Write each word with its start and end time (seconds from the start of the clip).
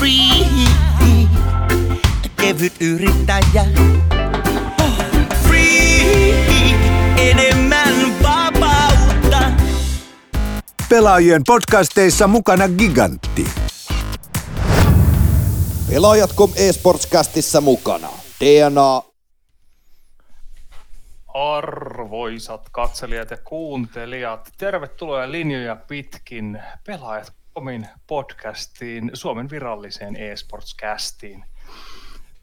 free. 0.00 0.46
Kevyt 2.36 2.72
yrittäjä. 2.80 3.64
Free, 5.42 6.74
enemmän 7.18 8.22
vapautta. 8.22 9.52
Pelaajien 10.88 11.42
podcasteissa 11.46 12.26
mukana 12.26 12.68
Gigantti. 12.68 13.46
Pelaajat.com 15.90 16.50
eSportscastissa 16.56 17.60
mukana. 17.60 18.08
DNA, 18.40 19.02
Arvoisat 21.34 22.68
katselijat 22.72 23.30
ja 23.30 23.36
kuuntelijat, 23.36 24.52
tervetuloa 24.58 25.30
linjoja 25.30 25.76
pitkin 25.76 26.62
Pelaajat 26.86 27.39
omin 27.54 27.88
podcastiin, 28.06 29.10
Suomen 29.14 29.50
viralliseen 29.50 30.16
eSportscastiin. 30.16 31.44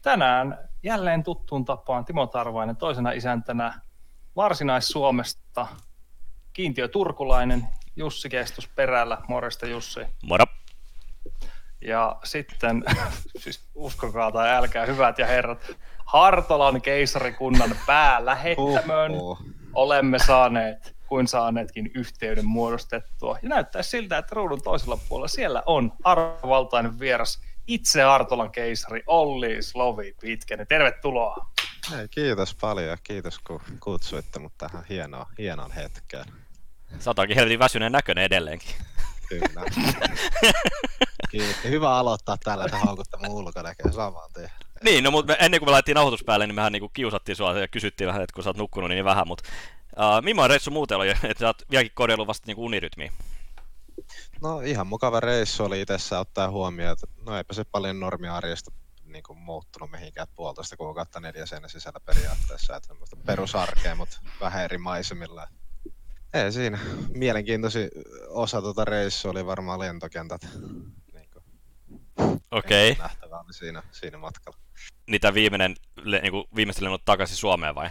Tänään 0.02 0.58
jälleen 0.82 1.22
tuttuun 1.22 1.64
tapaan 1.64 2.04
Timo 2.04 2.26
Tarvainen 2.26 2.76
toisena 2.76 3.12
isäntänä 3.12 3.80
Varsinais-Suomesta, 4.36 5.66
kiintiö 6.52 6.88
turkulainen, 6.88 7.68
Jussi 7.96 8.28
Kestus 8.28 8.68
perällä, 8.68 9.18
morjesta 9.28 9.66
Jussi. 9.66 10.00
Moro. 10.22 10.44
Ja 11.80 12.16
sitten, 12.24 12.84
siis 13.42 13.68
uskokaa 13.74 14.32
tai 14.32 14.50
älkää 14.50 14.86
hyvät 14.86 15.18
ja 15.18 15.26
herrat, 15.26 15.70
Hartolan 16.04 16.82
keisarikunnan 16.82 17.70
päälähettämön 17.86 19.12
Oho. 19.14 19.38
olemme 19.74 20.18
saaneet, 20.18 20.97
kuin 21.08 21.28
saaneetkin 21.28 21.90
yhteyden 21.94 22.46
muodostettua. 22.46 23.38
Ja 23.42 23.48
näyttää 23.48 23.82
siltä, 23.82 24.18
että 24.18 24.34
ruudun 24.34 24.62
toisella 24.62 24.98
puolella 25.08 25.28
siellä 25.28 25.62
on 25.66 25.92
arvovaltainen 26.04 26.98
vieras, 26.98 27.40
itse 27.66 28.02
Hartolan 28.02 28.50
keisari 28.50 29.02
Olli 29.06 29.62
Slovi 29.62 30.14
Pitkänen. 30.20 30.66
Tervetuloa. 30.66 31.36
Hei, 31.90 32.08
kiitos 32.08 32.54
paljon 32.60 32.88
ja 32.88 32.96
kiitos 33.02 33.38
kun 33.38 33.60
kutsuitte 33.80 34.38
mut 34.38 34.52
tähän 34.58 34.84
hienoon, 34.88 35.26
hienoon 35.38 35.72
hetkeen. 35.72 36.24
Sä 36.98 37.14
helvetin 37.36 37.58
väsyneen 37.58 37.92
näköinen 37.92 38.24
edelleenkin. 38.24 38.74
Kyllä. 39.28 39.64
Kiitos. 41.30 41.64
Hyvä 41.64 41.96
aloittaa 41.96 42.36
tällä, 42.44 42.64
että 42.64 42.78
haukutta 42.78 43.18
mun 43.18 43.46
ulkonäköä 43.46 43.92
saman 43.92 44.32
tien. 44.32 44.50
Niin, 44.84 45.04
no 45.04 45.10
mutta 45.10 45.36
ennen 45.36 45.60
kuin 45.60 45.68
me 45.68 45.70
laitettiin 45.70 45.94
nauhoitus 45.94 46.24
päälle, 46.24 46.46
niin 46.46 46.54
mehän 46.54 46.72
niinku 46.72 46.88
kiusattiin 46.88 47.36
sua 47.36 47.58
ja 47.58 47.68
kysyttiin 47.68 48.08
vähän, 48.08 48.22
että 48.22 48.34
kun 48.34 48.44
sä 48.44 48.50
oot 48.50 48.56
nukkunut 48.56 48.90
niin 48.90 49.04
vähän, 49.04 49.28
mutta 49.28 49.48
uh, 49.98 50.22
millainen 50.22 50.50
reissu 50.50 50.70
muuten 50.70 50.96
oli, 50.96 51.08
että 51.22 51.40
sä 51.40 51.46
oot 51.46 51.62
vieläkin 51.70 51.92
korjaillut 51.94 52.28
vasta 52.28 52.46
niinku 52.46 52.64
unirytmiä? 52.64 53.12
No 54.42 54.60
ihan 54.60 54.86
mukava 54.86 55.20
reissu 55.20 55.64
oli 55.64 55.80
itsessä 55.80 56.20
ottaa 56.20 56.50
huomioon, 56.50 56.92
että 56.92 57.06
no 57.26 57.36
eipä 57.36 57.54
se 57.54 57.64
paljon 57.64 58.00
normiarjesta 58.00 58.70
niin 59.04 59.22
kuin 59.22 59.38
muuttunut 59.38 59.90
mihinkään 59.90 60.26
puolitoista 60.36 60.76
kuukautta 60.76 61.20
neljä 61.20 61.46
seinän 61.46 61.70
sisällä 61.70 62.00
periaatteessa, 62.00 62.76
että 62.76 62.86
semmoista 62.86 63.16
perusarkea, 63.26 63.94
mutta 63.94 64.20
vähän 64.40 64.64
eri 64.64 64.78
maisemilla. 64.78 65.48
Ei 66.34 66.52
siinä. 66.52 66.78
Mielenkiintoisin 67.14 67.90
osa 68.28 68.62
tuota 68.62 68.84
reissua 68.84 69.30
oli 69.30 69.46
varmaan 69.46 69.80
lentokentät. 69.80 70.48
Niin 71.12 71.28
kuin 71.32 71.44
Okei. 72.50 72.90
Okay. 72.90 73.02
nähtävää 73.02 73.40
oli 73.40 73.52
siinä, 73.52 73.82
siinä 73.92 74.18
matkalla. 74.18 74.58
Niitä 75.06 75.34
viimeinen, 75.34 75.76
le, 75.96 76.20
niinku, 76.20 76.48
viimeistä 76.54 76.84
lennot 76.84 77.04
takaisin 77.04 77.36
Suomeen 77.36 77.74
vai? 77.74 77.90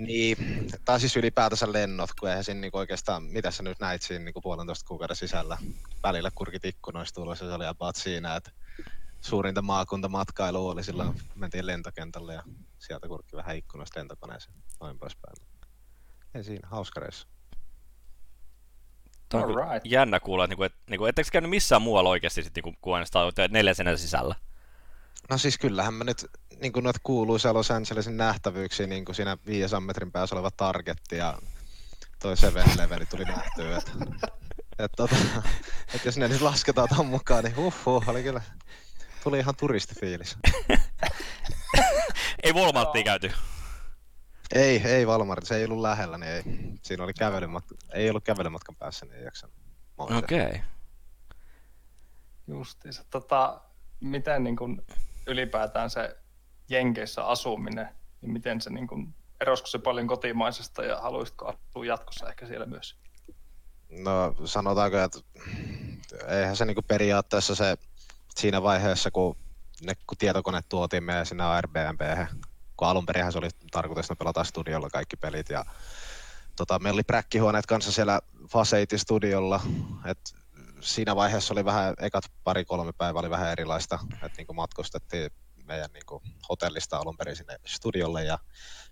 Niin, 0.00 0.66
tai 0.84 1.00
siis 1.00 1.16
ylipäätänsä 1.16 1.72
lennot, 1.72 2.10
kun 2.20 2.28
eihän 2.28 2.44
siinä 2.44 2.60
niinku 2.60 2.78
oikeastaan, 2.78 3.22
mitä 3.22 3.50
sä 3.50 3.62
nyt 3.62 3.80
näit 3.80 4.02
siinä 4.02 4.24
niinku 4.24 4.40
puolentoista 4.40 4.88
kuukauden 4.88 5.16
sisällä. 5.16 5.58
Välillä 6.02 6.30
kurkit 6.34 6.64
ikkunoista 6.64 7.20
ulos 7.20 7.40
ja 7.40 7.46
se 7.46 7.54
oli 7.54 7.66
about 7.66 7.96
siinä, 7.96 8.36
että 8.36 8.50
suurinta 9.20 9.62
maakuntamatkailua 9.62 10.72
oli 10.72 10.84
silloin, 10.84 11.20
mentiin 11.34 11.66
lentokentälle 11.66 12.34
ja 12.34 12.42
sieltä 12.78 13.08
kurkki 13.08 13.36
vähän 13.36 13.56
ikkunoista 13.56 13.98
lentokoneeseen, 13.98 14.56
noin 14.80 14.98
poispäin. 14.98 15.36
Ei 16.34 16.44
siinä, 16.44 16.68
hauska 16.68 17.00
reissu. 17.00 17.28
On 19.34 19.42
Alright. 19.42 19.86
jännä 19.86 20.20
kuulla, 20.20 20.44
että 20.44 20.50
niinku, 20.50 20.62
et, 20.62 20.74
niinku, 20.90 21.06
etteikö 21.06 21.26
sä 21.26 21.32
käynyt 21.32 21.50
missään 21.50 21.82
muualla 21.82 22.10
oikeasti 22.10 22.42
sit, 22.42 22.54
niinku, 22.54 22.74
kuin 22.80 22.94
ainoastaan 22.94 23.32
neljän 23.50 23.74
seinän 23.74 23.98
sisällä? 23.98 24.34
No 25.30 25.38
siis 25.38 25.58
kyllähän 25.58 25.94
mä 25.94 26.04
nyt 26.04 26.26
niin 26.60 26.72
kuin 26.72 26.84
noita 26.84 27.00
kuuluisia 27.02 27.54
Los 27.54 27.70
Angelesin 27.70 28.16
nähtävyyksiä, 28.16 28.86
niin 28.86 29.04
kuin 29.04 29.16
siinä 29.16 29.36
500 29.46 29.80
metrin 29.80 30.12
päässä 30.12 30.34
oleva 30.34 30.50
targetti 30.50 31.16
ja 31.16 31.38
toi 32.22 32.34
7-Eleven 32.34 33.06
tuli 33.10 33.24
nähtyä. 33.24 33.76
Että 33.76 33.92
et, 34.78 34.92
tota, 34.96 35.16
et 35.94 36.04
jos 36.04 36.16
ne 36.16 36.28
nyt 36.28 36.40
lasketaan 36.40 36.88
ton 36.96 37.06
mukaan, 37.06 37.44
niin 37.44 37.56
huhhuh, 37.56 38.08
oli 38.08 38.22
kyllä, 38.22 38.42
tuli 39.24 39.38
ihan 39.38 39.56
turistifiilis. 39.56 40.36
Ei 42.42 42.52
Walmarttiin 42.52 43.04
käyty. 43.04 43.32
Ei, 44.54 44.82
ei 44.84 45.06
Valmart, 45.06 45.46
se 45.46 45.56
ei 45.56 45.64
ollut 45.64 45.80
lähellä, 45.80 46.18
niin 46.18 46.32
ei. 46.32 46.42
Siinä 46.82 47.04
oli 47.04 47.12
kävelymatka, 47.14 47.74
ei 47.94 48.10
ollut 48.10 48.24
kävelymatkan 48.24 48.76
päässä, 48.76 49.06
niin 49.06 49.18
ei 49.18 49.24
jaksanut. 49.24 49.56
Okei. 49.98 50.46
Okay. 50.46 50.60
Justiinsa. 52.46 53.04
Tota, 53.10 53.60
miten 54.00 54.44
niin 54.44 54.56
kuin 54.56 54.82
ylipäätään 55.30 55.90
se 55.90 56.16
Jenkeissä 56.68 57.24
asuminen, 57.24 57.88
niin 58.20 58.32
miten 58.32 58.60
se 58.60 58.70
niin 58.70 58.86
kuin, 58.86 59.14
erosko 59.40 59.66
se 59.66 59.78
paljon 59.78 60.06
kotimaisesta 60.06 60.84
ja 60.84 61.00
haluaisitko 61.00 61.46
asua 61.46 61.86
jatkossa 61.86 62.28
ehkä 62.28 62.46
siellä 62.46 62.66
myös? 62.66 62.96
No 63.90 64.34
sanotaanko, 64.44 64.98
että 64.98 65.18
eihän 66.28 66.56
se 66.56 66.64
niinku 66.64 66.82
periaatteessa 66.82 67.54
se 67.54 67.78
siinä 68.36 68.62
vaiheessa, 68.62 69.10
kun, 69.10 69.36
ne, 69.82 69.94
kun 70.06 70.18
tietokoneet 70.18 70.68
tuotiin 70.68 71.04
meidän 71.04 71.26
sinne 71.26 71.44
Airbnb, 71.44 72.00
kun 72.76 72.88
alun 72.88 73.06
perinhän 73.06 73.32
se 73.32 73.38
oli 73.38 73.48
tarkoitus, 73.70 74.12
pelataan 74.18 74.46
studiolla 74.46 74.90
kaikki 74.90 75.16
pelit 75.16 75.48
ja 75.48 75.64
tota, 76.56 76.78
meillä 76.78 76.96
oli 76.96 77.02
präkkihuoneet 77.02 77.66
kanssa 77.66 77.92
siellä 77.92 78.20
Faceit 78.48 78.90
studiolla, 78.96 79.60
että 80.04 80.39
siinä 80.80 81.16
vaiheessa 81.16 81.54
oli 81.54 81.64
vähän, 81.64 81.94
ekat 82.00 82.24
pari-kolme 82.44 82.92
päivää 82.92 83.20
oli 83.20 83.30
vähän 83.30 83.52
erilaista, 83.52 83.98
että 84.12 84.30
niin 84.36 84.56
matkustettiin 84.56 85.30
meidän 85.64 85.90
niin 85.92 86.06
kuin, 86.06 86.22
hotellista 86.48 86.98
alun 86.98 87.16
perin 87.16 87.36
sinne 87.36 87.56
studiolle 87.66 88.24
ja 88.24 88.38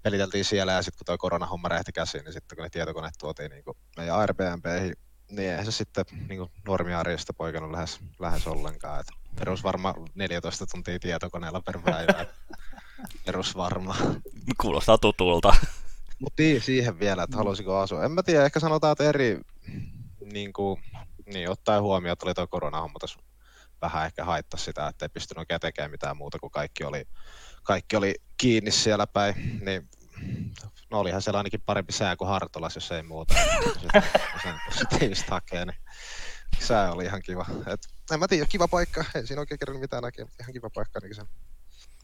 peliteltiin 0.02 0.44
siellä 0.44 0.72
ja 0.72 0.82
sitten 0.82 0.98
kun 0.98 1.06
tuo 1.06 1.18
koronahomma 1.18 1.68
räjähti 1.68 1.92
käsiin, 1.92 2.24
niin 2.24 2.32
sitten 2.32 2.56
kun 2.56 2.62
ne 2.62 2.70
tietokoneet 2.70 3.14
tuotiin 3.18 3.50
niin 3.50 3.64
kuin 3.64 3.76
meidän 3.96 4.16
Airbnbihin, 4.16 4.94
niin 5.30 5.50
eihän 5.50 5.64
se 5.64 5.72
sitten 5.72 6.04
niin 6.28 6.38
kuin 6.38 6.50
normiarjesta 6.66 7.32
poikannut 7.34 7.70
lähes, 7.70 8.00
lähes 8.18 8.46
ollenkaan. 8.46 9.00
Et 9.00 9.06
perus 9.38 9.64
varma 9.64 9.94
14 10.14 10.66
tuntia 10.66 10.98
tietokoneella 10.98 11.60
per 11.60 11.78
päivä. 11.84 12.26
perus 13.26 13.56
varma. 13.56 13.96
Kuulostaa 14.60 14.98
tutulta. 14.98 15.56
Mutta 16.18 16.42
niin, 16.42 16.62
siihen 16.62 16.98
vielä, 16.98 17.22
että 17.22 17.36
halusiko 17.36 17.78
asua. 17.78 18.04
En 18.04 18.10
mä 18.10 18.22
tiedä, 18.22 18.44
ehkä 18.44 18.60
sanotaan, 18.60 18.92
että 18.92 19.04
eri, 19.04 19.40
niin 20.32 20.52
kuin, 20.52 20.82
niin 21.32 21.50
ottaen 21.50 21.82
huomioon, 21.82 22.12
että 22.12 22.26
oli 22.26 22.34
tuo 22.34 22.46
koronahomma 22.46 22.98
tässä 23.00 23.20
vähän 23.82 24.06
ehkä 24.06 24.24
haittaa 24.24 24.60
sitä, 24.60 24.88
että 24.88 25.04
ei 25.04 25.08
pystynyt 25.08 25.38
oikein 25.38 25.60
tekemään 25.60 25.90
mitään 25.90 26.16
muuta, 26.16 26.38
kun 26.38 26.50
kaikki 26.50 26.84
oli, 26.84 27.04
kaikki 27.62 27.96
oli 27.96 28.14
kiinni 28.36 28.70
siellä 28.70 29.06
päin, 29.06 29.60
niin 29.64 29.88
no 30.90 31.00
olihan 31.00 31.22
siellä 31.22 31.38
ainakin 31.38 31.60
parempi 31.66 31.92
sää 31.92 32.16
kuin 32.16 32.28
Hartolas, 32.28 32.74
jos 32.74 32.92
ei 32.92 33.02
muuta. 33.02 33.34
Sen 34.42 34.54
positiivista 34.68 35.30
hakee, 35.30 35.64
niin 35.64 35.76
sää 36.58 36.92
oli 36.92 37.04
ihan 37.04 37.22
kiva. 37.22 37.46
Et, 37.66 37.80
en 38.12 38.18
mä 38.20 38.28
tiedä, 38.28 38.46
kiva 38.46 38.68
paikka, 38.68 39.04
ei 39.14 39.26
siinä 39.26 39.40
oikein 39.40 39.58
kerran 39.58 39.80
mitään 39.80 40.02
näkee, 40.02 40.24
mutta 40.24 40.42
ihan 40.42 40.52
kiva 40.52 40.70
paikka 40.74 40.96
ainakin 40.98 41.16
se. 41.16 41.22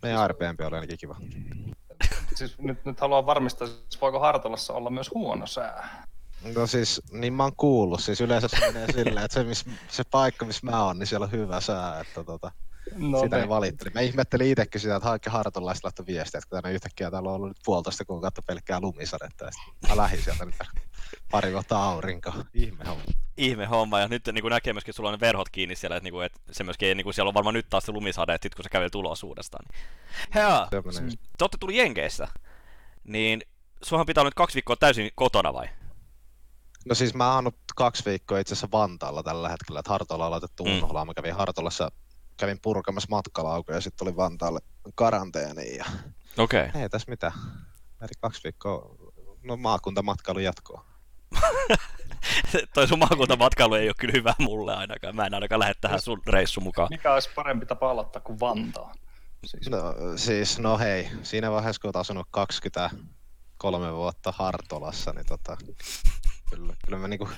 Meidän 0.03 0.21
Airbnb 0.21 0.61
oli 0.61 0.75
ainakin 0.75 0.99
kiva. 0.99 1.17
Siis 2.35 2.59
nyt, 2.59 2.85
nyt 2.85 3.01
haluan 3.01 3.27
varmistaa, 3.27 3.67
siis 3.69 4.01
voiko 4.01 4.21
Hartolassa 4.21 4.73
olla 4.73 4.91
myös 4.91 5.11
huono 5.15 5.47
sää? 5.47 6.07
No 6.55 6.67
siis, 6.67 7.03
niin 7.13 7.33
mä 7.33 7.43
oon 7.43 7.57
kuullut, 7.57 8.03
siis 8.03 8.21
yleensä 8.21 8.49
se 8.49 8.61
menee 8.61 8.93
silleen, 8.93 9.25
että 9.25 9.35
se, 9.35 9.45
miss, 9.45 9.67
se 9.89 10.03
paikka, 10.11 10.45
missä 10.45 10.67
mä 10.71 10.85
oon, 10.85 10.99
niin 10.99 11.07
siellä 11.07 11.25
on 11.25 11.33
hyvä 11.33 11.61
sää, 11.61 12.01
että 12.01 12.25
tota, 12.25 12.51
No 12.97 13.21
sitä 13.21 13.37
ne 13.37 13.49
valitteli. 13.49 13.91
Mä 13.95 14.01
ihmettelin 14.01 14.51
itsekin 14.51 14.81
sitä, 14.81 14.97
että 14.97 15.09
haikki 15.09 15.31
hartolaista 15.31 15.87
laittoi 15.87 16.07
viestiä, 16.07 16.39
että 16.39 16.49
kun 16.51 16.63
tänne 16.63 16.75
yhtäkkiä 16.75 17.11
täällä 17.11 17.29
on 17.29 17.35
ollut 17.35 17.49
nyt 17.49 17.57
puolitoista 17.65 18.05
kuukautta 18.05 18.43
pelkkää 18.47 18.81
lumisadetta, 18.81 19.45
ja 19.45 19.51
mä 19.89 19.97
lähdin 19.97 20.23
sieltä 20.23 20.45
nyt 20.45 20.55
pari 21.31 21.53
vuotta 21.53 21.85
aurinko. 21.85 22.33
Ihme 22.55 22.85
homma. 22.85 23.05
Ihme 23.37 23.67
homma, 23.67 24.01
ja 24.01 24.09
nyt 24.09 24.27
niin 24.33 24.45
näkee 24.51 24.73
myöskin, 24.73 24.91
että 24.91 24.97
sulla 24.97 25.09
on 25.09 25.15
ne 25.15 25.21
verhot 25.21 25.49
kiinni 25.49 25.77
siellä, 25.77 25.97
että, 25.97 26.05
niin 26.05 26.13
kuin, 26.13 26.27
että 26.27 26.41
se 26.51 26.65
myöskin, 26.65 26.97
niin 26.97 27.05
kuin, 27.05 27.15
siellä 27.15 27.29
on 27.29 27.35
varmaan 27.35 27.55
nyt 27.55 27.67
taas 27.71 27.85
se 27.85 27.93
lumisade, 27.93 28.35
että 28.35 28.45
sit 28.45 28.55
kun 28.55 28.63
se 28.63 28.69
kävelee 28.69 28.91
ulos 28.95 29.23
uudestaan. 29.23 29.65
Niin. 29.73 29.85
Hea, 30.35 30.69
te 30.71 30.77
olette 31.43 31.59
tullut 31.61 31.77
Jenkeistä, 31.77 32.29
niin 33.05 33.43
suohan 33.83 34.07
pitää 34.07 34.23
olla 34.23 34.29
nyt 34.29 34.35
kaksi 34.35 34.55
viikkoa 34.55 34.77
täysin 34.77 35.11
kotona 35.15 35.53
vai? 35.53 35.69
No 36.89 36.95
siis 36.95 37.15
mä 37.15 37.35
oon 37.35 37.53
kaksi 37.77 38.05
viikkoa 38.05 38.39
itse 38.39 38.55
asiassa 38.55 38.69
Vantaalla 38.73 39.23
tällä 39.23 39.49
hetkellä, 39.49 39.79
että 39.81 39.91
Hartola 39.91 40.25
on 40.25 40.31
laitettu 40.31 40.65
Mm. 40.65 40.73
Unholaan. 40.73 41.07
Mä 41.07 41.15
kävin 41.15 41.35
Hartolassa, 41.35 41.91
kävin 42.37 42.59
purkamassa 42.63 43.09
matkalaukoja 43.11 43.77
ja 43.77 43.81
sitten 43.81 43.99
tulin 43.99 44.17
Vantaalle 44.17 44.61
karanteeniin 44.95 45.77
ja 45.77 45.85
Okei. 46.39 46.67
Okay. 46.67 46.71
ei 46.83 46.89
tässä 46.89 47.11
mitään. 47.11 47.33
Eri 48.03 48.15
kaksi 48.21 48.41
viikkoa, 48.45 48.97
no 49.43 49.57
maakuntamatkailu 49.57 50.39
jatkuu. 50.39 50.81
toi 52.75 52.89
sun 52.89 52.99
maakuntamatkailu 52.99 53.75
ei 53.75 53.89
ole 53.89 53.95
kyllä 53.99 54.13
hyvä 54.13 54.35
mulle 54.39 54.75
ainakaan. 54.75 55.17
Mä 55.17 55.27
en 55.27 55.35
ainakaan 55.35 55.59
lähde 55.59 55.75
tähän 55.81 56.01
sun 56.01 56.21
reissu 56.27 56.61
mukaan. 56.61 56.89
Mikä 56.91 57.15
olisi 57.15 57.31
parempi 57.35 57.67
tapa 57.67 57.91
aloittaa 57.91 58.23
kuin 58.23 58.41
Vantaa? 58.41 58.93
Siis, 59.47 59.71
No, 59.71 59.79
siis, 60.17 60.59
no 60.59 60.79
hei, 60.79 61.09
siinä 61.23 61.51
vaiheessa 61.51 61.81
kun 61.81 61.89
oot 61.89 61.97
asunut 61.97 62.27
23 62.31 63.93
vuotta 63.95 64.33
Hartolassa, 64.37 65.13
niin 65.13 65.27
tota, 65.27 65.57
kyllä, 66.51 66.75
kyllä 66.85 66.99
me 66.99 67.09
niinku, 67.09 67.29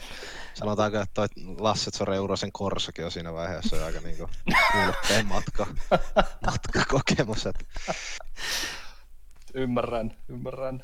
sanotaanko, 0.55 1.00
että 1.00 1.14
toi 1.14 1.26
Lassetso 1.58 2.05
Reurosen 2.05 2.53
Korsokin 2.53 3.05
on 3.05 3.11
siinä 3.11 3.32
vaiheessa 3.32 3.76
jo 3.76 3.85
aika 3.85 4.00
niinku 4.00 4.29
matka, 5.25 5.67
matkakokemus. 6.47 7.47
Et, 7.47 7.67
ymmärrän, 9.55 10.17
ymmärrän. 10.29 10.81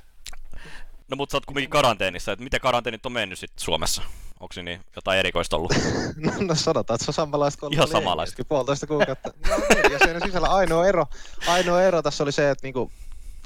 No 1.08 1.16
mutta 1.16 1.32
sä 1.32 1.36
oot 1.36 1.46
kumminkin 1.46 1.70
karanteenissa, 1.70 2.32
että 2.32 2.44
miten 2.44 2.60
karanteenit 2.60 3.06
on 3.06 3.12
mennyt 3.12 3.38
sitten 3.38 3.64
Suomessa? 3.64 4.02
Onko 4.40 4.54
niin 4.62 4.80
jotain 4.96 5.19
erikoista 5.19 5.56
ollut? 5.56 5.72
no, 6.16 6.32
no, 6.40 6.54
sanotaan, 6.54 6.94
että 6.94 7.04
se 7.04 7.10
on 7.10 7.14
samanlaista 7.14 7.60
kuin 7.60 7.72
Ihan 7.72 7.88
samanlaista. 7.88 8.44
Puolitoista 8.48 8.86
kuukautta. 8.86 9.30
No 9.48 9.56
niin, 9.56 9.92
ja 9.92 9.98
sen 9.98 10.22
sisällä 10.22 10.48
ainoa 10.48 10.86
ero, 10.86 11.06
ainoa 11.46 11.82
ero 11.82 12.02
tässä 12.02 12.24
oli 12.24 12.32
se, 12.32 12.50
että 12.50 12.66
niinku, 12.66 12.92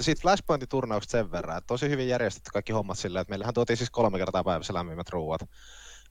siitä 0.02 0.20
Flashpointin 0.22 0.69
turnauksesta 0.69 1.19
sen 1.19 1.32
verran, 1.32 1.58
että 1.58 1.66
tosi 1.66 1.88
hyvin 1.88 2.08
järjestetty 2.08 2.50
kaikki 2.52 2.72
hommat 2.72 2.98
silleen, 2.98 3.20
että 3.20 3.31
meillähän 3.31 3.54
tuotiin 3.54 3.76
siis 3.76 3.90
kolme 3.90 4.19
kertaa 4.19 4.44
päivässä 4.44 4.75
lämpimät 4.75 5.08
ruuat. 5.08 5.40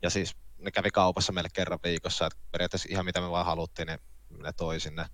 Ja 0.02 0.10
siis 0.10 0.36
ne 0.58 0.72
kävi 0.72 0.92
kaupassa 0.92 1.34
meille 1.34 1.50
kerran 1.54 1.80
viikossa, 1.84 2.26
että 2.26 2.40
periaatteessa 2.52 2.90
ihan 2.92 3.06
mitä 3.06 3.22
me 3.22 3.30
vaan 3.30 3.46
haluttiin, 3.46 3.88
niin 3.88 4.00
ne 4.44 4.54
toi 4.54 4.80
sinne. 4.80 5.06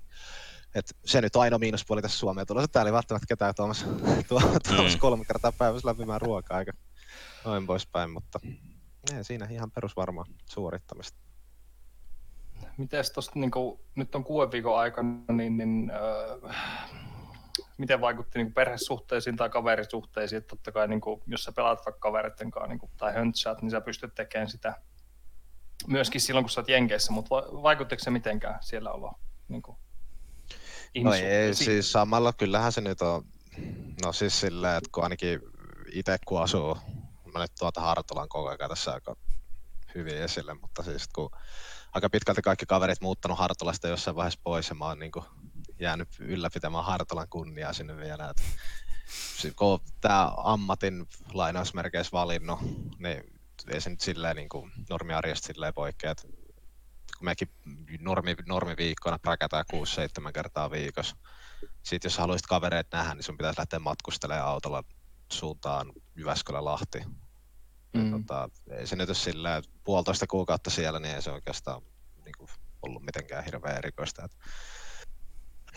Et 0.75 0.97
se 1.05 1.21
nyt 1.21 1.35
on 1.35 1.41
ainoa 1.41 1.59
miinuspuoli 1.59 2.01
tässä 2.01 2.17
Suomeen 2.17 2.47
tulossa. 2.47 2.67
Täällä 2.67 2.89
ei 2.89 2.93
välttämättä 2.93 3.27
ketään 3.27 3.55
tuomassa, 3.55 3.85
tuomassa 4.67 4.97
Mm. 4.97 4.99
kolme 4.99 5.25
kertaa 5.25 5.51
päivässä 5.51 5.87
lämpimään 5.87 6.21
ruokaa, 6.21 6.59
eikä 6.59 6.71
noin 7.45 7.67
poispäin, 7.67 8.11
mutta 8.11 8.39
ei, 9.15 9.23
siinä 9.23 9.47
ihan 9.49 9.71
perusvarmaa 9.71 10.25
suorittamista. 10.45 11.19
Miten 12.77 13.03
tuosta, 13.13 13.39
niin 13.39 13.51
nyt 13.95 14.15
on 14.15 14.23
kuuden 14.23 14.51
viikon 14.51 14.79
aikana, 14.79 15.09
niin, 15.31 15.57
niin 15.57 15.91
öö, 15.91 16.53
miten 17.77 18.01
vaikutti 18.01 18.39
niin 18.39 18.53
perhesuhteisiin 18.53 19.35
tai 19.35 19.49
kaverisuhteisiin? 19.49 20.37
Että 20.37 20.47
totta 20.47 20.71
kai, 20.71 20.87
niin 20.87 21.01
kuin, 21.01 21.21
jos 21.27 21.43
sä 21.43 21.51
pelaat 21.51 21.85
vaikka 21.85 21.99
kavereiden 21.99 22.51
kanssa 22.51 22.67
niin 22.67 22.79
kuin, 22.79 22.91
tai 22.97 23.13
höntsäät, 23.13 23.61
niin 23.61 23.71
sä 23.71 23.81
pystyt 23.81 24.15
tekemään 24.15 24.49
sitä 24.49 24.81
myöskin 25.87 26.21
silloin, 26.21 26.43
kun 26.43 26.49
sä 26.49 26.61
oot 26.61 26.69
Jenkeissä, 26.69 27.11
mutta 27.11 27.35
va- 27.35 27.63
vaikuttiko 27.63 28.03
se 28.03 28.11
mitenkään 28.11 28.57
siellä 28.61 28.91
olo? 28.91 29.13
Niin 29.47 29.61
kuin, 29.61 29.77
No 31.03 31.13
ei, 31.13 31.53
siis 31.53 31.91
samalla 31.91 32.33
kyllähän 32.33 32.71
se 32.71 32.81
nyt 32.81 33.01
on, 33.01 33.25
no 34.05 34.13
siis 34.13 34.39
silleen, 34.39 34.77
että 34.77 34.89
kun 34.91 35.03
ainakin 35.03 35.39
itse 35.91 36.17
kun 36.25 36.41
asuu, 36.41 36.77
mä 37.33 37.39
nyt 37.39 37.51
tuolta 37.59 37.81
Hartolan 37.81 38.29
koko 38.29 38.49
ajan 38.49 38.69
tässä 38.69 38.93
aika 38.93 39.15
hyvin 39.95 40.17
esille, 40.17 40.53
mutta 40.53 40.83
siis 40.83 41.07
kun 41.07 41.29
aika 41.93 42.09
pitkälti 42.09 42.41
kaikki 42.41 42.65
kaverit 42.65 43.01
muuttanut 43.01 43.39
Hartolasta 43.39 43.87
jossain 43.87 44.15
vaiheessa 44.15 44.39
pois 44.43 44.69
ja 44.69 44.75
mä 44.75 44.85
oon 44.85 44.99
niin 44.99 45.11
jäänyt 45.81 46.09
ylläpitämään 46.19 46.85
Hartolan 46.85 47.29
kunniaa 47.29 47.73
sinne 47.73 47.97
vielä. 47.97 48.29
Et, 48.29 48.43
si- 49.37 49.51
kun 49.51 49.79
tämä 50.01 50.31
ammatin 50.37 51.07
lainausmerkeissä 51.33 52.11
valinnut, 52.11 52.59
niin 52.99 53.23
ei 53.67 53.81
se 53.81 53.89
nyt 53.89 54.01
silleen 54.01 54.35
niin 54.35 54.49
kuin 54.49 54.71
normiarjesta 54.89 55.47
silleen 55.47 55.73
poikkea, 55.73 56.11
että 56.11 56.27
kun 57.17 57.25
mekin 57.25 57.49
normi, 57.99 58.35
normiviikkoina 58.45 59.19
präkätään 59.19 59.65
6-7 60.29 60.31
kertaa 60.31 60.71
viikossa. 60.71 61.15
Sitten 61.83 62.09
jos 62.09 62.17
haluaisit 62.17 62.47
kavereita 62.47 62.97
nähdä, 62.97 63.13
niin 63.13 63.23
sun 63.23 63.37
pitäisi 63.37 63.59
lähteä 63.59 63.79
matkustelemaan 63.79 64.47
autolla 64.47 64.83
suuntaan 65.31 65.91
Jyväskylä-Lahti. 66.15 66.99
Mm. 67.93 68.01
Mm. 68.01 68.11
Tota, 68.11 68.49
ei 68.69 68.87
se 68.87 68.95
nyt 68.95 69.09
ole 69.09 69.57
että 69.57 69.71
puolitoista 69.83 70.27
kuukautta 70.27 70.69
siellä, 70.69 70.99
niin 70.99 71.15
ei 71.15 71.21
se 71.21 71.31
oikeastaan 71.31 71.81
niin 72.25 72.33
kuin, 72.37 72.49
ollut 72.81 73.03
mitenkään 73.03 73.45
hirveän 73.45 73.77
erikoista. 73.77 74.25
Et... 74.25 74.31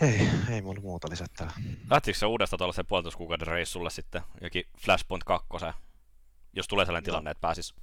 Ei, 0.01 0.29
ei 0.49 0.61
mulla 0.61 0.81
muuta 0.81 1.09
lisättävää. 1.09 1.53
Lähtikö 1.89 2.17
se 2.17 2.25
uudestaan 2.25 2.57
tuollaisen 2.57 2.85
puolitoista 2.85 3.17
kuukauden 3.17 3.47
reissulle 3.47 3.89
sitten 3.89 4.21
jokin 4.41 4.63
Flashpoint 4.79 5.23
2, 5.23 5.47
jos 6.53 6.67
tulee 6.67 6.85
sellainen 6.85 7.05
tilanne, 7.05 7.31
että 7.31 7.41
pääsis? 7.41 7.75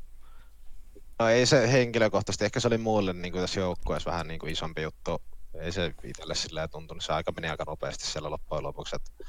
No 1.19 1.29
ei 1.29 1.47
se 1.47 1.73
henkilökohtaisesti, 1.73 2.44
ehkä 2.44 2.61
se 2.61 2.69
oli 2.69 2.79
muille 2.79 3.12
niin 3.12 3.32
kuin 3.32 3.43
tässä 3.43 3.61
joukkueessa 3.61 4.11
vähän 4.11 4.29
niin 4.29 4.41
kuin 4.41 4.53
isompi 4.53 4.82
juttu. 4.82 5.23
Ei 5.61 5.73
se 5.73 5.94
itselle 6.05 6.35
silleen 6.35 6.70
tuntunut, 6.70 7.05
se 7.05 7.12
aika 7.12 7.32
meni 7.32 7.49
aika 7.49 7.64
nopeasti 7.67 8.06
siellä 8.06 8.31
loppujen 8.31 8.65
lopuksi. 8.65 8.97
Että... 8.97 9.25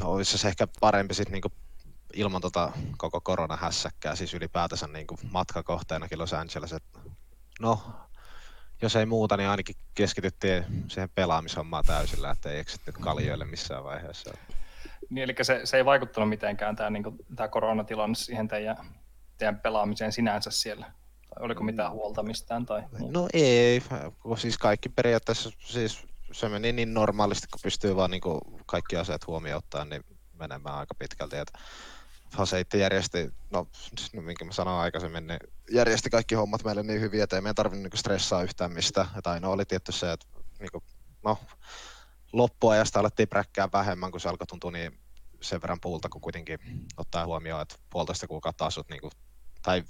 No, 0.00 0.12
olisi 0.12 0.38
se 0.38 0.48
ehkä 0.48 0.66
parempi 0.80 1.14
sit 1.14 1.28
niin 1.28 1.42
kuin 1.42 1.52
ilman 2.14 2.40
tota 2.40 2.72
koko 2.96 3.20
koronahässäkkää, 3.20 4.16
siis 4.16 4.34
ylipäätänsä 4.34 4.86
niin 4.86 5.06
kuin 5.06 5.20
matkakohteenakin 5.30 6.18
Los 6.18 6.32
Angeles. 6.32 6.72
Et... 6.72 6.84
No, 7.60 7.82
jos 8.82 8.96
ei 8.96 9.06
muuta, 9.06 9.36
niin 9.36 9.48
ainakin 9.48 9.76
keskityttiin 9.94 10.64
siihen 10.88 11.10
pelaamishommaan 11.14 11.84
täysillä, 11.84 12.30
että 12.30 12.50
ei 12.50 12.58
eksitty 12.58 12.92
kaljoille 12.92 13.44
missään 13.44 13.84
vaiheessa. 13.84 14.34
Niin, 15.10 15.24
eli 15.24 15.34
se, 15.42 15.60
se 15.64 15.76
ei 15.76 15.84
vaikuttanut 15.84 16.28
mitenkään 16.28 16.76
tämä, 16.76 16.90
niin 16.90 17.04
tämä 17.36 17.48
koronatilanne 17.48 18.14
siihen 18.14 18.48
teidän, 18.48 18.76
teidän 19.38 19.60
pelaamiseen 19.60 20.12
sinänsä 20.12 20.50
siellä? 20.50 20.86
Tai 21.34 21.44
oliko 21.44 21.64
mitään 21.64 21.92
huolta 21.92 22.22
mistään? 22.22 22.66
Tai 22.66 22.82
muuta? 22.98 23.18
No 23.18 23.28
ei, 23.32 23.82
siis 24.36 24.58
kaikki 24.58 24.88
periaatteessa, 24.88 25.50
siis 25.58 26.06
se 26.32 26.48
meni 26.48 26.72
niin 26.72 26.94
normaalisti, 26.94 27.46
kun 27.52 27.60
pystyy 27.62 27.96
vaan 27.96 28.10
niin 28.10 28.22
kaikki 28.66 28.96
asiat 28.96 29.26
huomioon 29.26 29.58
ottaa, 29.58 29.84
niin 29.84 30.04
menemään 30.32 30.74
aika 30.74 30.94
pitkälti. 30.94 31.36
Et 31.36 31.52
Faseitti 32.36 32.78
järjesti, 32.78 33.30
no 33.50 33.66
no 34.12 34.22
minkä 34.22 34.44
mä 34.44 34.52
sanoin 34.52 34.80
aikaisemmin, 34.80 35.26
niin 35.26 35.38
järjesti 35.70 36.10
kaikki 36.10 36.34
hommat 36.34 36.64
meille 36.64 36.82
niin 36.82 37.00
hyvin, 37.00 37.22
että 37.22 37.36
ei 37.36 37.42
meidän 37.42 37.54
tarvinnut 37.54 37.92
niin 37.92 37.98
stressaa 37.98 38.42
yhtään 38.42 38.72
mistään. 38.72 39.08
Että 39.16 39.30
ainoa 39.30 39.52
oli 39.52 39.64
tietty 39.64 39.92
se, 39.92 40.12
että 40.12 40.26
niin 40.60 40.70
kuin, 40.72 40.84
no, 41.24 41.38
loppuajasta 42.32 43.00
alettiin 43.00 43.28
präkkää 43.28 43.68
vähemmän, 43.72 44.10
kun 44.10 44.20
se 44.20 44.28
alkoi 44.28 44.46
tuntua 44.46 44.70
niin 44.70 45.00
sen 45.40 45.62
verran 45.62 45.80
puulta, 45.80 46.08
kun 46.08 46.20
kuitenkin 46.20 46.58
ottaa 46.96 47.26
huomioon, 47.26 47.62
että 47.62 47.74
puolitoista 47.90 48.26
kuukautta 48.26 48.66
asut, 48.66 48.88
niin 48.88 49.00
kuin, 49.00 49.12
tai 49.62 49.84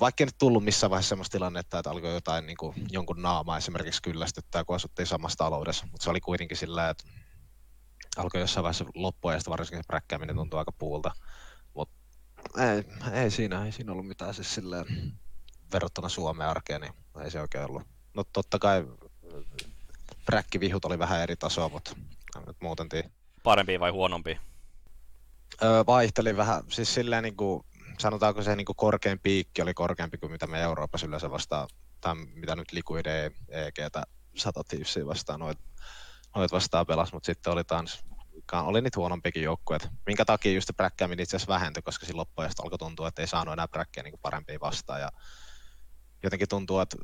vaikka 0.00 0.22
ei 0.22 0.26
nyt 0.26 0.38
tullut 0.38 0.64
missään 0.64 0.90
vaiheessa 0.90 1.08
sellaista 1.08 1.32
tilannetta, 1.32 1.78
että 1.78 1.90
alkoi 1.90 2.14
jotain 2.14 2.46
niin 2.46 2.56
kuin, 2.56 2.74
jonkun 2.90 3.22
naamaa 3.22 3.56
esimerkiksi 3.56 4.02
kyllästyttää, 4.02 4.64
kun 4.64 4.76
asuttiin 4.76 5.06
samassa 5.06 5.38
taloudessa, 5.38 5.86
mutta 5.86 6.04
se 6.04 6.10
oli 6.10 6.20
kuitenkin 6.20 6.56
sillä, 6.56 6.90
että 6.90 7.04
alkoi 8.16 8.40
jossain 8.40 8.62
vaiheessa 8.62 8.84
loppuajasta 8.94 9.50
varsinkin 9.50 9.78
se 9.78 9.86
präkkääminen 9.86 10.36
tuntuu 10.36 10.58
aika 10.58 10.72
puulta, 10.72 11.10
mutta 11.74 11.94
ei, 12.58 12.84
ei, 13.12 13.30
siinä, 13.30 13.64
ei 13.64 13.72
siinä 13.72 13.92
ollut 13.92 14.06
mitään 14.06 14.34
siis 14.34 14.54
silleen 14.54 14.86
verrattuna 15.72 16.08
Suomen 16.08 16.46
arkeen, 16.46 16.80
niin 16.80 16.92
ei 17.24 17.30
se 17.30 17.40
oikein 17.40 17.64
ollut. 17.64 17.82
No 18.14 18.24
totta 18.32 18.58
kai 18.58 18.86
präkkivihut 20.26 20.84
oli 20.84 20.98
vähän 20.98 21.20
eri 21.20 21.36
tasoa, 21.36 21.68
mutta 21.68 21.96
nyt 22.46 22.56
muuten 22.60 22.88
tii. 22.88 23.04
Parempi 23.42 23.80
vai 23.80 23.90
huonompi? 23.90 24.40
Öö, 25.62 25.84
vaihteli 25.86 26.36
vähän, 26.36 26.62
siis 26.68 26.94
silleen 26.94 27.22
niin 27.22 27.36
kuin, 27.36 27.64
sanotaanko 27.98 28.42
se 28.42 28.56
niin 28.56 28.64
kuin 28.64 28.76
korkein 28.76 29.18
piikki 29.18 29.62
oli 29.62 29.74
korkeampi 29.74 30.18
kuin 30.18 30.32
mitä 30.32 30.46
me 30.46 30.62
Euroopassa 30.62 31.06
yleensä 31.06 31.30
vastaan, 31.30 31.68
tai 32.00 32.14
mitä 32.14 32.56
nyt 32.56 32.72
Liquid 32.72 33.06
EGtä 33.48 34.02
Sata 34.36 34.64
Thiefsia 34.68 35.06
vastaan 35.06 35.40
noit, 35.40 35.58
noit 36.36 36.52
vastaan 36.52 36.86
pelas, 36.86 37.12
mutta 37.12 37.26
sitten 37.26 37.52
oli 37.52 37.64
taas 37.64 38.04
oli 38.52 38.80
niitä 38.80 39.00
huonompikin 39.00 39.42
joukkueet, 39.42 39.88
minkä 40.06 40.24
takia 40.24 40.52
just 40.52 40.70
präkkääminen 40.76 41.22
itse 41.22 41.36
asiassa 41.36 41.52
vähentyi, 41.52 41.82
koska 41.82 42.06
silloin 42.06 42.20
loppuajasta 42.20 42.62
alkoi 42.62 42.78
tuntua, 42.78 43.08
että 43.08 43.22
ei 43.22 43.28
saanut 43.28 43.52
enää 43.52 43.68
präkkiä 43.68 44.02
niin 44.02 44.18
parempia 44.22 44.60
vastaan, 44.60 45.00
ja 45.00 45.12
jotenkin 46.22 46.48
tuntuu, 46.48 46.80
että 46.80 46.96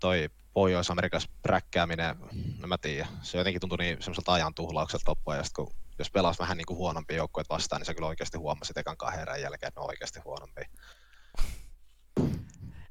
toi 0.00 0.30
Pohjois-Amerikassa 0.52 1.28
präkkääminen, 1.42 2.16
no 2.58 2.68
mä 2.68 2.78
tiedän, 2.78 3.08
se 3.22 3.38
jotenkin 3.38 3.60
tuntui 3.60 3.78
niin 3.78 4.02
semmoiselta 4.02 4.32
ajan 4.32 4.54
tuhlaukselta 4.54 5.10
loppuajasta, 5.10 5.54
kun 5.56 5.72
jos 5.98 6.10
pelasi 6.10 6.38
vähän 6.38 6.56
niin 6.56 6.66
kuin 6.66 6.76
huonompia 6.76 7.16
joukkueet 7.16 7.48
vastaan, 7.48 7.80
niin 7.80 7.86
se 7.86 7.94
kyllä 7.94 8.08
oikeasti 8.08 8.38
huomasi 8.38 8.72
ekan 8.76 8.96
kahden 8.96 9.20
erän 9.20 9.40
jälkeen, 9.40 9.68
että 9.68 9.80
ne 9.80 9.84
on 9.84 9.90
oikeasti 9.90 10.20
huonompia. 10.24 10.68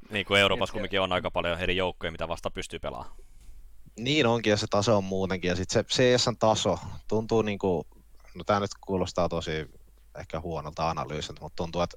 Niin 0.09 0.25
kuin 0.25 0.39
Euroopassa 0.39 0.73
kumminkin 0.73 1.01
on 1.01 1.13
aika 1.13 1.31
paljon 1.31 1.59
eri 1.59 1.77
joukkoja, 1.77 2.11
mitä 2.11 2.27
vasta 2.27 2.51
pystyy 2.51 2.79
pelaamaan. 2.79 3.15
Niin 3.99 4.25
onkin, 4.25 4.51
ja 4.51 4.57
se 4.57 4.67
taso 4.69 4.97
on 4.97 5.03
muutenkin. 5.03 5.49
Ja 5.49 5.55
sitten 5.55 5.85
se 5.89 6.17
CSN 6.17 6.37
taso 6.37 6.79
tuntuu 7.07 7.41
niin 7.41 7.59
kuin, 7.59 7.87
no 8.35 8.43
tämä 8.43 8.59
nyt 8.59 8.71
kuulostaa 8.81 9.29
tosi 9.29 9.51
ehkä 10.19 10.39
huonolta 10.39 10.89
analyysiltä, 10.89 11.41
mutta 11.41 11.55
tuntuu, 11.55 11.81
että 11.81 11.95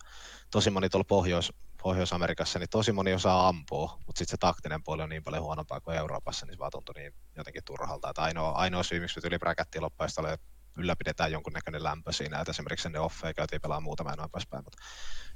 tosi 0.50 0.70
moni 0.70 0.88
tuolla 0.88 1.04
Pohjois, 1.04 1.52
Pohjois-Amerikassa, 1.82 2.58
niin 2.58 2.68
tosi 2.70 2.92
moni 2.92 3.14
osaa 3.14 3.48
ampua, 3.48 3.98
mutta 4.06 4.18
sitten 4.18 4.30
se 4.30 4.36
taktinen 4.36 4.82
puoli 4.84 5.02
on 5.02 5.08
niin 5.08 5.24
paljon 5.24 5.42
huonompaa 5.42 5.80
kuin 5.80 5.96
Euroopassa, 5.96 6.46
niin 6.46 6.54
se 6.54 6.58
vaan 6.58 6.70
tuntui 6.70 6.94
niin 6.94 7.14
jotenkin 7.36 7.64
turhalta. 7.64 8.10
Että 8.10 8.22
ainoa, 8.22 8.50
ainoa 8.50 8.82
syy, 8.82 9.00
miksi 9.00 9.20
me 9.22 9.28
yli 9.28 9.80
loppuista 9.80 10.20
oli, 10.20 10.32
että 10.32 10.46
ylläpidetään 10.76 11.32
jonkunnäköinen 11.32 11.82
lämpö 11.82 12.12
siinä, 12.12 12.40
että 12.40 12.50
esimerkiksi 12.50 12.88
ne 12.88 12.98
offeja 12.98 13.34
käytiin 13.34 13.60
pelaamaan 13.60 13.82
muutama 13.82 14.10
ja 14.10 14.16
noin 14.16 14.30
poispäin, 14.30 14.64
mutta 14.64 14.78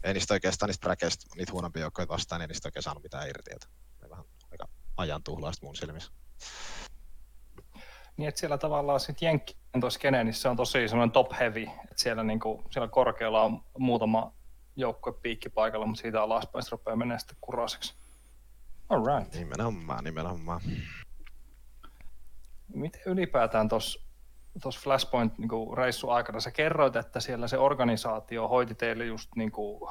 ei 0.05 0.15
niistä 0.15 0.35
oikeastaan 0.35 0.69
niistä 0.69 0.85
präkeistä, 0.85 1.27
niitä 1.37 1.53
huonompia 1.53 1.83
joukkoja 1.83 2.09
vastaan, 2.09 2.41
ei 2.41 2.49
niistä 2.49 2.69
oikein 2.69 2.83
saanut 2.83 3.03
mitään 3.03 3.29
irti, 3.29 3.51
että 3.55 3.67
vähän 4.11 4.25
aika 4.53 4.69
ajan 4.97 5.23
tuhlaista 5.23 5.67
mun 5.67 5.77
silmissä. 5.77 6.13
Niin, 8.17 8.29
että 8.29 8.41
siellä 8.41 8.59
tavallaan 8.59 9.01
sitten 9.01 9.27
Jenkkien 9.27 9.81
tuossa 9.81 9.99
skene, 9.99 10.25
niin 10.25 10.35
se 10.35 10.49
on 10.49 10.57
tosi 10.57 10.89
semmoinen 10.89 11.13
top 11.13 11.33
heavy, 11.33 11.63
että 11.63 12.03
siellä, 12.03 12.23
niinku, 12.23 12.65
siellä 12.71 12.89
korkealla 12.89 13.43
on 13.43 13.61
muutama 13.79 14.33
joukkue 14.77 15.13
piikkipaikalla, 15.13 15.87
mutta 15.87 16.03
siitä 16.03 16.23
alaspäin 16.23 16.63
se 16.63 16.71
rupeaa 16.71 16.97
menemään 16.97 17.21
sitten 17.21 17.39
kuraseksi. 17.41 17.95
Alright. 18.89 19.35
Nimenomaan, 19.35 20.05
nimenomaan. 20.05 20.61
Miten 22.75 23.01
ylipäätään 23.07 23.69
tuossa 23.69 24.07
tuossa 24.63 24.81
Flashpoint 24.81 25.39
niin 25.39 25.77
reissu 25.77 26.11
aikana 26.11 26.41
sä 26.41 26.51
kerroit, 26.51 26.97
että 26.97 27.21
siellä 27.21 27.49
se 27.49 27.59
organisaatio 27.59 28.49
hoiti 28.49 28.75
teille 28.75 29.05
just 29.05 29.31
niin 29.37 29.53
kuin 29.53 29.91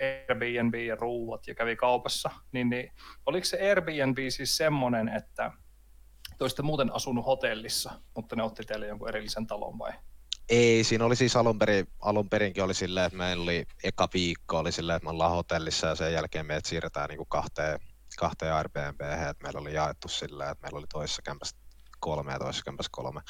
Airbnb 0.00 0.74
ja 0.74 0.96
ruuat 0.96 1.46
ja 1.46 1.54
kävi 1.54 1.76
kaupassa, 1.76 2.30
niin, 2.52 2.70
niin 2.70 2.92
oliko 3.26 3.44
se 3.44 3.68
Airbnb 3.68 4.18
siis 4.28 4.56
semmoinen, 4.56 5.08
että 5.08 5.52
te 6.38 6.44
olisitte 6.44 6.62
muuten 6.62 6.94
asunut 6.94 7.26
hotellissa, 7.26 7.92
mutta 8.14 8.36
ne 8.36 8.42
otti 8.42 8.62
teille 8.62 8.86
jonkun 8.86 9.08
erillisen 9.08 9.46
talon 9.46 9.78
vai? 9.78 9.92
Ei, 10.48 10.84
siinä 10.84 11.04
oli 11.04 11.16
siis 11.16 11.36
alun, 11.36 11.58
perin, 11.58 11.88
alun 12.00 12.28
perinkin 12.28 12.64
oli 12.64 12.74
silleen, 12.74 13.06
että 13.06 13.18
meillä 13.18 13.42
oli 13.42 13.66
eka 13.84 14.08
viikko 14.14 14.58
oli 14.58 14.72
silleen, 14.72 14.96
että 14.96 15.04
me 15.04 15.10
ollaan 15.10 15.30
hotellissa 15.30 15.86
ja 15.86 15.94
sen 15.94 16.12
jälkeen 16.12 16.46
meidät 16.46 16.64
siirretään 16.64 17.08
niin 17.08 17.16
kuin 17.16 17.28
kahteen, 17.28 17.80
kahteen 18.18 18.54
Airbnb, 18.54 19.00
että 19.00 19.42
meillä 19.42 19.60
oli 19.60 19.74
jaettu 19.74 20.08
silleen, 20.08 20.50
että 20.50 20.62
meillä 20.62 20.78
oli 20.78 20.86
toisessa 20.92 21.22
kämpässä 21.22 21.56
kolme 22.00 22.32
ja 22.32 22.38
toisessa 22.38 22.64
kämpässä 22.64 22.90
kolme. 22.92 23.20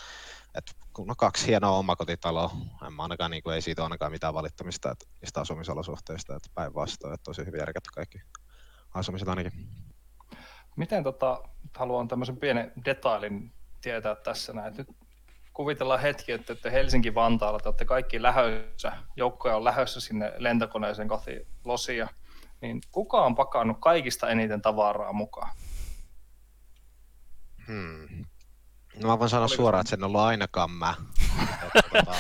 Et 0.55 0.65
kun 0.93 1.11
on 1.11 1.17
kaksi 1.17 1.47
hienoa 1.47 1.79
omakotitaloa, 1.79 2.51
en 2.87 2.93
mä 2.93 3.03
ainakaan, 3.03 3.31
niin 3.31 3.43
kuin, 3.43 3.55
ei 3.55 3.63
siitä 3.63 3.83
ole 3.83 3.85
ainakaan 3.85 4.13
mitään 4.13 4.35
valittamista 4.35 4.91
että 4.91 5.05
niistä 5.21 5.41
asumisolosuhteista, 5.41 6.37
että 6.37 6.49
päinvastoin, 6.55 7.15
että 7.15 7.25
tosi 7.25 7.47
hyvin 7.47 7.59
järkätty 7.59 7.91
kaikki 7.95 8.19
asumiset 8.95 9.29
ainakin. 9.29 9.53
Miten 10.77 11.05
tota, 11.05 11.43
haluan 11.77 12.09
tämmöisen 12.09 12.37
pienen 12.37 12.73
detailin 12.85 13.53
tietää 13.81 14.15
tässä 14.15 14.53
näin. 14.53 14.75
Nyt 14.77 14.89
kuvitellaan 15.53 16.01
hetki, 16.01 16.33
että 16.33 16.55
te 16.55 16.73
Helsinki-Vantaalla, 16.73 17.61
te 17.61 17.69
olette 17.69 17.85
kaikki 17.85 18.23
lähössä, 18.23 18.93
joukkoja 19.17 19.57
on 19.57 19.65
lähössä 19.65 20.01
sinne 20.01 20.33
lentokoneeseen 20.39 21.09
kohti 21.09 21.47
Losia, 21.65 22.09
niin 22.61 22.81
kuka 22.93 23.25
on 23.25 23.35
pakannut 23.35 23.77
kaikista 23.81 24.29
eniten 24.29 24.63
tavaraa 24.63 25.13
mukaan? 25.13 25.51
Hmm. 27.67 28.25
No 29.03 29.09
mä 29.09 29.19
voin 29.19 29.31
sanoa 29.31 29.45
Oliko 29.45 29.57
suoraan, 29.57 29.81
että 29.81 29.91
sen 29.91 30.05
on 30.05 30.07
ollut 30.07 30.21
ainakaan 30.21 30.71
mä. 30.71 30.95
että, 31.43 31.83
tota, 31.93 32.15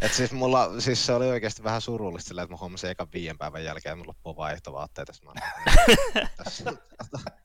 et 0.00 0.12
siis, 0.12 0.32
mulla, 0.32 0.80
siis 0.80 1.06
se 1.06 1.12
oli 1.12 1.28
oikeasti 1.28 1.64
vähän 1.64 1.80
surullista 1.80 2.28
sillä, 2.28 2.42
että 2.42 2.54
mä 2.54 2.58
huomasin 2.60 2.90
ekan 2.90 3.08
viien 3.12 3.38
päivän 3.38 3.64
jälkeen, 3.64 3.92
että 3.92 3.96
mulla 3.96 4.08
loppuu 4.08 4.36
vaihtovaatteet. 4.36 5.08
Tässä, 6.36 6.64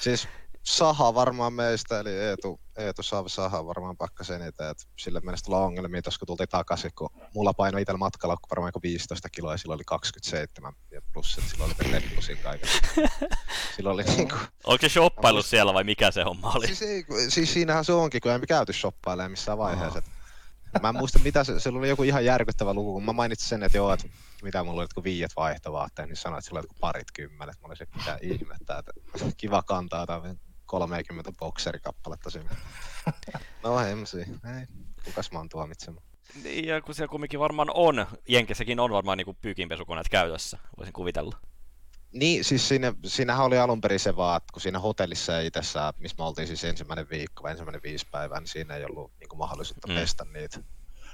siis 0.00 0.28
Saha 0.62 1.14
varmaan 1.14 1.52
meistä, 1.52 2.00
eli 2.00 2.10
Eetu, 2.10 2.60
Eetu 2.76 3.02
Saava 3.02 3.28
Saha 3.28 3.66
varmaan 3.66 3.96
pakkas 3.96 4.30
eniten, 4.30 4.68
että 4.68 4.84
sille 4.98 5.20
mennessä 5.20 5.44
tulla 5.44 5.64
ongelmia 5.64 6.02
tuossa 6.02 6.18
kun 6.18 6.26
tultiin 6.26 6.48
takaisin, 6.48 6.90
kun 6.98 7.10
mulla 7.34 7.52
paino 7.52 7.78
itsellä 7.78 7.98
matkalla 7.98 8.36
varmaan 8.50 8.72
15 8.82 9.28
kiloa 9.28 9.52
ja 9.52 9.58
sillä 9.58 9.74
oli 9.74 9.82
27 9.86 10.72
ja 10.90 11.00
plus, 11.12 11.38
että 11.38 11.50
sillä 11.50 11.64
oli 11.64 11.92
leppusin 11.92 12.38
kaiken. 12.38 12.70
Silloin 13.76 13.94
oli 13.94 14.04
niinku... 14.04 14.36
Onko 14.64 14.80
se 14.80 14.88
shoppailu 14.88 15.42
siellä 15.42 15.74
vai 15.74 15.84
mikä 15.84 16.10
se 16.10 16.22
homma 16.22 16.52
oli? 16.56 16.66
Siis, 16.66 16.82
ei, 16.82 17.04
siis 17.28 17.52
siinähän 17.52 17.84
se 17.84 17.92
onkin, 17.92 18.20
kun 18.20 18.32
emme 18.32 18.46
käyty 18.46 18.72
shoppailemaan 18.72 19.30
missään 19.30 19.58
vaiheessa. 19.58 20.02
Oh. 20.74 20.82
Mä 20.82 20.88
en 20.88 20.96
muista, 20.96 21.18
mitä 21.18 21.44
se, 21.44 21.60
se 21.60 21.68
oli 21.68 21.88
joku 21.88 22.02
ihan 22.02 22.24
järkyttävä 22.24 22.74
luku, 22.74 22.92
kun 22.92 23.04
mä 23.04 23.12
mainitsin 23.12 23.48
sen, 23.48 23.62
että 23.62 23.78
joo, 23.78 23.92
että 23.92 24.08
mitä 24.44 24.64
mulla 24.64 24.76
oli, 24.76 24.84
että 24.84 24.94
kun 24.94 25.04
viiet 25.04 25.30
vaihtovaatteet, 25.36 26.08
niin 26.08 26.16
sanoit, 26.16 26.38
että 26.38 26.46
sillä 26.46 26.60
oli 26.60 26.78
parit 26.80 27.12
kymmenet. 27.14 27.60
Mä 27.60 27.68
olisin, 27.68 27.86
mitä 27.96 28.18
ihmettä, 28.22 28.78
että 28.78 28.92
kiva 29.36 29.62
kantaa 29.62 30.06
tai 30.06 30.20
30 30.66 31.32
bokserikappaletta 31.38 32.30
sinne. 32.30 32.50
No 33.62 33.78
hemsi, 33.78 34.18
ei. 34.18 34.66
Kukas 35.04 35.32
mä 35.32 35.38
oon 35.38 35.48
tuomitsemaan. 35.48 36.06
Niin, 36.42 36.64
ja 36.64 36.80
kun 36.80 36.94
siellä 36.94 37.10
kumminkin 37.10 37.40
varmaan 37.40 37.68
on, 37.74 38.06
Jenkessäkin 38.28 38.80
on 38.80 38.90
varmaan 38.90 39.18
niinku 39.18 39.36
pyykinpesukoneet 39.42 40.08
käytössä, 40.08 40.58
voisin 40.76 40.92
kuvitella. 40.92 41.36
Niin, 42.12 42.44
siis 42.44 42.68
siinä, 42.68 42.94
siinähän 43.06 43.46
oli 43.46 43.58
alun 43.58 43.80
perin 43.80 44.00
se 44.00 44.16
vaan, 44.16 44.36
että 44.36 44.52
kun 44.52 44.62
siinä 44.62 44.78
hotellissa 44.78 45.40
itsessä, 45.40 45.92
missä 45.98 46.14
me 46.18 46.24
oltiin 46.24 46.46
siis 46.46 46.64
ensimmäinen 46.64 47.10
viikko 47.10 47.42
vai 47.42 47.50
ensimmäinen 47.50 47.82
viisi 47.82 48.06
päivää, 48.10 48.40
niin 48.40 48.48
siinä 48.48 48.76
ei 48.76 48.84
ollut 48.84 49.12
niin 49.20 49.28
kuin 49.28 49.38
mahdollisuutta 49.38 49.88
mm. 49.88 49.94
pestä 49.94 50.24
niitä, 50.24 50.60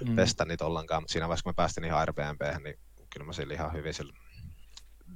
mm. 0.04 0.16
pestä 0.16 0.44
niitä 0.44 0.66
ollenkaan. 0.66 1.02
Mutta 1.02 1.12
siinä 1.12 1.28
vaiheessa, 1.28 1.42
kun 1.42 1.50
me 1.50 1.56
päästiin 1.56 1.84
ihan 1.84 1.98
Airbnb, 1.98 2.40
niin 2.64 2.78
kyllä 3.16 3.26
mä 3.26 3.32
sillä 3.32 3.54
ihan 3.54 3.72
hyvin 3.72 3.94
sillä 3.94 4.12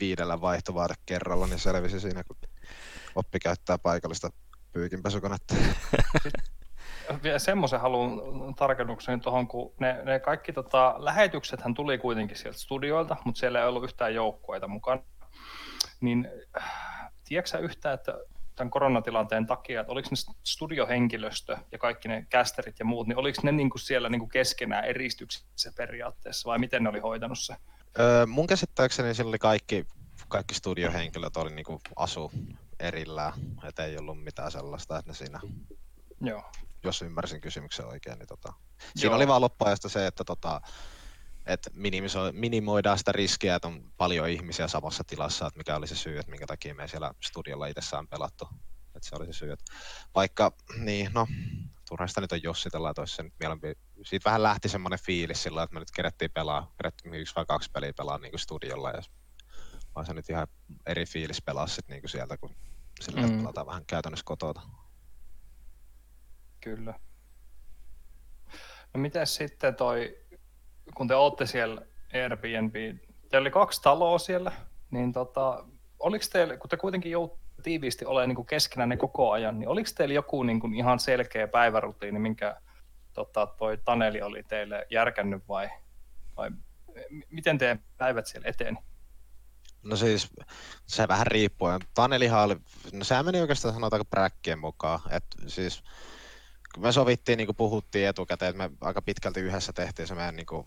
viidellä 0.01 0.41
vaihtovaate 0.41 0.95
kerralla, 1.07 1.47
niin 1.47 1.59
selvisi 1.59 2.01
siinä, 2.01 2.25
kun 2.25 2.37
oppi 3.15 3.39
käyttää 3.39 3.79
paikallista 3.79 4.31
pyykinpesukonetta. 4.73 5.55
Vielä 7.23 7.39
semmoisen 7.39 7.81
haluan 7.81 8.55
tarkennuksen 8.55 9.21
tuohon, 9.21 9.49
kun 9.49 9.75
ne, 9.81 10.05
ne 10.05 10.19
kaikki 10.19 10.53
tota, 10.53 10.95
lähetyksethän 10.99 11.75
tuli 11.75 11.99
kuitenkin 11.99 12.37
sieltä 12.37 12.59
studioilta, 12.59 13.17
mutta 13.25 13.39
siellä 13.39 13.61
ei 13.61 13.67
ollut 13.67 13.85
yhtään 13.85 14.15
joukkueita 14.15 14.69
mukana. 14.69 15.03
Niin 16.01 16.29
tiedätkö 17.29 17.59
yhtään, 17.59 17.95
että 17.95 18.19
tämän 18.57 18.71
koronatilanteen 18.71 19.47
takia, 19.47 19.81
että 19.81 19.93
oliko 19.93 20.09
ne 20.11 20.35
studiohenkilöstö 20.45 21.57
ja 21.73 21.79
kaikki 21.79 22.09
ne 22.09 22.27
kästerit 22.31 22.79
ja 22.79 22.85
muut, 22.85 23.07
niin 23.07 23.19
oliko 23.19 23.41
ne 23.43 23.53
niin 23.53 23.71
kuin 23.71 23.81
siellä 23.81 24.09
niin 24.09 24.21
kuin 24.21 24.31
keskenään 24.31 24.85
eristyksissä 24.85 25.73
periaatteessa 25.77 26.49
vai 26.51 26.59
miten 26.59 26.83
ne 26.83 26.89
oli 26.89 27.01
hoitanut 27.01 27.39
se? 27.39 27.57
Öö, 27.99 28.27
mun 28.27 28.47
käsittääkseni 28.47 29.15
siellä 29.15 29.29
oli 29.29 29.39
kaikki, 29.39 29.87
kaikki 30.29 30.55
studiohenkilöt 30.55 31.37
oli 31.37 31.51
niin 31.51 31.65
kuin 31.65 31.81
asu 31.97 32.33
erillään, 32.81 33.33
että 33.69 33.85
ei 33.85 33.99
ollut 33.99 34.25
mitään 34.25 34.51
sellaista, 34.51 34.99
että 34.99 35.11
ne 35.11 35.15
siinä, 35.15 35.41
Joo. 36.21 36.43
jos 36.85 37.03
ymmärsin 37.03 37.41
kysymyksen 37.41 37.87
oikein, 37.87 38.19
niin 38.19 38.29
tota, 38.29 38.53
siinä 38.97 39.11
Joo. 39.11 39.17
oli 39.17 39.29
vaan 39.29 39.41
loppuajasta 39.41 39.89
se, 39.89 40.07
että 40.07 40.25
tota, 40.25 40.61
että 41.47 41.71
minimoidaan 42.33 42.99
sitä 42.99 43.13
riskiä, 43.13 43.55
että 43.55 43.69
on 43.69 43.93
paljon 43.97 44.29
ihmisiä 44.29 44.69
samassa 44.69 45.05
tilassa, 45.07 45.47
että 45.47 45.59
mikä 45.59 45.77
oli 45.77 45.87
se 45.87 45.97
syy, 45.97 46.19
että 46.19 46.31
minkä 46.31 46.47
takia 46.47 46.75
me 46.75 46.89
siellä 46.89 47.13
studiolla 47.25 47.67
itsessään 47.67 48.09
pelattu. 48.09 48.49
Että 48.95 49.09
se 49.09 49.17
oli 49.17 49.27
se 49.27 49.33
syy, 49.33 49.53
että 49.53 49.65
vaikka, 50.15 50.53
niin 50.79 51.11
no, 51.15 51.27
turha 51.89 52.07
sitä 52.07 52.21
nyt 52.21 52.33
on 52.33 52.43
jossitella, 52.43 52.91
että 52.91 53.07
se 53.07 53.23
nyt 53.23 53.35
mielempi. 53.41 53.73
Siitä 54.05 54.25
vähän 54.25 54.43
lähti 54.43 54.69
semmoinen 54.69 54.99
fiilis 54.99 55.43
sillä, 55.43 55.63
että 55.63 55.75
me 55.75 55.81
nyt 55.81 55.91
kerettiin 55.91 56.31
pelaa, 56.31 56.73
kerettiin 56.77 57.15
yksi 57.15 57.35
vai 57.35 57.45
kaksi 57.47 57.71
peliä 57.71 57.93
pelaa 57.97 58.19
niin 58.19 58.33
kuin 58.33 58.41
studiolla, 58.41 58.91
ja 58.91 59.03
vaan 59.95 60.07
se 60.07 60.15
nyt 60.15 60.31
ihan 60.31 60.47
eri 60.87 61.07
fiilis 61.07 61.43
pelaa 61.43 61.67
sit 61.67 61.89
niin 61.89 62.01
kuin 62.01 62.11
sieltä, 62.11 62.39
kun 62.39 62.55
sillä 63.01 63.27
mm. 63.27 63.39
pelataan 63.39 63.67
vähän 63.67 63.87
käytännössä 63.87 64.25
kotota. 64.25 64.61
Kyllä. 66.61 66.95
No 68.95 69.01
miten 69.01 69.27
sitten 69.27 69.75
toi 69.75 70.21
kun 70.95 71.09
te 71.09 71.15
olette 71.15 71.47
siellä 71.47 71.83
Airbnb, 72.15 72.75
teillä 73.29 73.45
oli 73.45 73.51
kaksi 73.51 73.83
taloa 73.83 74.19
siellä, 74.19 74.53
niin 74.91 75.13
tota, 75.13 75.65
oliko 75.99 76.25
teillä, 76.33 76.57
kun 76.57 76.71
te 76.71 76.77
kuitenkin 76.77 77.13
joutuu 77.13 77.39
tiiviisti 77.63 78.05
olemaan 78.05 78.37
niin 78.37 78.47
keskenään 78.47 78.89
ne 78.89 78.97
koko 78.97 79.31
ajan, 79.31 79.59
niin 79.59 79.69
oliko 79.69 79.91
teillä 79.97 80.15
joku 80.15 80.43
niin 80.43 80.61
kuin 80.61 80.75
ihan 80.75 80.99
selkeä 80.99 81.49
päivärutiini, 81.49 82.19
minkä 82.19 82.61
tota, 83.13 83.47
toi 83.47 83.79
Taneli 83.85 84.23
oli 84.23 84.43
teille 84.43 84.87
järkännyt 84.91 85.49
vai, 85.49 85.71
vai 86.37 86.51
miten 87.31 87.59
teidän 87.59 87.85
päivät 87.97 88.27
siellä 88.27 88.49
eteni? 88.49 88.77
No 89.83 89.97
siis 89.97 90.31
se 90.87 91.09
vähän 91.09 91.27
riippuu. 91.27 91.69
Tanelihan 91.95 92.45
oli, 92.45 92.57
no 92.93 93.05
sehän 93.05 93.25
meni 93.25 93.41
oikeastaan 93.41 93.75
sanotaanko 93.75 94.05
präkkien 94.05 94.59
mukaan. 94.59 95.01
että 95.11 95.37
siis 95.47 95.83
me 96.79 96.93
sovittiin, 96.93 97.37
niin 97.37 97.47
kuin 97.47 97.57
puhuttiin 97.57 98.09
etukäteen, 98.09 98.51
että 98.51 98.69
me 98.69 98.77
aika 98.81 99.03
pitkälti 99.03 99.41
yhdessä 99.41 99.73
tehtiin 99.73 100.09
se 100.09 100.15
meidän, 100.15 100.37
niin 100.37 100.47
kuin, 100.47 100.67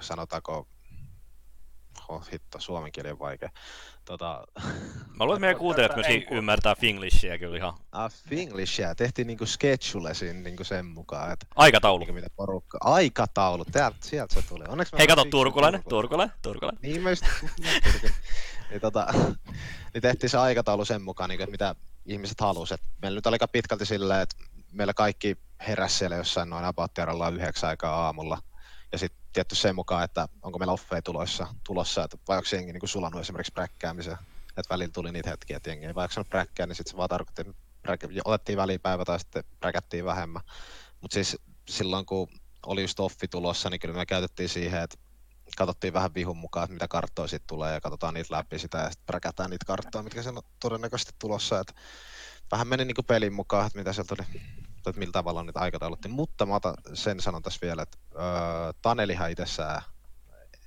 sanotaanko, 0.00 0.68
oh, 2.10 2.32
hitto, 2.32 2.60
suomen 2.60 2.92
kieli 2.92 3.10
on 3.10 3.18
vaikea. 3.18 3.50
Tota... 4.04 4.46
Mä 5.18 5.24
luulen, 5.24 5.36
että 5.36 5.40
meidän 5.40 5.58
kuuntelijat 5.58 5.94
myöskin 5.94 6.26
ymmärtää 6.30 6.74
Finglishia 6.74 7.38
kyllä 7.38 7.56
ihan. 7.56 7.74
Ah, 7.92 8.12
Finglishia. 8.28 8.94
Tehtiin 8.94 9.26
niinku 9.26 9.46
schedule 9.46 10.14
siinä 10.14 10.40
niinku 10.40 10.64
sen 10.64 10.86
mukaan. 10.86 11.32
Että 11.32 11.46
Aikataulu. 11.56 11.98
Niinku 11.98 12.12
mitä 12.12 12.28
porukka. 12.36 12.78
Aikataulu. 12.84 13.64
Täältä, 13.64 13.98
sieltä 14.00 14.34
se 14.34 14.42
tuli. 14.48 14.64
Onneksi 14.68 14.96
Hei, 14.98 15.06
kato, 15.06 15.24
Turkulainen, 15.24 15.82
Turkulainen, 15.88 16.36
Turkulainen. 16.42 16.82
Niin, 16.82 17.02
mä 17.02 17.10
just, 17.10 17.24
niin, 18.70 18.80
tota, 18.80 19.06
niin 19.94 20.02
tehtiin 20.02 20.30
se 20.30 20.38
aikataulu 20.38 20.84
sen 20.84 21.02
mukaan, 21.02 21.30
niin, 21.30 21.40
että 21.40 21.50
mitä 21.50 21.74
ihmiset 22.06 22.40
halusivat. 22.40 22.80
Meillä 23.02 23.16
nyt 23.16 23.26
oli 23.26 23.34
aika 23.34 23.48
pitkälti 23.48 23.86
silleen, 23.86 24.20
että 24.20 24.36
meillä 24.72 24.94
kaikki 24.94 25.36
heräsi 25.66 25.98
siellä 25.98 26.16
jossain 26.16 26.50
noin 26.50 26.64
apaattiaralla 26.64 27.28
yhdeksän 27.28 27.70
aikaa 27.70 28.04
aamulla. 28.04 28.38
Ja 28.92 28.98
sitten 28.98 29.19
tietty 29.32 29.54
sen 29.54 29.74
mukaan, 29.74 30.04
että 30.04 30.28
onko 30.42 30.58
meillä 30.58 30.72
offeja 30.72 31.02
tulossa, 31.02 31.46
tulossa 31.66 32.04
että 32.04 32.16
vai 32.28 32.36
onko 32.36 32.48
jengi 32.52 32.72
niin 32.72 32.88
sulannut 32.88 33.20
esimerkiksi 33.20 33.52
präkkäämisen. 33.52 34.18
Että 34.56 34.74
välillä 34.74 34.92
tuli 34.92 35.12
niitä 35.12 35.30
hetkiä, 35.30 35.56
että 35.56 35.70
jengi 35.70 35.86
ei 35.86 35.94
vaikka 35.94 36.24
präkkää, 36.24 36.66
niin 36.66 36.76
sitten 36.76 36.90
se 36.90 36.96
vaan 36.96 37.08
tarkoitti, 37.08 37.42
että 37.42 38.06
otettiin 38.24 38.58
välipäivä 38.58 39.04
tai 39.04 39.18
sitten 39.18 39.44
präkättiin 39.60 40.04
vähemmän. 40.04 40.42
Mutta 41.00 41.14
siis 41.14 41.36
silloin, 41.68 42.06
kun 42.06 42.28
oli 42.66 42.82
just 42.82 43.00
offi 43.00 43.28
tulossa, 43.28 43.70
niin 43.70 43.80
kyllä 43.80 43.94
me 43.94 44.06
käytettiin 44.06 44.48
siihen, 44.48 44.82
että 44.82 44.96
katsottiin 45.56 45.92
vähän 45.92 46.14
vihun 46.14 46.36
mukaan, 46.36 46.64
että 46.64 46.74
mitä 46.74 46.88
karttoja 46.88 47.28
sitten 47.28 47.48
tulee 47.48 47.74
ja 47.74 47.80
katsotaan 47.80 48.14
niitä 48.14 48.34
läpi 48.34 48.58
sitä 48.58 48.78
ja 48.78 48.90
sitten 48.90 49.06
präkätään 49.06 49.50
niitä 49.50 49.64
karttoja, 49.66 50.02
mitkä 50.02 50.22
siellä 50.22 50.38
on 50.38 50.52
todennäköisesti 50.60 51.12
tulossa. 51.18 51.60
Että 51.60 51.72
vähän 52.52 52.68
meni 52.68 52.84
niin 52.84 52.94
kuin 52.94 53.06
pelin 53.06 53.32
mukaan, 53.32 53.66
että 53.66 53.78
mitä 53.78 53.92
sieltä 53.92 54.24
että 54.88 54.98
millä 54.98 55.12
tavalla 55.12 55.42
niitä 55.42 55.60
aikatauluttiin. 55.60 56.14
Mutta 56.14 56.46
mä 56.46 56.54
otan 56.54 56.74
sen 56.94 57.20
sanon 57.20 57.42
tässä 57.42 57.66
vielä, 57.66 57.82
että 57.82 57.98
öö, 58.14 58.22
Tanelihan 58.82 59.30
itsessään 59.30 59.82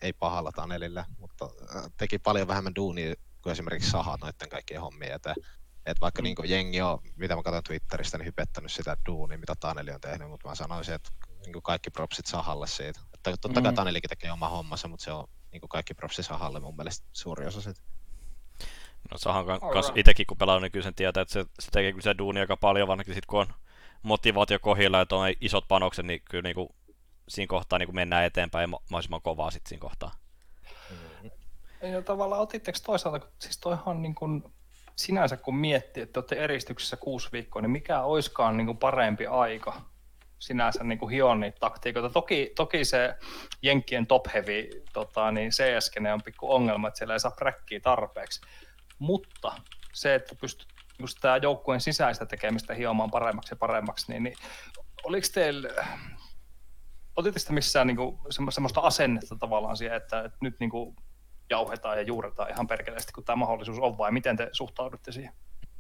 ei 0.04 0.14
pahalla 0.14 0.52
Tanelille, 0.52 1.06
mutta 1.18 1.50
äh, 1.76 1.84
teki 1.98 2.20
paljon 2.20 2.48
vähemmän 2.48 2.76
duunia 2.76 3.16
kuin 3.42 3.52
esimerkiksi 3.52 3.92
Saha 3.92 4.18
noiden 4.22 4.50
kaikkien 4.50 4.82
hommien 4.82 5.14
eteen. 5.14 5.36
Et 5.86 6.02
vaikka 6.02 6.22
mm. 6.22 6.24
niin 6.24 6.36
jengi 6.44 6.82
on, 6.82 7.00
mitä 7.16 7.36
mä 7.36 7.44
katson 7.44 7.64
Twitteristä, 7.64 8.18
niin 8.18 8.26
hypettänyt 8.26 8.72
sitä 8.72 8.98
duunia, 9.06 9.38
mitä 9.38 9.56
Taneli 9.60 9.92
on 9.92 10.02
tehnyt, 10.02 10.30
mutta 10.30 10.50
mä 10.50 10.56
sanoisin, 10.56 10.96
että 10.96 11.10
niin 11.46 11.64
kaikki 11.64 11.90
propsit 11.90 12.26
Sahalle 12.26 12.68
siitä. 12.68 13.00
Että 13.14 13.38
totta 13.42 13.62
kai 13.62 13.72
mm. 13.72 13.76
Tanelikin 13.76 14.10
tekee 14.10 14.32
oma 14.32 14.50
hommansa, 14.50 14.88
mutta 14.88 15.04
se 15.04 15.12
on 15.12 15.28
niin 15.52 15.62
kaikki 15.70 15.94
propsit 15.94 16.26
Sahalle 16.26 16.60
mun 16.60 16.76
mielestä 16.76 17.08
suuri 17.14 17.48
osa 17.48 17.62
siitä. 17.62 17.82
No 19.12 19.18
Sahan 19.18 19.46
kanssa 19.74 19.94
itsekin 19.96 20.26
kun 20.26 20.38
pelaa, 20.38 20.60
niin 20.60 20.72
kyllä 20.72 20.84
sen 20.84 20.96
tietää, 20.96 21.22
että 21.22 21.34
se, 21.34 21.46
se 21.60 21.72
tekee 21.72 21.92
kyllä 21.92 22.04
se 22.04 22.18
duuni 22.18 22.40
aika 22.40 22.58
paljon, 22.58 22.88
varsinkin 22.88 23.14
sitten 23.14 23.28
kun 23.28 23.40
on 23.40 23.54
motivaatio 24.04 24.60
kohilla 24.60 25.00
ja 25.00 25.06
on 25.12 25.34
isot 25.42 25.68
panokset, 25.68 26.06
niin 26.06 26.22
kyllä 26.30 26.42
niin 26.42 26.56
kuin, 26.56 26.70
siinä 27.30 27.48
kohtaa 27.50 27.80
niin 27.80 27.88
kuin 27.88 27.96
mennään 27.96 28.26
eteenpäin 28.26 28.70
mahdollisimman 28.70 29.22
kovaa 29.22 29.52
sitten 29.52 29.70
siinä 29.70 29.82
kohtaa. 29.82 30.12
Ja 31.82 32.02
tavallaan 32.02 32.42
otitteko 32.42 32.78
toisaalta, 32.86 33.28
siis 33.40 33.58
toihan 33.58 34.02
niin 34.02 34.16
kuin, 34.16 34.44
sinänsä 34.96 35.38
kun 35.38 35.56
miettii, 35.56 36.04
että 36.04 36.20
olette 36.20 36.36
eristyksessä 36.36 36.98
kuusi 36.98 37.30
viikkoa, 37.32 37.62
niin 37.62 37.72
mikä 37.72 38.02
oiskaan 38.02 38.58
niin 38.58 38.66
kuin 38.66 38.78
parempi 38.78 39.28
aika 39.28 39.82
sinänsä 40.40 40.84
niin 40.84 41.00
kuin 41.00 41.12
hion 41.12 41.40
niitä 41.40 41.60
taktiikoita. 41.60 42.10
Toki, 42.10 42.52
toki 42.56 42.86
se 42.86 43.16
Jenkkien 43.62 44.08
top 44.08 44.26
heavy 44.34 44.70
tota, 44.94 45.32
niin 45.32 45.52
CS 45.52 45.92
on 46.14 46.22
pikku 46.22 46.54
ongelma, 46.54 46.88
että 46.88 46.98
siellä 46.98 47.14
ei 47.14 47.20
saa 47.20 47.32
präkkiä 47.32 47.80
tarpeeksi. 47.80 48.42
Mutta 49.00 49.54
se, 49.94 50.16
että 50.16 50.36
pystyt 50.36 50.73
just 51.04 51.18
tämä 51.22 51.38
joukkueen 51.38 51.82
sisäistä 51.82 52.26
tekemistä 52.26 52.74
hiomaan 52.74 53.12
paremmaksi 53.12 53.54
ja 53.54 53.58
paremmaksi, 53.58 54.12
niin, 54.12 54.24
niin 54.24 54.36
oliko 55.04 55.28
teillä, 55.34 55.70
otitte 57.16 57.40
sitä 57.40 57.54
missään 57.54 57.88
niin 57.88 57.98
kuin, 57.98 58.20
semmoista 58.50 58.82
asennetta 58.82 59.36
tavallaan 59.36 59.78
siihen, 59.78 59.98
että, 59.98 60.20
että 60.20 60.38
nyt 60.42 60.60
niin 60.60 60.70
kuin, 60.70 60.96
jauhetaan 61.50 61.98
ja 61.98 62.04
juuretaan 62.04 62.50
ihan 62.50 62.68
perkeleesti, 62.68 63.12
kun 63.12 63.24
tämä 63.24 63.36
mahdollisuus 63.36 63.80
on, 63.80 63.98
vai 63.98 64.12
miten 64.12 64.38
te 64.38 64.50
suhtaudutte 64.52 65.12
siihen? 65.12 65.34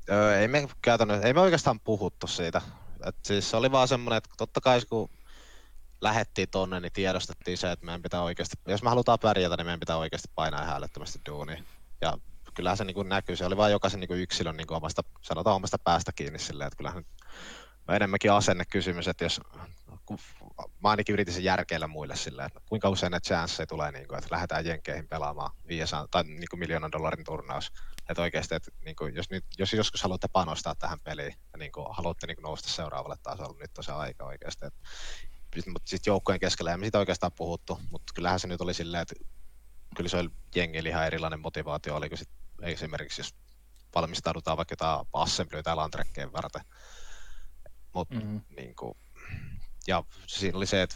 Öö, 0.09 0.39
ei 0.39 0.47
me 0.47 0.67
käytännössä, 0.81 1.27
ei 1.27 1.33
me 1.33 1.41
oikeastaan 1.41 1.79
puhuttu 1.79 2.27
siitä. 2.27 2.61
Et 3.05 3.15
siis 3.25 3.51
se 3.51 3.57
oli 3.57 3.71
vaan 3.71 3.87
semmoinen, 3.87 4.17
että 4.17 4.29
totta 4.37 4.61
kai 4.61 4.81
kun 4.89 5.09
lähettiin 6.01 6.49
tonne, 6.49 6.79
niin 6.79 6.91
tiedostettiin 6.91 7.57
se, 7.57 7.71
että 7.71 7.85
meidän 7.85 8.01
pitää 8.01 8.21
oikeasti, 8.21 8.55
jos 8.67 8.83
me 8.83 8.89
halutaan 8.89 9.19
pärjätä, 9.19 9.57
niin 9.57 9.65
meidän 9.65 9.79
pitää 9.79 9.97
oikeasti 9.97 10.27
painaa 10.35 10.63
ihan 10.63 10.77
älyttömästi 10.77 11.19
duunia. 11.29 11.63
Ja 12.01 12.17
kyllähän 12.53 12.77
se 12.77 12.83
niin 12.83 12.95
kuin 12.95 13.09
näkyy, 13.09 13.35
se 13.35 13.45
oli 13.45 13.57
vain 13.57 13.71
jokaisen 13.71 13.99
niin 13.99 14.07
kuin 14.07 14.19
yksilön 14.19 14.57
niin 14.57 14.67
kuin 14.67 14.77
omasta, 14.77 15.01
sanotaan 15.21 15.55
omasta 15.55 15.77
päästä 15.79 16.11
kiinni 16.15 16.39
silleen, 16.39 16.67
että 16.67 16.77
kyllähän 16.77 17.05
on 17.87 17.95
enemmänkin 17.95 18.31
asennekysymys, 18.31 19.07
että 19.07 19.25
jos 19.25 19.41
kun 20.05 20.17
mä 20.83 20.89
ainakin 20.89 21.13
yritin 21.13 21.33
sen 21.33 21.43
järkeillä 21.43 21.87
muille 21.87 22.15
silleen, 22.15 22.47
että 22.47 22.59
kuinka 22.69 22.89
usein 22.89 23.11
ne 23.11 23.19
chansseja 23.19 23.67
tulee, 23.67 23.91
niin 23.91 24.07
kuin, 24.07 24.17
että 24.17 24.27
lähdetään 24.31 24.65
Jenkeihin 24.65 25.07
pelaamaan 25.07 25.51
500, 25.67 26.07
tai 26.11 26.23
niin 26.23 26.49
kuin 26.49 26.59
miljoonan 26.59 26.91
dollarin 26.91 27.25
turnaus. 27.25 27.71
Että 28.09 28.21
oikeasti, 28.21 28.55
että 28.55 28.71
niin 28.85 28.95
kuin, 28.95 29.15
jos, 29.15 29.29
nyt, 29.29 29.45
jos 29.57 29.73
joskus 29.73 30.03
haluatte 30.03 30.27
panostaa 30.27 30.75
tähän 30.75 30.99
peliin 30.99 31.33
ja 31.53 31.59
niin 31.59 31.71
kuin, 31.71 31.87
haluatte 31.89 32.27
niin 32.27 32.35
kuin, 32.35 32.43
nousta 32.43 32.69
seuraavalle 32.69 33.17
tasolle, 33.23 33.59
nyt 33.59 33.77
on 33.77 33.83
se 33.83 33.91
aika 33.91 34.25
oikeasti. 34.25 34.65
Että, 34.65 34.79
mutta 35.69 35.89
sitten 35.89 36.11
joukkojen 36.11 36.39
keskellä 36.39 36.71
ei 36.71 36.77
me 36.77 36.83
siitä 36.85 36.99
oikeastaan 36.99 37.31
puhuttu, 37.31 37.79
mutta 37.91 38.13
kyllähän 38.15 38.39
se 38.39 38.47
nyt 38.47 38.61
oli 38.61 38.73
silleen, 38.73 39.01
että 39.01 39.15
kyllä 39.93 40.09
se 40.09 40.17
oli 40.17 40.29
jengillä 40.55 40.89
ihan 40.89 41.07
erilainen 41.07 41.39
motivaatio, 41.39 41.95
oliko 41.95 42.15
sitten 42.15 42.37
esimerkiksi 42.61 43.21
jos 43.21 43.35
valmistaudutaan 43.95 44.57
vaikka 44.57 44.73
jotain 44.73 45.07
assemblyä 45.13 45.63
tai 45.63 45.75
lantrekkeen 45.75 46.33
varten. 46.33 46.61
Mut, 47.93 48.09
mm-hmm. 48.09 48.41
niin 48.57 48.75
kuin, 48.75 48.97
ja 49.87 50.03
siinä 50.27 50.57
oli 50.57 50.65
se, 50.65 50.81
että 50.81 50.95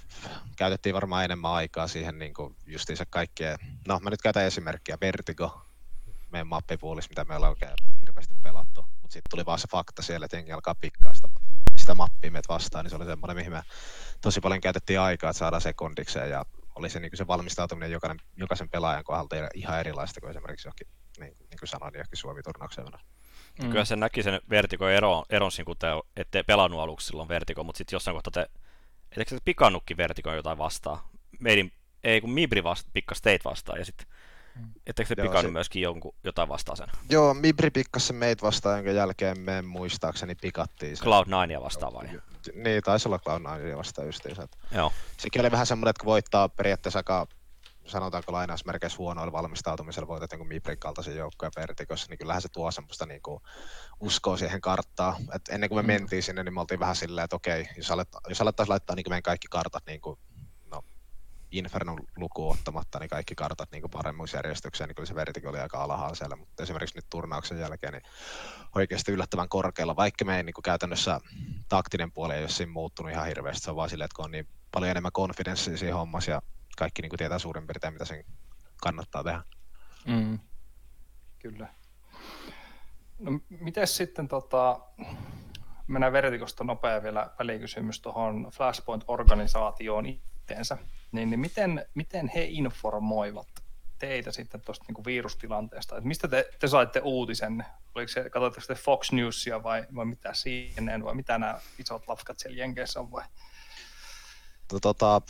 käytettiin 0.56 0.96
varmaan 0.96 1.26
enemmän 1.26 1.52
aikaa 1.52 1.88
siihen 1.88 2.20
niin 2.20 2.34
kuin 2.34 2.56
justiinsa 2.66 3.06
kaikkien, 3.10 3.58
no 3.88 4.00
mä 4.00 4.10
nyt 4.10 4.22
käytän 4.22 4.46
esimerkkiä, 4.46 4.98
Vertigo, 5.02 5.68
meidän 6.32 6.48
mappipuolissa, 6.48 7.10
mitä 7.10 7.26
me 7.26 7.36
ollaan 7.36 7.50
oikein 7.50 7.72
hirveästi 8.00 8.36
pelattu. 8.44 8.86
Mutta 9.02 9.14
sitten 9.14 9.30
tuli 9.30 9.46
vaan 9.46 9.60
se 9.60 9.68
fakta 9.72 10.02
siellä, 10.02 10.26
että 10.26 10.38
jengi 10.38 10.52
alkaa 10.52 10.76
pikkaa 10.76 11.14
sitä, 11.14 11.28
sitä 11.76 11.96
mappia 11.96 12.32
meitä 12.32 12.54
vastaan, 12.54 12.86
niin 12.86 12.90
se 12.90 12.96
oli 12.96 13.06
semmoinen, 13.06 13.38
mihin 13.38 13.52
me 13.52 13.62
tosi 14.22 14.40
paljon 14.40 14.62
käytettiin 14.62 15.00
aikaa, 15.00 15.30
että 15.30 15.40
saadaan 15.40 15.62
sekundikseen 15.62 16.30
ja 16.30 16.46
oli 16.78 16.90
se, 16.90 17.00
niin 17.00 17.12
se 17.14 17.28
valmistautuminen 17.28 17.92
jokainen, 17.92 18.20
jokaisen 18.36 18.70
pelaajan 18.70 19.04
kohdalta 19.04 19.36
ihan 19.54 19.80
erilaista 19.80 20.22
kuin 20.22 20.30
esimerkiksi 20.30 20.68
jokin 20.68 20.88
niin, 21.20 21.38
niin 21.40 21.60
kuin 21.60 21.70
sanoin, 21.70 21.92
niin 21.92 22.00
johonkin 22.00 22.18
Suomi-turnaukseen 22.18 22.88
Mm. 23.64 23.70
Kyllä 23.70 23.86
se 23.86 23.96
näki 23.96 24.24
sen 24.24 24.42
vertiko 24.50 24.90
eron, 24.90 25.26
eron 25.30 25.52
kun 25.66 25.78
te 25.78 25.88
ette 26.18 26.44
pelannut 26.44 26.80
aluksi 26.80 27.08
silloin 27.08 27.30
vertiko, 27.30 27.64
mutta 27.64 27.78
sitten 27.78 27.96
jossain 27.96 28.16
kohtaa 28.16 28.32
te, 28.32 28.50
etteikö 29.12 29.36
te 29.36 29.42
pikannutkin 29.46 29.98
vertikoon 29.98 30.36
jotain 30.36 30.58
vastaa? 30.58 31.10
Meidin, 31.40 31.72
ei 32.04 32.22
kun 32.22 32.32
Mibri 32.32 32.64
vasta, 32.64 32.90
pikkas 32.94 33.22
teit 33.22 33.46
vastaan 33.46 33.80
ja 33.80 33.86
sitten 33.86 34.08
mm. 34.56 34.72
Etteikö 34.88 35.16
te 35.16 35.22
pikannut 35.22 35.50
se... 35.50 35.52
myöskin 35.52 35.82
jonkun, 35.82 36.16
jotain 36.24 36.50
vastaan 36.50 36.78
sen? 36.78 36.88
Joo, 37.10 37.34
Mibri 37.34 37.70
pikkasi 37.70 38.08
sen 38.08 38.16
meitä 38.16 38.42
vastaan, 38.42 38.78
jonka 38.78 38.92
jälkeen 38.92 39.40
me 39.40 39.62
muistaakseni 39.62 40.36
pikattiin 40.36 40.98
sen. 40.98 41.08
Cloud9 41.08 41.64
vastaan 41.64 41.94
vai? 41.94 42.08
Niin, 42.54 42.84
taisi 42.84 43.08
olla 43.08 43.20
Cloud9 43.30 43.78
vastaan 43.78 44.08
justiinsa. 44.08 44.48
Joo. 44.72 44.92
Sekin 45.18 45.42
oli 45.42 45.52
vähän 45.52 45.66
semmoinen, 45.66 45.90
että 45.90 46.00
kun 46.00 46.12
voittaa 46.12 46.50
periaatteessa 46.50 47.00
aika 47.00 47.28
sanotaanko 47.88 48.32
lainausmerkeissä 48.32 48.98
huonoilla 48.98 49.32
valmistautumisella 49.32 50.08
voitat 50.08 50.32
niin 50.32 50.48
Mibrin 50.48 50.80
kaltaisen 50.80 51.16
joukkojen 51.16 51.52
vertikossa, 51.56 52.08
niin 52.10 52.18
kyllähän 52.18 52.42
se 52.42 52.50
tuo 52.50 52.72
semmoista 52.72 53.06
niin 53.06 53.22
kuin, 53.22 53.42
uskoa 54.00 54.38
siihen 54.38 54.62
karttaan. 54.62 55.16
Et 55.36 55.42
ennen 55.50 55.70
kuin 55.70 55.78
me 55.78 55.82
mm. 55.82 55.88
mentiin 55.88 56.24
sinne, 56.24 56.44
niin 56.44 56.54
me 56.54 56.60
oltiin 56.60 56.80
vähän 56.80 56.96
silleen, 56.96 57.26
että 57.26 57.36
okei, 57.36 57.70
jos, 57.78 57.92
alet, 57.92 58.08
jos 58.30 58.42
alettaisiin 58.42 58.72
laittaa 58.72 58.96
niin 58.96 59.06
meidän 59.10 59.24
kaikki 59.24 59.48
kartat 59.48 59.84
niin 59.86 60.02
kuin, 60.02 60.20
Infernon 61.52 62.00
luku 62.16 62.50
ottamatta, 62.50 63.00
niin 63.00 63.10
kaikki 63.10 63.36
kartat 63.36 63.72
niin 63.72 63.84
paremmuusjärjestykseen, 63.92 64.88
niin 64.88 64.96
kyllä 64.96 65.08
se 65.08 65.16
vertiko 65.16 65.50
oli 65.50 65.60
aika 65.60 65.84
alhaalla 65.84 66.16
siellä, 66.16 66.36
mutta 66.36 66.64
esimerkiksi 66.64 66.98
nyt 66.98 67.06
turnauksen 67.10 67.60
jälkeen 67.60 67.94
niin 67.94 68.04
oikeasti 68.76 69.12
yllättävän 69.12 69.50
korkealla, 69.50 69.96
vaikka 69.96 70.26
me 70.26 70.38
ei 70.38 70.44
niin 70.44 70.54
käytännössä 70.64 71.20
taktinen 71.70 72.12
puoli 72.12 72.34
ei 72.34 72.42
ole 72.42 72.50
siinä 72.50 72.72
muuttunut 72.72 73.12
ihan 73.12 73.28
hirveästi, 73.28 73.64
se 73.64 73.70
on 73.70 73.76
vaan 73.76 73.90
silleen, 73.90 74.06
että 74.06 74.16
kun 74.16 74.26
on 74.26 74.32
niin 74.32 74.48
paljon 74.72 74.92
enemmän 74.92 75.12
konfidenssia 75.12 75.78
siinä 75.78 75.96
hommassa 75.96 76.32
ja 76.32 76.42
kaikki 76.78 77.02
niin 77.02 77.12
tietää 77.18 77.40
suurin 77.40 77.68
piirtein, 77.68 77.94
mitä 77.94 78.06
sen 78.06 78.26
kannattaa 78.82 79.24
tehdä. 79.24 79.44
Mm. 80.06 80.40
Kyllä. 81.40 81.68
No, 83.20 83.40
miten 83.50 83.88
sitten, 83.88 84.28
tota, 84.28 84.80
mennään 85.88 86.14
vertikosta 86.14 86.64
nopea 86.64 87.04
vielä 87.04 87.30
välikysymys 87.40 88.02
tuohon 88.02 88.52
Flashpoint-organisaatioon 88.52 90.06
itteensä, 90.06 90.78
niin, 91.12 91.30
niin 91.30 91.40
miten, 91.40 91.86
miten 91.94 92.32
he 92.36 92.44
informoivat 92.44 93.48
teitä 94.00 94.32
sitten 94.32 94.62
tuosta 94.62 94.86
niin 94.88 95.06
virustilanteesta? 95.06 95.98
Et 95.98 96.04
mistä 96.04 96.28
te, 96.28 96.50
te 96.60 96.68
saitte 96.68 97.00
uutisen? 97.00 97.66
Oliko 97.96 98.08
se, 98.08 98.30
katsoitteko 98.30 98.68
te 98.68 98.76
Fox 98.76 99.12
Newsia 99.12 99.64
vai, 99.64 99.86
vai 99.96 100.06
mitä 100.06 100.32
CNN 100.32 101.04
vai 101.04 101.16
mitä 101.16 101.38
nämä 101.38 101.60
isot 101.80 102.08
lafkat 102.08 102.40
siellä 102.40 102.58
Jenkeissä 102.58 103.00
on 103.00 103.12
vai? 103.12 103.24
No, 104.74 104.80
tota, 104.80 105.22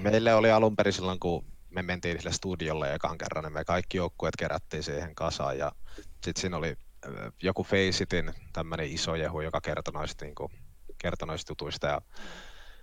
meille 0.00 0.34
oli 0.34 0.50
alun 0.50 0.76
perin 0.76 0.92
silloin, 0.92 1.20
kun 1.20 1.44
me 1.70 1.82
mentiin 1.82 2.18
sille 2.18 2.32
studiolle 2.32 2.94
ekan 2.94 3.18
kerran, 3.18 3.44
niin 3.44 3.52
me 3.52 3.64
kaikki 3.64 3.96
joukkueet 3.96 4.36
kerättiin 4.36 4.82
siihen 4.82 5.14
kasaan 5.14 5.58
ja 5.58 5.72
sitten 6.24 6.40
siinä 6.40 6.56
oli 6.56 6.76
joku 7.42 7.64
Faceitin 7.64 8.34
tämmöinen 8.52 8.86
iso 8.86 9.14
jehu, 9.14 9.40
joka 9.40 9.60
kertoi 9.60 9.92
noista, 9.92 10.24
niin 10.24 10.34
kuin, 10.34 10.52
kertoi 10.98 11.28
noista 11.28 11.50
jutuista 11.50 11.86
ja 11.86 12.00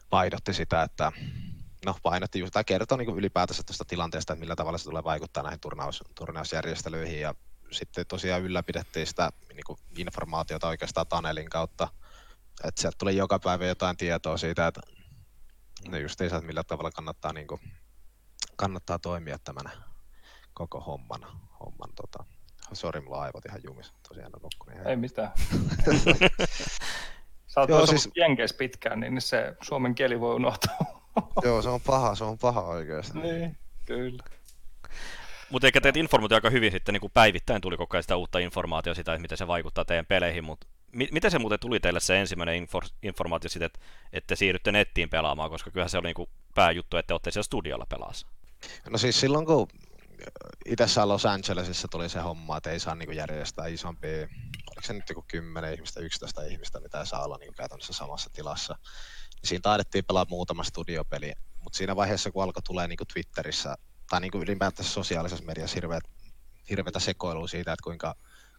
painotti 0.09 0.53
sitä, 0.53 0.83
että 0.83 1.11
no 1.87 1.95
painotti 2.03 2.39
just, 2.39 2.53
tai 2.53 2.63
kertoi 2.63 2.97
niin 2.97 3.17
ylipäätänsä 3.17 3.63
tuosta 3.63 3.85
tilanteesta, 3.85 4.33
että 4.33 4.39
millä 4.39 4.55
tavalla 4.55 4.77
se 4.77 4.83
tulee 4.83 5.03
vaikuttaa 5.03 5.43
näihin 5.43 5.59
turnaus, 5.59 6.03
turnausjärjestelyihin 6.15 7.21
ja 7.21 7.35
sitten 7.71 8.05
tosiaan 8.07 8.41
ylläpidettiin 8.41 9.07
sitä 9.07 9.29
niin 9.53 9.63
kuin 9.65 9.79
informaatiota 9.97 10.67
oikeastaan 10.67 11.07
Tanelin 11.07 11.49
kautta, 11.49 11.87
että 12.63 12.81
sieltä 12.81 12.97
tuli 12.97 13.17
joka 13.17 13.39
päivä 13.39 13.65
jotain 13.65 13.97
tietoa 13.97 14.37
siitä, 14.37 14.67
että 14.67 14.81
ne 15.87 15.99
just 15.99 16.21
ei 16.21 16.29
saa, 16.29 16.41
millä 16.41 16.63
tavalla 16.63 16.91
kannattaa, 16.91 17.33
niin 17.33 17.47
kuin, 17.47 17.61
kannattaa 18.55 18.99
toimia 18.99 19.39
tämän 19.39 19.71
koko 20.53 20.79
homman. 20.79 21.21
homman 21.59 21.89
tota. 21.95 22.25
Sori, 22.73 23.01
mulla 23.01 23.17
on 23.17 23.23
aivot 23.23 23.45
ihan 23.45 23.61
jumissa. 23.63 23.93
Tosiaan 24.07 24.31
on 24.35 24.41
nukkunut. 24.41 24.87
Ei 24.87 24.95
mitään. 24.95 25.31
Sä 27.47 27.61
oot 27.61 27.69
Joo, 27.69 27.85
siis... 27.85 28.09
Jenkeissä 28.15 28.57
pitkään, 28.57 28.99
niin 28.99 29.21
se 29.21 29.55
suomen 29.61 29.95
kieli 29.95 30.19
voi 30.19 30.35
unohtaa. 30.35 30.96
Joo, 31.45 31.61
se 31.61 31.69
on 31.69 31.81
paha, 31.81 32.15
se 32.15 32.23
on 32.23 32.37
paha 32.37 32.61
oikeasti. 32.61 33.19
Niin, 33.19 33.57
kyllä. 33.85 34.23
Mutta 35.49 35.67
eikä 35.67 35.81
teet 35.81 35.97
informaatio 35.97 36.37
aika 36.37 36.49
hyvin 36.49 36.71
sitten 36.71 36.93
niin 36.93 37.01
kuin 37.01 37.11
päivittäin 37.13 37.61
tuli 37.61 37.77
koko 37.77 37.97
ajan 37.97 38.03
sitä 38.03 38.15
uutta 38.15 38.39
informaatiota 38.39 38.95
sitä, 38.95 39.13
että 39.13 39.21
miten 39.21 39.37
se 39.37 39.47
vaikuttaa 39.47 39.85
teidän 39.85 40.05
peleihin, 40.05 40.43
mutta 40.43 40.67
miten 40.91 41.31
se 41.31 41.39
muuten 41.39 41.59
tuli 41.59 41.79
teille 41.79 41.99
se 41.99 42.19
ensimmäinen 42.19 42.67
infor- 42.67 42.93
informaatio 43.03 43.49
siitä, 43.49 43.65
että, 43.65 43.79
että 44.13 44.35
siirrytte 44.35 44.71
nettiin 44.71 45.09
pelaamaan, 45.09 45.49
koska 45.49 45.71
kyllähän 45.71 45.89
se 45.89 45.97
oli 45.97 46.07
niin 46.07 46.15
kuin 46.15 46.29
pääjuttu, 46.55 46.97
että 46.97 47.13
olette 47.13 47.31
siellä 47.31 47.43
studiolla 47.43 47.85
pelaassa? 47.89 48.27
No 48.89 48.97
siis 48.97 49.19
silloin 49.19 49.45
kun 49.45 49.67
itse 50.65 51.05
Los 51.05 51.25
Angelesissa 51.25 51.87
tuli 51.87 52.09
se 52.09 52.19
homma, 52.19 52.57
että 52.57 52.71
ei 52.71 52.79
saa 52.79 52.95
niin 52.95 53.15
järjestää 53.15 53.67
isompi, 53.67 54.07
oliko 54.67 54.81
se 54.81 54.93
nyt 54.93 55.09
joku 55.09 55.25
10 55.27 55.73
ihmistä, 55.73 55.99
11 55.99 56.43
ihmistä, 56.43 56.79
mitä 56.79 57.05
saa 57.05 57.25
olla 57.25 57.37
niin 57.37 57.53
käytännössä 57.53 57.93
samassa 57.93 58.29
tilassa. 58.33 58.77
Siinä 59.47 59.61
taidettiin 59.61 60.05
pelaa 60.05 60.25
muutama 60.29 60.63
studiopeli, 60.63 61.31
mutta 61.63 61.77
siinä 61.77 61.95
vaiheessa 61.95 62.31
kun 62.31 62.43
alkoi 62.43 62.63
tulee 62.63 62.87
niin 62.87 62.97
Twitterissä 63.13 63.75
tai 64.09 64.21
niin 64.21 64.31
ylipäätään 64.35 64.89
sosiaalisessa 64.89 65.45
mediassa 65.45 65.75
hirveät, 65.75 66.03
hirveätä 66.69 66.99
sekoilua 66.99 67.47
siitä, 67.47 67.73
että 67.73 67.83
kuinka, 67.83 68.15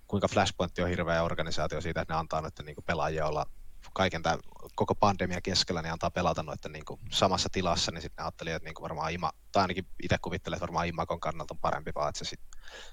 kuinka 0.06 0.28
Flashpoint 0.28 0.78
on 0.78 0.88
hirveä 0.88 1.22
organisaatio 1.22 1.80
siitä, 1.80 2.00
että 2.00 2.14
ne 2.14 2.18
antaa 2.18 2.40
noiden 2.40 2.66
niin 2.66 2.76
pelaajia 2.86 3.26
olla 3.26 3.46
kaiken 3.94 4.22
tämän, 4.22 4.38
koko 4.74 4.94
pandemia 4.94 5.40
keskellä, 5.40 5.82
niin 5.82 5.92
antaa 5.92 6.10
pelata 6.10 6.42
noiden 6.42 6.72
niin 6.72 6.84
samassa 7.12 7.48
tilassa, 7.52 7.92
niin 7.92 8.02
sitten 8.02 8.22
ne 8.22 8.26
ajatteli, 8.26 8.50
että 8.50 8.66
niin 8.66 8.74
kuin 8.74 8.82
varmaan 8.82 9.12
Ima, 9.12 9.32
tai 9.52 9.62
ainakin 9.62 9.86
itse 10.02 10.16
kuvittelen, 10.22 10.56
että 10.56 10.66
varmaan 10.66 10.88
Imakon 10.88 11.20
kannalta 11.20 11.54
on 11.54 11.60
parempi, 11.60 11.90
vaan 11.94 12.08
että 12.08 12.18
se 12.18 12.24
sit 12.24 12.40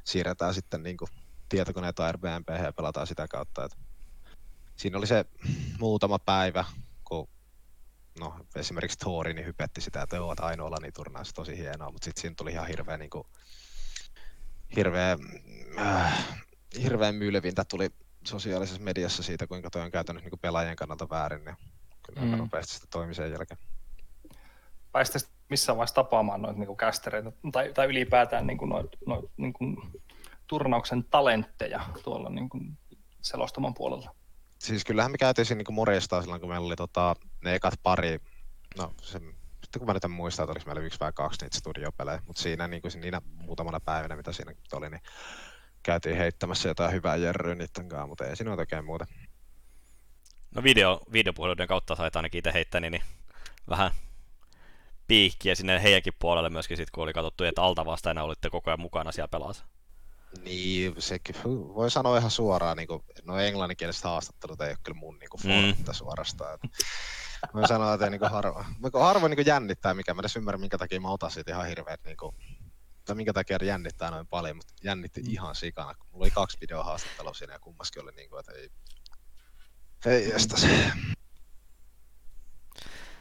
siirretään 0.04 0.54
sitten 0.54 0.84
niin 0.84 0.98
kuin 0.98 1.10
tietokoneita 1.50 2.06
Airbnb 2.06 2.50
ja 2.50 2.74
pelataan 2.74 3.08
sitä 3.08 3.28
kautta. 3.28 3.66
Että 3.66 3.78
siinä 4.76 4.98
oli 4.98 5.08
se 5.08 5.26
muutama 5.80 6.20
päivä, 6.20 6.66
no, 8.20 8.36
esimerkiksi 8.56 9.00
Thori 9.00 9.34
niin 9.34 9.46
hypetti 9.46 9.82
sitä, 9.82 10.02
että 10.02 10.16
joo, 10.16 10.32
että 10.32 10.46
ainoa 10.46 10.78
niin 10.82 10.94
turnaus 10.94 11.34
tosi 11.34 11.58
hienoa, 11.58 11.92
mutta 11.92 12.06
sitten 12.06 12.22
siinä 12.22 12.36
tuli 12.38 12.52
ihan 12.52 12.68
hirveä, 12.68 12.98
niin 12.98 13.10
kuin, 13.10 13.28
hirveä, 14.76 15.18
äh, 15.80 16.28
hirveän 16.82 17.16
mylvintä 17.16 17.66
tuli 17.66 17.90
sosiaalisessa 18.24 18.82
mediassa 18.82 19.24
siitä, 19.24 19.48
kuinka 19.48 19.70
toi 19.70 19.82
on 19.82 19.92
käytännössä 19.92 20.30
niin 20.30 20.40
pelaajien 20.40 20.76
kannalta 20.76 21.10
väärin, 21.10 21.46
niin 21.46 21.56
kyllä 22.06 22.22
mm. 22.22 22.28
Mm. 22.28 22.38
nopeasti 22.38 22.74
sitä 22.74 22.88
toimi 22.90 23.16
sen 23.16 23.32
jälkeen. 23.32 23.60
Sitten 25.04 25.22
missään 25.50 25.78
vaiheessa 25.78 25.96
tapaamaan 25.96 26.42
noita 26.42 26.60
niin 26.60 26.78
kästereitä 26.78 27.32
tai, 27.52 27.74
tai 27.74 27.88
ylipäätään 27.88 28.48
niin 28.48 28.58
kuin 28.58 28.70
noit, 28.70 28.92
noit, 29.08 29.32
niin 29.38 29.54
kuin 29.54 29.78
turnauksen 30.48 31.04
talentteja 31.04 31.86
tuolla 32.04 32.30
niin 32.30 32.50
kuin 32.50 32.78
selostaman 33.22 33.74
puolella. 33.74 34.16
Siis 34.60 34.86
kyllähän 34.86 35.12
me 35.12 35.18
käytiin 35.18 35.46
siinä 35.46 35.64
niin 35.68 35.76
morjestaan 35.76 36.24
silloin, 36.24 36.42
kun 36.42 36.50
meillä 36.50 36.66
oli 36.66 36.76
tota, 36.76 37.16
ne 37.46 37.56
ekat 37.56 37.74
pari, 37.84 38.20
no 38.78 38.94
se, 39.02 39.20
sitten 39.64 39.80
kun 39.80 39.88
mä 39.88 39.94
nyt 39.94 40.04
en 40.04 40.12
muista, 40.12 40.44
että 40.44 40.52
oliko 40.52 40.66
meillä 40.66 40.82
yksi 40.82 41.00
vai 41.00 41.12
kaksi 41.14 41.46
niitä 41.46 41.58
studiopelejä, 41.58 42.22
mutta 42.28 42.42
siinä 42.42 42.68
niin 42.68 42.82
kuin 42.82 42.92
siinä 42.92 43.22
muutamana 43.36 43.80
päivänä, 43.80 44.16
mitä 44.16 44.32
siinä 44.32 44.54
oli, 44.74 44.90
niin 44.90 45.02
käytiin 45.84 46.18
heittämässä 46.18 46.70
jotain 46.70 46.92
hyvää 46.92 47.16
jerryä 47.16 47.56
niiden 47.56 47.90
kanssa, 47.90 48.08
mutta 48.08 48.26
ei 48.26 48.36
siinä 48.36 48.54
ole 48.54 48.60
oikein 48.60 48.86
muuta. 48.86 49.06
No 50.56 50.64
video, 50.64 51.02
videopuheluiden 51.12 51.68
kautta 51.68 51.96
sait 51.96 52.16
ainakin 52.16 52.40
itse 52.40 52.54
heittäni, 52.54 52.90
niin 52.90 53.04
vähän 53.70 53.92
piikkiä 55.08 55.56
sinne 55.56 55.84
heidänkin 55.84 56.14
puolelle 56.20 56.50
myöskin 56.50 56.78
sit, 56.78 56.92
kun 56.92 57.04
oli 57.04 57.14
katsottu, 57.14 57.44
että 57.44 57.62
alta 57.62 57.86
vastaajana 57.86 58.24
olitte 58.24 58.50
koko 58.50 58.70
ajan 58.70 58.80
mukana 58.80 59.12
siellä 59.12 59.28
pelassa. 59.28 59.66
Niin, 60.44 60.96
sekin 61.00 61.36
voi 61.46 61.92
sanoa 61.92 62.18
ihan 62.18 62.32
suoraan, 62.32 62.78
niin 62.78 62.88
kuin, 62.88 63.04
no 63.24 63.40
englanninkieliset 63.40 64.04
haastattelut 64.04 64.62
ei 64.62 64.70
ole 64.70 64.78
kyllä 64.84 65.00
mun 65.00 65.20
niin 65.20 65.30
kuin, 65.30 65.42
Mm. 65.44 65.94
suorastaan. 65.94 66.56
Että, 66.56 66.68
voi 67.54 67.68
sanoa, 67.68 67.94
että 67.94 68.10
niin 68.10 68.22
harva, 68.30 68.66
harvoin 68.94 69.32
niin 69.32 69.46
jännittää, 69.46 69.94
mikä 69.94 70.14
mä 70.14 70.20
edes 70.20 70.36
ymmärrän, 70.36 70.62
minkä 70.62 70.78
takia 70.78 71.02
mä 71.02 71.12
otan 71.12 71.32
siitä 71.32 71.52
ihan 71.52 71.68
hirveät, 71.68 72.04
niin 72.06 72.18
kuin, 72.18 72.36
tai 73.06 73.16
minkä 73.16 73.34
takia 73.34 73.58
jännittää 73.62 74.12
noin 74.12 74.28
paljon, 74.28 74.56
mutta 74.56 74.74
jännitti 74.84 75.22
ihan 75.28 75.56
sikana. 75.56 75.94
Mulla 76.12 76.24
oli 76.24 76.32
kaksi 76.32 76.58
videohaastattelua 76.62 77.34
siinä 77.34 77.54
ja 77.54 77.60
kummaskin 77.60 78.04
oli 78.04 78.12
niin 78.12 78.30
kuin, 78.30 78.40
että 78.40 78.52
ei, 78.52 78.70
ei 80.06 80.32
estä 80.32 80.58
se. 80.58 80.92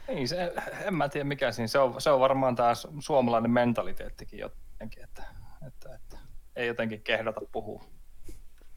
Ei, 0.07 0.27
se, 0.27 0.53
en 0.85 0.93
mä 0.93 1.09
tiedä 1.09 1.23
mikä 1.23 1.51
siinä, 1.51 1.67
se 1.67 1.79
on, 1.79 2.01
se 2.01 2.09
on 2.09 2.19
varmaan 2.19 2.55
tämä 2.55 2.73
suomalainen 2.99 3.51
mentaliteettikin 3.51 4.39
jotenkin, 4.39 5.03
että, 5.03 5.23
että, 5.67 5.95
että 5.95 6.17
ei 6.55 6.67
jotenkin 6.67 7.03
kehdata 7.03 7.41
puhua, 7.51 7.85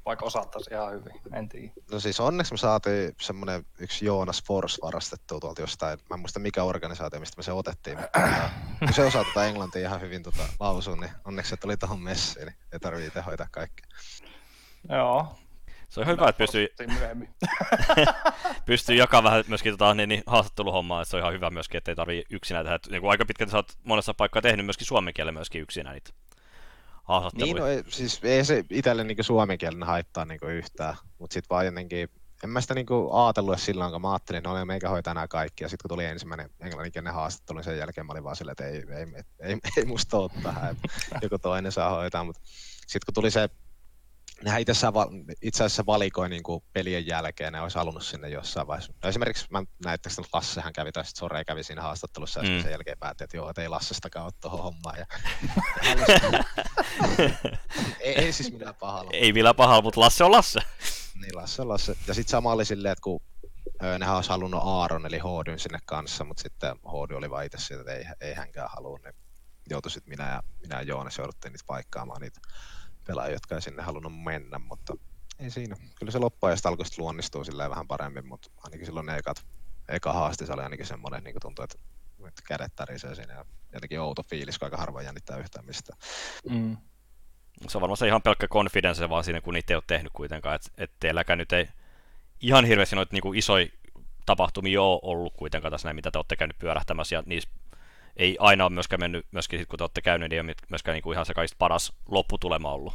vaikka 0.08 0.24
osattaisi 0.24 0.70
ihan 0.74 0.92
hyvin, 0.92 1.12
en 1.34 1.48
tiedä. 1.48 1.72
No 1.92 2.00
siis 2.00 2.20
onneksi 2.20 2.52
me 2.52 2.56
saatiin 2.56 3.14
semmonen 3.20 3.66
yksi 3.78 4.04
Joonas 4.04 4.42
Force 4.44 4.78
varastettua 4.82 5.40
tuolta 5.40 5.60
jostain, 5.60 5.98
mä 6.10 6.14
en 6.14 6.20
muista 6.20 6.40
mikä 6.40 6.62
organisaatio, 6.62 7.20
mistä 7.20 7.36
me 7.36 7.42
se 7.42 7.52
otettiin, 7.52 7.98
mutta 7.98 8.20
tota, 8.20 8.50
kun 8.78 8.92
se 8.92 9.04
osaa 9.04 9.24
tota 9.24 9.46
englantia 9.46 9.88
ihan 9.88 10.00
hyvin 10.00 10.22
tota, 10.22 10.42
lausua, 10.60 10.96
niin 10.96 11.10
onneksi 11.24 11.50
se 11.50 11.56
tuli 11.56 11.76
tuohon 11.76 12.00
messiin, 12.00 12.46
niin 12.46 12.56
ei 12.72 12.80
tarvii 12.80 13.06
itse 13.06 13.20
hoitaa 13.20 13.46
kaikkea. 13.50 13.86
Joo. 14.88 15.38
Se 15.88 16.00
on 16.00 16.06
hyvä, 16.06 16.28
että 16.28 16.38
pystyy, 16.38 16.68
pystyy 18.66 18.96
jakamaan 18.96 19.32
vähän 19.32 19.44
myöskin 19.48 19.72
tota, 19.72 19.94
niin, 19.94 20.08
niin, 20.08 20.22
haastatteluhommaa, 20.26 21.02
että 21.02 21.10
se 21.10 21.16
on 21.16 21.22
ihan 21.22 21.32
hyvä 21.32 21.50
myöskin, 21.50 21.78
että 21.78 21.90
ei 21.90 21.96
tarvii 21.96 22.24
yksinään 22.30 22.64
tehdä. 22.64 22.78
Niin 22.90 23.00
kuin 23.00 23.10
aika 23.10 23.24
pitkälti 23.24 23.50
sä 23.50 23.56
oot 23.56 23.72
monessa 23.84 24.14
paikkaa 24.14 24.42
tehnyt 24.42 24.66
myöskin 24.66 24.86
suomen 24.86 25.14
kielellä 25.14 25.32
myöskin 25.32 25.62
yksinään 25.62 25.94
niitä 25.94 26.10
haastatteluja. 27.08 27.54
Niin, 27.54 27.60
no 27.60 27.66
ei, 27.66 27.84
siis 27.88 28.20
ei 28.22 28.44
se 28.44 28.64
itselle 28.70 29.04
niinku 29.04 29.22
suomenkielinen 29.22 29.86
haittaa 29.86 30.24
niinku 30.24 30.46
yhtään, 30.46 30.96
mutta 31.18 31.34
sitten 31.34 31.48
vaan 31.50 31.66
jotenkin, 31.66 32.08
en 32.44 32.50
mä 32.50 32.60
sitä 32.60 32.74
niinku 32.74 33.10
ajatellut 33.12 33.52
edes 33.52 33.64
silloin, 33.64 33.92
kun 33.92 34.02
mä 34.02 34.12
ajattelin, 34.12 34.38
että 34.38 34.50
no 34.50 34.64
meikä 34.64 34.88
hoitaa 34.88 35.14
nämä 35.14 35.28
kaikki, 35.28 35.64
ja 35.64 35.68
sitten 35.68 35.82
kun 35.82 35.96
tuli 35.96 36.04
ensimmäinen 36.04 36.50
englanninkielinen 36.60 37.14
haastattelu, 37.14 37.58
niin 37.58 37.64
sen 37.64 37.78
jälkeen 37.78 38.06
mä 38.06 38.12
olin 38.12 38.24
vaan 38.24 38.36
silleen, 38.36 38.52
että 38.52 38.66
ei, 38.66 38.76
ei, 38.76 39.06
ei, 39.40 39.52
ei, 39.52 39.58
ei 39.76 39.84
musta 39.84 40.16
ole 40.16 40.30
tähän, 40.42 40.70
että 40.70 40.88
joku 41.22 41.38
toinen 41.38 41.72
saa 41.72 41.90
hoitaa, 41.90 42.24
mutta 42.24 42.40
sitten 42.80 43.06
kun 43.06 43.14
tuli 43.14 43.30
se, 43.30 43.48
nehän 44.44 44.60
itse, 44.60 44.70
asiassa 44.72 44.94
va- 44.94 45.08
itse 45.42 45.64
asiassa 45.64 45.86
valikoi 45.86 46.28
niinku 46.28 46.64
pelien 46.72 47.06
jälkeen, 47.06 47.52
ne 47.52 47.60
olisi 47.60 47.78
halunnut 47.78 48.02
sinne 48.02 48.28
jossain 48.28 48.66
vaiheessa. 48.66 48.92
No 49.02 49.08
esimerkiksi 49.08 49.46
mä 49.50 49.62
näittekö, 49.84 50.14
että 50.18 50.36
Lassehan 50.36 50.72
kävi, 50.72 50.92
tai 50.92 51.04
sitten 51.04 51.18
Sore 51.18 51.44
kävi 51.44 51.62
siinä 51.64 51.82
haastattelussa, 51.82 52.40
ja 52.44 52.50
Mm. 52.50 52.62
sen 52.62 52.70
jälkeen 52.70 52.98
päätti, 52.98 53.24
että 53.24 53.36
joo, 53.36 53.50
että 53.50 53.62
ei 53.62 53.68
Lassestakaan 53.68 54.24
ole 54.24 54.32
tuohon 54.40 54.62
hommaan. 54.62 54.98
Ja, 54.98 55.06
ei, 58.00 58.14
ei 58.14 58.32
siis 58.32 58.52
millään 58.52 58.74
pahalla. 58.74 59.10
Ei 59.14 59.34
vielä 59.34 59.54
pahalla, 59.54 59.82
mutta 59.82 60.00
Lasse 60.00 60.24
on 60.24 60.32
Lasse. 60.32 60.60
Niin 61.20 61.36
Lasse 61.36 61.62
on 61.62 61.68
Lasse. 61.68 61.96
Ja 62.06 62.14
sitten 62.14 62.30
sama 62.30 62.52
oli 62.52 62.64
silleen, 62.64 62.92
että 62.92 63.02
kun 63.02 63.20
nehän 63.98 64.16
olisi 64.16 64.30
halunnut 64.30 64.60
Aaron 64.64 65.06
eli 65.06 65.18
Hoodyn 65.18 65.58
sinne 65.58 65.78
kanssa, 65.86 66.24
mutta 66.24 66.42
sitten 66.42 66.76
Hoody 66.84 67.14
oli 67.14 67.30
vaan 67.30 67.44
itse 67.44 67.58
siitä, 67.58 67.80
että 67.80 67.92
ei, 67.94 68.04
ei 68.20 68.34
hänkään 68.34 68.68
halua, 68.76 68.98
niin 69.04 69.14
joutui 69.70 69.90
sitten 69.90 70.10
minä 70.10 70.30
ja, 70.30 70.42
minä 70.62 70.76
ja 70.76 70.82
Joonas 70.82 71.18
jouduttiin 71.18 71.52
niitä 71.52 71.64
paikkaamaan 71.66 72.20
niitä 72.20 72.40
pelaajia, 73.08 73.34
jotka 73.34 73.54
ei 73.54 73.62
sinne 73.62 73.82
halunnut 73.82 74.22
mennä, 74.24 74.58
mutta 74.58 74.96
ei 75.38 75.50
siinä. 75.50 75.76
Kyllä 75.98 76.12
se 76.12 76.18
loppuajasta 76.18 76.68
alkoi 76.68 76.86
sitten 76.86 77.02
luonnistua 77.02 77.44
silleen 77.44 77.70
vähän 77.70 77.88
paremmin, 77.88 78.26
mutta 78.26 78.50
ainakin 78.64 78.86
silloin 78.86 79.06
ne 79.06 79.16
ekat, 79.16 79.46
eka 79.88 80.12
haastis 80.12 80.50
oli 80.50 80.62
ainakin 80.62 80.86
semmoinen, 80.86 81.24
niin 81.24 81.36
tuntui, 81.42 81.64
että, 81.64 81.78
että 82.28 82.42
kädet 82.46 82.72
tärisee 82.76 83.14
siinä 83.14 83.34
ja 83.34 83.44
jotenkin 83.72 84.00
outo 84.00 84.22
fiilis, 84.22 84.58
kun 84.58 84.66
aika 84.66 84.76
harvoin 84.76 85.04
jännittää 85.04 85.36
yhtään 85.36 85.66
mistään. 85.66 85.98
Mm. 86.50 86.76
Se 87.68 87.78
on 87.78 87.82
varmaan 87.82 87.96
se 87.96 88.06
ihan 88.06 88.22
pelkkä 88.22 88.48
confidence 88.48 89.08
vaan 89.08 89.24
siinä, 89.24 89.40
kun 89.40 89.54
niitä 89.54 89.72
ei 89.72 89.76
ole 89.76 89.82
tehnyt 89.86 90.12
kuitenkaan. 90.12 90.54
Että 90.54 90.70
et 90.76 90.90
teilläkään 91.00 91.38
nyt 91.38 91.52
ei 91.52 91.68
ihan 92.40 92.64
hirveästi 92.64 92.96
noita 92.96 93.12
niinku 93.12 93.32
isoja 93.32 93.66
tapahtumia 94.26 94.82
ole 94.82 95.00
ollut 95.02 95.34
kuitenkaan 95.36 95.72
tässä 95.72 95.88
näin, 95.88 95.96
mitä 95.96 96.10
te 96.10 96.18
olette 96.18 96.36
käynyt 96.36 96.58
pyörähtämässä. 96.58 97.14
Ja 97.14 97.22
niissä 97.26 97.50
ei 98.18 98.36
aina 98.40 98.64
ole 98.64 98.72
myöskään 98.72 99.00
mennyt, 99.00 99.26
myöskin 99.30 99.58
sit, 99.58 99.68
kun 99.68 99.78
te 99.78 99.84
olette 99.84 100.02
käynyt, 100.02 100.30
niin 100.30 100.36
ei 100.36 100.40
ole 100.40 100.54
myöskään 100.68 100.94
niinku 100.94 101.12
ihan 101.12 101.26
se 101.26 101.34
kaikista 101.34 101.56
paras 101.58 101.92
lopputulema 102.08 102.72
ollut. 102.72 102.94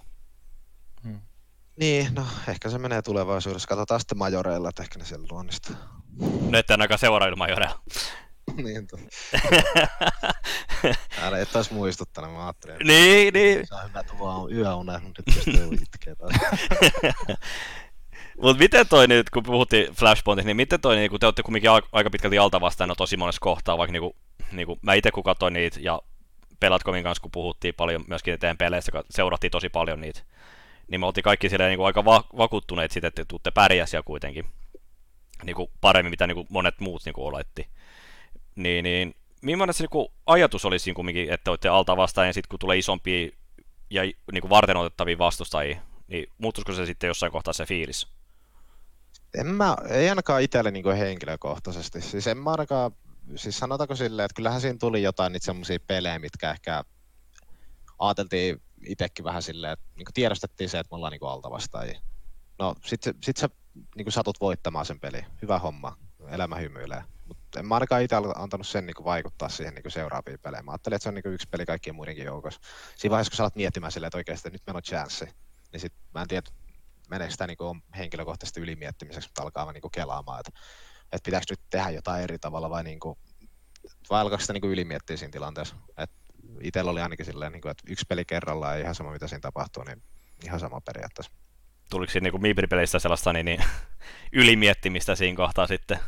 Niin, 1.79 2.15
no 2.15 2.25
ehkä 2.47 2.69
se 2.69 2.77
menee 2.77 3.01
tulevaisuudessa. 3.01 3.67
Katsotaan 3.67 3.99
sitten 3.99 4.17
majoreilla, 4.17 4.69
että 4.69 4.83
ehkä 4.83 4.99
ne 4.99 5.05
siellä 5.05 5.27
luonnistuu. 5.31 5.75
Ne 6.49 6.59
ette 6.59 6.73
ainakaan 6.73 6.99
seurailma 6.99 7.47
jodella. 7.47 7.79
niin, 8.63 8.87
to... 8.87 8.97
Älä 11.21 11.39
et 11.39 11.51
taas 11.51 11.71
muistuttanut, 11.71 12.33
mä 12.33 12.45
ajattelin, 12.45 12.75
että 12.75 12.87
niin, 12.87 13.33
niin. 13.33 13.67
saa 13.67 13.83
hyvät 13.83 14.07
ua- 14.19 14.47
yöunet, 14.51 15.03
mutta 15.03 15.23
nyt 15.27 15.35
pystyy 15.35 15.69
itkeä 15.73 16.15
taas. 16.15 16.33
Mutta 18.41 18.59
miten 18.59 18.87
toi 18.87 19.07
nyt, 19.07 19.29
kun 19.29 19.43
puhuttiin 19.43 19.93
Flashpointista, 19.93 20.47
niin 20.47 20.57
miten 20.57 20.81
toi, 20.81 20.95
niin 20.95 21.09
kun 21.09 21.19
te 21.19 21.25
olette 21.25 21.43
kumminkin 21.43 21.71
aika 21.91 22.09
pitkälti 22.09 22.37
alta 22.37 22.61
vastaan 22.61 22.87
no 22.87 22.95
tosi 22.95 23.17
monessa 23.17 23.39
kohtaa, 23.41 23.77
vaikka 23.77 23.91
niinku, 23.91 24.15
niinku, 24.55 24.79
mä 24.81 24.93
itse 24.93 25.11
kun 25.11 25.23
katsoin 25.23 25.53
niitä 25.53 25.79
ja 25.81 26.01
Pelatkomin 26.59 27.03
kanssa, 27.03 27.21
kun 27.21 27.31
puhuttiin 27.31 27.73
paljon 27.73 28.03
myöskin 28.07 28.39
teidän 28.39 28.57
peleistä, 28.57 29.03
seurattiin 29.09 29.51
tosi 29.51 29.69
paljon 29.69 30.01
niitä, 30.01 30.21
niin 30.87 30.99
me 30.99 31.05
oltiin 31.05 31.23
kaikki 31.23 31.49
silleen 31.49 31.69
niinku 31.69 31.83
aika 31.83 32.05
va- 32.05 32.23
vakuuttuneet 32.37 32.91
siitä, 32.91 33.07
että 33.07 33.21
te 33.23 33.25
tuutte 33.27 33.51
pärjää 33.51 33.85
siellä 33.85 34.03
kuitenkin 34.03 34.45
niinku 35.43 35.71
paremmin, 35.81 36.09
mitä 36.09 36.27
niinku 36.27 36.45
monet 36.49 36.79
muut 36.79 37.01
niinku 37.05 37.25
oletti. 37.25 37.67
Niin, 38.55 38.83
niin 38.83 39.15
millainen 39.41 39.73
se 39.73 39.83
niinku 39.83 40.13
ajatus 40.25 40.65
olisi 40.65 40.83
siinä 40.83 40.95
kumminkin, 40.95 41.33
että 41.33 41.51
olette 41.51 41.69
alta 41.69 41.97
vastaan 41.97 42.27
ja 42.27 42.33
sitten 42.33 42.49
kun 42.49 42.59
tulee 42.59 42.77
isompia 42.77 43.29
ja 43.89 44.01
niinku 44.31 44.49
varten 44.49 44.77
otettavia 44.77 45.17
vastustajia, 45.17 45.79
niin 46.07 46.31
muuttuisiko 46.37 46.73
se 46.73 46.85
sitten 46.85 47.07
jossain 47.07 47.31
kohtaa 47.31 47.53
se 47.53 47.65
fiilis? 47.65 48.07
En 49.39 49.47
mä, 49.47 49.75
ei 49.89 50.09
ainakaan 50.09 50.41
itselle 50.41 50.71
niin 50.71 50.83
kuin 50.83 50.97
henkilökohtaisesti. 50.97 52.01
Siis 52.01 52.27
en 52.27 52.37
mä 52.37 52.51
ainakaan, 52.51 52.91
siis 53.35 53.57
sanotaanko 53.57 53.95
silleen, 53.95 54.25
että 54.25 54.35
kyllähän 54.35 54.61
siinä 54.61 54.77
tuli 54.79 55.03
jotain 55.03 55.33
niitä 55.33 55.45
semmoisia 55.45 55.79
pelejä, 55.87 56.19
mitkä 56.19 56.51
ehkä 56.51 56.83
ajateltiin 57.99 58.61
itsekin 58.85 59.25
vähän 59.25 59.43
silleen, 59.43 59.73
että 59.73 59.85
niin 59.95 60.05
tiedostettiin 60.13 60.69
se, 60.69 60.79
että 60.79 60.91
me 60.91 60.95
ollaan 60.95 61.11
niin 61.11 61.29
altavastaajia. 61.29 62.01
No 62.59 62.75
sit, 62.85 63.01
sit 63.23 63.37
sä 63.37 63.49
niin 63.95 64.11
satut 64.11 64.41
voittamaan 64.41 64.85
sen 64.85 64.99
peli. 64.99 65.25
Hyvä 65.41 65.59
homma. 65.59 65.97
Elämä 66.27 66.55
hymyilee. 66.55 67.03
Mutta 67.27 67.59
en 67.59 67.65
mä 67.65 67.73
ainakaan 67.73 68.01
itse 68.01 68.15
antanut 68.35 68.67
sen 68.67 68.85
niin 68.85 69.05
vaikuttaa 69.05 69.49
siihen 69.49 69.75
niin 69.75 69.91
seuraaviin 69.91 70.39
peleihin. 70.39 70.65
Mä 70.65 70.71
ajattelin, 70.71 70.95
että 70.95 71.03
se 71.03 71.09
on 71.09 71.15
niin 71.15 71.33
yksi 71.33 71.47
peli 71.51 71.65
kaikkien 71.65 71.95
muidenkin 71.95 72.25
joukossa. 72.25 72.61
Siinä 72.95 73.11
vaiheessa, 73.11 73.31
kun 73.31 73.37
sä 73.37 73.43
alat 73.43 73.55
miettimään 73.55 73.91
silleen, 73.91 74.07
että 74.07 74.17
oikeasti 74.17 74.49
nyt 74.49 74.61
meillä 74.67 74.77
on 74.77 74.83
chanssi, 74.83 75.25
niin 75.71 75.79
sit 75.79 75.93
mä 76.13 76.21
en 76.21 76.27
tiedä, 76.27 76.47
meneekö 77.09 77.31
sitä 77.31 77.47
niin 77.47 77.83
henkilökohtaisesti 77.97 78.61
ylimiettimisesti, 78.61 79.29
mutta 79.29 79.41
alkaa 79.41 79.71
niin 79.71 79.91
kelaamaan, 79.91 80.39
että, 80.39 80.59
että 81.13 81.25
pitääkö 81.25 81.45
nyt 81.49 81.59
tehdä 81.69 81.89
jotain 81.89 82.23
eri 82.23 82.39
tavalla 82.39 82.69
vai, 82.69 82.83
niin 82.83 82.99
kuin, 82.99 83.17
vai 84.09 84.21
alkaako 84.21 84.41
sitä 84.41 84.53
niin 84.53 84.61
kuin 84.61 84.71
ylimiettiä 84.71 85.17
siinä 85.17 85.31
tilanteessa. 85.31 85.75
Et 85.97 86.11
itsellä 86.61 86.91
oli 86.91 87.01
ainakin 87.01 87.25
silleen, 87.25 87.51
niin 87.51 87.61
kuin, 87.61 87.71
että 87.71 87.83
yksi 87.87 88.05
peli 88.09 88.25
kerrallaan 88.25 88.75
ja 88.75 88.81
ihan 88.81 88.95
sama 88.95 89.11
mitä 89.11 89.27
siinä 89.27 89.39
tapahtuu, 89.39 89.83
niin 89.83 90.03
ihan 90.43 90.59
sama 90.59 90.81
periaatteessa. 90.81 91.31
Tuliko 91.89 92.11
siinä 92.11 92.29
niin 92.29 92.41
Mibri-peleistä 92.41 92.99
sellaista 92.99 93.33
niin, 93.33 93.45
niin, 93.45 93.63
ylimiettimistä 94.31 95.15
siinä 95.15 95.37
kohtaa 95.37 95.67
sitten? 95.67 95.99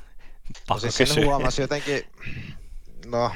Pakko 0.68 0.74
No 0.74 0.80
siis 0.80 0.98
kysyä. 0.98 1.26
huomasi 1.26 1.62
jotenkin, 1.62 2.04
no 3.06 3.32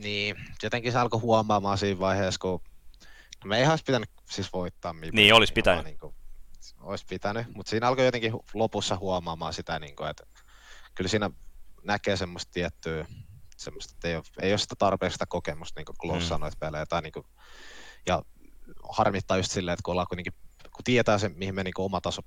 niin, 0.00 0.36
jotenkin 0.62 0.92
se 0.92 0.98
alkoi 0.98 1.20
huomaamaan 1.20 1.78
siinä 1.78 2.00
vaiheessa, 2.00 2.40
kun 2.40 2.60
no 3.44 3.48
me 3.48 3.58
ei 3.58 3.66
olisi 3.66 3.84
pitänyt 3.84 4.10
siis 4.30 4.52
voittaa 4.52 4.92
Mibri. 4.92 5.10
Niin, 5.12 5.34
olisi 5.34 5.52
pitänyt. 5.52 5.84
Niin 5.84 5.98
kuin, 5.98 6.14
olisi 6.80 7.06
pitänyt, 7.08 7.46
mutta 7.54 7.70
siinä 7.70 7.88
alkoi 7.88 8.04
jotenkin 8.04 8.32
lopussa 8.54 8.96
huomaamaan 8.96 9.54
sitä, 9.54 9.78
niin 9.78 9.96
kuin, 9.96 10.10
että 10.10 10.24
kyllä 10.98 11.08
siinä 11.08 11.30
näkee 11.84 12.16
semmoista 12.16 12.50
tiettyä, 12.52 13.06
semmoista, 13.56 13.92
että 13.96 14.08
ei 14.08 14.16
ole, 14.16 14.24
ei 14.42 14.52
ole 14.52 14.58
sitä 14.58 14.74
tarpeeksi 14.78 15.14
sitä 15.14 15.26
kokemusta, 15.28 15.80
niin 15.80 15.86
kuin 15.86 15.96
Klaus 16.00 16.22
Mm. 16.22 16.28
sanoi, 16.28 16.48
että 16.48 16.66
pelejä, 16.66 16.86
tai 16.86 17.02
niin 17.02 17.12
kuin, 17.12 17.26
ja 18.06 18.22
harmittaa 18.88 19.36
just 19.36 19.50
silleen, 19.50 19.72
että 19.72 19.82
kun 19.84 19.92
ollaan 19.92 20.06
kuitenkin, 20.08 20.32
kun 20.62 20.84
tietää 20.84 21.18
se, 21.18 21.28
mihin 21.28 21.54
me 21.54 21.64
niin 21.64 21.74
oma 21.78 22.00
taso, 22.00 22.22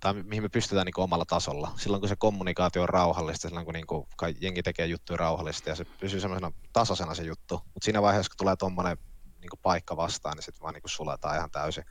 tai 0.00 0.14
mihin 0.14 0.42
me 0.42 0.48
pystytään 0.48 0.86
niin 0.86 1.00
omalla 1.00 1.24
tasolla. 1.24 1.72
Silloin 1.76 2.00
kun 2.00 2.08
se 2.08 2.16
kommunikaatio 2.18 2.82
on 2.82 2.88
rauhallista, 2.88 3.48
silloin 3.48 3.64
kun 3.64 3.74
niin 3.74 3.86
kuin, 3.86 4.06
jengi 4.40 4.62
tekee 4.62 4.86
juttuja 4.86 5.16
rauhallisesti 5.16 5.70
ja 5.70 5.76
se 5.76 5.84
pysyy 5.84 6.20
semmoisena 6.20 6.52
tasaisena 6.72 7.14
se 7.14 7.22
juttu. 7.22 7.60
Mutta 7.74 7.84
siinä 7.84 8.02
vaiheessa, 8.02 8.30
kun 8.30 8.36
tulee 8.38 8.56
tuommoinen 8.56 8.98
niin 9.40 9.60
paikka 9.62 9.96
vastaan, 9.96 10.36
niin 10.36 10.44
sitten 10.44 10.62
vaan 10.62 10.74
niin 10.74 10.82
kuin 10.82 10.90
suletaan 10.90 11.36
ihan 11.36 11.50
täysin. 11.50 11.84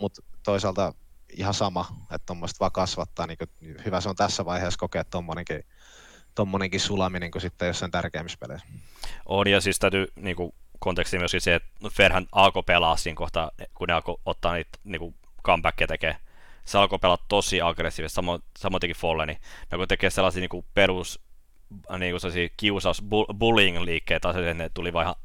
Mutta 0.00 0.22
toisaalta 0.44 0.94
ihan 1.32 1.54
sama, 1.54 1.86
että 2.02 2.26
tuommoista 2.26 2.60
vaan 2.60 2.72
kasvattaa. 2.72 3.26
Niin 3.26 3.38
kuin, 3.38 3.76
hyvä 3.84 4.00
se 4.00 4.08
on 4.08 4.16
tässä 4.16 4.44
vaiheessa 4.44 4.78
kokea 4.78 5.04
tuommoinenkin 5.04 5.64
tommonenkin 6.34 6.80
sulaminen 6.80 7.30
kuin 7.30 7.42
sitten 7.42 7.68
jossain 7.68 7.90
tärkeimmissä 7.90 8.38
peleissä. 8.40 8.66
On, 9.26 9.48
ja 9.48 9.60
siis 9.60 9.78
täytyy 9.78 10.06
niin 10.16 10.36
kuin, 10.36 10.54
konteksti 10.78 11.18
myöskin 11.18 11.40
se, 11.40 11.54
että 11.54 11.68
no 11.82 11.90
Ferhän 11.90 12.26
alkoi 12.32 12.62
pelaa 12.62 12.96
siinä 12.96 13.16
kohtaa, 13.16 13.50
kun 13.74 13.88
ne 13.88 13.94
alkoi 13.94 14.16
ottaa 14.26 14.54
niitä 14.54 14.78
niin 14.84 15.00
kuin, 15.00 15.14
comebackia 15.44 15.86
tekee. 15.86 16.16
Se 16.64 16.78
alkoi 16.78 16.98
pelaa 16.98 17.24
tosi 17.28 17.60
aggressiivisesti, 17.60 18.14
samoin, 18.14 18.42
samoin 18.58 18.80
teki 18.80 18.94
Folleni. 18.94 19.32
Ne 19.32 19.40
alkoi 19.72 19.86
tekee 19.86 20.10
sellaisia 20.10 20.40
niin 20.40 20.48
kuin, 20.48 20.66
perus 20.74 21.20
niin 21.98 22.12
kuin 22.12 22.20
sellaisia 22.20 22.48
kiusaus, 22.56 23.02
bu- 23.02 23.34
bullying-liikkeitä, 23.38 24.28
että 24.28 24.54
ne 24.54 24.70
tuli 24.74 24.92
vaan 24.92 25.04
ihan 25.04 25.16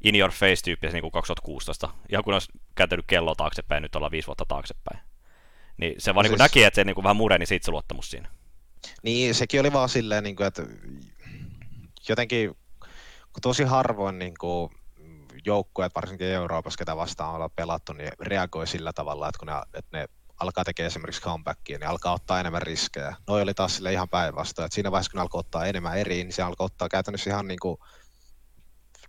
in 0.00 0.16
your 0.16 0.30
face 0.30 0.64
tyyppisiä 0.64 0.92
niin 0.92 1.02
kuin 1.02 1.12
2016. 1.12 1.88
Ihan 2.12 2.24
kun 2.24 2.32
olisi 2.32 2.52
kääntänyt 2.74 3.04
kelloa 3.06 3.34
taaksepäin, 3.34 3.82
nyt 3.82 3.96
ollaan 3.96 4.12
viisi 4.12 4.26
vuotta 4.26 4.44
taaksepäin. 4.48 5.00
Niin 5.76 5.94
se 5.98 6.14
vaan 6.14 6.22
No 6.22 6.22
niin 6.22 6.30
kuin 6.30 6.38
siis- 6.38 6.50
näki, 6.50 6.64
että 6.64 6.74
se 6.74 6.84
niin 6.84 7.02
vähän 7.02 7.16
mureni 7.16 7.46
se 7.46 7.54
itseluottamus 7.54 8.10
siinä. 8.10 8.28
Niin, 9.02 9.34
sekin 9.34 9.60
oli 9.60 9.72
vaan 9.72 9.88
silleen, 9.88 10.24
niin 10.24 10.36
kuin, 10.36 10.46
että 10.46 10.62
jotenkin 12.08 12.56
kun 13.32 13.40
tosi 13.42 13.64
harvoin 13.64 14.18
niin 14.18 14.34
kuin, 14.40 14.70
joukkueet, 15.44 15.94
varsinkin 15.94 16.26
Euroopassa, 16.26 16.78
ketä 16.78 16.96
vastaan 16.96 17.34
ollaan 17.34 17.50
pelattu, 17.56 17.92
niin 17.92 18.12
reagoi 18.20 18.66
sillä 18.66 18.92
tavalla, 18.92 19.28
että 19.28 19.38
kun 19.38 19.46
ne, 19.48 19.52
että 19.74 19.98
ne 19.98 20.06
alkaa 20.40 20.64
tekemään 20.64 20.86
esimerkiksi 20.86 21.22
comebackia, 21.22 21.78
niin 21.78 21.88
alkaa 21.88 22.12
ottaa 22.12 22.40
enemmän 22.40 22.62
riskejä. 22.62 23.16
Noi 23.28 23.42
oli 23.42 23.54
taas 23.54 23.76
sille 23.76 23.92
ihan 23.92 24.08
päinvastoin, 24.08 24.66
että 24.66 24.74
siinä 24.74 24.90
vaiheessa, 24.90 25.10
kun 25.10 25.18
ne 25.18 25.22
alkoi 25.22 25.38
ottaa 25.40 25.66
enemmän 25.66 25.98
eri, 25.98 26.14
niin 26.14 26.32
se 26.32 26.42
alkoi 26.42 26.64
ottaa 26.64 26.88
käytännössä 26.88 27.30
ihan 27.30 27.48
niin 27.48 27.58
kuin, 27.62 27.76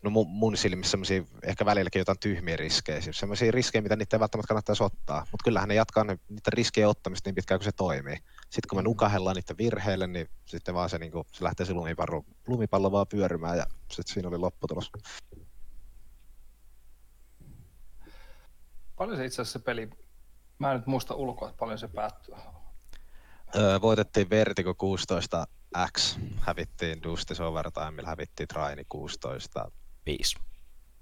no 0.03 0.09
mun, 0.09 0.27
mun 0.29 0.57
silmissä 0.57 0.91
semmoisia 0.91 1.23
ehkä 1.43 1.65
välilläkin 1.65 1.99
jotain 1.99 2.19
tyhmiä 2.19 2.55
riskejä, 2.55 3.01
siis 3.01 3.19
semmoisia 3.19 3.51
riskejä, 3.51 3.81
mitä 3.81 3.95
niitä 3.95 4.15
ei 4.15 4.19
välttämättä 4.19 4.47
kannattaisi 4.47 4.83
ottaa, 4.83 5.25
mutta 5.31 5.43
kyllähän 5.43 5.69
ne 5.69 5.75
jatkaa 5.75 6.03
ne, 6.03 6.19
niiden 6.29 6.53
riskejä 6.53 6.89
ottamista 6.89 7.27
niin 7.27 7.35
pitkään 7.35 7.59
kuin 7.59 7.65
se 7.65 7.71
toimii. 7.71 8.17
Sitten 8.41 8.69
kun 8.69 8.77
me 8.77 8.81
nukahellaan 8.81 9.35
niiden 9.35 9.57
virheille, 9.57 10.07
niin 10.07 10.29
sitten 10.45 10.75
vaan 10.75 10.89
se, 10.89 10.97
niin 10.97 11.11
kuin, 11.11 11.25
se 11.31 11.43
lähtee 11.43 11.65
se 11.65 11.73
lumipallo, 11.73 12.23
lumipallo 12.47 12.91
vaan 12.91 13.07
pyörimään 13.07 13.57
ja 13.57 13.65
sitten 13.91 14.13
siinä 14.13 14.29
oli 14.29 14.37
lopputulos. 14.37 14.91
Paljon 18.95 19.17
se 19.17 19.25
itse 19.25 19.41
asiassa 19.41 19.59
se 19.59 19.65
peli, 19.65 19.89
mä 20.59 20.71
en 20.71 20.77
nyt 20.77 20.87
muista 20.87 21.15
ulkoa, 21.15 21.49
että 21.49 21.59
paljon 21.59 21.79
se 21.79 21.87
päättyy. 21.87 22.35
Öö, 23.55 23.81
voitettiin 23.81 24.29
Vertigo 24.29 24.71
16X, 24.71 26.19
hävittiin 26.39 27.03
Dustis 27.03 27.39
Overtimella, 27.39 28.09
hävittiin 28.09 28.47
Traini 28.47 28.83
16 28.89 29.71
Viisi. 30.07 30.35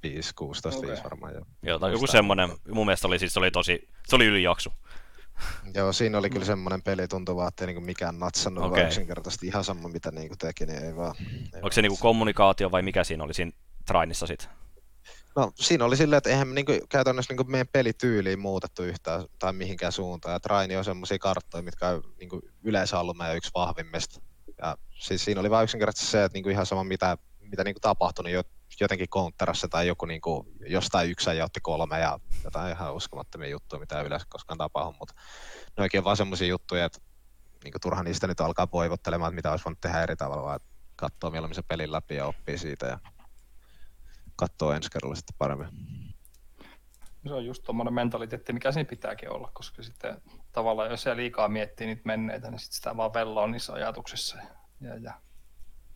5, 0.03 0.35
16 0.35 0.79
Okei. 0.79 0.89
5 0.89 1.03
varmaan. 1.03 1.33
Joo. 1.33 1.45
Joo, 1.63 1.79
tai 1.79 1.91
joku 1.91 2.07
semmoinen, 2.07 2.49
mun 2.71 2.85
mielestä 2.85 3.07
oli, 3.07 3.19
siis 3.19 3.33
se 3.33 3.39
oli 3.39 3.51
tosi, 3.51 3.89
se 4.07 4.15
oli 4.15 4.25
ylijaksu. 4.25 4.73
Joo, 5.73 5.93
siinä 5.93 6.17
oli 6.17 6.29
kyllä 6.29 6.45
semmoinen 6.45 6.81
peli, 6.81 7.07
tuntuu 7.07 7.35
vaan, 7.35 7.47
että 7.47 7.63
ei 7.63 7.67
niinku 7.67 7.81
mikään 7.81 8.19
natsannut, 8.19 8.63
okay. 8.63 8.75
Vaan 8.75 8.87
yksinkertaisesti 8.87 9.47
ihan 9.47 9.63
sama 9.63 9.89
mitä 9.89 10.11
niinku 10.11 10.35
teki, 10.35 10.65
niin 10.65 10.83
ei 10.83 10.95
vaan. 10.95 11.15
Ei 11.19 11.25
Onko 11.45 11.59
vaan 11.61 11.71
se 11.71 11.81
niinku 11.81 11.97
kommunikaatio 12.01 12.71
vai 12.71 12.81
mikä 12.81 13.03
siinä 13.03 13.23
oli 13.23 13.33
siinä 13.33 13.51
Trainissa 13.85 14.27
sit? 14.27 14.49
No 15.35 15.51
siinä 15.55 15.85
oli 15.85 15.97
silleen, 15.97 16.17
että 16.17 16.29
eihän 16.29 16.47
me 16.47 16.53
niinku, 16.53 16.71
käytännössä 16.89 17.33
niinku 17.33 17.51
meidän 17.51 17.67
pelityyliin 17.71 18.39
muutettu 18.39 18.83
yhtään 18.83 19.25
tai 19.39 19.53
mihinkään 19.53 19.91
suuntaan. 19.91 20.33
Ja 20.33 20.39
Traini 20.39 20.77
on 20.77 20.85
semmoisia 20.85 21.19
karttoja, 21.19 21.63
mitkä 21.63 21.87
on 21.87 22.03
niinku 22.19 22.41
yleensä 22.63 22.99
ollut 22.99 23.17
meidän 23.17 23.37
yksi 23.37 23.51
vahvimmista. 23.55 24.21
Ja 24.61 24.77
siis 24.99 25.25
siinä 25.25 25.39
oli 25.39 25.49
vain 25.49 25.63
yksinkertaisesti 25.63 26.11
se, 26.11 26.23
että 26.23 26.35
niinku 26.35 26.49
ihan 26.49 26.65
sama 26.65 26.83
mitä, 26.83 27.17
mitä 27.39 27.63
niinku 27.63 27.79
tapahtui, 27.79 28.23
niin 28.23 28.33
jo, 28.33 28.43
jotenkin 28.79 29.09
counterassa 29.09 29.67
tai 29.67 29.87
joku 29.87 30.05
niinku, 30.05 30.47
jostain 30.67 31.11
yksi 31.11 31.37
ja 31.37 31.45
otti 31.45 31.59
kolme 31.61 31.99
ja 31.99 32.19
jotain 32.43 32.71
ihan 32.71 32.95
uskomattomia 32.95 33.49
juttuja, 33.49 33.79
mitä 33.79 33.99
ei 33.99 34.05
yleensä 34.05 34.25
koskaan 34.29 34.57
tapahdu. 34.57 34.95
Mutta 34.99 35.13
ne 35.77 35.83
oikein 35.83 36.03
vaan 36.03 36.17
semmoisia 36.17 36.47
juttuja, 36.47 36.85
että 36.85 36.99
niinku 37.63 37.79
turha 37.79 38.03
niistä 38.03 38.27
nyt 38.27 38.41
alkaa 38.41 38.67
voivottelemaan, 38.73 39.29
että 39.29 39.35
mitä 39.35 39.51
olisi 39.51 39.65
voinut 39.65 39.81
tehdä 39.81 40.03
eri 40.03 40.15
tavalla, 40.15 40.43
vaan 40.43 40.55
että 40.55 40.67
katsoo 40.95 41.31
mieluummin 41.31 41.55
se 41.55 41.61
pelin 41.61 41.91
läpi 41.91 42.15
ja 42.15 42.25
oppii 42.25 42.57
siitä 42.57 42.85
ja 42.85 42.99
katsoo 44.35 44.71
ensi 44.71 44.89
kerralla 44.91 45.15
sitten 45.15 45.35
paremmin. 45.37 45.67
Se 47.27 47.33
on 47.33 47.45
just 47.45 47.63
tuommoinen 47.63 47.93
mentaliteetti, 47.93 48.53
mikä 48.53 48.71
siinä 48.71 48.89
pitääkin 48.89 49.31
olla, 49.31 49.51
koska 49.53 49.83
sitten 49.83 50.21
tavallaan 50.51 50.89
jos 50.89 51.01
se 51.01 51.15
liikaa 51.15 51.47
miettii 51.47 51.87
niitä 51.87 52.01
menneitä, 52.05 52.51
niin 52.51 52.59
sitten 52.59 52.75
sitä 52.75 52.97
vaan 52.97 53.13
velloa 53.13 53.47
niissä 53.47 53.73
ajatuksissa 53.73 54.37
ja, 54.37 54.49
ja, 54.81 54.97
ja 54.97 55.13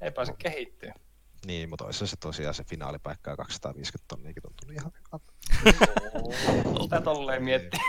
ei 0.01 0.11
pääse 0.11 0.33
kehittyä. 0.37 0.93
Niin, 1.45 1.69
mutta 1.69 1.86
olisi 1.86 2.08
se 2.08 2.15
tosiaan 2.17 2.54
se 2.54 2.63
finaalipaikka 2.63 3.32
ja 3.32 3.38
250 3.38 4.08
tonniakin 4.08 4.43
tuntunut 4.43 4.75
ihan 4.75 4.91
hyvältä. 4.97 5.34
Sitä 6.84 7.02
tolleen 7.02 7.43
miettii. 7.43 7.80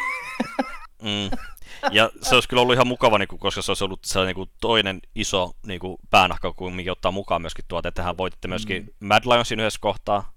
Mm. 1.02 1.30
Ja 1.90 2.10
se 2.22 2.34
olisi 2.34 2.48
kyllä 2.48 2.62
ollut 2.62 2.74
ihan 2.74 2.86
mukava, 2.86 3.18
niin 3.18 3.28
kuin, 3.28 3.38
koska 3.38 3.62
se 3.62 3.70
olisi 3.70 3.84
ollut 3.84 4.04
se 4.04 4.24
niin 4.24 4.34
kuin, 4.34 4.50
toinen 4.60 5.00
iso 5.14 5.52
niin 5.66 5.80
kuin, 5.80 5.96
päänahka, 6.10 6.52
kun 6.52 6.74
mikä 6.74 6.92
ottaa 6.92 7.12
mukaan 7.12 7.40
myöskin 7.40 7.64
tuota, 7.68 7.88
että 7.88 8.02
hän 8.02 8.16
voititte 8.16 8.48
myöskin 8.48 8.82
mm. 8.82 9.06
Mad 9.06 9.22
Lionsin 9.24 9.60
yhdessä 9.60 9.80
kohtaa. 9.80 10.32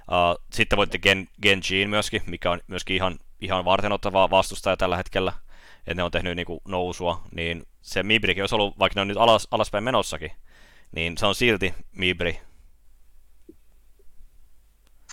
Uh, 0.00 0.44
sitten 0.52 0.76
voitte 0.76 0.98
Gen, 0.98 1.28
Genjiin 1.42 1.90
myöskin, 1.90 2.22
mikä 2.26 2.50
on 2.50 2.60
myöskin 2.66 2.96
ihan, 2.96 3.18
ihan 3.40 3.64
vartenottavaa 3.64 4.30
vastustaja 4.30 4.76
tällä 4.76 4.96
hetkellä. 4.96 5.32
Että 5.78 5.94
ne 5.94 6.02
on 6.02 6.10
tehnyt 6.10 6.36
niin 6.36 6.46
kuin, 6.46 6.60
nousua, 6.68 7.22
niin 7.32 7.66
se 7.82 8.02
Mibrikin 8.02 8.42
olisi 8.42 8.54
ollut, 8.54 8.78
vaikka 8.78 8.98
ne 8.98 9.00
on 9.00 9.08
nyt 9.08 9.16
alas, 9.16 9.48
alaspäin 9.50 9.84
menossakin, 9.84 10.32
niin 10.92 11.18
se 11.18 11.26
on 11.26 11.34
silti 11.34 11.74
Mibri. 11.92 12.40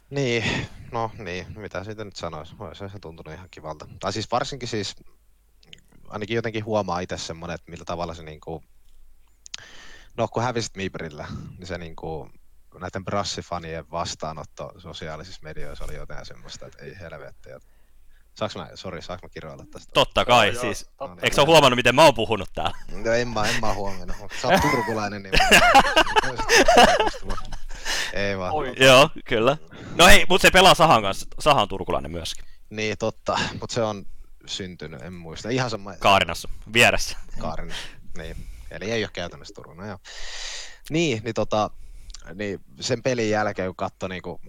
Niin, 0.09 0.67
no 0.91 1.11
niin, 1.17 1.59
mitä 1.59 1.83
siitä 1.83 2.05
nyt 2.05 2.15
sanoisi, 2.15 2.55
olisi 2.59 2.89
se 2.89 2.99
tuntunut 2.99 3.33
ihan 3.33 3.47
kivalta. 3.51 3.87
Tai 3.99 4.13
siis 4.13 4.31
varsinkin 4.31 4.69
siis, 4.69 4.95
ainakin 6.07 6.35
jotenkin 6.35 6.65
huomaa 6.65 6.99
itse 6.99 7.17
semmoinen, 7.17 7.55
että 7.55 7.71
millä 7.71 7.85
tavalla 7.85 8.13
se 8.13 8.23
niinku, 8.23 8.63
no 10.17 10.27
kun 10.27 10.43
hävisit 10.43 10.75
Mibrillä, 10.75 11.27
niin 11.57 11.67
se 11.67 11.77
niinku, 11.77 12.29
näiden 12.79 13.05
brassifanien 13.05 13.91
vastaanotto 13.91 14.71
sosiaalisissa 14.77 15.41
medioissa 15.43 15.85
oli 15.85 15.95
jotain 15.95 16.25
semmoista, 16.25 16.65
että 16.67 16.85
ei 16.85 16.99
helvetti. 16.99 17.51
että- 17.51 17.75
Saanko 18.35 18.59
mä, 18.59 18.69
sori, 18.75 19.01
saanko 19.01 19.25
mä 19.27 19.29
kirjoilla 19.29 19.65
tästä? 19.71 19.91
Totta 19.93 20.25
kai, 20.25 20.47
Joo, 20.53 20.61
siis. 20.61 20.89
totta 20.97 21.21
Eikö 21.21 21.35
sä 21.35 21.45
huomannut, 21.45 21.77
miten 21.77 21.95
mä 21.95 22.03
oon 22.03 22.13
puhunut 22.13 22.49
täällä? 22.55 22.77
No 22.91 23.11
en 23.11 23.27
mä, 23.27 23.49
en 23.49 23.61
mä 23.61 23.73
huomioon. 23.73 24.09
Sä 24.41 24.47
oot 24.47 24.61
turkulainen, 24.61 25.23
niin... 25.23 25.33
Ei 28.13 28.37
vaan. 28.37 28.53
Oi. 28.53 28.73
Joo, 28.79 29.09
kyllä. 29.25 29.57
No 29.95 30.05
hei, 30.05 30.25
mutta 30.29 30.47
se 30.47 30.51
pelaa 30.51 30.75
Sahan 30.75 31.01
kanssa. 31.01 31.27
Saha 31.39 31.61
on 31.61 31.67
turkulainen 31.67 32.11
myöskin. 32.11 32.45
Niin, 32.69 32.97
totta. 32.97 33.39
Mutta 33.59 33.73
se 33.73 33.83
on 33.83 34.05
syntynyt, 34.45 35.01
en 35.01 35.13
muista. 35.13 35.49
Ihan 35.49 35.69
sama 35.69 35.95
Kaarinassa, 35.95 36.49
vieressä. 36.73 37.17
Kaarin. 37.39 37.73
Niin. 38.17 38.35
Eli 38.71 38.91
ei 38.91 39.03
ole 39.03 39.09
käytännössä 39.13 39.53
Turun. 39.53 39.77
No, 39.77 39.85
joo. 39.85 39.97
Niin, 40.89 41.23
niin, 41.23 41.33
tota, 41.33 41.69
niin 42.33 42.59
sen 42.79 43.03
pelin 43.03 43.29
jälkeen, 43.29 43.67
kun 43.69 43.75
katsoi 43.75 44.09
niinku 44.09 44.41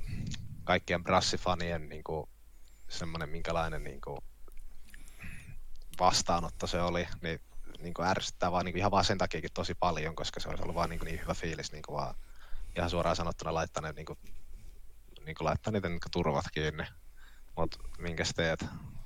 kaikkien 0.65 1.05
brassifanien 1.05 1.89
niinku, 1.89 2.29
semmoinen, 2.89 3.29
minkälainen 3.29 3.85
niinku, 3.85 4.19
vastaanotto 6.01 6.67
se 6.67 6.83
oli, 6.83 7.09
niin 7.23 7.41
niinku 7.79 8.03
ärsyttää 8.03 8.53
vaan 8.53 8.65
niinku 8.65 8.79
ihan 8.79 8.91
vaan 8.91 9.05
sen 9.05 9.19
takiakin 9.19 9.51
tosi 9.55 9.75
paljon, 9.75 10.17
koska 10.17 10.41
se 10.41 10.49
olisi 10.49 10.63
ollut 10.63 10.77
vaan 10.77 10.91
niinku 10.91 11.05
niin 11.05 11.21
hyvä 11.21 11.35
fiilis 11.35 11.73
niinku 11.73 11.93
vaan 11.93 12.15
ihan 12.77 12.91
suoraan 12.91 13.17
sanottuna 13.17 13.55
laittaa 13.55 13.83
ne 13.83 13.93
niinku, 13.93 14.19
niinku 15.27 15.45
laittaa 15.45 15.73
niitä 15.73 15.89
niinku 15.89 16.09
turvat 16.13 16.45
kiinni. 16.53 16.85
Mut 17.57 17.77
minkäs 17.99 18.33
teet? 18.37 18.65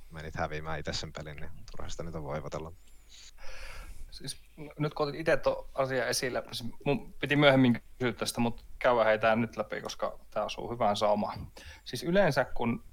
Menit 0.09 0.35
häviämään 0.35 0.79
itse 0.79 0.93
sen 0.93 1.13
pelin, 1.13 1.35
niin 1.35 1.51
turha 1.71 1.89
sitä 1.89 2.03
nyt 2.03 2.15
on 2.15 2.23
voivotella. 2.23 2.71
Siis, 4.11 4.41
nyt 4.79 4.93
kun 4.93 5.07
otit 5.07 5.19
itse 5.19 5.37
tuon 5.37 5.69
asian 5.73 6.07
esille, 6.07 6.43
siis 6.51 6.73
mun 6.85 7.13
piti 7.13 7.35
myöhemmin 7.35 7.83
kysyä 7.99 8.13
tästä, 8.13 8.41
mutta 8.41 8.63
käydään 8.79 9.05
heitä 9.05 9.35
nyt 9.35 9.57
läpi, 9.57 9.81
koska 9.81 10.19
tämä 10.31 10.45
osuu 10.45 10.71
hyvään 10.71 10.97
saumaan. 10.97 11.47
Siis 11.85 12.03
yleensä 12.03 12.45
kun 12.45 12.83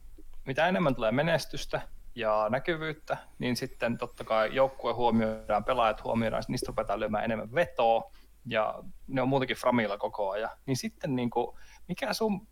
mitä 0.47 0.69
enemmän 0.69 0.95
tulee 0.95 1.13
menestystä 1.13 1.83
ja 2.15 2.47
näkyvyyttä, 2.51 3.17
niin 3.39 3.57
sitten 3.57 3.99
totta 3.99 4.25
kai 4.25 4.55
joukkue 4.55 4.93
huomioidaan, 4.93 5.65
pelaajat 5.65 6.05
huomioidaan, 6.05 6.43
niistä 6.49 6.69
ruvetaan 6.69 7.01
lyömään 7.01 7.25
enemmän 7.25 7.55
vetoa, 7.55 8.13
ja 8.47 8.83
ne 9.07 9.23
on 9.23 9.29
muutenkin 9.29 9.57
framilla 9.57 9.99
koko 9.99 10.31
ajan. 10.31 10.51
Niin 10.67 10.77
sitten 10.77 11.17
niin 11.17 11.31
kuin, 11.31 11.59
mikä 11.89 12.13
sun, 12.13 12.49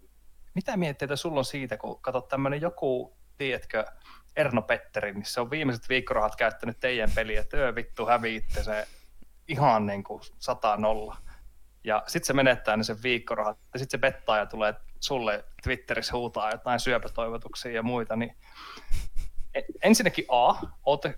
mitä 0.54 0.76
mietteitä 0.76 1.16
sulla 1.16 1.38
on 1.38 1.44
siitä, 1.44 1.76
kun 1.76 2.00
katsot 2.00 2.28
tämmöinen 2.28 2.60
joku, 2.60 3.16
tiedätkö, 3.38 3.84
Erno 4.36 4.62
Petteri, 4.62 5.12
niin 5.12 5.24
se 5.24 5.40
on 5.40 5.50
viimeiset 5.50 5.88
viikkorahat 5.88 6.36
käyttänyt 6.36 6.80
teidän 6.80 7.10
peliä, 7.14 7.40
että 7.40 7.56
öö 7.56 7.74
vittu 7.74 8.06
häviitte 8.06 8.62
se 8.62 8.86
ihan 9.48 9.86
niin 9.86 10.04
kuin 10.04 10.22
sata 10.38 10.76
nolla. 10.76 11.16
Ja 11.84 12.02
sitten 12.06 12.26
se 12.26 12.32
menettää 12.32 12.76
ne 12.76 12.84
sen 12.84 13.02
viikkorahat, 13.02 13.58
ja 13.72 13.78
sitten 13.78 13.98
se 13.98 14.00
bettaa 14.00 14.38
ja 14.38 14.46
tulee 14.46 14.74
sulle 15.00 15.44
Twitterissä 15.62 16.16
huutaa 16.16 16.50
jotain 16.50 16.80
syöpätoivotuksia 16.80 17.72
ja 17.72 17.82
muita, 17.82 18.16
niin 18.16 18.36
ensinnäkin 19.82 20.24
A, 20.28 20.54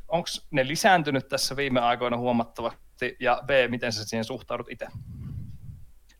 onko 0.08 0.28
ne 0.50 0.68
lisääntynyt 0.68 1.28
tässä 1.28 1.56
viime 1.56 1.80
aikoina 1.80 2.16
huomattavasti, 2.16 2.80
ja 3.20 3.42
B, 3.46 3.50
miten 3.70 3.92
sä 3.92 4.04
siihen 4.04 4.24
suhtaudut 4.24 4.66
itse? 4.70 4.86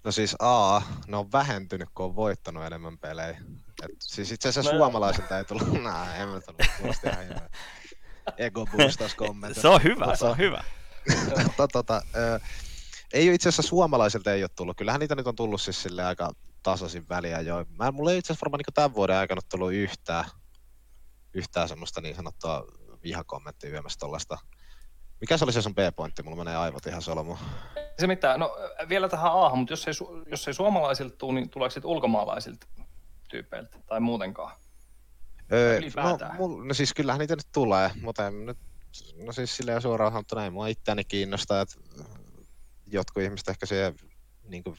No 0.04 0.12
siis 0.12 0.36
A, 0.38 0.82
ne 1.06 1.16
on 1.16 1.32
vähentynyt, 1.32 1.88
kun 1.94 2.06
on 2.06 2.16
voittanut 2.16 2.64
enemmän 2.64 2.98
pelejä. 2.98 3.40
Et 3.82 3.90
siis 4.00 4.32
itse 4.32 4.48
asiassa 4.48 4.72
No- 4.72 4.78
suomalaisilta 4.78 5.38
ei 5.38 5.44
tullut, 5.44 5.82
nää, 5.82 6.16
en 6.16 6.28
mä 6.28 6.40
tullut, 6.40 6.62
kuulosti 6.78 7.06
ihan 7.08 7.24
hyvä. 7.24 7.48
Ego 8.36 8.66
boostas 8.66 9.14
kommentti. 9.14 9.60
Se 9.60 9.68
on 9.68 9.82
hyvä, 9.82 10.16
se 10.16 10.24
on 10.24 10.38
hyvä. 10.38 10.64
tota, 11.56 11.68
tota, 11.68 12.02
ö, 12.16 12.40
ei 13.12 13.28
ole 13.28 13.34
itse 13.34 13.48
asiassa 13.48 13.68
suomalaisilta 13.68 14.32
ei 14.32 14.42
ole 14.42 14.50
tullut. 14.56 14.76
Kyllähän 14.76 15.00
niitä 15.00 15.14
nyt 15.14 15.26
on 15.26 15.36
tullut 15.36 15.60
siis 15.60 15.82
sille 15.82 16.04
aika 16.04 16.30
tasaisin 16.62 17.08
väliä 17.08 17.40
jo. 17.40 17.66
Mä, 17.68 17.92
mulla 17.92 18.12
ei 18.12 18.18
itse 18.18 18.32
asiassa 18.32 18.44
varmaan 18.44 18.58
niin 18.58 18.74
tämän 18.74 18.94
vuoden 18.94 19.16
aikana 19.16 19.40
tullut 19.50 19.72
yhtään, 19.72 20.24
yhtään 21.34 21.68
semmoista 21.68 22.00
niin 22.00 22.16
sanottua 22.16 22.64
vihakommenttia 23.02 23.70
yömässä 23.70 23.98
tollasta. 23.98 24.38
Mikä 25.20 25.36
se 25.36 25.44
oli 25.44 25.52
se 25.52 25.62
sun 25.62 25.74
B-pointti? 25.74 26.22
Mulla 26.22 26.36
menee 26.36 26.56
aivot 26.56 26.86
ihan 26.86 27.02
solmuun. 27.02 27.38
Se 27.98 28.06
mitä, 28.06 28.38
no 28.38 28.56
vielä 28.88 29.08
tähän 29.08 29.32
A, 29.32 29.54
mutta 29.54 29.72
jos 29.72 29.88
ei, 29.88 29.94
su- 29.94 30.28
jos 30.30 30.48
ei 30.48 30.54
suomalaisilta 30.54 31.16
tule, 31.16 31.40
niin 31.40 31.50
tuleeko 31.50 31.70
sitten 31.70 31.90
ulkomaalaisilta 31.90 32.66
tyypeiltä 33.28 33.78
tai 33.86 34.00
muutenkaan? 34.00 34.56
Öö, 35.52 35.80
no, 35.96 36.18
mul, 36.38 36.64
no 36.64 36.74
siis 36.74 36.94
kyllähän 36.94 37.18
niitä 37.18 37.36
nyt 37.36 37.46
tulee, 37.52 37.90
mutta 38.02 38.26
en 38.26 38.46
nyt, 38.46 38.58
no 39.24 39.32
siis 39.32 39.56
silleen 39.56 39.82
suoraan 39.82 40.12
sanottuna 40.12 40.44
ei 40.44 40.50
mua 40.50 40.66
itseäni 40.66 41.04
kiinnostaa, 41.04 41.60
että 41.60 41.74
jotkut 42.86 43.22
ihmiset 43.22 43.48
ehkä 43.48 43.66
siihen 43.66 43.94
niin 44.44 44.62
kuin, 44.62 44.76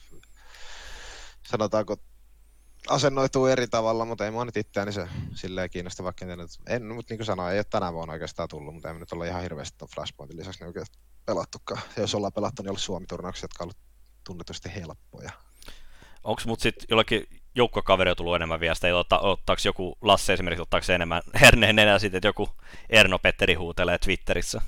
sanotaanko 1.47 1.97
asennoituu 2.89 3.45
eri 3.45 3.67
tavalla, 3.67 4.05
mutta 4.05 4.25
ei 4.25 4.31
mua 4.31 4.45
nyt 4.45 4.57
itseäni 4.57 4.91
se 4.91 5.07
silleen 5.35 5.69
kiinnosta, 5.69 6.03
vaikka 6.03 6.25
en, 6.25 6.39
en 6.67 6.85
mutta 6.85 7.13
niin 7.13 7.17
kuin 7.17 7.25
sanoin, 7.25 7.53
ei 7.53 7.59
ole 7.59 7.65
tänä 7.69 7.93
vuonna 7.93 8.13
oikeastaan 8.13 8.49
tullut, 8.49 8.73
mutta 8.73 8.87
ei 8.87 8.93
me 8.93 8.99
nyt 8.99 9.11
olla 9.11 9.25
ihan 9.25 9.41
hirveästi 9.41 9.77
tuon 9.77 9.89
Flashpointin 9.95 10.37
lisäksi 10.37 10.59
niin 10.59 10.67
oikein 10.67 10.85
pelattukaan. 11.25 11.81
Ja 11.95 12.01
jos 12.01 12.15
ollaan 12.15 12.33
pelattu, 12.33 12.61
niin 12.61 12.69
ollut 12.69 12.81
Suomi-turnauksia, 12.81 13.43
jotka 13.43 13.63
on 13.63 13.65
ollut 13.65 13.77
tunnetusti 14.23 14.71
helppoja. 14.75 15.31
Onko 16.23 16.41
mut 16.45 16.59
sitten 16.59 16.85
jollakin 16.89 17.27
joukkokaverilla 17.55 18.15
tullut 18.15 18.35
enemmän 18.35 18.59
viestejä, 18.59 18.97
otta, 18.97 19.19
ottaako 19.19 19.61
joku 19.65 19.97
Lasse 20.01 20.33
esimerkiksi, 20.33 20.61
ottaako 20.61 20.85
se 20.85 20.95
enemmän 20.95 21.21
herneen 21.41 21.79
enää 21.79 21.99
sitten, 21.99 22.17
että 22.17 22.27
joku 22.27 22.49
Erno 22.89 23.19
Petteri 23.19 23.53
huutelee 23.53 23.97
Twitterissä? 23.97 24.61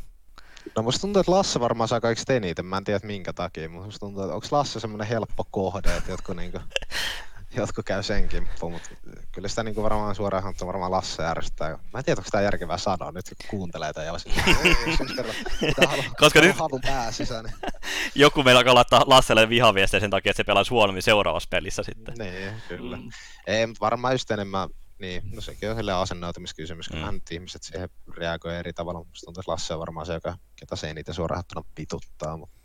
No 0.76 0.84
musta 0.84 1.02
tuntuu, 1.02 1.20
että 1.20 1.32
Lasse 1.32 1.60
varmaan 1.60 1.88
saa 1.88 2.02
kaikista 2.02 2.34
eniten. 2.34 2.66
Mä 2.66 2.78
en 2.78 2.84
tiedä, 2.84 3.00
minkä 3.04 3.34
takia, 3.34 3.70
mutta 3.70 3.86
musta 3.86 4.00
tuntuu, 4.00 4.24
että 4.24 4.36
onko 4.36 4.48
Lasse 4.52 4.80
semmoinen 4.80 5.08
helppo 5.08 5.48
kohde, 5.52 5.98
että 5.98 6.12
jotkut, 6.12 6.36
niinku, 6.36 6.60
jotkut 7.56 7.86
käy 7.86 8.04
sen 8.04 8.28
kimppuun, 8.30 8.72
mutta 8.74 8.90
kyllä 9.32 9.48
sitä 9.48 9.64
niinku 9.64 9.84
varmaan 9.84 10.16
suoraan 10.16 10.44
sanottuna 10.44 10.68
varmaan 10.68 10.92
Lasse 10.92 11.26
ärsyttää. 11.26 11.70
Mä 11.70 12.00
en 12.00 12.06
tiedä, 12.06 12.20
onko 12.20 12.26
sitä 12.28 12.42
järkevää 12.42 12.78
sanoa 12.78 13.12
nyt, 13.12 13.26
kun 13.28 13.50
kuuntelee 13.60 13.94
tai 13.94 14.06
jollain 14.06 14.24
Koska 14.98 16.14
Koska 16.18 16.40
nyt- 16.40 16.48
nyt... 16.50 16.58
Halun 16.60 16.82
pää 16.82 17.12
sisään. 17.12 17.46
Niin, 17.46 17.56
Joku 18.16 18.44
meillä 18.44 18.60
alkaa 18.60 18.76
laittaa 18.76 19.04
Lasselle 19.06 19.50
vihaviestejä 19.50 20.02
sen 20.02 20.10
takia, 20.10 20.30
että 20.30 20.38
se 20.38 20.44
pelaisi 20.44 20.70
huonommin 20.72 21.04
seuraavassa 21.04 21.48
pelissä 21.50 21.84
sitten. 21.84 22.14
niin, 22.18 22.54
kyllä. 22.68 22.98
Mm. 22.98 23.10
Ei, 23.48 23.68
mutta 23.68 23.80
varmaan 23.86 24.14
just 24.14 24.32
enemmän, 24.32 24.70
niin, 25.00 25.22
no 25.36 25.42
sekin 25.42 25.70
on 25.70 25.76
silleen 25.76 25.98
asennoitumiskysymys, 25.98 26.88
kun 26.90 27.00
Mm. 27.00 27.14
nyt 27.14 27.32
ihmiset 27.32 27.64
siihen 27.64 27.90
reagoi 28.18 28.56
eri 28.56 28.74
tavalla. 28.74 29.00
Musta 29.00 29.26
tuntuu, 29.26 29.42
että 29.42 29.52
Lasse 29.52 29.74
on 29.74 29.80
varmaan 29.80 30.06
se, 30.06 30.14
joka, 30.14 30.38
ketä 30.56 30.76
se 30.76 30.90
eniten 30.90 31.16
suoraan 31.16 31.44
pituttaa, 31.76 32.38
mutta 32.38 32.56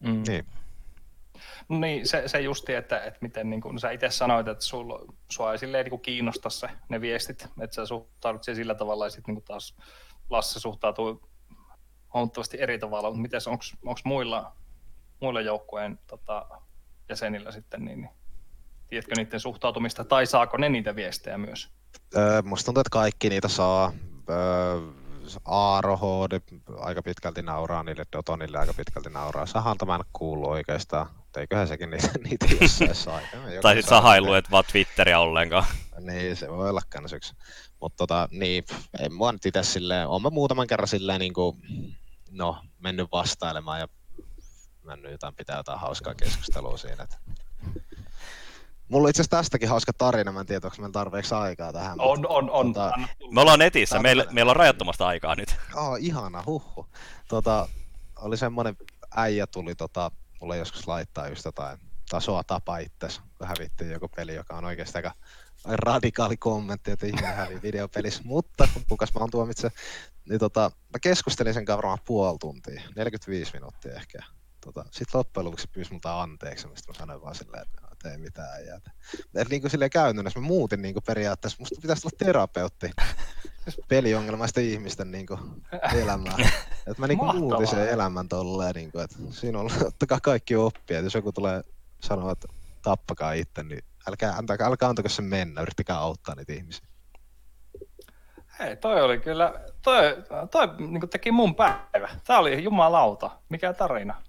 Mm. 0.00 0.22
niin. 0.28 0.46
No 1.68 1.78
niin, 1.78 2.08
se, 2.08 2.22
se 2.28 2.40
justi, 2.40 2.74
että, 2.74 3.00
että 3.04 3.18
miten 3.20 3.50
niin 3.50 3.60
kuin 3.60 3.78
sä 3.78 3.90
itse 3.90 4.10
sanoit, 4.10 4.48
että 4.48 4.64
sul, 4.64 4.98
sua 5.30 5.52
ei 5.52 5.58
silleen 5.58 5.86
niin 5.86 6.00
kiinnosta 6.00 6.50
se, 6.50 6.68
ne 6.88 7.00
viestit, 7.00 7.48
että 7.60 7.74
sä 7.74 7.86
suhtaudut 7.86 8.44
siihen 8.44 8.56
sillä 8.56 8.74
tavalla 8.74 9.06
ja 9.06 9.10
sitten 9.10 9.34
niin 9.34 9.44
taas 9.44 9.76
Lasse 10.30 10.60
suhtautuu 10.60 11.28
huomattavasti 12.14 12.60
eri 12.60 12.78
tavalla, 12.78 13.08
mutta 13.10 13.22
miten 13.22 13.40
onko 13.84 14.00
muilla, 14.04 14.52
muilla 15.20 15.40
joukkueen 15.40 15.98
tota, 16.06 16.48
jäsenillä 17.08 17.52
sitten, 17.52 17.84
niin, 17.84 18.00
niin 18.00 18.10
tiedätkö 18.88 19.14
niiden 19.16 19.40
suhtautumista 19.40 20.04
tai 20.04 20.26
saako 20.26 20.56
ne 20.56 20.68
niitä 20.68 20.96
viestejä 20.96 21.38
myös? 21.38 21.68
Öö, 22.16 22.42
musta 22.42 22.64
tuntuu, 22.64 22.80
että 22.80 22.90
kaikki 22.90 23.28
niitä 23.28 23.48
saa. 23.48 23.92
Öö, 24.30 24.80
Aaro 25.44 25.98
aika 26.78 27.02
pitkälti 27.02 27.42
nauraa 27.42 27.82
niille, 27.82 28.04
Dotonille 28.12 28.58
aika 28.58 28.74
pitkälti 28.74 29.10
nauraa. 29.10 29.46
Sahalta 29.46 29.86
mä 29.86 29.94
en 29.94 30.00
kuulu 30.12 30.48
oikeastaan. 30.48 31.06
Eiköhän 31.36 31.68
sekin 31.68 31.90
niitä, 31.90 32.10
niitä 32.28 32.46
jossain 32.60 32.94
saa. 32.94 33.20
Tai 33.62 33.74
sitten 33.74 33.88
sahailu, 33.88 34.34
et 34.34 34.50
vaan 34.50 34.64
Twitteriä 34.72 35.20
ollenkaan. 35.20 35.64
Niin, 36.00 36.36
se 36.36 36.48
voi 36.48 36.70
olla 36.70 36.80
kans 36.88 37.12
yksi. 37.12 37.34
Mutta 37.80 37.96
tota, 37.96 38.28
niin, 38.30 38.64
en 39.00 39.12
mua 39.12 39.32
nyt 39.32 39.46
itse 39.46 39.62
silleen, 39.62 40.08
oon 40.08 40.22
mä 40.22 40.30
muutaman 40.30 40.66
kerran 40.66 40.88
silleen 40.88 41.20
niin 41.20 41.32
kuin, 41.32 41.56
no, 42.30 42.62
mennyt 42.78 43.08
vastailemaan 43.12 43.80
ja 43.80 43.88
mennyt 44.82 45.12
jotain, 45.12 45.34
pitää 45.34 45.56
jotain 45.56 45.80
hauskaa 45.80 46.14
keskustelua 46.14 46.76
siinä. 46.76 47.02
Et. 47.02 47.18
Mulla 48.88 49.06
on 49.06 49.10
itse 49.10 49.22
asiassa 49.22 49.36
tästäkin 49.36 49.68
hauska 49.68 49.92
tarina, 49.92 50.32
mä 50.32 50.40
en 50.40 50.46
tiedä, 50.46 50.66
onko 50.66 50.76
meillä 50.78 50.92
tarpeeksi 50.92 51.34
aikaa 51.34 51.72
tähän. 51.72 52.00
On, 52.00 52.26
on, 52.28 52.50
on. 52.50 52.72
Tota. 52.72 52.98
Me 53.30 53.40
ollaan 53.40 53.58
netissä, 53.58 53.94
Tää- 53.94 54.02
meillä, 54.02 54.26
meillä 54.30 54.50
on 54.50 54.56
rajattomasta 54.56 55.06
aikaa 55.06 55.34
nyt. 55.34 55.56
Oh, 55.74 55.96
ihana, 56.00 56.42
huhhuh. 56.46 56.88
Tota, 57.28 57.68
oli 58.16 58.36
semmonen 58.36 58.76
äijä 59.16 59.46
tuli 59.46 59.74
tota, 59.74 60.10
mulle 60.40 60.56
joskus 60.56 60.88
laittaa 60.88 61.28
just 61.28 61.44
jotain 61.44 61.78
tasoa 62.08 62.44
tapa 62.44 62.78
itses, 62.78 63.20
kun 63.38 63.48
hävittiin 63.48 63.90
joku 63.90 64.08
peli, 64.16 64.34
joka 64.34 64.56
on 64.56 64.64
oikeasti 64.64 64.98
aika 64.98 65.14
radikaali 65.64 66.36
kommentti, 66.36 66.90
että 66.90 67.06
ihminen 67.06 67.34
hävii 67.34 67.62
videopelissä, 67.68 68.22
mutta 68.24 68.68
kukas 68.88 69.14
mä 69.14 69.20
oon 69.20 69.30
tuomitse, 69.30 69.70
niin 70.28 70.38
tota, 70.38 70.70
mä 70.92 70.98
keskustelin 71.02 71.54
sen 71.54 71.64
kanssa 71.64 71.76
varmaan 71.76 71.98
puoli 72.06 72.38
tuntia, 72.38 72.82
45 72.96 73.52
minuuttia 73.52 73.94
ehkä. 73.94 74.18
Tota, 74.60 74.84
sitten 74.84 75.18
loppujen 75.18 75.44
lopuksi 75.44 75.68
pyysi 75.72 75.92
multa 75.92 76.22
anteeksi, 76.22 76.68
mistä 76.68 76.92
mä 76.92 76.98
sanoin 76.98 77.22
vaan 77.22 77.34
silleen, 77.34 77.62
että 77.62 77.87
"No, 78.04 78.10
et 78.10 78.12
ei 78.12 78.18
mitään 78.18 78.66
jäätä. 78.66 78.90
Et 79.34 79.48
niin 79.48 79.60
kuin 79.60 79.70
silleen 79.70 79.90
käytännössä 79.90 80.40
mä 80.40 80.46
muutin 80.46 80.82
niin 80.82 80.94
kuin 80.94 81.04
periaatteessa, 81.06 81.56
musta 81.60 81.80
pitäisi 81.82 82.06
olla 82.06 82.16
terapeutti 82.18 82.90
peliongelmaisten 83.88 84.64
ihmisten 84.64 85.10
niin 85.10 85.26
kuin, 85.26 85.40
elämää. 86.02 86.36
Et 86.86 86.98
mä 86.98 87.06
niin 87.06 87.18
kuin 87.18 87.36
muutin 87.36 87.66
sen 87.66 87.88
elämän 87.88 88.28
tolleen, 88.28 88.74
niin 88.74 88.92
kuin, 88.92 89.04
että 89.04 89.16
siinä 89.30 89.58
on, 89.58 89.70
ottakaa 89.86 90.20
kaikki 90.22 90.56
oppia, 90.56 90.98
että 90.98 91.06
jos 91.06 91.14
joku 91.14 91.32
tulee 91.32 91.62
sanoa, 92.00 92.32
että 92.32 92.48
tappakaa 92.82 93.32
itse, 93.32 93.62
niin 93.62 93.84
älkää, 94.08 94.36
antakaa, 94.36 94.68
älkää 94.68 94.88
antako 94.88 95.08
sen 95.08 95.24
mennä, 95.24 95.62
yrittäkää 95.62 95.98
auttaa 95.98 96.34
niitä 96.34 96.52
ihmisiä. 96.52 96.86
Hei, 98.58 98.76
toi 98.76 99.02
oli 99.02 99.18
kyllä, 99.18 99.54
toi, 99.82 100.02
toi 100.50 100.68
niin 100.78 101.10
teki 101.10 101.32
mun 101.32 101.54
päivä. 101.54 102.08
Tää 102.24 102.38
oli 102.38 102.62
jumalauta. 102.62 103.30
Mikä 103.48 103.72
tarina? 103.72 104.22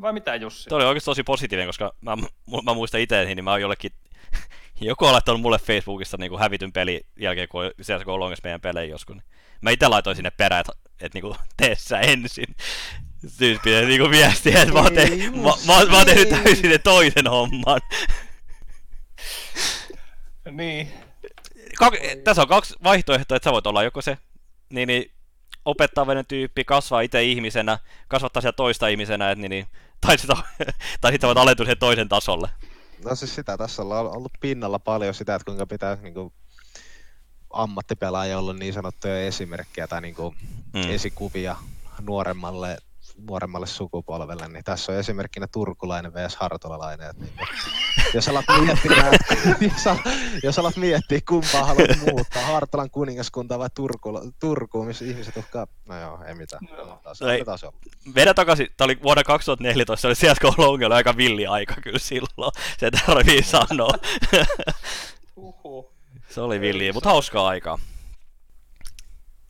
Vai 0.00 0.12
mitä 0.12 0.34
Jussi? 0.34 0.68
Tuo 0.68 0.78
oli 0.78 0.84
oikeasti 0.84 1.04
tosi 1.04 1.22
positiivinen, 1.22 1.68
koska 1.68 1.94
mä, 2.00 2.16
mä 2.64 2.74
muistan 2.74 3.00
itse, 3.00 3.24
niin 3.24 3.44
mä 3.44 3.50
oon 3.50 3.60
jollekin, 3.60 3.92
joku 4.80 5.04
on 5.04 5.12
laittanut 5.12 5.40
mulle 5.40 5.58
Facebookista 5.58 6.16
niin 6.16 6.30
kuin 6.30 6.40
hävityn 6.40 6.72
peli 6.72 7.06
jälkeen, 7.20 7.48
kun 7.48 7.70
siellä 7.82 8.04
kun 8.04 8.14
on 8.14 8.36
meidän 8.44 8.60
pelejä 8.60 8.90
joskus. 8.90 9.16
Niin 9.16 9.24
mä 9.60 9.70
itse 9.70 9.88
laitoin 9.88 10.16
sinne 10.16 10.30
perään, 10.30 10.60
että, 10.60 10.72
että 11.00 11.16
niin 11.16 11.22
kuin, 11.22 11.36
tee 11.56 11.74
sä 11.78 12.00
ensin. 12.00 12.56
Tyyppi 13.38 13.70
niin 13.70 14.00
kuin 14.00 14.10
viestiä, 14.10 14.62
että 14.62 14.74
mä 14.74 14.80
oon, 14.80 14.94
te, 14.94 15.02
Ei, 15.02 15.30
mä, 15.30 15.42
mä, 15.66 15.84
mä 15.90 15.96
oon 15.96 16.06
tehnyt 16.06 16.28
täysin 16.28 16.70
sen 16.70 16.82
toisen 16.84 17.26
homman. 17.26 17.80
Niin. 20.50 20.92
Kak- 21.82 22.22
tässä 22.24 22.42
on 22.42 22.48
kaksi 22.48 22.74
vaihtoehtoa, 22.82 23.36
että 23.36 23.50
sä 23.50 23.52
voit 23.52 23.66
olla 23.66 23.82
joko 23.82 24.02
se 24.02 24.18
niin, 24.70 24.86
niin, 24.86 25.10
opettavainen 25.64 26.26
tyyppi, 26.26 26.64
kasvaa 26.64 27.00
itse 27.00 27.24
ihmisenä, 27.24 27.78
kasvattaa 28.08 28.40
siellä 28.40 28.56
toista 28.56 28.88
ihmisenä, 28.88 29.30
että, 29.30 29.40
niin, 29.40 29.50
niin, 29.50 29.66
tai, 30.00 30.18
sitä, 30.18 30.36
tai 31.00 31.12
sitten 31.12 31.28
voit 31.28 31.38
alentua 31.38 31.66
sen 31.66 31.78
toisen 31.78 32.08
tasolle. 32.08 32.50
No 33.04 33.14
siis 33.14 33.34
sitä, 33.34 33.56
tässä 33.56 33.82
ollaan 33.82 34.06
ollut 34.06 34.32
pinnalla 34.40 34.78
paljon 34.78 35.14
sitä, 35.14 35.34
että 35.34 35.44
kuinka 35.44 35.66
pitää 35.66 35.96
niin 36.02 36.14
kuin, 36.14 36.32
ammattipelaaja 37.50 38.38
olla 38.38 38.52
niin 38.52 38.72
sanottuja 38.72 39.26
esimerkkejä 39.26 39.86
tai 39.86 40.00
niin 40.00 40.14
kuin, 40.14 40.36
mm. 40.72 40.90
esikuvia 40.90 41.56
nuoremmalle, 42.00 42.78
nuoremmalle 43.28 43.66
sukupolvelle, 43.66 44.48
niin 44.48 44.64
tässä 44.64 44.92
on 44.92 44.98
esimerkkinä 44.98 45.46
turkulainen 45.52 46.14
vs. 46.14 46.36
hartolalainen. 46.36 47.10
Että 47.10 47.24
niin, 47.24 47.32
jos 48.14 48.28
alat 48.28 48.44
miettimään, 48.60 49.12
jos, 49.60 49.86
alat, 49.86 50.00
jos 50.42 50.58
alat 50.58 50.76
miettiä, 50.76 51.20
kumpaa 51.28 51.64
haluat 51.64 51.90
muuttaa, 52.10 52.42
Hartolan 52.42 52.90
kuningaskunta 52.90 53.58
vai 53.58 53.68
Turku, 53.74 54.32
Turkuun, 54.40 54.86
missä 54.86 55.04
ihmiset 55.04 55.36
uhkaa, 55.36 55.66
no 55.88 56.00
joo, 56.00 56.24
ei 56.24 56.34
mitään. 56.34 56.62
No. 56.76 57.00
Taas, 57.02 57.20
No 57.20 57.28
ei. 57.28 57.44
taas. 57.44 57.66
Vedä 58.14 58.34
takaisin, 58.34 58.66
tämä 58.76 58.86
oli 58.86 58.98
vuonna 59.02 59.24
2014, 59.24 60.00
se 60.00 60.06
oli 60.06 60.14
CSGO 60.14 60.54
Long, 60.58 60.82
oli 60.82 60.94
aika 60.94 61.16
villi 61.16 61.46
aika 61.46 61.74
kyllä 61.82 61.98
silloin, 61.98 62.52
se 62.80 62.90
tarvii 63.06 63.42
sanoa. 63.42 63.90
Uhu. 65.36 65.90
se 66.30 66.40
oli 66.40 66.60
villi, 66.60 66.92
mutta 66.92 67.08
hauskaa 67.08 67.48
aikaa. 67.48 67.78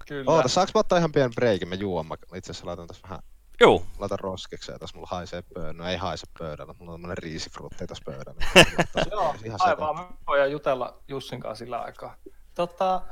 Kyllä. 0.08 0.30
Oota, 0.32 0.48
saaks 0.48 0.74
mä 0.74 0.78
ottaa 0.78 0.98
ihan 0.98 1.12
pienen 1.12 1.34
breikin? 1.34 1.68
Mä 1.68 1.74
juon. 1.74 2.06
Mä 2.06 2.14
itse 2.36 2.50
asiassa 2.50 2.66
laitan 2.66 2.86
tässä 2.86 3.02
vähän, 3.02 3.18
Juu, 3.60 3.86
laitan 3.98 4.18
roskikseen. 4.18 4.80
Tässä 4.80 4.96
mulla 4.96 5.08
haisee 5.10 5.42
pöydällä. 5.54 5.72
No 5.82 5.88
ei 5.88 5.96
haise 5.96 6.26
pöydällä, 6.38 6.74
mulla 6.78 6.92
on 6.92 7.00
tämmönen 7.00 7.18
riisifruutti 7.18 7.86
tässä 7.86 8.02
pöydällä. 8.06 8.40
Joo, 9.12 9.34
Ihan 9.44 9.58
aivan. 9.62 9.96
Me 9.98 10.04
voidaan 10.26 10.50
jutella 10.50 10.98
Jussin 11.08 11.40
kanssa 11.40 11.64
sillä 11.64 11.80
aikaa. 11.80 12.16
Tota, 12.54 13.02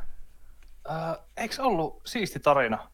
äh, 0.91 1.17
eikö 1.37 1.55
ollut 1.63 2.03
siisti 2.07 2.41
tarina? 2.41 2.91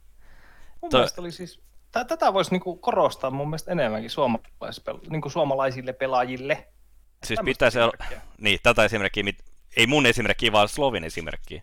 Mun 0.83 0.91
Toi- 0.91 0.99
mielestä 1.01 1.21
oli 1.21 1.33
siis, 1.33 1.61
tä- 1.93 2.05
tätä 2.05 2.33
voisi 2.33 2.51
niinku 2.51 2.77
korostaa 2.77 3.31
mun 3.31 3.49
mielestä 3.49 3.73
enemmänkin 3.73 4.11
suomalaispel- 4.11 5.11
niinku 5.11 5.31
suomalaisille 5.31 5.93
pelaajille. 5.93 6.69
siis 7.25 7.41
pitäisi 7.45 7.79
olla, 7.81 7.93
esimerkkiä. 8.01 8.31
niin 8.39 8.59
tätä 8.63 8.85
esimerkkiä, 8.85 9.23
mit- 9.23 9.45
ei 9.77 9.87
mun 9.87 10.07
esimerkki, 10.07 10.53
vaan 10.53 10.69
Slovin 10.69 11.05
esimerkki. 11.05 11.63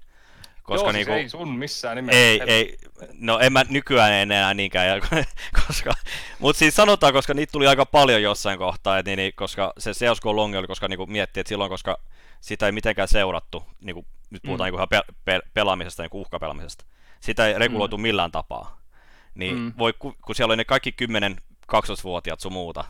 Koska 0.67 0.85
Joo, 0.85 0.91
niinku, 0.91 1.13
siis 1.13 1.23
ei 1.23 1.29
sun 1.29 1.57
missään 1.57 1.95
nimessä. 1.95 2.19
Ei, 2.21 2.41
ei, 2.47 2.77
no 3.19 3.39
en 3.39 3.53
mä 3.53 3.65
nykyään 3.69 4.13
enää 4.13 4.53
niinkään, 4.53 5.01
koska, 5.67 5.93
mutta 6.39 6.59
siis 6.59 6.75
sanotaan, 6.75 7.13
koska 7.13 7.33
niitä 7.33 7.51
tuli 7.51 7.67
aika 7.67 7.85
paljon 7.85 8.21
jossain 8.21 8.57
kohtaa, 8.59 8.97
et 8.97 9.05
niin, 9.05 9.17
niin, 9.17 9.33
koska 9.35 9.73
se 9.77 9.91
CSGO 9.91 10.35
Long 10.35 10.55
oli, 10.55 10.67
koska 10.67 10.87
niinku 10.87 11.05
miettii, 11.05 11.41
että 11.41 11.49
silloin, 11.49 11.69
koska 11.69 11.97
sitä 12.41 12.65
ei 12.65 12.71
mitenkään 12.71 13.07
seurattu, 13.07 13.63
niinku, 13.81 14.05
nyt 14.29 14.41
puhutaan 14.43 14.65
Mm. 14.67 14.77
niinku 14.77 14.77
ihan 14.77 15.05
pe- 15.05 15.13
pe- 15.25 15.49
pelaamisesta, 15.53 16.03
niinku 16.03 16.21
uhkapelaamisesta, 16.21 16.85
sitä 17.19 17.47
ei 17.47 17.59
reguloitu 17.59 17.97
mm. 17.97 18.01
millään 18.01 18.31
tapaa, 18.31 18.81
niin 19.35 19.55
Mm. 19.59 19.73
voi, 19.77 19.93
ku- 19.99 20.15
kun 20.25 20.35
siellä 20.35 20.51
oli 20.51 20.57
ne 20.57 20.65
kaikki 20.65 20.91
10-12-vuotiaat 20.91 22.39
sun 22.39 22.53
muuta, 22.53 22.83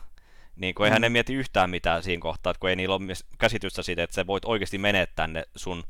niin 0.56 0.76
kun 0.76 0.86
eihän 0.86 1.00
Mm. 1.00 1.02
ne 1.02 1.10
mieti 1.10 1.34
yhtään 1.34 1.70
mitään 1.70 2.04
siinä 2.04 2.22
kohtaa, 2.22 2.52
että 2.52 2.60
kun 2.60 2.70
ei 2.70 2.76
niillä 2.76 2.96
ole 2.96 3.14
käsitystä 3.40 3.84
siitä, 3.84 4.04
että 4.04 4.14
sä 4.14 4.28
voit 4.28 4.46
oikeasti 4.46 4.78
menettää 4.78 5.28
ne 5.28 5.44
sun 5.56 5.84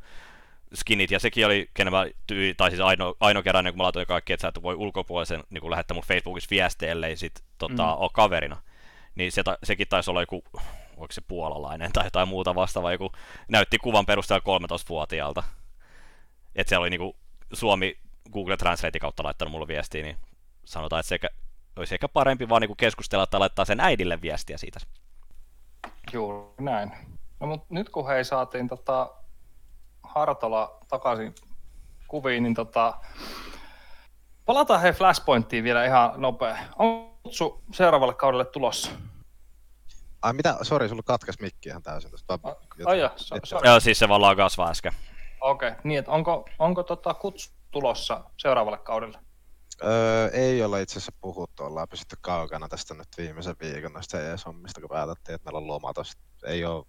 skinit, 0.74 1.11
ja 1.11 1.20
sekin 1.20 1.45
oli 1.45 1.70
kenellä 1.74 2.07
tyy, 2.28 2.53
tai 2.53 2.70
siis 2.70 2.82
ainoa, 2.82 3.15
ainokeräinen, 3.20 3.74
kun 3.74 3.78
mä 3.78 3.84
laitoin 3.84 4.07
kaikki, 4.07 4.34
että 4.34 4.41
sä 4.41 4.47
et 4.47 4.61
voi 4.63 4.76
ulkopuolisen 4.76 5.43
niin 5.49 5.61
kun 5.61 5.72
lähettää 5.72 5.95
mun 5.95 6.03
Facebookissa 6.03 6.47
viestiä, 6.51 6.91
ellei 6.91 7.18
sit 7.18 7.43
tota, 7.57 7.84
Mm. 7.84 8.01
ole 8.01 8.09
kaverina. 8.13 8.61
Niin 9.15 9.32
se, 9.32 9.43
sekin 9.63 9.88
taisi 9.88 10.09
olla 10.11 10.22
joku, 10.22 10.43
oliko 10.97 11.11
se 11.11 11.22
puolalainen 11.28 11.91
tai 11.93 12.05
jotain 12.05 12.28
muuta 12.28 12.55
vastaavaa, 12.55 12.91
joku 12.91 13.11
näytti 13.47 13.78
kuvan 13.78 14.05
perusteella 14.05 14.43
13-vuotiaalta. 14.59 15.43
Että 16.55 16.70
siellä 16.70 16.84
oli 16.84 16.89
niinku 16.89 17.15
Suomi 17.53 17.97
Google 18.34 18.57
Translate 18.57 18.99
kautta 18.99 19.24
laittanut 19.24 19.51
mulle 19.51 19.68
viestiä, 19.68 20.03
niin 20.03 20.18
sanotaan, 20.65 20.99
että 20.99 21.07
sekä, 21.07 21.30
olisi 21.76 21.95
ehkä 21.95 22.07
parempi 22.07 22.49
vaan 22.49 22.61
niinku 22.61 22.76
keskustella 22.76 23.28
tai 23.28 23.39
laittaa 23.39 23.65
sen 23.65 23.80
äidille 23.80 24.22
viestiä 24.22 24.57
siitä. 24.57 24.80
Juuri 26.13 26.47
näin. 26.59 26.91
No 27.39 27.47
mutta 27.47 27.68
nyt 27.70 27.89
kun 27.89 28.07
hei 28.07 28.26
saatiin 28.26 28.68
tota 28.68 29.09
Hartola 30.16 30.78
takaisin 30.88 31.36
kuviin, 32.08 32.43
niin 32.43 32.53
tota, 32.53 32.93
palataan 34.45 34.82
hei 34.82 34.93
Flashpointtiin 34.93 35.64
vielä 35.64 35.86
ihan 35.86 36.14
nopea. 36.18 36.58
On 36.80 37.18
kutsu 37.24 37.64
seuraavalle 37.74 38.14
kaudelle 38.14 38.45
tulossa? 38.45 38.91
Ai 40.22 40.34
mitä, 40.34 40.58
sori, 40.62 40.89
sulla 40.89 41.03
katkes 41.05 41.39
mikki 41.39 41.70
ihan 41.70 41.84
täysin. 41.84 42.12
Mä- 42.43 42.55
Ai 42.86 42.99
joo, 42.99 43.10
so, 43.16 43.60
Joo, 43.64 43.80
siis 43.80 43.99
se 43.99 44.10
vaan 44.10 44.22
lagas 44.22 44.58
vaan 44.58 44.72
äsken. 44.72 44.93
Okei, 45.41 45.70
okay. 45.70 45.82
niin 45.84 45.99
että 45.99 46.12
onko, 46.12 46.49
onko 46.60 46.84
tota 46.84 47.14
kutsu 47.14 47.49
tulossa 47.72 48.24
seuraavalle 48.38 48.78
kaudelle? 48.78 49.20
Öö, 49.84 50.30
ei 50.34 50.64
olla 50.64 50.80
itse 50.80 50.93
asiassa 50.93 51.12
puhuttu, 51.22 51.64
ollaan 51.64 51.88
pysytty 51.89 52.16
kaukana 52.22 52.68
tästä 52.68 52.93
nyt 52.93 53.08
viimeisen 53.18 53.55
viikon 53.60 53.93
noista 53.93 54.18
CS-hommista, 54.18 54.82
kun 54.82 54.89
päätettiin, 54.89 55.36
että 55.36 55.45
meillä 55.45 55.58
on 55.58 55.68
loma 55.68 55.93
tosta. 55.93 56.22
Ei 56.45 56.66
ole, 56.66 56.86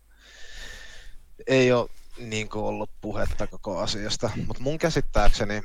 ei 1.46 1.72
ole 1.72 1.88
niin 2.18 2.48
kuin 2.48 2.64
ollut 2.64 2.90
puhetta 3.00 3.46
koko 3.46 3.78
asiasta, 3.78 4.30
mutta 4.46 4.62
mun 4.62 4.78
käsittääkseni 4.78 5.62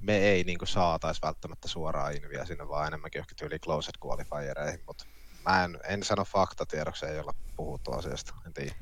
me 0.00 0.18
ei 0.18 0.44
niin 0.44 0.58
kuin 0.58 0.68
saatais 0.68 1.22
välttämättä 1.22 1.68
suoraan 1.68 2.16
Inviä 2.16 2.44
sinne, 2.44 2.68
vaan 2.68 2.86
enemmänkin 2.86 3.18
johonkin 3.18 3.36
tyyli 3.36 3.58
closed 3.58 3.94
qualifiereihin, 4.06 4.80
mutta 4.86 5.04
mä 5.46 5.64
en, 5.64 5.78
en 5.88 6.02
sano 6.02 6.24
faktatiedoksi, 6.24 7.06
ei 7.06 7.18
olla 7.18 7.34
puhuttu 7.56 7.92
asiasta, 7.92 8.34
en 8.46 8.52
tiedä. 8.52 8.74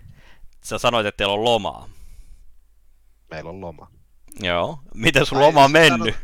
Sä 0.64 0.78
sanoit, 0.78 1.07
että 1.07 1.16
teillä 1.16 1.34
on 1.34 1.45
lomaa. 1.45 1.88
Meillä 3.30 3.51
on 3.51 3.61
loma. 3.61 3.91
Joo. 4.41 4.78
Miten 4.95 5.26
sun 5.26 5.39
Tai 5.39 5.47
loma 5.47 5.64
on 5.64 5.70
siis 5.70 5.91
mennyt? 5.91 6.14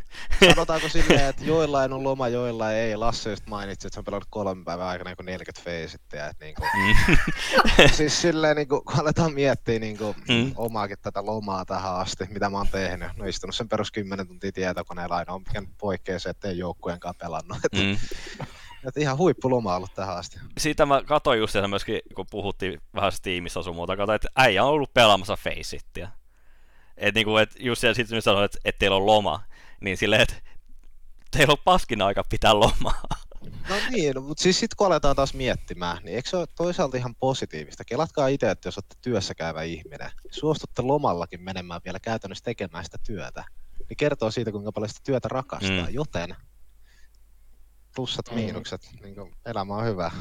Sanotaanko 0.49 0.89
silleen, 0.89 1.25
että 1.29 1.45
joillain 1.45 1.93
on 1.93 2.03
loma, 2.03 2.27
joillain 2.27 2.75
ei. 2.75 2.95
Lasse 2.95 3.29
just 3.29 3.47
mainitsi, 3.47 3.87
että 3.87 3.93
se 3.95 3.99
on 3.99 4.03
pelannut 4.05 4.27
kolmen 4.29 4.65
päivän 4.65 4.87
aikana 4.87 5.09
joku 5.09 5.23
40 5.23 5.63
feisittiä. 5.63 6.27
Että 6.27 6.45
niinku, 6.45 6.61
Mm. 6.61 7.17
siis 7.97 8.21
silleen, 8.21 8.55
niinku, 8.55 8.81
kun 8.81 8.99
aletaan 8.99 9.33
miettiä 9.33 9.79
niinku, 9.79 10.15
Mm. 10.27 10.51
omaakin 10.55 10.97
tätä 11.01 11.25
lomaa 11.25 11.65
tähän 11.65 11.95
asti, 11.95 12.25
mitä 12.29 12.49
mä 12.49 12.57
oon 12.57 12.67
tehnyt. 12.71 13.07
No 13.17 13.25
istunut 13.25 13.55
sen 13.55 13.69
perus 13.69 13.91
10 13.91 14.27
tuntia 14.27 14.51
tietokoneella 14.51 15.15
aina 15.15 15.33
on 15.33 15.41
mikä 15.47 15.63
poikkeaa 15.77 16.19
se, 16.19 16.29
ettei 16.29 16.57
joukkueen 16.57 16.99
kanssa 16.99 17.25
pelannut. 17.25 17.57
Mm. 17.75 17.97
et 18.87 18.97
ihan 18.97 19.17
huippuloma 19.17 19.75
ollut 19.75 19.93
tähän 19.95 20.17
asti. 20.17 20.39
Siitä 20.57 20.85
mä 20.85 21.01
katsoin 21.05 21.39
just 21.39 21.55
myöskin, 21.67 21.99
kun 22.15 22.25
puhuttiin 22.31 22.81
vähän 22.95 23.11
Steamissa 23.11 23.63
sun 23.63 23.75
muuta, 23.75 23.97
katsoin, 23.97 24.15
että 24.15 24.27
äijä 24.35 24.63
on 24.63 24.69
ollut 24.69 24.93
pelaamassa 24.93 25.35
Faceittia. 25.35 26.09
Et 26.97 27.15
niinku, 27.15 27.37
et 27.37 27.55
just 27.59 27.81
siellä 27.81 27.93
sitten 27.93 28.21
sanoin, 28.21 28.45
että, 28.45 28.57
että 28.65 28.79
teillä 28.79 28.97
on 28.97 29.05
loma, 29.05 29.43
niin 29.81 29.97
silleen, 29.97 30.21
että 30.21 30.35
teillä 31.31 31.51
on 31.51 31.57
paskin 31.65 32.01
aika 32.01 32.23
pitää 32.29 32.59
lomaa. 32.59 33.01
No 33.69 33.75
niin, 33.91 34.15
no, 34.15 34.21
mutta 34.21 34.43
siis 34.43 34.59
sitten 34.59 34.75
kun 34.77 34.87
aletaan 34.87 35.15
taas 35.15 35.33
miettimään, 35.33 35.97
niin 36.03 36.15
eikö 36.15 36.29
se 36.29 36.37
ole 36.37 36.47
toisaalta 36.55 36.97
ihan 36.97 37.15
positiivista? 37.15 37.85
Kelatkaa 37.85 38.27
itse, 38.27 38.49
että 38.51 38.67
jos 38.67 38.77
olette 38.77 38.95
työssä 39.01 39.35
käyvä 39.35 39.63
ihminen, 39.63 40.11
suostutte 40.31 40.81
lomallakin 40.81 41.41
menemään 41.41 41.81
vielä 41.85 41.99
käytännössä 41.99 42.43
tekemään 42.43 42.85
sitä 42.85 42.97
työtä, 43.05 43.43
niin 43.89 43.97
kertoo 43.97 44.31
siitä, 44.31 44.51
kuinka 44.51 44.71
paljon 44.71 44.89
sitä 44.89 45.01
työtä 45.03 45.27
rakastaa. 45.27 45.69
Mm. 45.87 45.93
Joten 45.93 46.35
plussat, 47.95 48.29
Mm. 48.29 48.35
miinukset, 48.35 48.81
niin 49.03 49.15
kuin 49.15 49.35
elämä 49.45 49.75
on 49.75 49.85
hyvä. 49.85 50.11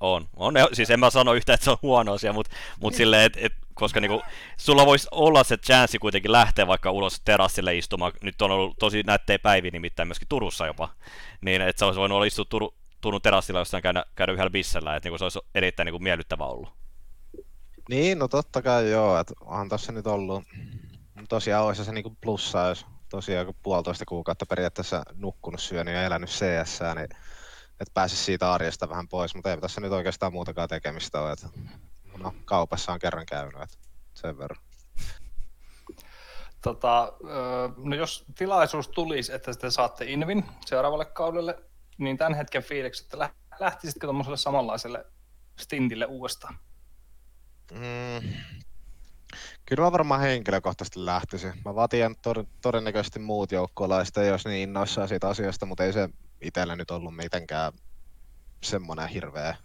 On, 0.00 0.28
on. 0.36 0.54
Siis 0.72 0.90
en 0.90 1.00
mä 1.00 1.10
sano 1.10 1.34
yhtään, 1.34 1.54
että 1.54 1.64
se 1.64 1.70
on 1.70 1.78
huono 1.82 2.12
asia, 2.12 2.32
mutta 2.32 2.56
mut 2.80 2.94
silleen, 2.94 3.22
että 3.24 3.38
et, 3.42 3.52
koska 3.80 4.00
niinku, 4.00 4.22
sulla 4.56 4.86
voisi 4.86 5.08
olla 5.10 5.44
se 5.44 5.56
chanssi 5.56 5.98
kuitenkin 5.98 6.32
lähteä 6.32 6.66
vaikka 6.66 6.90
ulos 6.90 7.20
terassille 7.24 7.76
istumaan. 7.76 8.12
Nyt 8.22 8.42
on 8.42 8.50
ollut 8.50 8.78
tosi 8.78 9.02
nättejä 9.02 9.38
päiviä 9.38 9.70
nimittäin 9.70 10.08
myöskin 10.08 10.28
Turussa 10.28 10.66
jopa. 10.66 10.88
Niin, 11.40 11.62
että 11.62 11.80
sä 11.80 11.86
olisi 11.86 12.00
voinut 12.00 12.16
olla 12.16 12.26
istua 12.26 12.44
Turu, 12.44 12.74
Turun 13.00 13.22
terassilla 13.22 13.60
jossain 13.60 13.82
käydä, 13.82 14.04
käydä 14.14 14.32
yhdellä 14.32 14.50
bissellä, 14.50 14.96
että 14.96 15.06
niinku, 15.06 15.18
se 15.18 15.24
olisi 15.24 15.38
erittäin 15.54 15.84
niinku, 15.84 15.98
miellyttävä 15.98 16.44
ollut. 16.44 16.72
Niin, 17.88 18.18
no 18.18 18.28
totta 18.28 18.62
kai 18.62 18.90
joo, 18.90 19.20
että 19.20 19.34
onhan 19.40 19.68
tässä 19.68 19.92
nyt 19.92 20.06
ollut, 20.06 20.44
tosiaan 21.28 21.66
olisi 21.66 21.84
se 21.84 21.92
niinku 21.92 22.16
plussaa, 22.20 22.68
jos 22.68 22.86
tosiaan 23.10 23.46
kun 23.46 23.54
puolitoista 23.62 24.04
kuukautta 24.04 24.46
periaatteessa 24.46 25.02
nukkunut, 25.14 25.60
syönyt 25.60 25.94
ja 25.94 26.02
elänyt 26.02 26.30
CS, 26.30 26.80
niin 26.94 27.08
että 27.80 27.94
pääsisi 27.94 28.24
siitä 28.24 28.52
arjesta 28.52 28.88
vähän 28.88 29.08
pois, 29.08 29.34
mutta 29.34 29.50
ei 29.50 29.60
tässä 29.60 29.80
nyt 29.80 29.92
oikeastaan 29.92 30.32
muutakaan 30.32 30.68
tekemistä 30.68 31.20
ole, 31.20 31.32
että 31.32 31.48
no, 32.22 32.34
kaupassa 32.44 32.92
on 32.92 32.98
kerran 32.98 33.26
käynyt, 33.26 33.62
että 33.62 33.76
sen 34.14 34.38
verran. 34.38 34.62
Tota, 36.62 37.12
no 37.76 37.96
jos 37.96 38.24
tilaisuus 38.38 38.88
tulisi, 38.88 39.32
että 39.32 39.54
te 39.54 39.70
saatte 39.70 40.04
Invin 40.04 40.44
seuraavalle 40.66 41.04
kaudelle, 41.04 41.58
niin 41.98 42.16
tämän 42.18 42.34
hetken 42.34 42.62
fiilikset, 42.62 43.04
että 43.04 43.18
lä- 43.18 43.34
lähtisitkö 43.60 44.06
tuommoiselle 44.06 44.36
samanlaiselle 44.36 45.06
stintille 45.58 46.06
uudestaan? 46.06 46.58
Mm. 47.72 48.32
Kyllä 49.66 49.82
mä 49.82 49.92
varmaan 49.92 50.20
henkilökohtaisesti 50.20 51.04
lähtisin. 51.04 51.52
Mä 51.64 51.74
vaatin 51.74 52.16
tor- 52.22 52.46
todennäköisesti 52.62 53.18
muut 53.18 53.52
joukkueelaiset 53.52 54.16
ei 54.16 54.30
olisi 54.30 54.48
niin 54.48 54.62
innoissaan 54.68 55.08
siitä 55.08 55.28
asiasta, 55.28 55.66
mutta 55.66 55.84
ei 55.84 55.92
se 55.92 56.08
itselle 56.40 56.76
nyt 56.76 56.90
ollut 56.90 57.16
mitenkään 57.16 57.72
semmoinen 58.62 59.08
hirveä, 59.08 59.56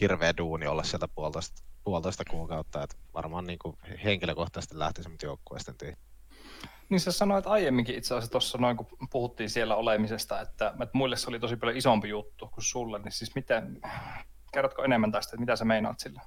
hirveä 0.00 0.36
duuni 0.36 0.66
olla 0.66 0.82
sieltä 0.82 1.08
puolitoista, 1.08 1.62
puolitoista 1.84 2.24
kuukautta. 2.30 2.82
Et 2.82 2.98
varmaan 3.14 3.44
niin 3.44 3.58
kuin 3.58 3.76
henkilökohtaisesti 4.04 4.78
lähtisin, 4.78 5.10
mutta 5.10 5.26
joukkueesta. 5.26 5.72
Niin 6.88 7.00
sä 7.00 7.12
sanoit 7.12 7.46
aiemminkin 7.46 7.94
itse 7.94 8.14
asiassa 8.14 8.30
tuossa 8.30 8.58
noin, 8.58 8.76
kun 8.76 8.86
puhuttiin 9.10 9.50
siellä 9.50 9.76
olemisesta, 9.76 10.40
että, 10.40 10.68
että 10.68 10.90
muille 10.98 11.16
se 11.16 11.28
oli 11.28 11.40
tosi 11.40 11.56
paljon 11.56 11.76
isompi 11.76 12.08
juttu 12.08 12.46
kuin 12.46 12.64
sulle, 12.64 12.98
niin 12.98 13.12
siis 13.12 13.34
miten, 13.34 13.80
kerrotko 14.52 14.84
enemmän 14.84 15.12
tästä, 15.12 15.30
että 15.30 15.40
mitä 15.40 15.56
sä 15.56 15.64
meinaat 15.64 16.00
sillä? 16.00 16.20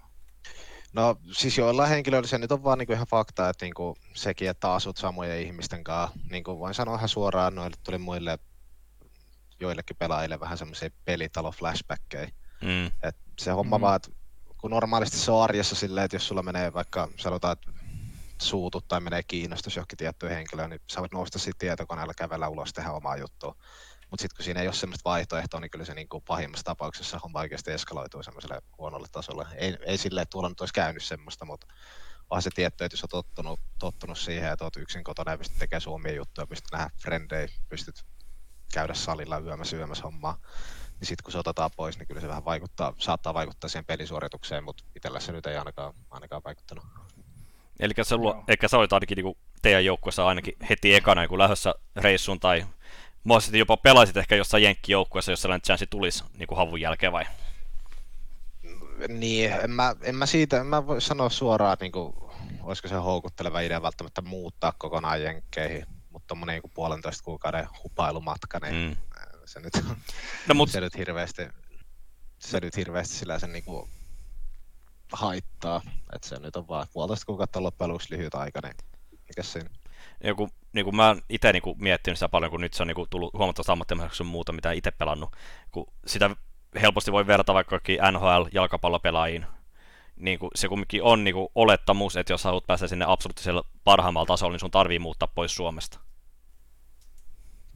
No 0.93 1.15
siis 1.31 1.57
joillain 1.57 1.89
henkilöillä 1.89 2.27
se 2.27 2.37
nyt 2.37 2.51
on 2.51 2.63
vaan 2.63 2.77
niinku 2.77 2.93
ihan 2.93 3.07
fakta, 3.07 3.49
että 3.49 3.65
niinku 3.65 3.95
sekin, 4.13 4.49
että 4.49 4.73
asut 4.73 4.97
samojen 4.97 5.41
ihmisten 5.41 5.83
kanssa, 5.83 6.19
niinku 6.31 6.59
voin 6.59 6.73
sanoa 6.73 6.95
ihan 6.95 7.09
suoraan, 7.09 7.55
noille 7.55 7.77
tuli 7.85 7.97
muille 7.97 8.39
joillekin 9.59 9.97
pelaajille 9.97 10.39
vähän 10.39 10.57
semmoisia 10.57 10.89
pelitalo-flashbackkejä. 11.05 12.31
Mm. 12.61 12.85
Et 13.03 13.15
se 13.39 13.51
homma 13.51 13.77
Mm. 13.77 13.79
mm. 13.79 13.81
vaan, 13.81 13.95
että 13.95 14.09
kun 14.67 14.71
normaalisti 14.75 15.17
se 15.17 15.31
on 15.31 15.43
arjessa 15.43 15.75
silleen, 15.75 16.05
että 16.05 16.15
jos 16.15 16.27
sulla 16.27 16.43
menee 16.43 16.73
vaikka 16.73 17.09
sanotaan, 17.17 17.53
että 17.53 17.71
suutut 18.41 18.87
tai 18.87 18.99
menee 18.99 19.23
kiinnostus 19.23 19.75
johonkin 19.75 19.97
tiettyyn 19.97 20.31
henkilöön, 20.31 20.69
niin 20.69 20.81
sä 20.91 20.99
voit 20.99 21.11
nousta 21.11 21.39
siitä 21.39 21.57
tietokoneella, 21.59 22.13
kävellä 22.13 22.47
ulos, 22.49 22.73
tehdä 22.73 22.91
omaa 22.91 23.17
juttua. 23.17 23.55
Mutta 24.09 24.21
sitten 24.21 24.35
kun 24.35 24.43
siinä 24.43 24.61
ei 24.61 24.67
ole 24.67 24.75
semmoista 24.75 25.09
vaihtoehtoa, 25.09 25.59
niin 25.59 25.71
kyllä 25.71 25.85
se 25.85 25.93
niin 25.93 26.09
kuin 26.09 26.23
pahimmassa 26.23 26.63
tapauksessa 26.63 27.19
homma 27.23 27.39
oikeasti 27.39 27.71
eskaloituu 27.71 28.23
semmoiselle 28.23 28.61
huonolle 28.77 29.07
tasolle. 29.11 29.45
Ei, 29.55 29.77
ei 29.85 29.97
silleen, 29.97 30.21
että 30.21 30.31
tuolla 30.31 30.49
nyt 30.49 30.61
olisi 30.61 30.73
käynyt 30.73 31.03
semmoista, 31.03 31.45
mutta 31.45 31.67
onhan 32.29 32.41
se 32.41 32.49
tietty, 32.55 32.83
että 32.83 32.93
jos 32.93 33.03
olet 33.03 33.09
tottunut, 33.09 33.59
tottunut 33.79 34.17
siihen, 34.17 34.51
että 34.51 34.65
olet 34.65 34.77
yksin 34.77 35.03
kotona 35.03 35.31
ja 35.31 35.37
pystyt 35.37 35.59
tekemään 35.59 35.81
sun 35.81 35.93
omia 35.93 36.13
juttuja, 36.13 36.47
pystyt 36.47 36.71
nähdä 36.71 36.89
frendejä, 37.01 37.47
pystyt 37.69 38.05
käydä 38.73 38.93
salilla 38.93 39.39
yömässä 39.39 39.77
syömässä 39.77 40.03
hommaa, 40.03 40.37
niin 40.99 41.07
sitten 41.07 41.23
kun 41.23 41.31
se 41.31 41.37
otetaan 41.37 41.71
pois, 41.75 41.97
niin 41.97 42.07
kyllä 42.07 42.21
se 42.21 42.27
vähän 42.27 42.45
vaikuttaa, 42.45 42.93
saattaa 42.97 43.33
vaikuttaa 43.33 43.69
siihen 43.69 43.85
pelisuoritukseen, 43.85 44.63
mutta 44.63 44.83
itsellä 44.95 45.19
se 45.19 45.31
nyt 45.31 45.45
ei 45.45 45.57
ainakaan, 45.57 45.93
ainakaan 46.11 46.41
vaikuttanut. 46.45 46.85
Eli 47.79 47.93
sulla, 48.03 48.29
Joo. 48.29 48.43
eikä 48.47 48.67
sä 48.67 48.77
olit 48.77 48.93
ainakin 48.93 49.15
niinku 49.15 49.37
teidän 49.61 49.85
joukkueessa 49.85 50.27
ainakin 50.27 50.53
heti 50.69 50.95
ekana 50.95 51.21
niin 51.21 51.37
lähdössä 51.37 51.75
reissuun 51.95 52.39
tai 52.39 52.65
mahdollisesti 53.23 53.59
jopa 53.59 53.77
pelaisit 53.77 54.17
ehkä 54.17 54.35
jossain 54.35 54.63
jenkkijoukkueessa, 54.63 55.31
jos 55.31 55.41
sellainen 55.41 55.61
chanssi 55.61 55.87
tulisi 55.87 56.23
niin 56.33 56.47
kuin 56.47 56.57
havun 56.57 56.81
jälkeen 56.81 57.11
vai? 57.11 57.25
Niin, 59.07 59.51
en 59.51 59.71
mä, 59.71 59.95
en 60.01 60.15
mä 60.15 60.25
siitä, 60.25 60.59
en 60.59 60.65
mä 60.65 60.87
voi 60.87 61.01
sanoa 61.01 61.29
suoraan, 61.29 61.73
että 61.73 61.85
niinku, 61.85 62.31
olisiko 62.61 62.87
se 62.87 62.95
houkutteleva 62.95 63.59
idea 63.59 63.81
välttämättä 63.81 64.21
muuttaa 64.21 64.73
kokonaan 64.77 65.21
jenkkeihin, 65.21 65.85
mutta 66.09 66.27
tommonen 66.27 66.53
niinku 66.53 66.71
puolentoista 66.73 67.23
kuukauden 67.23 67.67
hupailumatka, 67.83 68.59
niin 68.59 68.75
Mm. 68.75 68.95
Se, 69.47 69.59
nyt, 69.59 69.73
No 70.47 70.55
mut 70.55 70.69
se 70.69 70.81
nyt 70.81 70.97
hirveästi, 70.97 71.41
se 72.39 72.59
nyt 72.59 72.75
hirveästi 72.75 73.15
sillä 73.15 73.39
sen 73.39 73.53
niinku 73.53 73.89
haittaa, 75.11 75.81
että 76.15 76.27
se 76.27 76.39
nyt 76.39 76.55
on 76.55 76.67
vaan 76.67 76.87
puolitoista 76.93 77.25
kuukautta 77.25 77.63
loppujen 77.63 77.89
lopuksi 77.89 78.11
lyhyt 78.11 78.35
aika, 78.35 78.59
niin 78.63 78.75
mikä 79.27 79.43
siinä? 79.43 79.69
joku, 80.23 80.49
niin 80.73 80.83
kuin 80.83 80.95
mä 80.95 81.07
oon 81.07 81.21
itse 81.29 81.53
niin 81.53 81.63
miettinyt 81.77 82.17
sitä 82.17 82.29
paljon, 82.29 82.51
kun 82.51 82.61
nyt 82.61 82.73
se 82.73 82.83
on 82.83 82.87
niin 82.87 82.95
kuin 82.95 83.09
tullut 83.09 83.33
huomattavasti 83.33 83.71
ammattimaiseksi 83.71 84.17
sun 84.17 84.27
muuta, 84.27 84.51
mitä 84.51 84.71
itse 84.71 84.91
pelannut. 84.91 85.35
Kun 85.71 85.93
sitä 86.05 86.29
helposti 86.81 87.11
voi 87.11 87.27
verrata 87.27 87.53
vaikka 87.53 87.79
NHL-jalkapallopelaajiin. 88.11 89.45
Niin 90.15 90.39
kuin 90.39 90.51
se 90.55 90.67
kumminkin 90.67 91.03
on 91.03 91.23
niin 91.23 91.33
kuin 91.33 91.47
olettamus, 91.55 92.17
että 92.17 92.33
jos 92.33 92.43
haluat 92.43 92.67
päästä 92.67 92.87
sinne 92.87 93.05
absoluuttiselle 93.07 93.63
parhaimmalla 93.83 94.25
tasolla, 94.25 94.53
niin 94.53 94.59
sun 94.59 94.71
tarvii 94.71 94.99
muuttaa 94.99 95.27
pois 95.27 95.55
Suomesta. 95.55 95.99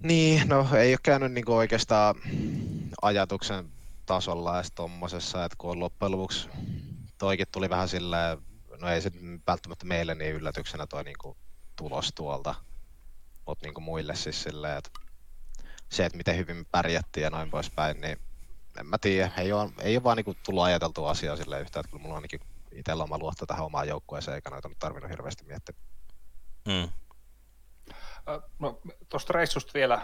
Niin, 0.03 0.47
no 0.47 0.67
ei 0.77 0.91
ole 0.91 0.99
käynyt 1.03 1.31
niinku 1.31 1.53
oikeastaan 1.53 2.15
ajatuksen 3.01 3.69
tasolla 4.05 4.55
edes 4.55 4.71
tommosessa, 4.75 5.45
että 5.45 5.55
kun 5.57 5.71
on 5.71 5.79
loppujen 5.79 6.11
lopuksi 6.11 6.49
toikin 7.17 7.47
tuli 7.51 7.69
vähän 7.69 7.89
silleen, 7.89 8.37
no 8.81 8.89
ei 8.89 9.01
se 9.01 9.11
välttämättä 9.47 9.85
meille 9.85 10.15
niin 10.15 10.35
yllätyksenä 10.35 10.87
toi 10.87 11.03
niinku 11.03 11.37
tulos 11.75 12.11
tuolta, 12.15 12.55
mutta 13.47 13.65
niinku 13.65 13.81
muille 13.81 14.15
siis 14.15 14.43
silleen, 14.43 14.77
että 14.77 14.89
se, 15.91 16.05
että 16.05 16.17
miten 16.17 16.37
hyvin 16.37 16.57
me 16.57 16.63
pärjättiin 16.71 17.23
ja 17.23 17.29
noin 17.29 17.49
poispäin, 17.49 18.01
niin 18.01 18.17
en 18.79 18.85
mä 18.85 18.97
tiedä, 18.97 19.31
ei 19.37 19.51
ole, 19.53 19.69
ei 19.79 19.95
ole 19.95 20.03
vaan 20.03 20.17
niinku 20.17 20.33
tullut 20.45 20.63
ajateltua 20.63 21.11
asiaa 21.11 21.37
silleen 21.37 21.61
yhtään, 21.61 21.81
että 21.81 21.91
kyllä 21.91 22.01
mulla 22.01 22.13
on 22.13 22.17
ainakin 22.17 22.39
itsellä 22.71 23.03
oma 23.03 23.17
luotto 23.17 23.45
tähän 23.45 23.65
omaan 23.65 23.87
joukkueeseen, 23.87 24.35
eikä 24.35 24.49
noita 24.49 24.69
tarvinnut 24.79 25.11
hirveästi 25.11 25.45
miettiä. 25.45 25.75
Mm. 26.67 26.89
No, 28.59 28.81
tuosta 29.09 29.33
reissusta 29.33 29.71
vielä, 29.73 30.01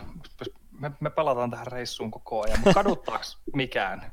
me, 0.72 0.92
me 1.00 1.10
palataan 1.10 1.52
tähän 1.52 1.68
reissuun 1.68 2.12
koko 2.12 2.44
ajan, 2.44 2.60
mutta 2.60 2.74
kaduttaako 2.74 3.24
mikään? 3.56 4.12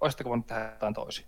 Olisitteko 0.00 0.30
voinut 0.30 0.46
tehdä 0.46 0.70
jotain 0.72 0.94
toisin? 0.94 1.26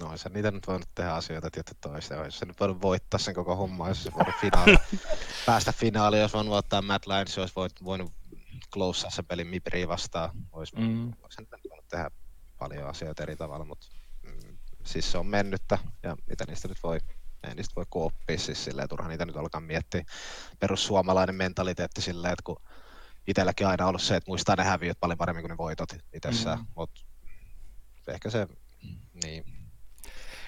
No 0.00 0.08
olisi 0.10 0.28
niitä 0.28 0.50
nyt 0.50 0.66
voinut 0.66 0.88
tehdä 0.94 1.12
asioita 1.14 1.50
tietty 1.50 1.74
toista. 1.80 2.20
Olisi 2.20 2.38
se 2.38 2.46
nyt 2.46 2.60
voinut 2.60 2.82
voittaa 2.82 3.18
sen 3.18 3.34
koko 3.34 3.56
homma, 3.56 3.88
jos 3.88 4.02
se 4.04 4.12
voinut 4.14 4.34
finaali, 4.40 4.76
päästä 5.46 5.72
finaaliin, 5.72 6.22
jos 6.22 6.34
voinut 6.34 6.50
voittaa 6.52 6.82
Matt 6.82 7.06
Lyons, 7.06 7.38
olisi 7.38 7.54
voinut, 7.56 7.84
voinut 7.84 8.12
closea 8.72 9.10
sen 9.10 9.24
pelin 9.26 9.46
Mipri 9.46 9.88
vastaan. 9.88 10.30
Olisi, 10.52 10.76
Mm. 10.76 11.12
olisi 11.22 11.36
se 11.36 11.40
nyt 11.42 11.50
voinut 11.70 11.88
tehdä 11.88 12.10
paljon 12.58 12.86
asioita 12.88 13.22
eri 13.22 13.36
tavalla, 13.36 13.64
mutta 13.64 13.86
mm, 14.22 14.56
siis 14.84 15.12
se 15.12 15.18
on 15.18 15.26
mennyttä 15.26 15.78
ja 16.02 16.16
mitä 16.26 16.44
niistä 16.48 16.68
nyt 16.68 16.78
voi 16.82 16.98
ei 17.48 17.54
niistä 17.54 17.74
voi 17.76 17.84
kuin 17.90 18.04
oppia 18.04 18.38
siis 18.38 18.64
silleen, 18.64 18.88
turha 18.88 19.08
niitä 19.08 19.26
nyt 19.26 19.36
alkaa 19.36 19.60
miettiä. 19.60 20.04
Perussuomalainen 20.60 21.34
mentaliteetti 21.34 22.02
silleen, 22.02 22.32
että 22.32 22.42
kun 22.44 22.62
itselläkin 23.26 23.66
on 23.66 23.70
aina 23.70 23.86
ollut 23.86 24.02
se, 24.02 24.16
että 24.16 24.30
muistaa 24.30 24.56
ne 24.56 24.64
häviöt 24.64 25.00
paljon 25.00 25.18
paremmin 25.18 25.42
kuin 25.42 25.50
ne 25.50 25.56
voitot 25.56 25.88
itsessään, 26.12 26.58
Mm. 26.58 26.64
mm. 26.64 26.72
mutta 26.74 27.00
ehkä 28.08 28.30
se, 28.30 28.48
niin, 29.24 29.44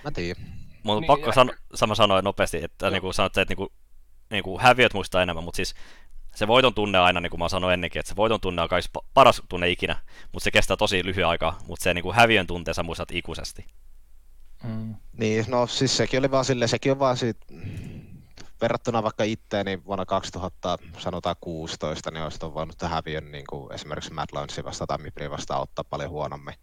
mä 0.04 0.10
tiedän. 0.10 0.44
Mutta 0.82 1.00
Niin, 1.00 1.06
pakko 1.06 1.32
san- 1.32 1.58
sama 1.74 1.94
sanoa 1.94 2.22
nopeasti, 2.22 2.64
että 2.64 2.90
niin 2.90 3.00
kuin 3.00 3.14
sanot, 3.14 3.38
että 3.38 3.50
niin 3.50 3.56
kuin, 3.56 3.68
niin 4.30 4.44
kuin 4.44 4.60
häviöt 4.62 4.94
muistaa 4.94 5.22
enemmän, 5.22 5.44
mutta 5.44 5.56
siis 5.56 5.74
se 6.34 6.46
voiton 6.46 6.74
tunne 6.74 6.98
aina, 6.98 7.20
niin 7.20 7.30
kuin 7.30 7.38
mä 7.38 7.48
sanoin 7.48 7.74
ennenkin, 7.74 8.00
että 8.00 8.08
se 8.10 8.16
voiton 8.16 8.40
tunne 8.40 8.62
on 8.62 8.68
paras 9.14 9.42
tunne 9.48 9.70
ikinä, 9.70 9.96
mutta 10.32 10.44
se 10.44 10.50
kestää 10.50 10.76
tosi 10.76 11.04
lyhyen 11.04 11.26
aikaa, 11.26 11.58
mutta 11.66 11.82
se 11.84 11.94
niin 11.94 12.02
kuin 12.02 12.16
häviön 12.16 12.46
tunteen 12.46 12.74
sä 12.74 12.82
muistat 12.82 13.10
ikuisesti. 13.12 13.66
Mm. 14.64 14.94
Niin, 15.12 15.44
no 15.48 15.66
siis 15.66 15.96
sekin 15.96 16.18
oli 16.18 16.30
vaan 16.30 16.44
silleen, 16.44 16.68
sekin 16.68 16.92
on 16.92 16.98
vaan 16.98 17.16
siitä, 17.16 17.46
verrattuna 18.60 19.02
vaikka 19.02 19.24
itteeni 19.24 19.84
vuonna 19.84 20.06
2000, 20.06 20.78
sanotaan 20.98 21.36
16, 21.40 22.10
niin 22.10 22.22
olisit 22.22 22.42
on 22.42 22.54
voinut 22.54 22.82
häviön 22.82 23.32
niin 23.32 23.44
kuin 23.50 23.72
esimerkiksi 23.74 24.12
Mad 24.12 24.28
Lionsin 24.32 24.64
vastaan 24.64 24.88
tai 24.88 24.98
Miprin 24.98 25.30
vastaan 25.30 25.60
ottaa 25.60 25.84
paljon 25.84 26.10
huonommin. 26.10 26.54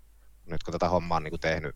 Nyt 0.46 0.64
kun 0.64 0.72
tätä 0.72 0.90
hommaa 0.90 1.16
on 1.16 1.24
niin 1.24 1.32
kuin 1.32 1.40
tehnyt, 1.40 1.76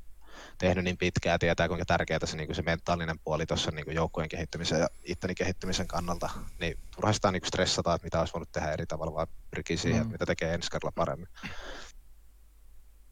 tehnyt 0.58 0.84
niin 0.84 0.98
pitkään 0.98 1.40
tietää 1.40 1.68
kuinka 1.68 1.86
tärkeää 1.86 2.20
se, 2.26 2.38
niin 2.38 2.48
kuin 2.48 2.56
se 2.56 2.62
mentaalinen 2.62 3.20
puoli 3.20 3.46
tuossa 3.46 3.72
niin 3.72 3.96
joukkueen 3.96 4.30
kehittymisen 4.30 4.80
ja 4.80 4.88
itteni 5.04 5.36
kehittymisen 5.36 5.88
kannalta, 5.88 6.30
niin 6.60 6.78
turha 6.96 7.14
sitä 7.14 7.32
niin 7.32 7.48
stressata, 7.48 7.94
että 7.94 8.06
mitä 8.06 8.20
olisi 8.20 8.34
voinut 8.34 8.52
tehdä 8.52 8.72
eri 8.72 8.86
tavalla, 8.86 9.14
vaan 9.14 9.28
pyrkii 9.52 9.78
siihen, 9.78 10.00
Mm. 10.00 10.02
että 10.02 10.12
mitä 10.12 10.26
tekee 10.26 10.54
ensi 10.54 10.72
kerralla 10.72 10.94
paremmin. 10.96 11.28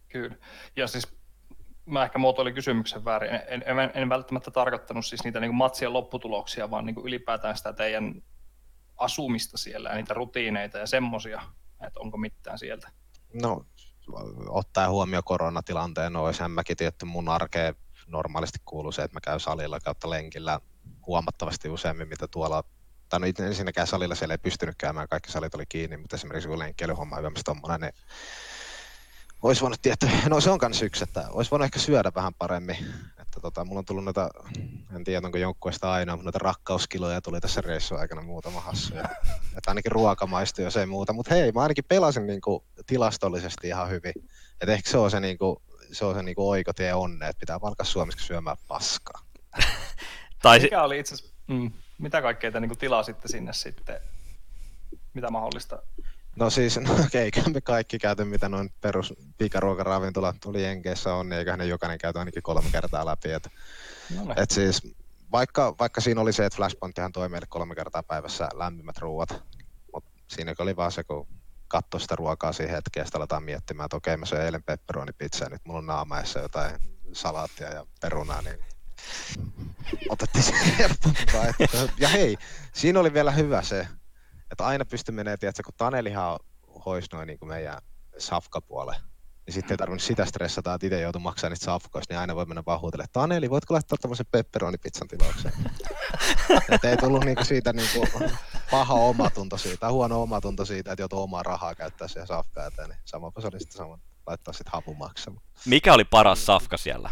Kyllä. 0.10 0.36
Ja 0.76 0.88
siis 0.88 1.08
mä 1.86 2.04
ehkä 2.04 2.20
muotoilin 2.20 2.54
kysymyksen 2.54 3.06
väärin. 3.06 3.30
En, 3.48 3.64
en, 3.66 3.92
en 3.94 4.10
välttämättä 4.10 4.52
tarkoittanut 4.52 5.06
siis 5.06 5.24
niitä 5.24 5.40
niin 5.40 5.56
matsien 5.56 5.94
lopputuloksia, 5.94 6.72
vaan 6.72 6.86
niin 6.86 6.96
ylipäätään 7.04 7.58
sitä 7.58 7.74
teidän 7.74 8.24
asumista 8.98 9.58
siellä 9.58 9.90
ja 9.90 9.96
niitä 9.96 10.14
rutiineita 10.14 10.78
ja 10.78 10.88
semmosia, 10.88 11.42
että 11.88 12.00
onko 12.00 12.18
mitään 12.18 12.60
sieltä. 12.60 12.90
No, 13.34 13.66
ottaen 14.48 14.90
huomioon 14.90 15.24
koronatilanteen, 15.24 16.14
no 16.14 16.24
olisihan 16.24 16.52
mäkin 16.52 16.78
tietty 16.78 17.06
mun 17.06 17.30
arkeen 17.30 17.76
normaalisti 18.08 18.60
kuuluu 18.66 18.92
se, 18.92 19.02
että 19.02 19.16
mä 19.16 19.22
käyn 19.22 19.40
salilla 19.40 19.80
kautta 19.80 20.10
lenkillä 20.10 20.60
huomattavasti 21.08 21.70
useammin, 21.70 22.08
mitä 22.08 22.28
tuolla 22.28 22.64
tai 23.10 23.20
no 23.20 23.46
ensinnäkään 23.46 23.88
salilla 23.88 24.16
siellä 24.16 24.34
ei 24.34 24.38
pystynyt 24.38 24.76
käymään, 24.78 25.08
kaikki 25.08 25.32
salit 25.32 25.56
oli 25.56 25.66
kiinni, 25.70 25.98
mutta 25.98 26.16
esimerkiksi 26.16 26.50
kun 26.50 26.60
lenkkeilyhomma 26.60 27.16
on 27.16 27.34
tommonen, 27.46 27.82
niin 27.82 27.94
olisi 29.44 29.62
voinut 29.62 29.82
tietty, 29.82 30.10
no 30.30 30.42
se 30.42 30.50
on 30.50 30.60
kans 30.60 30.82
yksi, 30.82 31.04
että 31.04 31.26
olisi 31.30 31.52
voinut 31.52 31.66
ehkä 31.66 31.80
syödä 31.80 32.12
vähän 32.16 32.34
paremmin. 32.34 32.78
Että 33.22 33.40
tota, 33.42 33.66
mulla 33.66 33.80
on 33.80 33.86
tullut 33.86 34.04
noita, 34.04 34.30
en 34.96 35.04
tiedä 35.04 35.28
onko 35.28 35.38
joukkueesta 35.38 35.92
ainoa, 35.92 36.16
mutta 36.16 36.26
noita 36.26 36.40
rakkauskiloja 36.40 37.22
tuli 37.22 37.42
tässä 37.42 37.62
reissun 37.62 38.00
aikana 38.00 38.22
muutama 38.22 38.60
hassu. 38.60 38.96
Ja, 38.96 39.04
että 39.58 39.72
ainakin 39.72 39.92
ruoka 39.92 40.28
maistui, 40.28 40.66
jos 40.66 40.78
ei 40.78 40.86
muuta. 40.86 41.14
Mutta 41.14 41.36
hei, 41.36 41.52
mä 41.52 41.62
ainakin 41.62 41.84
pelasin 41.88 42.28
niinku 42.28 42.64
tilastollisesti 42.86 43.68
ihan 43.68 43.90
hyvin. 43.90 44.14
Että 44.62 44.74
ehkä 44.74 44.90
se 44.90 44.98
on 44.98 45.12
se, 45.12 45.20
niinku, 45.20 45.62
se, 45.92 46.06
on 46.06 46.16
se 46.16 46.24
niinku 46.24 46.50
oikotie 46.50 46.94
onne, 46.94 47.28
että 47.28 47.40
pitää 47.40 47.62
vaan 47.62 47.72
alkaa 47.72 47.86
Suomessa 47.86 48.26
syömään 48.26 48.58
paskaa. 48.68 49.22
Tai 50.42 50.60
Mikä 50.60 50.84
oli 50.84 51.00
itse 51.00 51.16
asiassa, 51.16 51.34
mm, 51.48 51.72
mitä 51.98 52.22
kaikkea 52.22 52.52
te 52.52 52.60
niin 52.60 52.78
tilasitte 52.78 53.28
sinne 53.28 53.54
sitten? 53.54 54.00
Mitä 55.14 55.32
mahdollista? 55.32 55.84
No 56.36 56.50
siis, 56.50 56.80
no 56.82 56.96
eikä 57.14 57.42
me 57.54 57.62
kaikki 57.62 58.00
käyty, 58.00 58.24
mitä 58.24 58.50
noin 58.50 58.70
perus 58.82 59.14
pikaruokaravintolat 59.38 60.36
tuli 60.42 60.64
Jenkeissä 60.64 61.14
on, 61.14 61.30
niin 61.30 61.40
eiköhän 61.40 61.60
ne 61.60 61.66
jokainen 61.66 61.98
käyty 61.98 62.20
ainakin 62.20 62.44
kolme 62.44 62.70
kertaa 62.72 63.06
läpi. 63.06 63.32
Et, 63.32 63.48
No 64.16 64.26
ne. 64.26 64.34
et 64.38 64.52
siis, 64.52 64.96
vaikka, 65.32 65.76
vaikka 65.80 66.02
siinä 66.02 66.22
oli 66.22 66.34
se, 66.34 66.46
että 66.46 66.58
Flashpointtihan 66.58 67.12
toi 67.12 67.30
meille 67.30 67.48
kolme 67.50 67.76
kertaa 67.76 68.04
päivässä 68.04 68.50
lämpimät 68.54 68.98
ruuat, 68.98 69.44
mutta 69.94 70.10
siinä 70.28 70.56
oli 70.60 70.76
vaan 70.76 70.92
se, 70.92 71.04
kun 71.04 71.28
katsoi 71.68 72.02
sitä 72.02 72.16
ruokaa 72.16 72.54
siihen 72.54 72.76
hetkeen, 72.76 73.02
ja 73.02 73.06
sitten 73.06 73.20
aletaan 73.20 73.44
miettimään, 73.44 73.86
että 73.86 73.98
okei, 73.98 74.18
mä 74.18 74.26
söin 74.26 74.42
eilen 74.42 74.64
pepperoni-pizzaa, 74.64 75.50
nyt 75.50 75.62
mulla 75.66 75.80
on 75.80 75.86
naamaessa 75.86 76.40
jotain 76.40 76.76
salaattia 77.14 77.74
ja 77.74 77.86
perunaa, 78.02 78.42
niin 78.42 78.58
otettiin 80.10 80.44
se 80.44 80.54
helpompaa. 80.80 81.54
Ja 82.00 82.08
hei, 82.08 82.38
siinä 82.74 83.00
oli 83.00 83.14
vielä 83.14 83.32
hyvä 83.32 83.62
se, 83.62 83.88
että 84.54 84.66
aina 84.66 84.86
pystyi 84.86 85.16
menemään, 85.16 85.40
tiedätkö, 85.40 85.64
kun 85.64 85.74
Tanelihan 85.78 86.40
hoisi 86.86 87.08
noin 87.14 87.28
niin 87.28 87.40
kuin 87.40 87.50
meidän 87.50 87.78
safkapuolen, 88.18 88.96
niin 89.46 89.54
sitten 89.54 89.74
ei 89.74 89.78
tarvinnut 89.78 90.02
sitä 90.02 90.26
stressata, 90.26 90.74
että 90.74 90.88
itse 90.88 91.02
joutuu 91.02 91.22
maksamaan 91.22 91.52
niistä 91.52 91.66
safkoista, 91.66 92.14
niin 92.14 92.20
aina 92.20 92.36
voi 92.36 92.46
mennä 92.46 92.64
vaan 92.66 92.82
huutelemaan, 92.82 93.06
että 93.06 93.20
Taneli, 93.20 93.50
voitko 93.50 93.74
laittaa 93.74 93.98
tämmöisen 94.02 94.26
pepperoni-pizzan 94.32 95.08
tilaukseen? 95.08 95.54
että 96.72 96.90
ei 96.90 96.98
tullut 96.98 97.26
niinku 97.26 97.44
siitä 97.44 97.74
niinku 97.74 98.08
paha 98.72 98.94
omatunto 98.94 99.58
siitä, 99.58 99.78
tai 99.78 99.92
huono 99.92 100.22
omatunto 100.22 100.66
siitä, 100.66 100.92
että 100.92 101.02
joutuu 101.02 101.22
omaa 101.22 101.44
rahaa 101.44 101.76
käyttää 101.76 102.08
siihen 102.08 102.28
safkaan 102.28 102.72
niin 102.88 102.98
samapa 103.06 103.42
se 103.42 103.48
oli 103.48 103.60
sitten 103.60 103.78
sama, 103.78 104.00
laittaa 104.28 104.54
sitten 104.54 104.72
hapu 104.72 104.94
maksamaan. 104.94 105.46
Mikä 105.66 105.94
oli 105.94 106.04
paras 106.04 106.46
safka 106.46 106.78
siellä? 106.78 107.10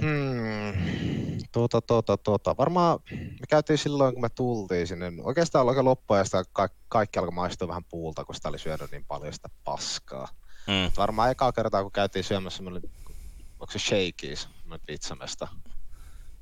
Hmm. 0.00 1.38
Tuota, 1.52 1.80
tuota, 1.80 2.16
tuota. 2.16 2.56
Varmaan 2.58 2.98
me 3.12 3.46
käytiin 3.48 3.78
silloin, 3.78 4.14
kun 4.14 4.22
me 4.22 4.28
tultiin 4.28 4.86
sinne. 4.86 5.12
Oikeastaan 5.22 5.68
alkoi 5.68 5.84
loppuajasta 5.84 6.44
ka- 6.52 6.68
kaikki 6.88 7.18
alkoi 7.18 7.34
maistua 7.34 7.68
vähän 7.68 7.84
puulta, 7.84 8.24
kun 8.24 8.34
sitä 8.34 8.48
oli 8.48 8.58
syönyt 8.58 8.90
niin 8.90 9.04
paljon 9.04 9.32
sitä 9.32 9.48
paskaa. 9.64 10.28
Mm. 10.66 10.92
Varmaan 10.96 11.30
ekaa 11.30 11.52
kertaa, 11.52 11.82
kun 11.82 11.92
käytiin 11.92 12.24
syömässä, 12.24 12.62
me 12.62 12.70
oli, 12.70 12.80
onko 13.60 13.66
se 13.70 13.78
Shakey's, 13.78 14.48
pizzamesta. 14.86 15.48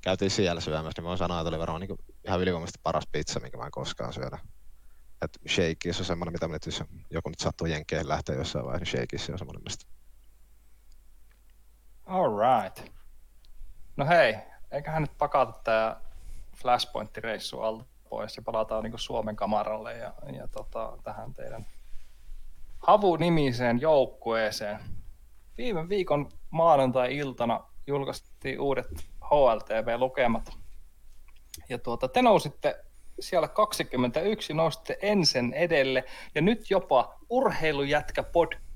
Käytiin 0.01 0.31
siellä 0.31 0.61
syömässä, 0.61 1.03
niin 1.03 1.09
voin 1.09 1.19
sanoa, 1.19 1.41
että 1.41 1.49
oli 1.49 1.59
varmaan 1.59 1.81
niin 1.81 1.99
ihan 2.27 2.41
ylivoimaisesti 2.41 2.81
paras 2.83 3.05
pizza, 3.13 3.41
minkä 3.41 3.59
mä 3.59 3.65
en 3.65 3.71
koskaan 3.71 4.13
syödä. 4.13 4.39
Et 5.23 5.39
Shakey's 5.49 5.99
on 5.99 6.05
semmoinen, 6.05 6.33
mitä 6.33 6.49
me 6.49 6.53
nyt, 6.53 6.67
jos 6.67 6.83
joku 7.11 7.29
nyt 7.29 7.41
sattuu 7.41 7.67
jenkkeihin 7.67 8.09
lähteä 8.09 8.35
jossain 8.35 8.65
vaiheessa, 8.65 8.97
niin 8.97 9.09
Shakey's 9.09 9.33
on 9.33 9.39
semmoinen, 9.39 9.63
mistä 9.65 9.87
All 12.07 12.31
right. 12.37 12.94
No 13.97 14.07
hei, 14.07 14.37
eiköhän 14.71 15.03
nyt 15.03 15.19
pakata 15.19 15.61
tämä 15.65 16.01
Flashpoint-reissu 16.57 17.61
alta 17.61 17.85
pois 18.11 18.37
ja 18.37 18.43
palataan 18.43 18.85
niin 18.85 18.99
Suomen 18.99 19.37
kamaralle 19.37 19.97
ja, 19.97 20.13
ja 20.33 20.49
tota, 20.49 20.99
tähän 21.05 21.35
teidän 21.35 21.67
Havu-nimiseen 22.79 23.81
joukkueeseen. 23.81 24.79
Viime 25.59 25.89
viikon 25.89 26.29
maanantai-iltana 26.51 27.61
julkaistiin 27.87 28.61
uudet 28.61 28.87
HLTV-lukemat. 29.21 30.51
Ja 31.69 31.79
tuota, 31.79 32.09
te 32.09 32.23
nousitte 32.23 32.85
siellä 33.21 33.49
21, 33.49 34.55
nousitte 34.55 34.99
ensin 35.03 35.53
edelle 35.53 36.05
ja 36.35 36.43
nyt 36.43 36.71
jopa 36.71 37.15
Urheilujätkä 37.31 38.23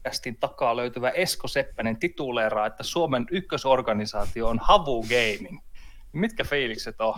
podcastin 0.09 0.36
takaa 0.40 0.76
löytyvä 0.76 1.11
Esko 1.11 1.48
Seppänen 1.48 1.98
tituleeraa, 1.98 2.66
että 2.66 2.82
Suomen 2.82 3.26
ykkösorganisaatio 3.30 4.48
on 4.48 4.59
Havu 4.62 5.02
Gaming. 5.02 5.61
Mitkä 6.12 6.44
fiilikset 6.44 7.00
on? 7.00 7.14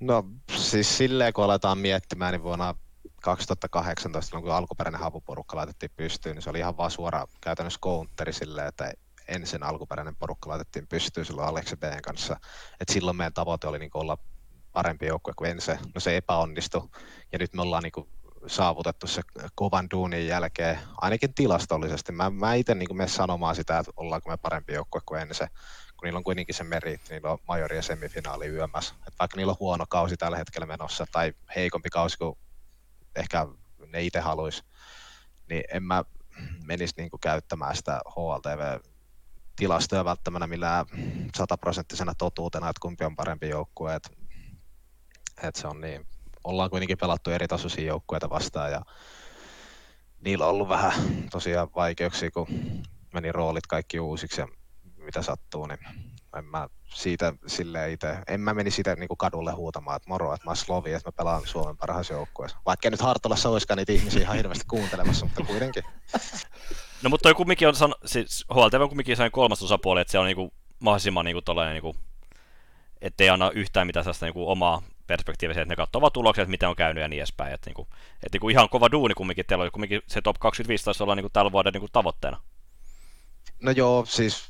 No 0.00 0.24
siis 0.56 0.98
silleen, 0.98 1.32
kun 1.32 1.44
aletaan 1.44 1.78
miettimään, 1.78 2.32
niin 2.32 2.42
vuonna 2.42 2.74
2018, 3.22 4.26
silloin 4.26 4.44
kun 4.44 4.52
alkuperäinen 4.52 5.00
havuporukka 5.00 5.56
laitettiin 5.56 5.90
pystyyn, 5.96 6.34
niin 6.34 6.42
se 6.42 6.50
oli 6.50 6.58
ihan 6.58 6.76
vaan 6.76 6.90
suora 6.90 7.26
käytännössä 7.40 7.80
counteri 7.80 8.32
silleen, 8.32 8.68
että 8.68 8.92
ensin 9.28 9.62
alkuperäinen 9.62 10.16
porukka 10.16 10.50
laitettiin 10.50 10.86
pystyyn 10.86 11.26
silloin 11.26 11.48
Aleksi 11.48 11.76
B:n 11.76 12.02
kanssa. 12.02 12.36
Et 12.80 12.88
silloin 12.88 13.16
meidän 13.16 13.34
tavoite 13.34 13.66
oli 13.66 13.78
niin 13.78 13.90
olla 13.94 14.18
parempi 14.72 15.06
joukkue 15.06 15.32
kuin 15.36 15.50
ensin. 15.50 15.78
No 15.94 16.00
se 16.00 16.16
epäonnistui 16.16 16.88
ja 17.32 17.38
nyt 17.38 17.54
me 17.54 17.62
ollaan 17.62 17.82
niin 17.82 18.08
saavutettu 18.46 19.06
se 19.06 19.22
kovan 19.54 19.90
duunin 19.90 20.26
jälkeen, 20.26 20.78
ainakin 21.00 21.34
tilastollisesti. 21.34 22.12
Mä, 22.12 22.30
mä 22.30 22.54
itse 22.54 22.74
niin 22.74 22.96
menen 22.96 23.08
sanomaan 23.08 23.56
sitä, 23.56 23.78
että 23.78 23.92
ollaanko 23.96 24.30
me 24.30 24.36
parempi 24.36 24.72
joukkue 24.74 25.00
kuin 25.06 25.20
ensin 25.20 25.48
kun 26.02 26.06
niillä 26.06 26.18
on 26.18 26.24
kuitenkin 26.24 26.54
se 26.54 26.64
meriitti, 26.64 27.14
niillä 27.14 27.30
on 27.30 27.38
majori 27.48 27.76
ja 27.76 27.82
semifinaali 27.82 28.46
yömässä. 28.46 28.94
Et 29.08 29.14
vaikka 29.18 29.36
niillä 29.36 29.50
on 29.50 29.56
huono 29.60 29.84
kausi 29.88 30.16
tällä 30.16 30.36
hetkellä 30.36 30.66
menossa 30.66 31.06
tai 31.12 31.32
heikompi 31.56 31.88
kausi 31.88 32.18
kuin 32.18 32.38
ehkä 33.16 33.46
ne 33.86 34.02
itse 34.02 34.20
haluaisi, 34.20 34.62
niin 35.48 35.64
en 35.72 35.82
mä 35.82 36.04
menisi 36.64 36.94
niinku 36.96 37.18
käyttämään 37.18 37.76
sitä 37.76 38.00
HLTV-tilastoja 38.08 40.04
välttämättä 40.04 40.46
millään 40.46 40.86
sataprosenttisena 41.36 42.14
totuutena, 42.14 42.68
että 42.68 42.80
kumpi 42.80 43.04
on 43.04 43.16
parempi 43.16 43.48
joukkue. 43.48 43.94
Et, 43.94 44.10
et 45.42 45.56
se 45.56 45.68
on 45.68 45.80
niin, 45.80 46.06
ollaan 46.44 46.70
kuitenkin 46.70 46.98
pelattu 46.98 47.30
eri 47.30 47.48
tasoisia 47.48 47.86
joukkueita 47.86 48.30
vastaan 48.30 48.72
ja 48.72 48.82
niillä 50.20 50.44
on 50.44 50.50
ollut 50.50 50.68
vähän 50.68 50.92
tosiaan 51.30 51.68
vaikeuksia, 51.76 52.30
kun 52.30 52.46
meni 53.12 53.32
roolit 53.32 53.66
kaikki 53.66 54.00
uusiksi 54.00 54.40
ja 54.40 54.48
mitä 54.96 55.22
sattuu, 55.22 55.66
niin 55.66 55.78
en 56.38 56.44
mä 56.44 56.68
siitä 56.84 57.32
silleen 57.46 57.92
itse, 57.92 58.18
en 58.28 58.40
mä 58.40 58.54
meni 58.54 58.70
siitä 58.70 58.96
niin 58.96 59.08
kadulle 59.18 59.52
huutamaan, 59.52 59.96
että 59.96 60.08
moro, 60.08 60.34
että 60.34 60.50
mä 60.50 60.54
Slovi, 60.54 60.92
että 60.92 61.08
mä 61.08 61.12
pelaan 61.12 61.42
Suomen 61.46 61.76
parhaassa 61.76 62.14
joukkueessa. 62.14 62.58
Vaikka 62.66 62.90
nyt 62.90 63.00
Hartolassa 63.00 63.48
olisikaan 63.48 63.78
niitä 63.78 63.92
ihmisiä 63.92 64.22
ihan 64.22 64.36
hirveästi 64.36 64.64
kuuntelemassa, 64.68 65.26
mutta 65.26 65.44
kuitenkin. 65.44 65.82
No 67.02 67.10
mutta 67.10 67.22
toi 67.22 67.34
kumminkin 67.34 67.68
on, 67.68 67.74
san, 67.74 67.94
siis 68.04 68.44
HLTV 68.54 68.80
on 68.80 68.88
kumminkin 68.88 69.16
sellainen 69.16 69.32
kolmas 69.32 69.62
osapuoli, 69.62 70.00
että 70.00 70.10
se 70.12 70.18
on 70.18 70.26
niinku 70.26 70.52
mahdollisimman 70.78 71.24
niinku 71.24 71.42
tollainen 71.42 71.72
niinku, 71.72 71.96
ettei 73.00 73.28
anna 73.28 73.50
yhtään 73.50 73.86
mitään 73.86 74.04
sellaista 74.04 74.26
niinku 74.26 74.50
omaa 74.50 74.82
perspektiivisiä, 75.12 75.62
että 75.62 75.72
ne 75.72 75.76
katsovat 75.76 76.12
tulokset, 76.12 76.48
miten 76.48 76.68
on 76.68 76.76
käynyt 76.76 77.02
ja 77.02 77.08
niin 77.08 77.20
edespäin. 77.20 77.54
Että 77.54 77.70
niinku, 77.70 77.88
et 78.22 78.32
niinku 78.32 78.48
ihan 78.48 78.68
kova 78.68 78.90
duuni 78.92 79.14
kumminkin, 79.14 79.46
teillä 79.46 79.62
oli 79.62 79.70
kumminkin 79.70 80.02
se 80.06 80.22
top 80.22 80.36
25 80.38 80.84
taisi 80.84 81.02
olla 81.02 81.14
niinku 81.14 81.30
tällä 81.32 81.52
vuoden 81.52 81.72
niinku 81.72 81.88
tavoitteena. 81.92 82.40
No 83.60 83.70
joo, 83.70 84.04
siis 84.06 84.44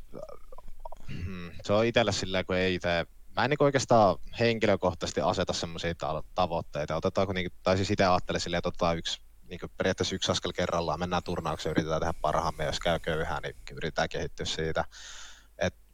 hmm, 1.09 1.51
se 1.63 1.73
on 1.73 1.87
itselle 1.87 2.13
silleen, 2.13 2.47
kun 2.47 2.57
ei 2.57 2.75
itse 2.75 3.07
mä 3.37 3.45
en 3.45 3.51
niin 3.51 3.63
oikeastaan 3.63 4.17
henkilökohtaisesti 4.41 5.21
aseta 5.21 5.53
semmoisia 5.53 5.95
tavoitteita. 6.35 6.97
Otetaanko, 6.97 7.33
niin, 7.33 7.51
tai 7.63 7.77
siis 7.77 7.91
itse 7.91 8.05
ajattelen 8.05 8.41
silleen, 8.41 8.59
että 8.59 8.69
otetaan 8.69 8.99
yksi, 8.99 9.21
niin 9.49 9.61
periaatteessa 9.77 10.15
yksi 10.15 10.33
askel 10.33 10.53
kerrallaan, 10.53 10.99
mennään 10.99 11.23
turnaukseen, 11.23 11.71
yritetään 11.71 12.01
tehdä 12.01 12.15
parhaamme, 12.21 12.65
jos 12.65 12.81
käy 12.81 12.99
köyhää, 12.99 13.41
niin 13.43 13.57
yritetään 13.73 14.09
kehittyä 14.09 14.47
siitä. 14.47 14.85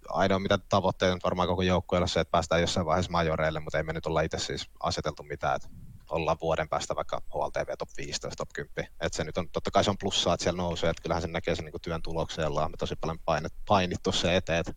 Ainoa 0.08 0.38
mitä 0.38 0.58
tavoitteet 0.58 1.12
on 1.12 1.20
varmaan 1.24 1.48
koko 1.48 1.62
joukkueella 1.62 2.06
se, 2.06 2.20
että 2.20 2.30
päästään 2.30 2.60
jossain 2.60 2.86
vaiheessa 2.86 3.12
majoreille, 3.12 3.60
mutta 3.60 3.78
ei 3.78 3.84
me 3.84 3.92
nyt 3.92 4.06
olla 4.06 4.20
itse 4.20 4.38
siis 4.38 4.70
aseteltu 4.80 5.22
mitään, 5.22 5.56
että 5.56 5.68
ollaan 6.10 6.36
vuoden 6.40 6.68
päästä 6.68 6.96
vaikka 6.96 7.22
HLTV 7.34 7.76
top 7.78 7.88
15, 7.96 8.36
top 8.36 8.48
10. 8.54 8.92
Et 9.00 9.14
se 9.14 9.24
nyt 9.24 9.38
on, 9.38 9.50
totta 9.50 9.70
kai 9.70 9.84
se 9.84 9.90
on 9.90 9.98
plussaa, 9.98 10.34
että 10.34 10.44
siellä 10.44 10.62
nousee, 10.62 10.90
että 10.90 11.02
kyllähän 11.02 11.22
se 11.22 11.28
näkee 11.28 11.54
sen 11.54 11.64
niin 11.64 11.80
työn 11.82 12.02
tuloksella, 12.02 12.64
on 12.64 12.70
me 12.70 12.76
tosi 12.76 12.94
paljon 12.96 13.48
painittu 13.66 14.12
se 14.12 14.36
eteen, 14.36 14.60
että 14.60 14.72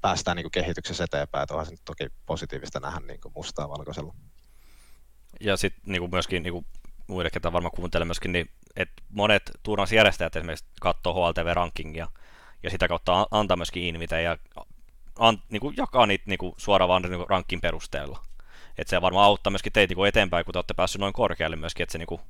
päästään 0.00 0.36
niin 0.36 0.50
kehityksessä 0.50 1.04
eteenpäin, 1.04 1.42
että 1.42 1.54
onhan 1.54 1.66
se 1.66 1.72
nyt 1.72 1.84
toki 1.84 2.06
positiivista 2.26 2.80
nähdä 2.80 3.00
niin 3.00 3.20
mustaa 3.34 3.68
valkoisella. 3.68 4.14
Ja 5.40 5.56
sitten 5.56 5.82
niin 5.86 6.10
myöskin 6.10 6.42
niin 6.42 6.66
muille, 7.06 7.30
ketä 7.30 7.52
varmaan 7.52 7.74
kuuntelee 7.76 8.04
myöskin, 8.04 8.32
niin 8.32 8.50
että 8.76 9.02
monet 9.08 9.42
turnausjärjestäjät 9.62 10.36
esimerkiksi 10.36 10.64
katsoo 10.80 11.14
HLTV-rankingia 11.14 12.08
ja 12.62 12.70
sitä 12.70 12.88
kautta 12.88 13.26
antaa 13.30 13.56
myöskin 13.56 13.82
invite 13.82 14.22
ja 14.22 14.38
an, 15.18 15.42
niin 15.50 15.60
kuin 15.60 15.74
jakaa 15.76 16.06
niitä 16.06 16.24
niin 16.26 16.38
kuin 16.38 16.54
suoraan 16.56 16.88
vaan 16.88 17.02
niin 17.02 17.26
rankin 17.28 17.60
perusteella. 17.60 18.22
Että 18.78 18.90
se 18.90 19.00
varmaan 19.00 19.26
auttaa 19.26 19.50
myöskin 19.50 19.72
teitä 19.72 19.94
niin 19.94 20.06
eteenpäin, 20.06 20.44
kun 20.44 20.52
te 20.52 20.58
olette 20.58 20.74
päässeet 20.74 21.00
noin 21.00 21.12
korkealle 21.12 21.56
myöskin. 21.56 21.82
Että 21.82 21.92
se, 21.92 21.98
niin 21.98 22.06
kuin, 22.06 22.20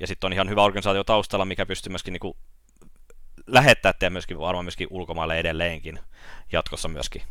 ja 0.00 0.06
sitten 0.06 0.28
on 0.28 0.32
ihan 0.32 0.48
hyvä 0.48 0.62
organisaatio 0.62 1.04
taustalla, 1.04 1.44
mikä 1.44 1.66
pystyy 1.66 1.90
myöskin 1.90 2.12
niin 2.12 2.20
kuin, 2.20 2.36
lähettää 3.46 4.10
myöskin 4.10 4.38
varmaan 4.38 4.64
myöskin 4.64 4.88
ulkomaille 4.90 5.38
edelleenkin 5.38 5.98
jatkossa 6.52 6.88
myöskin. 6.88 7.22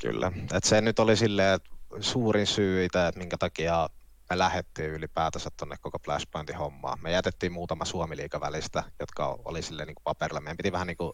Kyllä, 0.00 0.32
että 0.42 0.68
se 0.68 0.80
nyt 0.80 0.98
oli 0.98 1.16
silleen, 1.16 1.54
että 1.54 1.70
suurin 2.00 2.46
syy 2.46 2.84
itse, 2.84 3.06
että 3.06 3.18
minkä 3.18 3.38
takia 3.38 3.88
me 4.30 4.38
lähdettiin 4.38 4.90
ylipäätänsä 4.90 5.50
tuonne 5.56 5.76
koko 5.80 5.98
Flashpointin 6.04 6.56
hommaan. 6.56 6.98
Me 7.02 7.10
jätettiin 7.10 7.52
muutama 7.52 7.84
suomi 7.84 8.16
välistä, 8.40 8.82
jotka 9.00 9.38
oli 9.44 9.62
silleen 9.62 9.86
niin 9.86 9.94
kuin 9.94 10.04
paperilla. 10.04 10.40
Meidän 10.40 10.56
piti 10.56 10.72
vähän 10.72 10.86
niin 10.86 10.96
kuin 10.96 11.12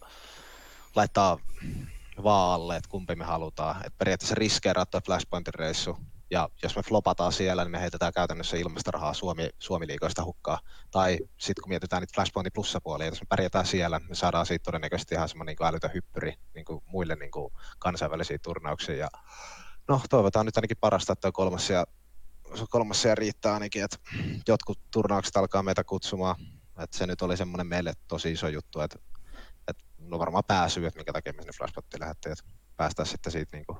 laittaa 0.95 1.37
vaalle, 2.23 2.75
että 2.75 2.89
kumpi 2.89 3.15
me 3.15 3.25
halutaan. 3.25 3.85
Et 3.85 3.97
periaatteessa 3.97 4.35
riskeerattua 4.35 5.01
Flashpointin 5.05 5.53
reissu 5.53 5.97
ja 6.31 6.49
jos 6.63 6.75
me 6.75 6.81
flopataan 6.81 7.33
siellä, 7.33 7.63
niin 7.63 7.71
me 7.71 7.81
heitetään 7.81 8.13
käytännössä 8.13 8.57
ilmasta 8.57 8.91
rahaa 8.91 9.13
Suomi, 9.13 9.49
Suomi-liikoista 9.59 10.23
hukkaa. 10.23 10.59
Tai 10.91 11.17
sitten 11.37 11.61
kun 11.63 11.69
mietitään 11.69 12.01
niitä 12.01 12.15
Flashpointin 12.15 12.53
plussapuolia, 12.53 13.07
jos 13.07 13.21
me 13.21 13.25
pärjätään 13.29 13.65
siellä, 13.65 13.99
me 14.09 14.15
saadaan 14.15 14.45
siitä 14.45 14.63
todennäköisesti 14.63 15.15
ihan 15.15 15.29
semmoinen 15.29 15.55
niin 15.59 15.67
älytön 15.67 15.93
hyppyri 15.93 16.33
niin 16.55 16.65
kuin 16.65 16.81
muille 16.85 17.15
niin 17.15 17.31
kuin 17.31 17.53
kansainvälisiin 17.79 18.39
turnauksiin. 18.43 18.99
Ja 18.99 19.07
no 19.87 20.01
toivotaan 20.09 20.45
nyt 20.45 20.57
ainakin 20.57 20.77
parasta, 20.81 21.13
että 21.13 21.31
kolmas 21.31 21.69
ja, 21.69 21.85
kolmas 22.69 23.05
ja 23.05 23.15
riittää 23.15 23.53
ainakin, 23.53 23.83
että 23.83 23.97
jotkut 24.47 24.79
turnaukset 24.91 25.37
alkaa 25.37 25.63
meitä 25.63 25.83
kutsumaan. 25.83 26.35
Että 26.83 26.97
se 26.97 27.07
nyt 27.07 27.21
oli 27.21 27.37
semmoinen 27.37 27.67
meille 27.67 27.93
tosi 28.07 28.31
iso 28.31 28.47
juttu, 28.47 28.79
että 28.81 28.99
no 30.07 30.19
varmaan 30.19 30.43
pääsy, 30.47 30.85
että 30.85 30.99
minkä 30.99 31.13
takia 31.13 31.33
me 31.33 31.41
sinne 31.41 31.53
Flashpointiin 31.57 32.01
lähdettiin, 32.01 32.31
että 32.31 32.43
päästään 32.77 33.05
sitten 33.05 33.31
siitä 33.31 33.57
niin 33.57 33.65
kuin 33.65 33.79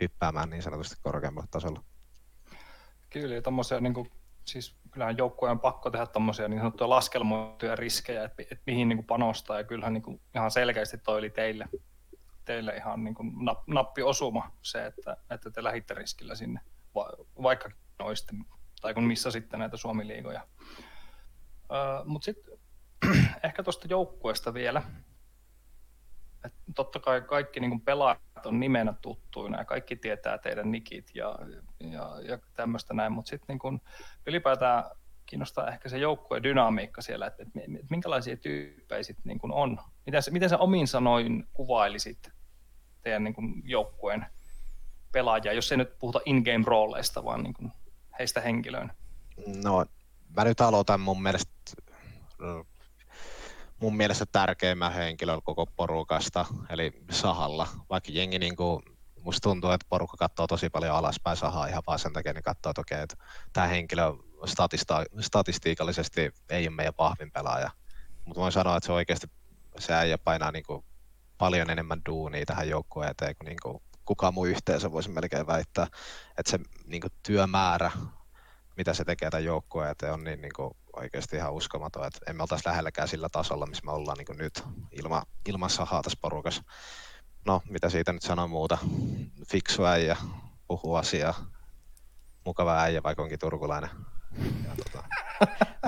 hyppäämään 0.00 0.50
niin 0.50 0.62
sanotusti 0.62 0.96
korkeammalle 1.02 1.48
tasolla. 1.50 1.82
Kyllä, 3.10 3.34
ja 3.34 3.42
tommosia, 3.42 3.80
niin 3.80 3.94
kuin, 3.94 4.10
siis 4.44 4.76
kyllähän 4.90 5.18
joukkueen 5.18 5.50
on 5.50 5.60
pakko 5.60 5.90
tehdä 5.90 6.06
tuommoisia 6.06 6.48
niin 6.48 6.60
sanottuja 6.60 6.90
laskelmoituja 6.90 7.76
riskejä, 7.76 8.24
että, 8.24 8.42
että 8.42 8.62
mihin 8.66 8.88
niin 8.88 8.96
kuin 8.96 9.06
panostaa, 9.06 9.58
ja 9.58 9.64
kyllähän 9.64 9.92
niin 9.92 10.02
kuin, 10.02 10.20
ihan 10.34 10.50
selkeästi 10.50 10.98
toi 10.98 11.18
oli 11.18 11.30
teille, 11.30 11.68
teille 12.44 12.76
ihan 12.76 13.04
niin 13.04 13.14
kuin 13.14 13.32
nappi 13.66 14.02
osuma 14.02 14.50
se, 14.62 14.86
että, 14.86 15.16
että 15.30 15.50
te 15.50 15.64
lähditte 15.64 15.94
riskillä 15.94 16.34
sinne, 16.34 16.60
va, 16.94 17.10
vaikka 17.42 17.70
noiste, 17.98 18.32
tai 18.80 18.94
kun 18.94 19.04
missä 19.04 19.30
sitten 19.30 19.60
näitä 19.60 19.76
Suomi-liigoja. 19.76 20.46
Öö, 21.72 22.04
Mutta 22.04 22.24
sitten 22.24 22.58
ehkä 23.42 23.62
tuosta 23.62 23.86
joukkueesta 23.90 24.54
vielä. 24.54 24.82
Et 26.44 26.52
totta 26.74 27.00
kai 27.00 27.20
kaikki 27.20 27.60
niin 27.60 27.80
pelaajat 27.80 28.46
on 28.46 28.60
nimenä 28.60 28.94
tuttuina 29.02 29.58
ja 29.58 29.64
kaikki 29.64 29.96
tietää 29.96 30.38
teidän 30.38 30.70
nikit 30.70 31.10
ja, 31.14 31.38
ja, 31.80 32.20
ja 32.28 32.38
tämmöistä 32.54 32.94
näin, 32.94 33.12
mutta 33.12 33.28
sitten 33.28 33.58
niin 33.62 33.80
ylipäätään 34.26 34.84
kiinnostaa 35.26 35.68
ehkä 35.68 35.88
se 35.88 35.98
joukkueen 35.98 36.42
dynamiikka 36.42 37.02
siellä, 37.02 37.26
että, 37.26 37.42
että 37.42 37.58
minkälaisia 37.90 38.36
tyyppejä 38.36 39.02
sitten 39.02 39.22
niin 39.24 39.52
on. 39.52 39.78
Miten, 40.06 40.22
miten 40.30 40.48
sä 40.48 40.58
omin 40.58 40.88
sanoin 40.88 41.48
kuvailisit 41.52 42.30
teidän 43.02 43.24
niin 43.24 43.62
joukkueen 43.64 44.26
pelaajia, 45.12 45.52
jos 45.52 45.72
ei 45.72 45.78
nyt 45.78 45.98
puhuta 45.98 46.20
in-game 46.24 46.64
rooleista, 46.66 47.24
vaan 47.24 47.42
niin 47.42 47.72
heistä 48.18 48.40
henkilöön? 48.40 48.92
No, 49.62 49.86
mä 50.36 50.44
nyt 50.44 50.60
aloitan 50.60 51.00
mun 51.00 51.22
mielestä 51.22 51.52
mun 53.80 53.96
mielestä 53.96 54.26
tärkeimmän 54.32 54.92
henkilön 54.92 55.42
koko 55.42 55.66
porukasta, 55.66 56.46
eli 56.70 56.92
Sahalla. 57.10 57.68
Vaikka 57.90 58.12
jengi 58.12 58.38
niin 58.38 58.56
kuin, 58.56 58.82
musta 59.22 59.40
tuntuu, 59.40 59.70
että 59.70 59.86
porukka 59.88 60.16
katsoo 60.16 60.46
tosi 60.46 60.70
paljon 60.70 60.94
alaspäin 60.94 61.36
Sahaa 61.36 61.66
ihan 61.66 61.82
vaan 61.86 61.98
sen 61.98 62.12
takia, 62.12 62.32
niin 62.32 62.42
katsoo, 62.42 62.70
että 62.70 62.80
okei, 62.80 63.02
että 63.02 63.16
tämä 63.52 63.66
henkilö 63.66 64.04
statista, 64.46 65.04
statistiikallisesti 65.20 66.30
ei 66.50 66.68
ole 66.68 66.76
meidän 66.76 66.94
vahvin 66.98 67.30
pelaaja. 67.30 67.70
Mutta 68.24 68.40
voin 68.40 68.52
sanoa, 68.52 68.76
että 68.76 68.86
se 68.86 68.92
oikeasti 68.92 69.26
se 69.78 69.94
äijä 69.94 70.18
painaa 70.18 70.52
niin 70.52 70.64
kuin 70.66 70.84
paljon 71.38 71.70
enemmän 71.70 72.00
duunia 72.08 72.46
tähän 72.46 72.68
joukkueen 72.68 73.10
eteen 73.10 73.36
kuin, 73.36 73.46
niin 73.46 73.58
kuin 73.62 73.82
kukaan 74.04 74.34
muu 74.34 74.44
yhteensä 74.44 74.92
voisi 74.92 75.10
melkein 75.10 75.46
väittää, 75.46 75.86
että 76.38 76.50
se 76.50 76.58
niin 76.84 77.00
kuin 77.00 77.12
työmäärä, 77.22 77.90
mitä 78.76 78.94
se 78.94 79.04
tekee 79.04 79.30
tämän 79.30 79.44
joukkueen 79.44 79.90
eteen, 79.90 80.12
on 80.12 80.24
niin, 80.24 80.40
niin 80.40 80.52
kuin 80.56 80.70
oikeasti 80.98 81.36
ihan 81.36 81.52
uskomaton, 81.52 82.06
että 82.06 82.30
emme 82.30 82.42
oltaisi 82.42 82.68
lähelläkään 82.68 83.08
sillä 83.08 83.28
tasolla, 83.32 83.66
missä 83.66 83.84
me 83.84 83.92
ollaan 83.92 84.18
niin 84.18 84.38
nyt 84.38 84.62
ilma, 84.92 85.22
ilman 85.48 85.70
sahaa 85.70 86.02
tässä 86.02 86.18
porukassa. 86.22 86.62
No, 87.46 87.62
mitä 87.70 87.90
siitä 87.90 88.12
nyt 88.12 88.22
sanoo 88.22 88.48
muuta? 88.48 88.78
Fiksu 89.48 89.84
äijä, 89.84 90.16
puhuu 90.66 90.94
asiaa, 90.94 91.46
mukava 92.44 92.80
äijä, 92.80 93.02
vaikka 93.02 93.22
onkin 93.22 93.38
turkulainen. 93.38 93.90
Ja, 94.64 94.76
tota... 94.84 95.04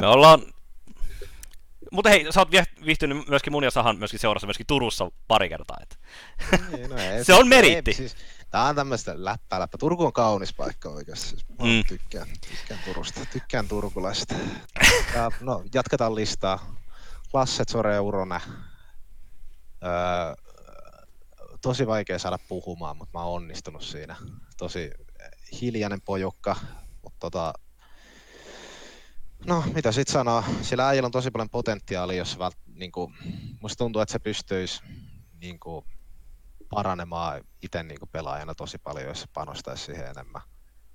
Me 0.00 0.06
ollaan 0.06 0.42
mutta 1.90 2.10
hei, 2.10 2.26
sä 2.30 2.40
oot 2.40 2.50
viihtynyt 2.86 3.28
myöskin 3.28 3.52
mun 3.52 3.64
ja 3.64 3.70
Sahan 3.70 3.98
myöskin 3.98 4.20
seurassa 4.20 4.46
myöskin 4.46 4.66
Turussa 4.66 5.10
pari 5.28 5.48
kertaa. 5.48 5.76
Et. 5.82 5.98
Niin, 6.72 6.90
no 6.90 6.96
ei, 6.96 7.24
se 7.24 7.34
on 7.34 7.48
meritti. 7.48 7.90
Ei, 7.90 7.94
siis, 7.94 8.16
tää 8.50 8.64
on 8.64 8.74
tämmöistä 8.74 9.24
läppää, 9.24 9.60
läppää. 9.60 9.78
Turku 9.78 10.04
on 10.04 10.12
kaunis 10.12 10.54
paikka 10.54 10.88
oikeasti. 10.88 11.28
Siis 11.28 11.46
mm. 11.48 11.84
tykkään, 11.88 12.28
tykkään 12.50 12.80
Turusta, 12.84 13.20
tykkään 13.32 13.68
turkulaisista. 13.68 14.34
Ja, 15.14 15.30
no, 15.40 15.64
jatketaan 15.74 16.14
listaa. 16.14 16.76
Lasse, 17.32 17.64
Sore 17.70 17.94
ja 17.94 18.02
Uronen. 18.02 18.40
Öö, 19.84 20.34
tosi 21.62 21.86
vaikea 21.86 22.18
saada 22.18 22.38
puhumaan, 22.48 22.96
mutta 22.96 23.18
mä 23.18 23.24
oon 23.24 23.34
onnistunut 23.34 23.82
siinä. 23.82 24.16
Tosi 24.56 24.90
hiljainen 25.60 26.00
pojukka, 26.00 26.56
mutta 27.02 27.18
tota, 27.20 27.52
No, 29.46 29.64
mitä 29.74 29.92
sitten 29.92 30.12
sanoa? 30.12 30.44
Sillä 30.62 30.88
äijällä 30.88 31.06
on 31.06 31.12
tosi 31.12 31.30
paljon 31.30 31.50
potentiaalia, 31.50 32.16
jos 32.16 32.38
vält, 32.38 32.56
niin 32.74 32.92
kuin, 32.92 33.14
musta 33.60 33.78
tuntuu, 33.78 34.02
että 34.02 34.12
se 34.12 34.18
pystyisi 34.18 34.82
niin 35.40 35.60
kuin, 35.60 35.84
paranemaan 36.70 37.44
itse 37.62 37.82
niin 37.82 37.98
kuin 37.98 38.08
pelaajana 38.12 38.54
tosi 38.54 38.78
paljon, 38.78 39.08
jos 39.08 39.20
se 39.20 39.26
panostaisi 39.32 39.84
siihen 39.84 40.06
enemmän. 40.06 40.42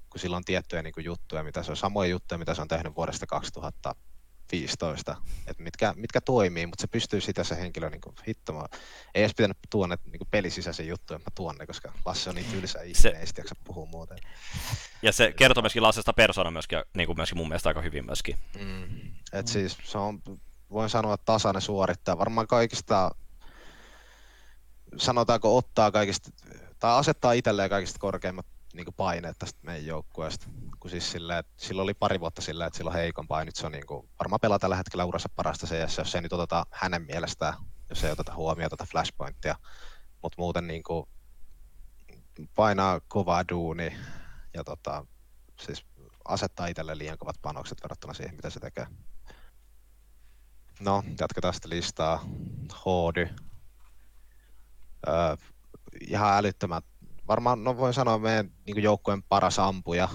Kun 0.09 0.19
sillä 0.19 0.37
on 0.37 0.43
tiettyjä 0.43 0.81
niin 0.81 0.93
kuin, 0.93 1.05
juttuja, 1.05 1.43
mitä 1.43 1.63
se 1.63 1.71
on 1.71 1.77
samoja 1.77 2.09
juttuja, 2.09 2.37
mitä 2.37 2.53
se 2.53 2.61
on 2.61 2.67
tehnyt 2.67 2.95
vuodesta 2.95 3.25
2015, 3.25 5.17
että 5.47 5.63
mitkä, 5.63 5.93
mitkä 5.97 6.21
toimii, 6.21 6.65
mutta 6.65 6.81
se 6.81 6.87
pystyy 6.87 7.21
sitä 7.21 7.43
se 7.43 7.57
henkilö 7.57 7.89
niin 7.89 8.01
kuin, 8.01 8.15
hittomaan. 8.27 8.69
Ei 9.15 9.23
edes 9.23 9.35
pitänyt 9.37 9.57
tuonne 9.69 9.97
niin 10.11 10.27
pelisisäisen 10.31 10.87
juttuja, 10.87 11.19
mä 11.19 11.25
tuon 11.35 11.55
ne, 11.55 11.67
koska 11.67 11.93
Lasse 12.05 12.29
on 12.29 12.35
niin 12.35 12.51
tylsä 12.51 12.81
ihminen, 12.81 13.15
ei 13.21 13.27
sitten 13.27 13.45
puhua 13.63 13.85
muuten. 13.85 14.17
Ja 15.01 15.11
se 15.11 15.33
kertoo 15.37 15.61
myöskin 15.61 15.83
Lassesta 15.83 16.13
persona 16.13 16.51
myöskin, 16.51 16.79
niin 16.97 17.07
kuin 17.07 17.17
myöskin 17.17 17.37
mun 17.37 17.47
mielestä 17.47 17.69
aika 17.69 17.81
hyvin 17.81 18.05
myöskin. 18.05 18.37
Mm. 18.59 19.11
Et 19.33 19.47
siis 19.47 19.77
se 19.83 19.97
on, 19.97 20.21
voin 20.71 20.89
sanoa, 20.89 21.13
että 21.13 21.25
tasainen 21.25 21.61
suorittaja. 21.61 22.17
Varmaan 22.17 22.47
kaikista, 22.47 23.11
sanotaanko 24.97 25.57
ottaa 25.57 25.91
kaikista, 25.91 26.29
tai 26.79 26.99
asettaa 26.99 27.33
itselleen 27.33 27.69
kaikista 27.69 27.99
korkeimmat 27.99 28.45
niin 28.73 28.85
kuin 28.85 28.95
paineet 28.95 29.37
tästä 29.39 29.59
meidän 29.63 29.85
joukkueesta. 29.85 30.47
Kun 30.79 30.91
siis 30.91 31.11
silleen, 31.11 31.39
että 31.39 31.53
silloin 31.57 31.83
oli 31.83 31.93
pari 31.93 32.19
vuotta 32.19 32.41
silleen, 32.41 32.67
että 32.67 32.77
silloin 32.77 32.97
heikompaa, 32.97 33.45
nyt 33.45 33.55
se 33.55 33.65
on 33.65 33.71
niin 33.71 33.85
kuin, 33.85 34.09
varmaan 34.19 34.39
pelaa 34.39 34.59
tällä 34.59 34.75
hetkellä 34.75 35.05
urassa 35.05 35.29
parasta 35.35 35.67
CS, 35.67 35.97
jos 35.97 36.15
ei 36.15 36.21
nyt 36.21 36.33
oteta 36.33 36.65
hänen 36.71 37.01
mielestään, 37.01 37.53
jos 37.89 38.03
ei 38.03 38.11
oteta 38.11 38.35
huomioon 38.35 38.69
tätä 38.69 38.85
flashpointia. 38.91 39.55
Mutta 40.21 40.35
muuten 40.41 40.67
niin 40.67 40.83
kuin, 40.83 41.05
painaa 42.55 43.01
kovaa 43.07 43.43
duuni 43.51 43.97
ja 44.53 44.63
tota, 44.63 45.05
siis 45.59 45.85
asettaa 46.25 46.67
itselle 46.67 46.97
liian 46.97 47.17
kovat 47.17 47.35
panokset 47.41 47.83
verrattuna 47.83 48.13
siihen, 48.13 48.35
mitä 48.35 48.49
se 48.49 48.59
tekee. 48.59 48.87
No, 50.79 51.03
jatketaan 51.19 51.53
sitten 51.53 51.69
listaa. 51.69 52.25
Hoody. 52.85 53.29
Öö, 55.07 55.35
ihan 56.09 56.37
älyttömät. 56.37 56.83
Varmaan, 57.27 57.63
no 57.63 57.77
voin 57.77 57.93
sanoa, 57.93 58.17
meidän 58.17 58.51
niin 58.65 58.83
joukkueen 58.83 59.23
paras 59.23 59.59
ampuja. 59.59 60.09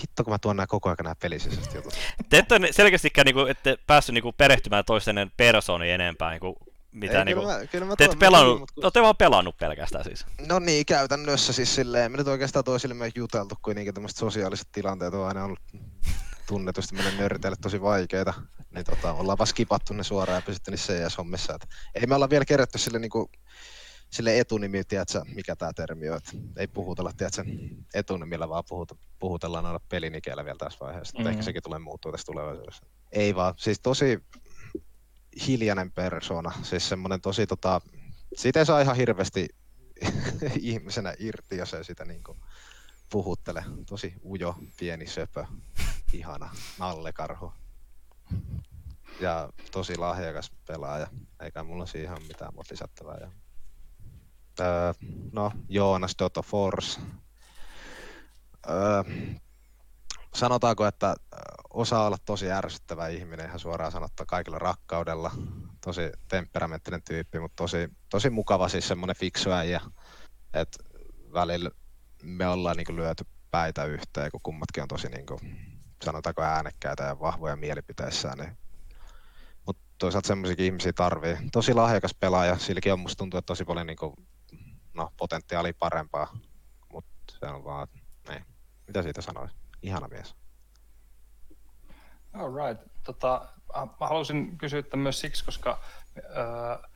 Hitto, 0.00 0.24
kun 0.24 0.32
mä 0.32 0.38
tuon 0.38 0.56
nämä 0.56 0.66
koko 0.66 0.88
ajan 0.88 0.96
nämä 1.02 1.14
pelisisäisesti 1.14 1.76
jutut. 1.76 1.94
Te 2.28 2.38
ette 2.38 2.60
selkeästikään 2.70 3.24
niin 3.24 3.34
kuin, 3.34 3.50
ette 3.50 3.76
päässyt 3.86 4.14
niin 4.14 4.22
kuin, 4.22 4.34
perehtymään 4.38 4.84
toisten 4.84 5.30
personi 5.36 5.90
enempää 5.90 6.30
niin 6.30 6.40
kuin, 6.40 6.56
mitä 6.92 7.18
Ei, 7.18 7.24
niinku, 7.24 7.42
kyllä 7.42 7.58
mä, 7.58 7.66
kyllä 7.66 7.84
mä 7.86 7.96
te 7.96 8.04
ette 8.04 8.16
pelannut, 8.16 8.60
mutta... 8.60 8.80
olette 8.82 9.02
vaan 9.02 9.16
pelannut 9.16 9.56
pelkästään 9.56 10.04
siis. 10.04 10.26
No 10.48 10.58
niin, 10.58 10.86
käytännössä 10.86 11.52
siis 11.52 11.74
silleen, 11.74 12.12
me 12.12 12.18
nyt 12.18 12.28
oikeastaan 12.28 12.64
toisille 12.64 12.94
juteltu, 13.14 13.54
kuitenkin 13.62 13.94
tämmöiset 13.94 14.18
sosiaaliset 14.18 14.68
tilanteet 14.72 15.14
on 15.14 15.28
aina 15.28 15.44
ollut 15.44 15.60
tunnetusti 16.46 16.94
meille 16.94 17.12
nörteille 17.18 17.56
tosi 17.62 17.82
vaikeita, 17.82 18.34
niin 18.70 18.84
tota, 18.84 19.12
ollaan 19.12 19.38
vaan 19.38 19.46
skipattu 19.46 19.92
ne 19.92 20.02
suoraan 20.02 20.36
ja 20.36 20.42
pysytty 20.42 20.70
niissä 20.70 20.92
CS-hommissa. 20.92 21.54
Et 21.54 21.68
ei 21.94 22.06
me 22.06 22.14
olla 22.14 22.30
vielä 22.30 22.44
kerätty 22.44 22.78
sille, 22.78 22.98
niinku, 22.98 23.30
sille 24.10 24.40
etunimi, 24.40 24.84
tiedätkö, 24.84 25.22
mikä 25.34 25.56
tämä 25.56 25.72
termi 25.72 26.08
on. 26.10 26.16
Et 26.16 26.34
ei 26.56 26.66
puhutella 26.66 27.12
tiedätkö, 27.12 27.44
etunimillä, 27.94 28.48
vaan 28.48 28.64
puhut, 28.68 28.92
puhutellaan 29.18 29.64
noilla 29.64 29.80
pelinikeillä 29.88 30.44
vielä 30.44 30.58
tässä 30.58 30.78
vaiheessa. 30.80 31.18
Mm-hmm. 31.18 31.30
Ehkä 31.30 31.42
sekin 31.42 31.62
tulee 31.62 31.78
muuttua 31.78 32.12
tässä 32.12 32.26
tulevaisuudessa. 32.26 32.86
Ei 33.12 33.34
vaan, 33.34 33.54
siis 33.56 33.80
tosi 33.80 34.18
hiljainen 35.46 35.92
persona, 35.92 36.52
siis 36.62 36.88
semmoinen 36.88 37.20
tosi 37.20 37.46
tota, 37.46 37.80
siitä 38.36 38.58
ei 38.58 38.66
saa 38.66 38.80
ihan 38.80 38.96
hirveästi 38.96 39.48
ihmisenä 40.60 41.14
irti, 41.18 41.56
jos 41.56 41.74
ei 41.74 41.84
sitä 41.84 42.04
niin 42.04 42.24
kuin 42.24 42.38
puhuttele. 43.10 43.64
Tosi 43.86 44.14
ujo, 44.24 44.54
pieni 44.78 45.06
söpö, 45.06 45.44
ihana, 46.12 46.50
nallekarhu. 46.78 47.52
Ja 49.20 49.48
tosi 49.70 49.96
lahjakas 49.96 50.52
pelaaja, 50.66 51.06
eikä 51.40 51.62
mulla 51.62 51.86
siihen 51.86 52.12
ole 52.12 52.20
mitään 52.20 52.54
muuta 52.54 52.72
lisättävää. 52.72 53.18
Ja, 53.20 53.30
öö, 54.64 54.92
no, 55.32 55.52
Joonas 55.68 56.14
Dotto 56.18 56.42
Force. 56.42 57.00
Öö, 58.70 59.02
sanotaanko, 60.34 60.86
että 60.86 61.14
osaa 61.70 62.06
olla 62.06 62.16
tosi 62.24 62.50
ärsyttävä 62.50 63.08
ihminen 63.08 63.46
ihan 63.46 63.58
suoraan 63.58 63.92
sanottuna 63.92 64.26
kaikilla 64.26 64.58
rakkaudella. 64.58 65.30
Tosi 65.84 66.12
temperamenttinen 66.28 67.02
tyyppi, 67.02 67.40
mutta 67.40 67.56
tosi, 67.56 67.88
tosi 68.08 68.30
mukava 68.30 68.68
siis 68.68 68.88
semmoinen 68.88 69.16
fiksu 69.16 69.50
äijä, 69.50 69.80
että 70.54 70.78
välillä 71.32 71.70
me 72.22 72.48
ollaan 72.48 72.76
niin 72.76 72.96
lyöty 72.96 73.24
päitä 73.50 73.84
yhteen, 73.84 74.30
kun 74.30 74.40
kummatkin 74.42 74.82
on 74.82 74.88
tosi 74.88 75.08
niin 75.08 75.26
kuin, 75.26 75.40
sanotaanko 76.04 76.42
äänekkäitä 76.42 77.02
ja 77.02 77.20
vahvoja 77.20 77.56
mielipiteissään. 77.56 78.38
Niin. 78.38 78.58
Toisaalta 79.98 80.26
semmoisia 80.26 80.64
ihmisiä 80.64 80.92
tarvii. 80.92 81.36
Tosi 81.52 81.74
lahjakas 81.74 82.14
pelaaja, 82.20 82.58
silläkin 82.58 82.92
on 82.92 83.00
musta 83.00 83.18
tuntuu, 83.18 83.38
että 83.38 83.46
tosi 83.46 83.64
paljon 83.64 83.86
niin 83.86 83.96
kuin, 83.96 84.14
no, 84.96 85.12
potentiaalia 85.16 85.72
parempaa, 85.78 86.38
mutta 86.92 87.34
se 87.40 87.46
on 87.46 87.64
vaan, 87.64 87.88
ei. 88.30 88.40
Mitä 88.86 89.02
siitä 89.02 89.22
sanoisi? 89.22 89.56
Ihana 89.82 90.08
mies. 90.08 90.34
All 92.32 92.54
right. 92.54 92.82
Tota, 93.02 93.48
mä 94.00 94.06
halusin 94.06 94.58
kysyä 94.58 94.82
myös 94.96 95.20
siksi, 95.20 95.44
koska 95.44 95.80
äh, 96.18 96.90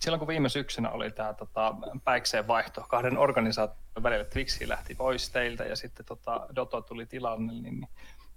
silloin 0.00 0.18
kun 0.18 0.28
viime 0.28 0.48
syksynä 0.48 0.90
oli 0.90 1.10
tämä 1.10 1.34
tota, 1.34 1.74
päikseen 2.04 2.46
vaihto 2.46 2.84
kahden 2.88 3.18
organisaation 3.18 3.78
välillä, 4.02 4.24
Twixi 4.24 4.68
lähti 4.68 4.94
pois 4.94 5.30
teiltä 5.30 5.64
ja 5.64 5.76
sitten 5.76 6.06
tota, 6.06 6.46
Doto 6.56 6.80
tuli 6.80 7.06
tilanne, 7.06 7.52
niin, 7.52 7.62
niin, 7.62 7.88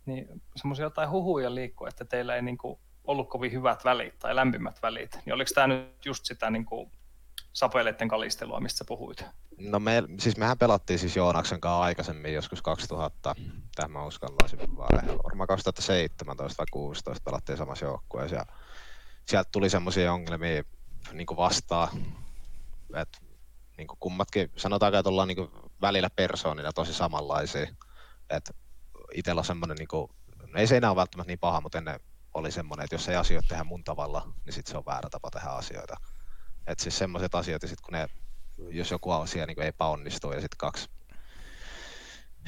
niin 0.05 0.41
semmoisia 0.55 0.85
jotain 0.85 1.09
huhuja 1.09 1.55
liikkuu, 1.55 1.87
että 1.87 2.05
teillä 2.05 2.35
ei 2.35 2.41
niin 2.41 2.57
kuin, 2.57 2.79
ollut 3.03 3.29
kovin 3.29 3.51
hyvät 3.51 3.85
välit 3.85 4.19
tai 4.19 4.35
lämpimät 4.35 4.81
välit. 4.81 5.19
Niin 5.25 5.33
oliko 5.33 5.51
tämä 5.55 5.67
nyt 5.67 6.05
just 6.05 6.25
sitä 6.25 6.49
niin 6.49 6.65
kuin, 6.65 6.91
sapeleiden 7.57 8.07
kalistelua, 8.07 8.59
mistä 8.59 8.83
puhuit? 8.87 9.25
No 9.57 9.79
me, 9.79 10.03
siis 10.19 10.37
mehän 10.37 10.57
pelattiin 10.57 10.99
siis 10.99 11.15
Joonaksen 11.15 11.61
kanssa 11.61 11.81
aikaisemmin 11.81 12.33
joskus 12.33 12.61
2000, 12.61 13.35
tämä 13.75 13.87
mä 13.87 14.05
uskallan 14.05 14.49
vaan 14.77 15.03
varmaan 15.23 15.47
2017 15.47 16.57
vai 16.57 16.65
2016 16.65 17.23
pelattiin 17.25 17.57
samassa 17.57 17.85
joukkueessa 17.85 18.35
ja 18.35 18.45
sieltä 19.25 19.49
tuli 19.51 19.69
semmoisia 19.69 20.13
ongelmia 20.13 20.63
niin 21.11 21.27
vastaan, 21.37 21.89
että 22.95 23.17
niin 23.77 23.87
kummatkin, 23.99 24.51
sanotaanko, 24.55 24.97
että 24.97 25.09
ollaan 25.09 25.27
niin 25.27 25.51
välillä 25.81 26.09
persoonina 26.15 26.73
tosi 26.73 26.93
samanlaisia, 26.93 27.67
että 28.29 28.53
itsellä 29.13 29.39
on 29.39 29.45
semmoinen, 29.45 29.77
niin 29.77 29.87
kuin, 29.87 30.11
ei 30.55 30.67
se 30.67 30.77
enää 30.77 30.89
ole 30.89 30.97
välttämättä 30.97 31.31
niin 31.31 31.39
paha, 31.39 31.61
mutta 31.61 31.77
ennen 31.77 31.99
oli 32.33 32.51
semmoinen, 32.51 32.83
että 32.83 32.95
jos 32.95 33.09
ei 33.09 33.15
asioita 33.15 33.47
tehdä 33.47 33.63
mun 33.63 33.83
tavalla, 33.83 34.33
niin 34.45 34.53
sitten 34.53 34.71
se 34.71 34.77
on 34.77 34.85
väärä 34.85 35.09
tapa 35.09 35.31
tehdä 35.31 35.49
asioita. 35.49 35.97
Että 36.67 36.83
siis 36.83 36.97
semmoiset 36.97 37.35
asiat, 37.35 37.61
ja 37.61 37.67
sitten 37.67 37.83
kun 37.83 37.93
ne, 37.93 38.07
jos 38.69 38.91
joku 38.91 39.11
asia 39.11 39.45
niin 39.45 39.61
epäonnistuu 39.61 40.31
ja 40.31 40.41
sitten 40.41 40.57
kaksi, 40.57 40.89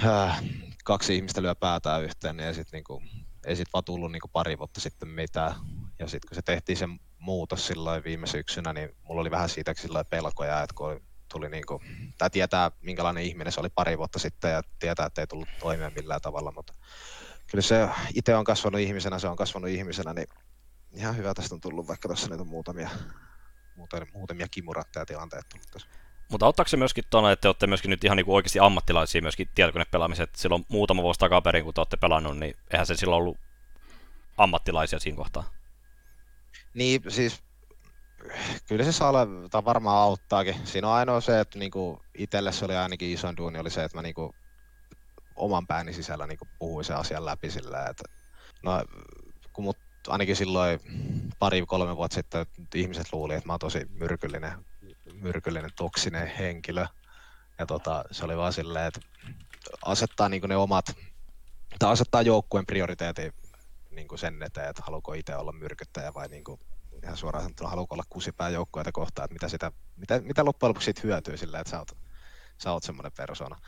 äh, 0.05 0.43
kaksi 0.83 1.15
ihmistä 1.15 1.41
lyö 1.41 1.55
päätään 1.55 2.03
yhteen, 2.03 2.37
niin 2.37 2.47
ei 2.47 2.53
sitten 2.53 2.77
niinku, 2.77 3.03
ei 3.45 3.55
sit 3.55 3.67
vaan 3.73 3.83
tullut 3.83 4.11
niinku 4.11 4.27
pari 4.27 4.57
vuotta 4.57 4.81
sitten 4.81 5.09
mitään. 5.09 5.53
Ja 5.99 6.07
sitten 6.07 6.29
kun 6.29 6.35
se 6.35 6.41
tehtiin 6.41 6.77
se 6.77 6.87
muutos 7.19 7.67
silloin 7.67 8.03
viime 8.03 8.27
syksynä, 8.27 8.73
niin 8.73 8.95
mulla 9.03 9.21
oli 9.21 9.31
vähän 9.31 9.49
siitä 9.49 9.73
silloin 9.77 10.05
pelkoja, 10.09 10.61
että 10.61 10.75
kun 10.75 11.01
tuli 11.31 11.49
niinku, 11.49 11.81
tai 12.17 12.29
tietää 12.29 12.71
minkälainen 12.81 13.23
ihminen 13.23 13.53
se 13.53 13.59
oli 13.59 13.69
pari 13.69 13.97
vuotta 13.97 14.19
sitten 14.19 14.51
ja 14.51 14.61
tietää, 14.79 15.05
että 15.05 15.21
ei 15.21 15.27
tullut 15.27 15.49
toimeen 15.59 15.93
millään 15.95 16.21
tavalla, 16.21 16.51
mutta 16.51 16.73
kyllä 17.51 17.61
se 17.61 17.89
itse 18.15 18.35
on 18.35 18.43
kasvanut 18.43 18.81
ihmisenä, 18.81 19.19
se 19.19 19.27
on 19.27 19.35
kasvanut 19.35 19.69
ihmisenä, 19.69 20.13
niin 20.13 20.27
ihan 20.93 21.17
hyvä 21.17 21.33
tästä 21.33 21.55
on 21.55 21.61
tullut, 21.61 21.87
vaikka 21.87 22.09
tuossa 22.09 22.27
nyt 22.27 22.39
on 22.39 22.47
muutamia, 22.47 22.89
muutamia, 23.79 24.11
muutamia 24.13 24.47
kimuratteja 24.51 25.05
tilanteet 25.05 25.49
tullut 25.49 25.67
tässä. 25.71 25.87
Mutta 26.31 26.45
ottaako 26.45 26.69
se 26.69 26.77
myöskin 26.77 27.03
tuonne, 27.09 27.31
että 27.31 27.41
te 27.41 27.47
olette 27.47 27.67
myöskin 27.67 27.89
nyt 27.89 28.03
ihan 28.03 28.17
niinku 28.17 28.35
oikeasti 28.35 28.59
ammattilaisia 28.59 29.21
myöskin 29.21 29.49
tietokonepelaamiset. 29.55 30.35
Silloin 30.35 30.65
muutama 30.69 31.03
vuosi 31.03 31.19
takaperin, 31.19 31.63
kun 31.63 31.73
te 31.73 31.81
olette 31.81 31.97
pelannut, 31.97 32.37
niin 32.37 32.55
eihän 32.71 32.85
se 32.85 32.95
silloin 32.95 33.21
ollut 33.21 33.37
ammattilaisia 34.37 34.99
siinä 34.99 35.17
kohtaa. 35.17 35.49
Niin, 36.73 37.01
siis 37.07 37.43
kyllä 38.67 38.83
se 38.83 38.91
saa 38.91 39.13
tai 39.51 39.65
varmaan 39.65 39.97
auttaakin. 39.97 40.67
Siinä 40.67 40.87
on 40.87 40.93
ainoa 40.93 41.21
se, 41.21 41.39
että 41.39 41.59
niinku 41.59 42.01
itselle 42.17 42.51
se 42.51 42.65
oli 42.65 42.75
ainakin 42.75 43.09
isoin 43.09 43.37
duuni, 43.37 43.59
oli 43.59 43.69
se, 43.69 43.83
että 43.83 43.97
mä 43.97 44.01
niinku 44.01 44.35
oman 45.35 45.67
pääni 45.67 45.93
sisällä 45.93 46.27
niinku 46.27 46.47
puhuin 46.59 46.85
sen 46.85 46.97
asian 46.97 47.25
läpi 47.25 47.51
sillä, 47.51 47.85
että 47.89 48.03
no, 48.63 48.83
kun 49.53 49.63
mut 49.63 49.77
ainakin 50.07 50.35
silloin 50.35 50.79
pari-kolme 51.39 51.97
vuotta 51.97 52.15
sitten 52.15 52.45
ihmiset 52.75 53.13
luuli, 53.13 53.33
että 53.33 53.47
mä 53.47 53.53
oon 53.53 53.59
tosi 53.59 53.85
myrkyllinen, 53.93 54.65
myrkyllinen 55.13 55.71
toksinen 55.75 56.27
henkilö. 56.27 56.85
Ja 57.59 57.65
tota, 57.65 58.03
se 58.11 58.25
oli 58.25 58.37
vaan 58.37 58.53
silleen, 58.53 58.85
että 58.85 58.99
asettaa 59.85 60.29
niinku 60.29 60.47
ne 60.47 60.55
omat, 60.55 60.85
tai 61.79 61.91
asettaa 61.91 62.21
joukkueen 62.21 62.65
prioriteetin 62.65 63.33
niinku 63.91 64.17
sen 64.17 64.43
eteen, 64.43 64.69
että 64.69 64.81
haluuko 64.85 65.13
itse 65.13 65.35
olla 65.35 65.51
myrkyttäjä 65.51 66.13
vai 66.13 66.27
niinku 66.27 66.59
ihan 67.03 67.17
suoraan 67.17 67.43
sanottuna, 67.43 67.69
haluatko 67.69 67.95
olla 67.95 68.03
kusipää 68.09 68.49
joukkueita 68.49 68.91
kohtaan, 68.91 69.25
että 69.25 69.33
mitä, 69.33 69.49
sitä, 69.49 69.71
mitä, 69.95 70.19
mitä 70.19 70.45
loppujen 70.45 70.69
lopuksi 70.69 70.85
siitä 70.85 71.01
hyötyy 71.03 71.37
sillä, 71.37 71.59
että 71.59 71.71
sä 71.71 71.79
oot, 71.79 71.97
sä 72.57 72.71
oot 72.71 72.83
semmoinen 72.83 73.11
persona. 73.17 73.59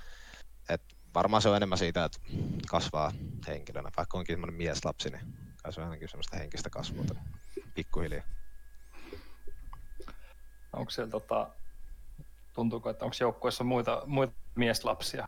Et 0.69 0.81
varmaan 1.13 1.41
se 1.41 1.49
on 1.49 1.55
enemmän 1.55 1.77
siitä, 1.77 2.05
että 2.05 2.19
kasvaa 2.67 3.11
henkilönä, 3.47 3.89
vaikka 3.97 4.17
onkin 4.17 4.33
semmoinen 4.33 4.57
mieslapsi, 4.57 5.09
niin 5.09 5.33
kai 5.61 5.73
se 5.73 5.81
on 5.81 5.87
ainakin 5.87 6.09
semmoista 6.09 6.37
henkistä 6.37 6.69
kasvua 6.69 7.03
pikkuhiljaa. 7.73 8.23
Onko 10.73 10.91
siellä 10.91 11.11
tota, 11.11 11.49
tuntuuko, 12.53 12.89
että 12.89 13.05
onko 13.05 13.17
joukkueessa 13.19 13.63
muita, 13.63 14.03
muita 14.05 14.33
mieslapsia 14.55 15.27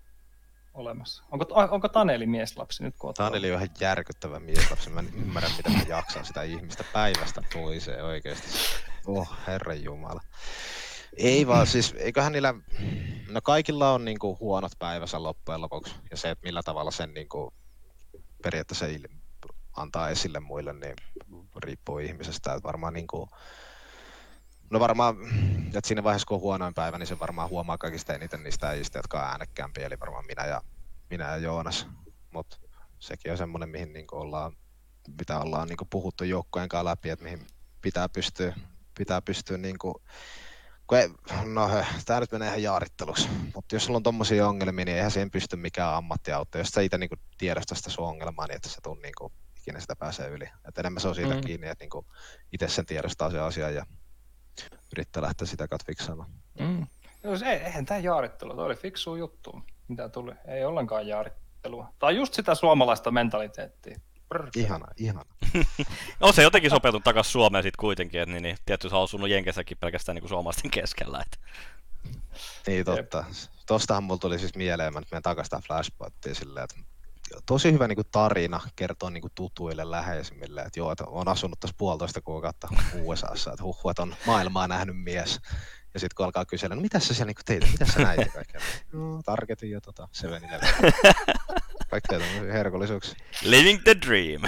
olemassa? 0.74 1.24
Onko, 1.32 1.46
onko 1.72 1.90
Taneli 1.90 2.26
mieslapsi 2.26 2.84
nyt? 2.84 2.96
Kun 2.98 3.14
Taneli 3.14 3.52
on 3.52 3.58
ihan 3.58 3.70
järkyttävä 3.80 4.40
mieslapsi. 4.40 4.90
Mä 4.90 5.00
en 5.00 5.14
ymmärrä, 5.14 5.50
miten 5.58 5.74
mä 5.74 5.84
jaksan 5.88 6.26
sitä 6.26 6.44
ihmistä 6.44 6.84
päivästä 6.94 7.42
toiseen 7.54 8.06
oikeasti. 8.06 8.48
Oh, 9.06 9.38
herran 9.48 9.84
jumala. 9.84 10.22
Ei 11.18 11.48
vaan, 11.48 11.68
siis 11.68 11.96
eiköhän 11.98 12.32
niillä, 12.32 12.54
no 13.30 13.42
kaikilla 13.42 13.94
on 13.94 14.06
niinku 14.06 14.38
huonot 14.40 14.72
päivänsä 14.80 15.24
loppujen 15.24 15.62
lopuksi. 15.62 15.96
Ja 16.12 16.18
se, 16.18 16.30
että 16.30 16.46
millä 16.46 16.64
tavalla 16.64 16.92
sen 16.92 17.14
niinku 17.14 17.54
periaatteessa 18.44 18.86
antaa 19.78 20.10
esille 20.10 20.40
muille, 20.40 20.74
niin 20.74 20.96
riippuu 21.64 22.00
ihmisestä. 22.00 22.54
Että 22.54 22.68
varmaan 22.68 22.94
niinku, 22.94 23.30
No 24.74 24.80
varmaan, 24.80 25.16
että 25.68 25.88
siinä 25.88 26.04
vaiheessa 26.04 26.26
kun 26.26 26.36
on 26.36 26.42
huonoin 26.42 26.74
päivä, 26.74 26.98
niin 26.98 27.08
se 27.08 27.20
varmaan 27.20 27.50
huomaa 27.50 27.78
kaikista 27.78 28.14
eniten 28.14 28.44
niistä 28.44 28.68
äijistä, 28.68 29.00
jotka 29.00 29.20
on 29.20 29.26
äänekkäämpiä, 29.26 29.86
eli 29.86 30.00
varmaan 30.00 30.26
minä 30.26 30.46
ja, 30.46 30.62
minä 31.10 31.30
ja 31.30 31.38
Joonas. 31.38 31.88
Mutta 32.32 32.58
sekin 33.00 33.32
on 33.32 33.38
semmoinen, 33.38 33.70
mihin 33.70 33.94
niinku 33.94 34.16
ollaan, 34.16 34.56
mitä 35.18 35.40
ollaan 35.40 35.68
niinku 35.68 35.86
puhuttu 35.90 36.24
joukkojen 36.24 36.70
kanssa 36.70 36.86
läpi, 36.86 37.10
että 37.10 37.24
mihin 37.24 37.48
pitää 37.82 38.10
pystyä, 38.10 38.56
pitää 38.98 39.22
pystyä 39.22 39.58
niinku, 39.58 40.02
kun 40.88 40.98
ei, 40.98 41.10
no 41.46 41.70
tämä 42.06 42.20
nyt 42.20 42.32
menee 42.32 42.48
ihan 42.48 42.64
jaaritteluksi, 42.64 43.30
mutta 43.56 43.76
jos 43.76 43.86
sulla 43.86 43.98
on 43.98 44.04
tommosia 44.04 44.48
ongelmia, 44.48 44.86
niin 44.86 44.98
eihän 44.98 45.12
siihen 45.12 45.32
pysty 45.32 45.56
mikään 45.56 45.96
ammattiauto. 45.96 46.58
Jos 46.58 46.68
sä 46.68 46.82
itse 46.82 46.98
niinku 46.98 47.16
tiedostaa 47.38 47.78
sitä 47.78 47.90
sun 47.90 48.08
ongelmaa, 48.08 48.48
niin 48.48 48.56
että 48.56 48.70
sä 48.70 48.80
tuun 48.84 49.02
niinku 49.02 49.32
ikinä 49.64 49.80
sitä 49.80 49.96
pääsee 49.96 50.30
yli. 50.30 50.50
Et 50.68 50.78
enemmän 50.78 51.02
se 51.02 51.08
on 51.08 51.16
siitä 51.16 51.36
mm. 51.36 51.42
kiinni, 51.42 51.68
että 51.68 51.84
niinku 51.84 52.06
itse 52.52 52.68
sen 52.68 52.86
tiedostaa 52.86 53.32
se 53.32 53.40
asia 53.40 53.70
ja 53.70 53.86
yrittää 54.94 55.24
lähteä 55.24 55.48
sitä 55.48 55.68
kautta 55.68 55.86
fiksaamaan. 55.86 56.30
Mm. 56.60 56.88
No, 57.24 57.38
se, 57.38 57.54
eihän 57.54 57.86
tämä 57.86 58.00
jaarittelu, 58.00 58.56
toi 58.56 58.66
oli 58.66 58.76
fiksu 58.76 59.16
juttu, 59.16 59.62
mitä 59.88 60.10
tuli. 60.10 60.32
Ei 60.48 60.66
ollenkaan 60.66 61.08
jaarittelua. 61.08 61.94
Tai 62.00 62.16
just 62.16 62.34
sitä 62.34 62.56
suomalaista 62.56 63.12
mentaliteettia. 63.12 64.00
Ihana, 64.56 64.88
ihana. 64.98 65.22
on 66.22 66.34
se 66.34 66.44
jotenkin 66.44 66.72
sopeutunut 66.72 67.04
takaisin 67.04 67.32
Suomeen 67.32 67.64
sitten 67.64 67.80
kuitenkin, 67.80 68.22
että 68.22 68.34
niin, 68.34 68.44
niin, 68.44 68.58
tietysti 68.66 68.90
se 68.90 68.96
on 68.96 69.04
asunut 69.04 69.30
Jenkessäkin 69.30 69.78
pelkästään 69.78 70.16
niin 70.16 70.22
kuin 70.22 70.30
suomalaisten 70.30 70.72
keskellä. 70.72 71.24
Että. 71.26 71.50
Niin 72.68 72.86
totta. 72.86 73.26
Tostahan 73.66 74.04
mulla 74.04 74.20
tuli 74.20 74.40
siis 74.40 74.56
mieleen, 74.56 74.94
mä 74.94 75.00
nyt 75.00 75.12
menen 75.12 75.24
takaisin 75.24 75.50
tähän 75.50 75.64
Flashpointiin 75.64 76.36
silleen, 76.36 76.64
että 76.64 76.93
tosi 77.46 77.72
hyvä 77.72 77.88
niin 77.88 77.96
kuin 77.96 78.08
tarina 78.12 78.60
kertoa 78.76 79.10
niin 79.10 79.22
kuin 79.22 79.32
tutuille 79.36 79.92
läheisimmille, 79.92 80.62
että 80.62 80.80
joo, 80.80 80.92
että 80.92 81.04
on 81.08 81.28
asunut 81.28 81.60
tässä 81.60 81.76
puolitoista 81.78 82.22
kuukautta 82.22 82.68
USAssa, 83.02 83.52
että 83.52 83.64
huh, 83.64 83.90
että 83.90 84.02
on 84.02 84.16
maailmaa 84.26 84.68
nähnyt 84.68 85.04
mies. 85.04 85.40
Ja 85.94 86.00
sitten 86.00 86.16
kun 86.16 86.26
alkaa 86.26 86.46
kysellä, 86.46 86.76
no 86.76 86.82
mitä 86.82 87.00
sä 87.00 87.14
siellä 87.14 87.26
niin 87.26 87.46
teit, 87.46 87.72
mitä 87.72 87.86
sä 87.86 88.00
näit 88.00 88.20
ja 88.20 88.32
kaikkea. 88.34 88.62
No, 88.94 89.22
targetin 89.26 89.72
jo 89.72 89.82
tota, 89.82 90.08
Sevenille. 90.12 90.60
Kaikkea 91.90 92.20
tämmöisiä 92.20 92.54
herkollisuuksia. 92.54 93.16
Living 93.42 93.84
the 93.84 93.96
dream. 94.08 94.42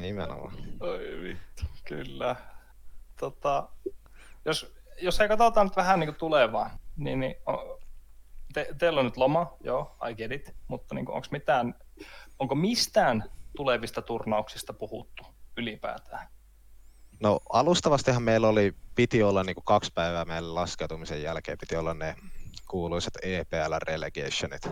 Nimenomaan. 0.00 0.54
Oi 0.80 1.20
vittu, 1.22 1.64
kyllä. 1.84 2.36
Tota, 3.20 3.68
jos, 4.44 4.74
jos 5.02 5.20
ei 5.20 5.28
katsotaan 5.28 5.66
nyt 5.66 5.76
vähän 5.76 6.00
niin 6.00 6.08
kuin 6.08 6.18
tulevaa, 6.18 6.78
niin, 6.96 7.20
niin 7.20 7.36
te, 8.54 8.68
teillä 8.78 9.00
on 9.00 9.06
nyt 9.06 9.16
loma, 9.16 9.56
joo, 9.60 9.96
I 10.10 10.14
get 10.14 10.32
it, 10.32 10.56
mutta 10.68 10.94
niin 10.94 11.08
onko 11.08 11.28
mitään, 11.30 11.74
onko 12.38 12.54
mistään 12.54 13.24
tulevista 13.56 14.02
turnauksista 14.02 14.72
puhuttu 14.72 15.24
ylipäätään? 15.56 16.28
No 17.20 17.40
alustavastihan 17.52 18.22
meillä 18.22 18.48
oli, 18.48 18.74
piti 18.94 19.22
olla 19.22 19.44
niin 19.44 19.54
kuin 19.54 19.64
kaksi 19.64 19.92
päivää 19.94 20.24
meidän 20.24 20.54
laskeutumisen 20.54 21.22
jälkeen, 21.22 21.58
piti 21.58 21.76
olla 21.76 21.94
ne 21.94 22.16
kuuluisat 22.70 23.14
EPL 23.22 23.74
relegationit, 23.82 24.62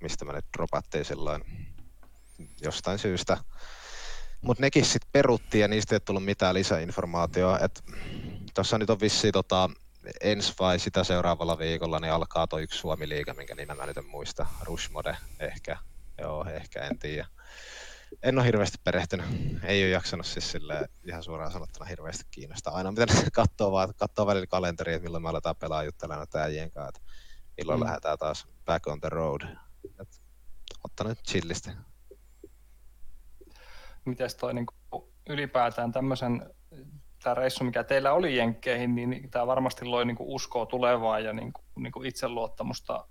mistä 0.00 0.24
me 0.24 0.32
nyt 0.32 0.44
dropattiin 0.56 1.04
silloin 1.04 1.44
jostain 2.62 2.98
syystä. 2.98 3.36
Mutta 4.40 4.60
nekin 4.60 4.84
sitten 4.84 5.10
peruttiin 5.12 5.62
ja 5.62 5.68
niistä 5.68 5.94
ei 5.94 6.00
tullut 6.00 6.24
mitään 6.24 6.54
lisäinformaatiota. 6.54 7.68
Tuossa 8.54 8.78
nyt 8.78 8.90
on 8.90 9.00
vissiin 9.00 9.32
tota, 9.32 9.70
ensi 10.20 10.52
vai 10.60 10.78
sitä 10.78 11.04
seuraavalla 11.04 11.58
viikolla 11.58 12.00
niin 12.00 12.12
alkaa 12.12 12.46
tuo 12.46 12.58
yksi 12.58 12.78
Suomi-liiga, 12.78 13.34
minkä 13.34 13.54
nimen 13.54 13.76
mä 13.76 13.86
nyt 13.86 13.96
en 13.96 14.06
muista. 14.06 14.46
Rushmode 14.62 15.16
ehkä. 15.40 15.76
Joo, 16.18 16.44
ehkä, 16.44 16.80
en 16.82 16.98
tiedä. 16.98 17.26
En 18.22 18.38
ole 18.38 18.46
hirveästi 18.46 18.78
perehtynyt. 18.84 19.26
Ei 19.64 19.82
ole 19.82 19.90
jaksanut 19.90 20.26
siis 20.26 20.50
sille 20.50 20.88
ihan 21.04 21.22
suoraan 21.22 21.52
sanottuna 21.52 21.86
hirveästi 21.86 22.24
kiinnostaa. 22.30 22.74
Aina 22.74 22.92
mitä 22.92 23.06
katsoo 23.32 23.72
vaan, 23.72 23.94
katsoo 23.96 24.26
välillä 24.26 24.46
kalenteri, 24.46 24.94
että 24.94 25.04
milloin 25.04 25.22
me 25.22 25.28
aletaan 25.28 25.56
pelaa 25.56 25.84
juttelemaan 25.84 26.26
äijien 26.34 26.70
kanssa, 26.70 26.88
että 26.88 27.00
milloin 27.56 27.80
mm. 27.80 27.84
lähdetään 27.84 28.18
taas 28.18 28.46
back 28.64 28.86
on 28.86 29.00
the 29.00 29.08
road. 29.08 29.42
Et, 30.00 30.20
ottanut 30.84 31.18
chillisti. 31.28 31.70
Mites 34.04 34.34
toi 34.34 34.54
niin 34.54 34.66
ylipäätään 35.28 35.92
tämmöisen 35.92 36.54
tämä 37.26 37.34
reissu, 37.34 37.64
mikä 37.64 37.84
teillä 37.84 38.12
oli 38.12 38.36
Jenkkeihin, 38.36 38.94
niin 38.94 39.30
tämä 39.30 39.46
varmasti 39.46 39.84
loi 39.84 40.04
niin 40.04 40.16
kuin 40.16 40.28
uskoa 40.28 40.66
tulevaan 40.66 41.24
ja 41.24 41.32
niin 41.32 41.52
kuin, 41.52 41.64
niin 41.76 41.92
kuin 41.92 42.08
itseluottamusta 42.08 43.06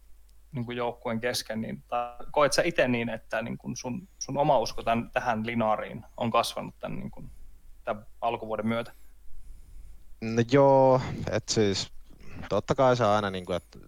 niin 0.52 0.66
kuin 0.66 0.78
joukkueen 0.78 1.20
kesken. 1.20 1.62
Niin, 1.62 1.84
koet 2.32 2.54
sä 2.54 2.62
itse 2.62 2.88
niin, 2.88 3.10
että 3.10 3.42
niin 3.42 3.58
kuin 3.58 3.78
sun, 3.78 4.08
sun 4.20 4.38
oma 4.38 4.60
usko 4.60 4.84
tämän, 4.84 5.12
tähän 5.12 5.46
linaariin 5.46 6.06
on 6.18 6.32
kasvanut 6.32 6.76
tämän, 6.80 7.00
niin 7.00 7.12
kuin, 7.12 7.32
tämän 7.84 8.06
alkuvuoden 8.22 8.68
myötä? 8.68 8.92
No 10.22 10.44
joo, 10.52 11.02
että 11.32 11.54
siis 11.54 11.92
totta 12.50 12.76
kai 12.76 12.96
se 12.96 13.06
aina, 13.06 13.30
niin 13.30 13.46
kuin, 13.46 13.56
että 13.56 13.80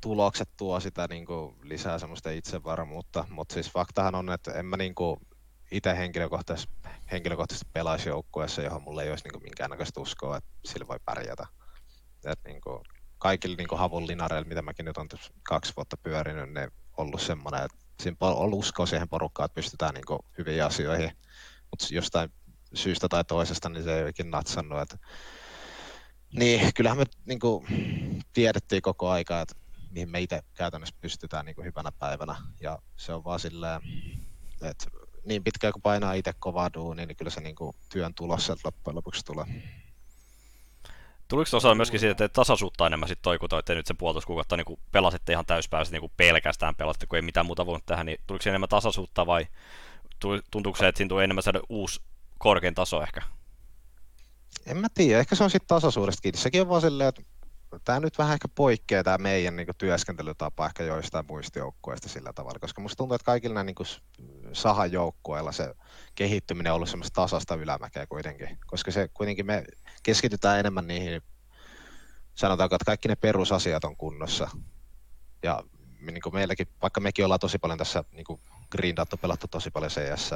tulokset 0.00 0.48
tuo 0.56 0.80
sitä 0.80 1.06
niin 1.10 1.26
kuin, 1.26 1.54
lisää 1.62 1.98
semmoista 1.98 2.30
itsevarmuutta, 2.30 3.24
mutta 3.30 3.54
siis 3.54 3.70
faktahan 3.70 4.14
on, 4.14 4.32
että 4.32 4.52
en 4.52 4.66
mä 4.66 4.76
niin 4.76 4.94
kuin, 4.94 5.20
itse 5.70 5.96
henkilökohtaisesti, 5.96 6.72
henkilökohtaisesti 7.12 7.70
pelaisi 7.72 8.08
joukkueessa, 8.08 8.62
johon 8.62 8.82
mulla 8.82 9.02
ei 9.02 9.10
olisi 9.10 9.28
niin 9.28 9.42
minkäännäköistä 9.42 10.00
uskoa, 10.00 10.36
että 10.36 10.50
sillä 10.64 10.88
voi 10.88 10.98
pärjätä. 11.04 11.46
Et 12.24 12.40
niin 12.44 12.60
kuin, 12.60 12.80
kaikilla 13.18 13.56
niin 13.56 13.78
havun 13.78 14.06
linareilla, 14.06 14.48
mitä 14.48 14.62
mäkin 14.62 14.84
nyt 14.84 14.96
on 14.96 15.08
kaksi 15.42 15.72
vuotta 15.76 15.96
pyörinyt, 15.96 16.52
ne 16.52 16.68
ollut 16.96 17.20
semmoinen, 17.20 17.62
että 17.64 17.78
siinä 18.02 18.16
on 18.20 18.36
ollut 18.36 18.58
uskoa 18.58 18.86
siihen 18.86 19.08
porukkaan, 19.08 19.44
että 19.44 19.54
pystytään 19.54 19.94
niin 19.94 20.06
kuin 20.06 20.18
hyviin 20.38 20.64
asioihin, 20.64 21.12
mutta 21.70 21.86
jostain 21.90 22.32
syystä 22.74 23.08
tai 23.08 23.24
toisesta 23.24 23.68
niin 23.68 23.84
se 23.84 23.98
ei 23.98 24.04
oikein 24.04 24.30
natsannut. 24.30 24.80
Että... 24.80 24.98
Niin, 26.32 26.74
kyllähän 26.74 26.98
me 26.98 27.04
niin 27.26 27.38
kuin, 27.38 27.66
tiedettiin 28.32 28.82
koko 28.82 29.10
aika, 29.10 29.40
että 29.40 29.54
mihin 29.90 30.10
me 30.10 30.20
itse 30.20 30.42
käytännössä 30.54 30.96
pystytään 31.00 31.46
niin 31.46 31.54
kuin 31.54 31.64
hyvänä 31.64 31.92
päivänä. 31.92 32.36
Ja 32.60 32.78
se 32.96 33.12
on 33.12 33.24
vaan 33.24 33.40
silleen, 33.40 33.80
että 34.62 34.86
niin 35.26 35.44
pitkään 35.44 35.72
kun 35.72 35.82
painaa 35.82 36.12
itse 36.12 36.32
kovaa 36.38 36.70
duunia, 36.74 37.06
niin 37.06 37.16
kyllä 37.16 37.30
se 37.30 37.40
niin 37.40 37.56
kuin 37.56 37.76
työn 37.92 38.14
tulos 38.14 38.46
sieltä 38.46 38.60
loppujen 38.64 38.96
lopuksi 38.96 39.24
tulee. 39.24 39.46
Tuliko 41.28 41.50
tuossa 41.50 41.74
myöskin 41.74 42.00
siitä, 42.00 42.24
että 42.24 42.28
tasaisuutta 42.28 42.86
enemmän 42.86 43.08
sitten 43.08 43.22
toi, 43.22 43.38
kun 43.38 43.48
toitte 43.48 43.74
nyt 43.74 43.86
sen 43.86 43.96
puolitoista 43.96 44.26
kuukautta 44.26 44.56
niin 44.56 44.78
pelasitte 44.92 45.32
ihan 45.32 45.46
täyspäiväisesti 45.46 45.98
niin 46.00 46.12
pelkästään 46.16 46.74
pelasitte, 46.74 47.06
kun 47.06 47.16
ei 47.16 47.22
mitään 47.22 47.46
muuta 47.46 47.66
voinut 47.66 47.86
tehdä, 47.86 48.04
niin 48.04 48.20
tuliko 48.26 48.48
enemmän 48.48 48.68
tasaisuutta 48.68 49.26
vai 49.26 49.46
tuntuuko 50.50 50.78
se, 50.78 50.88
että 50.88 50.96
siinä 50.96 51.08
tuli 51.08 51.24
enemmän 51.24 51.42
saada 51.42 51.60
uusi 51.68 52.00
korkein 52.38 52.74
taso 52.74 53.02
ehkä? 53.02 53.22
En 54.66 54.76
mä 54.76 54.88
tiedä, 54.94 55.20
ehkä 55.20 55.34
se 55.34 55.44
on 55.44 55.50
sitten 55.50 55.68
tasaisuudesta 55.68 56.22
kiinni. 56.22 56.38
Sekin 56.38 56.60
on 56.60 56.68
vaan 56.68 56.80
silleen, 56.80 57.08
että 57.08 57.22
tämä 57.84 58.00
nyt 58.00 58.18
vähän 58.18 58.34
ehkä 58.34 58.48
poikkeaa 58.48 59.04
tämä 59.04 59.18
meidän 59.18 59.56
niin 59.56 59.66
kuin, 59.66 59.76
työskentelytapa 59.76 60.66
ehkä 60.66 60.82
joistain 60.82 61.26
muista 61.28 61.58
joukkueista 61.58 62.08
sillä 62.08 62.32
tavalla, 62.32 62.58
koska 62.58 62.80
musta 62.80 62.96
tuntuu, 62.96 63.14
että 63.14 63.24
kaikilla 63.24 63.64
niin 63.64 63.74
sahan 64.52 64.92
joukkueilla 64.92 65.52
se 65.52 65.74
kehittyminen 66.14 66.72
on 66.72 66.76
ollut 66.76 66.88
semmoista 66.88 67.22
tasasta 67.22 67.54
ylämäkeä 67.54 68.06
kuitenkin, 68.06 68.58
koska 68.66 68.90
se 68.90 69.08
kuitenkin 69.14 69.46
me 69.46 69.64
keskitytään 70.02 70.60
enemmän 70.60 70.86
niihin, 70.86 71.22
sanotaanko, 72.34 72.74
että 72.74 72.84
kaikki 72.84 73.08
ne 73.08 73.16
perusasiat 73.16 73.84
on 73.84 73.96
kunnossa. 73.96 74.50
Ja 75.42 75.62
niin 76.00 76.22
kuin 76.22 76.34
meilläkin, 76.34 76.68
vaikka 76.82 77.00
mekin 77.00 77.24
ollaan 77.24 77.40
tosi 77.40 77.58
paljon 77.58 77.78
tässä 77.78 78.04
niin 78.12 78.24
kuin 78.24 78.40
grindattu, 78.70 79.16
pelattu 79.16 79.48
tosi 79.48 79.70
paljon 79.70 79.90
CS, 79.90 80.30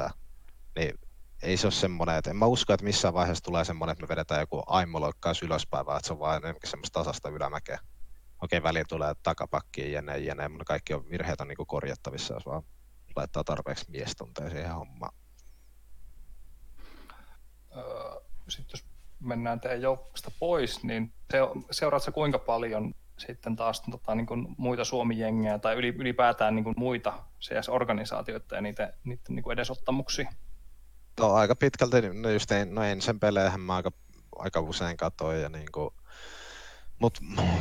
niin 0.75 0.99
ei 1.41 1.57
se 1.57 1.67
ole 1.67 1.71
semmoinen, 1.71 2.15
että 2.15 2.29
en 2.29 2.35
mä 2.35 2.45
usko, 2.45 2.73
että 2.73 2.83
missään 2.83 3.13
vaiheessa 3.13 3.43
tulee 3.43 3.65
semmoinen, 3.65 3.91
että 3.91 4.03
me 4.03 4.07
vedetään 4.07 4.39
joku 4.39 4.63
aimoloikkaus 4.67 5.43
ylöspäin, 5.43 5.85
vaan 5.85 5.97
että 5.97 6.07
se 6.07 6.13
on 6.13 6.19
vaan 6.19 6.37
enemmänkin 6.37 6.69
semmoista 6.69 6.99
tasasta 6.99 7.29
ylämäkeä. 7.29 7.79
Okei, 8.41 8.63
väliin 8.63 8.85
tulee 8.89 9.13
takapakkiin 9.23 9.93
jne, 9.93 10.17
jne, 10.17 10.47
mutta 10.47 10.65
kaikki 10.65 10.93
on 10.93 11.09
virheet 11.09 11.41
on 11.41 11.47
niin 11.47 11.67
korjattavissa, 11.67 12.33
jos 12.33 12.45
vaan 12.45 12.63
laittaa 13.15 13.43
tarpeeksi 13.43 13.91
miestunteja 13.91 14.49
siihen 14.49 14.73
hommaan. 14.73 15.13
Sitten 18.47 18.73
jos 18.73 18.85
mennään 19.19 19.59
teidän 19.59 19.81
joukkueesta 19.81 20.31
pois, 20.39 20.83
niin 20.83 21.13
seuraatko 21.71 22.11
kuinka 22.11 22.39
paljon 22.39 22.93
sitten 23.17 23.55
taas 23.55 23.81
tota, 23.81 24.15
niin 24.15 24.25
kuin 24.25 24.47
muita 24.57 24.83
Suomi-jengejä 24.83 25.59
tai 25.59 25.75
ylipäätään 25.75 26.55
niin 26.55 26.63
kuin 26.63 26.75
muita 26.77 27.23
CS-organisaatioita 27.39 28.55
ja 28.55 28.61
niiden, 28.61 28.93
niiden 29.03 29.35
niin 29.35 29.43
kuin 29.43 29.53
edesottamuksia? 29.53 30.31
No 31.21 31.33
aika 31.33 31.55
pitkälti, 31.55 32.01
no 32.01 32.29
just 32.29 32.51
en, 32.51 32.75
no 32.75 32.83
ensin 32.83 33.19
peleihän 33.19 33.59
mä 33.59 33.75
aika, 33.75 33.91
aika 34.35 34.59
usein 34.59 34.97
katsoin 34.97 35.41
ja 35.41 35.49
niin 35.49 35.71
kuin, 35.71 35.89
mut 36.99 37.17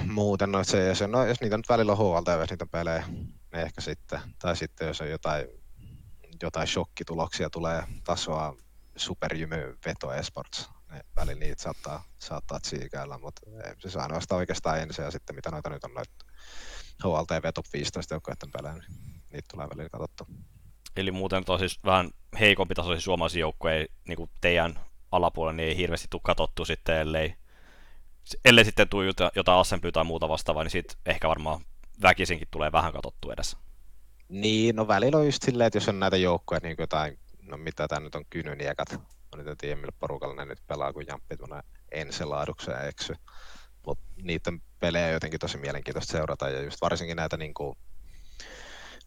muuten 0.07 0.53
no, 0.53 0.65
se, 0.65 0.95
se, 0.95 1.07
no, 1.07 1.27
jos 1.27 1.41
niitä 1.41 1.57
nyt 1.57 1.69
välillä 1.69 1.93
on 1.93 1.99
huolta 1.99 2.33
jos 2.33 2.51
niitä 2.51 2.67
pelejä, 2.67 3.05
niin 3.09 3.35
ehkä 3.53 3.81
sitten, 3.81 4.21
tai 4.39 4.57
sitten 4.57 4.89
jos 4.89 5.01
on 5.01 5.11
jotain, 5.11 5.47
jotain 6.43 6.67
shokkituloksia 6.67 7.51
tulee 7.51 7.83
tasoa 8.05 8.57
superjymy 8.97 9.79
veto 9.87 10.13
esports, 10.13 10.71
niin 10.93 11.03
välillä 11.17 11.41
niitä 11.41 11.63
saattaa, 11.63 12.05
saattaa 12.19 12.61
tsiikäillä, 12.61 13.19
mutta 13.19 13.43
se 13.79 13.91
saa 13.91 14.03
ainoastaan 14.03 14.39
oikeastaan 14.39 14.81
ensin 14.81 15.05
ja 15.05 15.11
sitten 15.11 15.37
mitä 15.37 15.51
noita 15.51 15.71
nyt 15.71 15.85
on 15.85 15.95
noita 15.95 16.25
HLT 17.05 17.45
ja 17.45 17.53
Top 17.53 17.67
15 17.73 18.15
joukkoiden 18.15 18.51
pelejä, 18.53 18.75
niin 18.75 19.01
niitä 19.33 19.49
tulee 19.51 19.69
välillä 19.69 19.89
katsottua. 19.89 20.27
Eli 20.97 21.11
muuten 21.11 21.43
on 21.49 21.59
siis 21.59 21.85
vähän 21.85 22.11
heikompi 22.41 22.75
tasoisia 22.75 23.01
suomalaisia 23.01 23.41
joukkoja 23.41 23.87
niin 24.09 24.17
kuin 24.17 24.31
teidän 24.41 24.81
alapuolella, 25.13 25.57
niin 25.57 25.69
ei 25.69 25.77
hirveästi 25.77 26.07
tule 26.11 26.23
katsottu 26.25 26.65
sitten, 26.65 26.97
ellei, 26.97 27.35
ellei 28.45 28.65
sitten 28.65 28.89
tule 28.89 29.05
jotain 29.37 29.61
Assembyä 29.61 29.93
tai 29.93 30.05
muuta 30.05 30.29
vastaavaa, 30.29 30.65
niin 30.65 30.71
sitten 30.71 30.97
ehkä 31.07 31.29
varmaan 31.29 31.61
väkisinkin 32.03 32.49
tulee 32.51 32.73
vähän 32.73 32.93
katsottu 32.93 33.31
edessä. 33.31 33.57
Niin, 34.29 34.77
no 34.77 34.89
välillä 34.89 35.19
on 35.19 35.27
just 35.27 35.43
silleen, 35.43 35.67
että 35.67 35.77
jos 35.77 35.89
on 35.89 36.01
näitä 36.01 36.17
joukkoja, 36.17 36.61
niin 36.63 36.77
jotain, 36.79 37.19
no 37.43 37.57
mitä 37.57 37.89
tämä 37.89 38.01
nyt 38.01 38.15
on, 38.15 38.25
kynyniekat, 38.31 38.93
no 38.93 39.37
nyt 39.37 39.47
en 39.47 39.57
tiedä 39.57 39.77
millä 39.77 39.93
porukalla 40.01 40.35
ne 40.35 40.45
nyt 40.45 40.67
pelaa, 40.67 40.93
kun 40.93 41.07
jamppi 41.07 41.37
tuonne 41.37 41.63
ensilaadukseen 41.93 42.89
eksy. 42.89 43.15
Mutta 43.87 44.05
niiden 44.23 44.63
pelejä 44.81 45.11
jotenkin 45.11 45.41
tosi 45.41 45.59
mielenkiintoista 45.59 46.13
seurata, 46.13 46.49
ja 46.49 46.63
just 46.63 46.81
varsinkin 46.81 47.17
näitä 47.17 47.37
niin 47.37 47.55
kuin, 47.55 47.79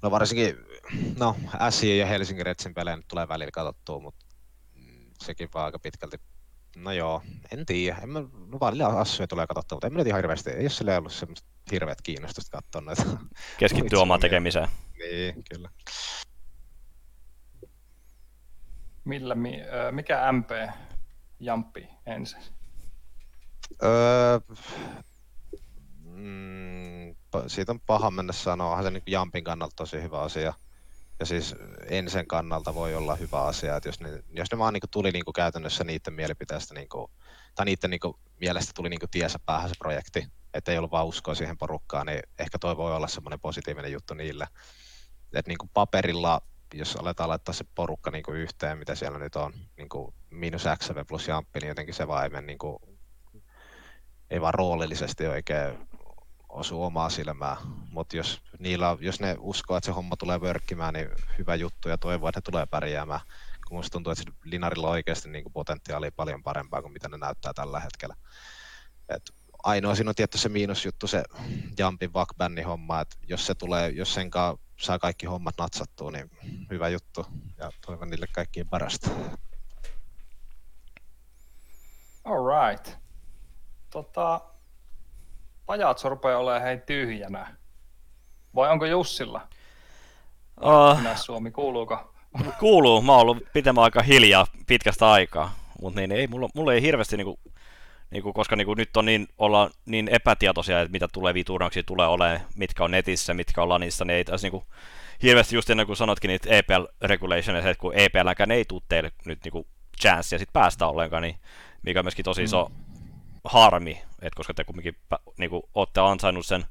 No 0.03 0.11
varsinkin, 0.11 0.55
no 1.17 1.35
SI 1.69 1.97
ja 1.97 2.05
Helsingin 2.05 2.45
Redsin 2.45 2.73
pelejä 2.73 2.95
nyt 2.95 3.07
tulee 3.07 3.27
välillä 3.27 3.51
katsottua, 3.51 3.99
mutta 3.99 4.25
sekin 5.21 5.49
vaan 5.53 5.65
aika 5.65 5.79
pitkälti 5.79 6.17
No 6.75 6.91
joo, 6.91 7.21
en 7.51 7.65
tiedä. 7.65 7.97
En 8.03 8.09
mä, 8.09 8.19
no 8.19 8.59
välillä 8.59 8.87
Assuja 8.87 9.27
tulee 9.27 9.47
katsottua, 9.47 9.75
mutta 9.75 9.87
en 9.87 9.93
mä 9.93 9.97
nyt 9.97 10.07
ihan 10.07 10.17
hirveästi, 10.17 10.49
ei 10.49 10.63
ole 10.63 10.69
sille 10.69 10.97
ollut 10.97 11.13
semmoista 11.13 11.49
hirveät 11.71 12.01
kiinnostusta 12.01 12.61
katsoa 12.61 12.81
näitä. 12.81 13.03
Keskittyy 13.57 13.99
omaan 13.99 14.19
tekemiseen. 14.19 14.67
Niin, 14.99 15.43
kyllä. 15.53 15.69
Millä, 19.03 19.35
mikä 19.91 20.31
MP 20.31 20.49
Jampi 21.39 21.87
ensin? 22.05 22.41
Öö, 23.83 24.39
mm, 26.15 27.15
siitä 27.47 27.71
on 27.71 27.79
paha 27.79 28.11
mennä 28.11 28.33
sanoa, 28.33 28.69
onhan 28.69 28.83
se 28.83 28.91
niin 28.91 29.03
Jampin 29.07 29.43
kannalta 29.43 29.75
tosi 29.75 30.01
hyvä 30.01 30.19
asia. 30.19 30.53
Ja 31.19 31.25
siis 31.25 31.55
ensin 31.85 32.27
kannalta 32.27 32.75
voi 32.75 32.95
olla 32.95 33.15
hyvä 33.15 33.41
asia, 33.41 33.75
että 33.75 33.89
jos 33.89 33.99
ne, 33.99 34.23
jos 34.29 34.51
ne 34.51 34.57
vaan 34.57 34.73
niin 34.73 34.81
tuli 34.91 35.11
niin 35.11 35.25
kuin 35.25 35.33
käytännössä 35.33 35.83
niiden 35.83 36.13
mielipiteestä, 36.13 36.73
niin 36.73 36.89
kuin, 36.89 37.11
tai 37.55 37.65
niiden 37.65 37.89
niin 37.89 37.99
kuin, 37.99 38.13
mielestä 38.41 38.71
tuli 38.75 38.89
niin 38.89 38.99
kuin 38.99 39.09
tiesä 39.09 39.39
päähän 39.45 39.69
se 39.69 39.75
projekti, 39.79 40.27
että 40.53 40.71
ei 40.71 40.77
ollut 40.77 40.91
vaan 40.91 41.05
uskoa 41.05 41.35
siihen 41.35 41.57
porukkaan, 41.57 42.05
niin 42.05 42.19
ehkä 42.39 42.59
toi 42.59 42.77
voi 42.77 42.95
olla 42.95 43.07
semmoinen 43.07 43.39
positiivinen 43.39 43.91
juttu 43.91 44.13
niille. 44.13 44.47
Että 45.33 45.49
niin 45.49 45.57
kuin 45.57 45.71
paperilla, 45.73 46.41
jos 46.73 46.95
aletaan 46.95 47.29
laittaa 47.29 47.53
se 47.53 47.65
porukka 47.75 48.11
niin 48.11 48.23
kuin 48.23 48.37
yhteen, 48.37 48.77
mitä 48.77 48.95
siellä 48.95 49.19
nyt 49.19 49.35
on, 49.35 49.53
niin 49.77 49.89
kuin 49.89 50.13
miinus 50.29 50.63
XV 50.77 51.05
plus 51.07 51.27
Jamppi, 51.27 51.59
niin 51.59 51.67
jotenkin 51.67 51.95
se 51.95 52.07
vaan 52.07 52.23
ei 52.23 52.29
mene 52.29 52.47
niin 52.47 52.57
kuin, 52.57 52.77
ei 54.29 54.41
vaan 54.41 54.53
roolillisesti 54.53 55.27
oikein 55.27 55.87
osuu 56.53 56.83
omaa 56.83 57.09
silmää, 57.09 57.57
mutta 57.91 58.17
jos, 58.17 58.41
niillä, 58.59 58.97
jos 58.99 59.19
ne 59.19 59.35
uskoo, 59.39 59.77
että 59.77 59.85
se 59.85 59.91
homma 59.91 60.17
tulee 60.17 60.41
vörkkimään, 60.41 60.93
niin 60.93 61.09
hyvä 61.37 61.55
juttu 61.55 61.89
ja 61.89 61.97
toivoo, 61.97 62.29
että 62.29 62.37
ne 62.37 62.41
tulee 62.41 62.65
pärjäämään. 62.65 63.19
Kun 63.67 63.77
musta 63.77 63.91
tuntuu, 63.91 64.11
että 64.11 64.23
Linarilla 64.43 64.89
oikeasti 64.89 65.29
niin 65.29 65.53
potentiaali 65.53 66.11
paljon 66.11 66.43
parempaa 66.43 66.81
kuin 66.81 66.93
mitä 66.93 67.09
ne 67.09 67.17
näyttää 67.17 67.53
tällä 67.53 67.79
hetkellä. 67.79 68.15
Et 69.09 69.23
ainoa 69.63 69.95
siinä 69.95 70.09
on 70.09 70.15
tietty 70.15 70.37
se 70.37 70.49
miinusjuttu, 70.49 71.07
se 71.07 71.23
Jumpin 71.79 72.13
Vakbänni 72.13 72.61
homma, 72.61 73.01
että 73.01 73.15
jos 73.27 73.45
se 73.45 73.55
tulee, 73.55 73.89
jos 73.89 74.13
sen 74.13 74.31
saa 74.79 74.99
kaikki 74.99 75.25
hommat 75.25 75.55
natsattua, 75.57 76.11
niin 76.11 76.31
hyvä 76.69 76.89
juttu 76.89 77.25
ja 77.57 77.71
toivon 77.85 78.09
niille 78.09 78.27
kaikkiin 78.31 78.69
parasta. 78.69 79.09
All 82.23 82.69
right. 82.69 82.97
Tota, 83.89 84.52
Pajatso 85.65 86.09
rupeaa 86.09 86.39
olemaan 86.39 86.61
hei 86.61 86.77
tyhjänä. 86.77 87.55
Vai 88.55 88.71
onko 88.71 88.85
Jussilla? 88.85 89.47
Uh, 90.61 91.17
Suomi, 91.17 91.51
kuuluuko? 91.51 92.13
Kuuluu, 92.59 93.01
mä 93.01 93.11
oon 93.11 93.21
ollut 93.21 93.43
pitemmän 93.53 93.83
aika 93.83 94.01
hiljaa 94.01 94.47
pitkästä 94.67 95.11
aikaa, 95.11 95.55
mutta 95.81 95.99
niin, 95.99 96.11
ei, 96.11 96.27
mulla, 96.27 96.49
mulla 96.55 96.73
ei 96.73 96.81
hirveästi, 96.81 97.17
niinku, 97.17 97.39
niinku, 98.11 98.33
koska 98.33 98.55
niinku, 98.55 98.73
nyt 98.73 98.97
on 98.97 99.05
niin, 99.05 99.27
olla 99.37 99.69
niin 99.85 100.07
epätietoisia, 100.07 100.81
että 100.81 100.91
mitä 100.91 101.07
tulevia 101.13 101.43
turnauksia 101.43 101.83
tulee 101.83 102.07
olemaan, 102.07 102.41
mitkä 102.55 102.83
on 102.83 102.91
netissä, 102.91 103.33
mitkä 103.33 103.61
on 103.61 103.69
lanissa, 103.69 104.05
niin 104.05 104.17
ei 104.17 104.25
taas 104.25 104.41
niinku, 104.41 104.63
hirveästi 105.23 105.55
just 105.55 105.69
ennen 105.69 105.85
kuin 105.87 105.97
sanotkin 105.97 106.27
niitä 106.27 106.49
EPL 106.49 106.83
regulationeja, 107.01 107.69
että 107.69 107.81
kun 107.81 107.95
EPLäkään 107.95 108.51
ei 108.51 108.65
tule 108.65 108.81
teille 108.89 109.11
nyt 109.25 109.39
niinku 109.43 109.67
chance 110.01 110.35
ja 110.35 110.39
sitten 110.39 110.53
päästä 110.53 110.87
ollenkaan, 110.87 111.23
niin 111.23 111.35
mikä 111.81 111.99
on 111.99 112.05
myöskin 112.05 112.25
tosi 112.25 112.43
iso 112.43 112.71
mm 112.77 112.92
harmi, 113.43 114.01
että 114.21 114.37
koska 114.37 114.53
te 114.53 114.63
kumminkin 114.63 114.97
niin 115.37 115.49
kuin, 115.49 115.63
olette 115.73 116.01
ansainnut 116.01 116.45
sen 116.45 116.65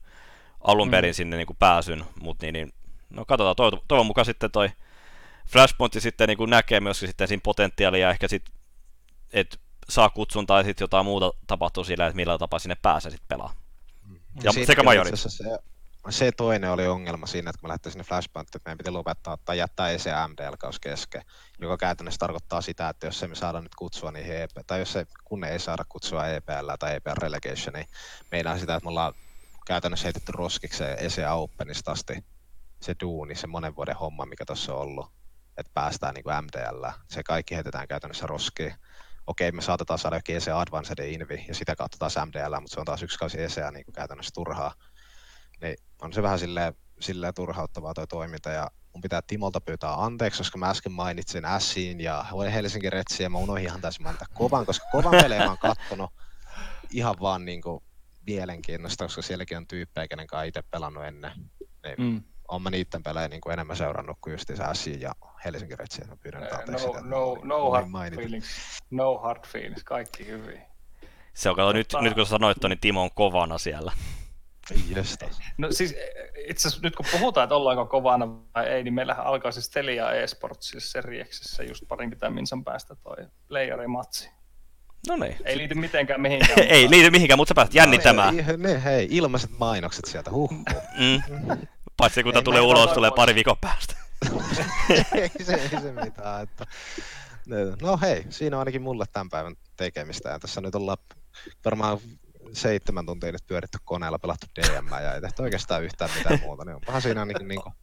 alun 0.61 0.89
mm. 0.89 0.91
perin 0.91 1.11
mm. 1.11 1.14
sinne 1.14 1.37
niin 1.37 1.47
kuin, 1.47 1.57
pääsyn, 1.57 2.05
mutta 2.20 2.47
niin, 2.47 2.53
niin, 2.53 2.73
no 3.11 3.25
katsotaan, 3.25 3.57
toivon, 3.57 3.81
toivon 3.89 4.07
mukaan 4.07 4.25
sitten 4.25 4.51
toi 4.51 4.68
Flashpoint 5.47 5.93
sitten 5.99 6.29
niin 6.29 6.39
kuin, 6.39 6.51
näkee 6.51 6.81
myöskin 6.81 7.09
sitten 7.09 7.29
siinä 7.29 7.41
potentiaalia, 7.45 8.11
ehkä 8.11 8.29
sitten, 8.29 8.55
että 9.33 9.57
saa 9.89 10.11
kutsun 10.11 10.47
tai 10.47 10.64
sitten 10.64 10.85
jotain 10.85 11.05
muuta 11.05 11.33
tapahtuu 11.47 11.85
sillä, 11.85 12.07
että 12.07 12.16
millä 12.16 12.39
tapaa 12.39 12.59
sinne 12.59 12.77
pääsee 12.83 13.11
sitten 13.11 13.29
pelaa. 13.29 13.55
Ja 14.45 14.53
Siitä 14.53 14.66
sekä 14.66 14.83
majorit. 14.83 15.20
Se, 15.20 15.45
se 16.11 16.33
toinen 16.33 16.71
oli 16.71 16.87
ongelma 16.87 17.27
siinä, 17.27 17.51
että 17.51 17.61
kun 17.61 17.67
me 17.67 17.69
lähdettiin 17.69 17.93
sinne 17.93 18.05
Flashpointiin, 18.05 18.57
että 18.59 18.69
meidän 18.69 18.79
piti 18.79 18.91
lopettaa 18.91 19.37
tai 19.45 19.59
jättää 19.59 19.91
ECMDL-kaus 19.91 20.81
kesken, 20.81 21.23
joka 21.59 21.77
käytännössä 21.77 22.19
tarkoittaa 22.19 22.61
sitä, 22.61 22.89
että 22.89 23.07
jos 23.07 23.23
emme 23.23 23.37
saada 23.37 23.61
nyt 23.61 23.75
kutsua 23.75 24.11
niihin 24.11 24.37
EP, 24.37 24.51
tai 24.67 24.79
jos 24.79 24.93
se, 24.93 25.07
kun 25.25 25.45
ei 25.45 25.59
saada 25.59 25.85
kutsua 25.89 26.27
EPL 26.27 26.71
tai 26.79 26.95
EPL 26.95 27.11
Relegation, 27.17 27.75
niin 27.75 27.87
meidän 28.31 28.61
sitä, 28.61 28.75
että 28.75 28.85
me 28.85 28.91
ollaan 28.91 29.15
käytännössä 29.67 30.07
heitetty 30.07 30.33
roskikseen 30.33 30.99
ECA 30.99 31.33
Openista 31.33 31.93
asti 31.93 32.25
se 32.81 32.95
duuni, 33.01 33.35
se 33.35 33.47
monen 33.47 33.77
vuoden 33.77 33.97
homma, 33.97 34.27
mikä 34.27 34.45
tuossa 34.45 34.75
on 34.75 34.81
ollut, 34.81 35.13
että 35.57 35.73
päästään 35.75 36.15
niin 36.15 36.25
kuin 36.25 36.37
MDL. 36.45 36.87
Se 37.09 37.23
kaikki 37.23 37.55
heitetään 37.55 37.89
käytännössä 37.89 38.27
roskiin. 38.27 38.75
Okei, 39.27 39.53
me 39.53 39.63
saatetaan 39.63 39.99
saada 39.99 40.17
jokin 40.17 40.37
ECA 40.37 40.61
Advanced 40.61 40.99
Invi 40.99 41.45
ja 41.49 41.55
sitä 41.55 41.77
kautta 41.77 41.99
taas 41.99 42.17
MDL, 42.27 42.61
mutta 42.61 42.75
se 42.75 42.81
on 42.81 42.87
taas 42.87 43.03
yksi 43.03 43.19
kausi 43.19 43.43
ECA 43.43 43.71
niin 43.71 43.85
kuin 43.85 43.95
käytännössä 43.95 44.31
turhaa. 44.35 44.75
Niin 45.63 45.77
on 46.03 46.13
se 46.13 46.23
vähän 46.23 46.39
silleen, 46.39 46.75
silleen 47.01 47.35
turhauttavaa 47.35 47.95
toi 47.95 48.07
toiminta 48.07 48.51
ja 48.51 48.71
mun 48.93 49.01
pitää 49.03 49.23
Timolta 49.27 49.61
pyytää 49.61 50.05
anteeksi, 50.05 50.39
koska 50.39 50.59
mä 50.59 50.71
äsken 50.71 50.93
mainitsin 50.93 51.45
Ässiin 51.45 52.01
ja 52.01 52.25
Helsingin 52.53 52.93
Retsiin 52.93 53.25
ja 53.25 53.31
mä 53.31 53.39
unohdin 53.39 53.65
ihan 53.65 53.81
täysin 53.81 54.03
mainita 54.03 54.27
kovan, 54.35 54.67
koska 54.67 54.87
kovan 54.93 55.11
pelejä 55.23 55.43
mä 55.43 55.49
oon 55.49 55.59
kattonut 55.59 56.11
ihan 56.91 57.17
vaan 57.21 57.45
niin 57.45 57.63
kuin 57.63 57.85
mielenkiinnosta, 58.27 59.05
koska 59.05 59.23
sielläkin 59.23 59.57
on 59.57 59.67
tyyppejä, 59.67 60.09
kenen 60.09 60.27
kanssa 60.27 60.43
itse 60.45 60.63
pelannut 60.71 61.05
ennen. 61.05 61.33
Niin 61.85 61.95
Mm. 61.99 62.23
on 62.49 62.63
mä 62.63 62.71
niiden 62.71 63.03
pelejä 63.03 63.29
niin 63.29 63.41
kuin 63.41 63.53
enemmän 63.53 63.77
seurannut 63.77 64.19
kuin 64.21 64.33
just 64.33 64.51
Ässiin 64.51 65.01
ja 65.01 65.13
Helsingin 65.45 65.79
Retsiin. 65.79 66.09
Mä 66.09 66.17
pyydän 66.17 66.41
nyt 66.43 66.53
anteeksi 66.53 66.87
No, 66.87 66.93
sitä, 66.93 67.05
no, 67.07 67.37
no 67.43 67.71
hard 67.71 67.89
mainita. 67.89 68.21
feelings. 68.21 68.47
No 68.91 69.19
hard 69.19 69.47
feelings. 69.47 69.85
Kaikki 69.85 70.27
hyvin. 70.27 70.63
Se 71.35 71.51
on, 71.51 71.57
kato, 71.57 71.73
nyt, 71.73 71.87
Mutta- 71.87 72.03
nyt 72.03 72.15
kun 72.15 72.27
sanoit, 72.27 72.59
niin 72.69 72.79
Timo 72.81 73.03
on 73.03 73.11
kovana 73.15 73.59
siellä. 73.59 73.93
Jestas. 74.97 75.41
No 75.59 75.69
siis 75.71 75.95
itse 76.49 76.69
asiassa 76.69 76.87
nyt 76.87 76.97
kun 76.97 77.07
puhutaan, 77.13 77.45
että 77.45 77.55
ollaanko 77.55 77.87
kovana 77.87 78.29
vai 78.55 78.67
ei, 78.67 78.83
niin 78.83 78.95
meillähän 78.95 79.27
alkaa 79.27 79.53
siis 79.53 79.71
Telia 79.71 80.13
eSports 80.13 80.69
siis 80.69 80.93
Serieksessä 80.93 81.63
just 81.63 81.85
parinkymmentä 81.89 82.31
minsan 82.31 82.65
päästä 82.65 82.95
toi 82.95 83.17
playerimatsi. 83.49 84.31
No 85.09 85.17
niin. 85.17 85.37
Ei 85.45 85.59
liity 85.59 85.75
mitenkään 85.75 86.21
mihinkään. 86.21 86.59
Ei 86.69 86.91
liity 86.91 87.11
mihinkään, 87.11 87.39
mutta 87.39 87.51
sä 87.51 87.55
pääset 87.55 87.75
jännittämään. 87.75 88.39
Hei, 88.39 88.57
ne, 88.57 88.85
hei, 88.85 89.09
ilmaiset 89.11 89.51
mainokset 89.59 90.05
sieltä, 90.05 90.31
huh. 90.31 90.51
Mm. 90.99 91.23
Paitsi 91.97 92.23
kun 92.23 92.31
Ei 92.31 92.33
tämä 92.33 92.43
tulee 92.43 92.61
ulos, 92.61 92.91
tulee 92.91 93.11
pari 93.17 93.35
viikon 93.35 93.57
päästä. 93.61 93.95
ei, 95.15 95.45
se, 95.45 95.55
ei 95.55 95.69
se 95.69 95.93
mitään. 96.05 96.43
Että... 96.43 96.67
No 97.83 97.99
hei, 98.03 98.25
siinä 98.31 98.57
on 98.57 98.59
ainakin 98.59 98.83
mulle 98.83 99.05
tämän 99.13 99.31
päivän 99.31 99.55
tekemistä. 99.77 100.29
Ja 100.29 100.39
tässä 100.39 100.61
nyt 100.61 100.75
ollaan 100.75 100.99
varmaan 101.65 101.99
seitsemän 102.53 103.07
tuntia 103.07 103.33
nyt 103.33 103.47
pyöritty 103.47 103.79
koneella, 103.85 104.19
pelattu 104.19 104.47
DM 104.57 104.89
ja 105.03 105.15
ei 105.15 105.21
tehty 105.21 105.43
oikeastaan 105.43 105.85
yhtään 105.85 106.11
mitään 106.17 106.41
muuta. 106.41 106.65
Niin 106.65 106.75
onpahan 106.75 107.03
siinä 107.03 107.21
ainakin 107.21 107.49
niin 107.49 107.63
kuin 107.63 107.75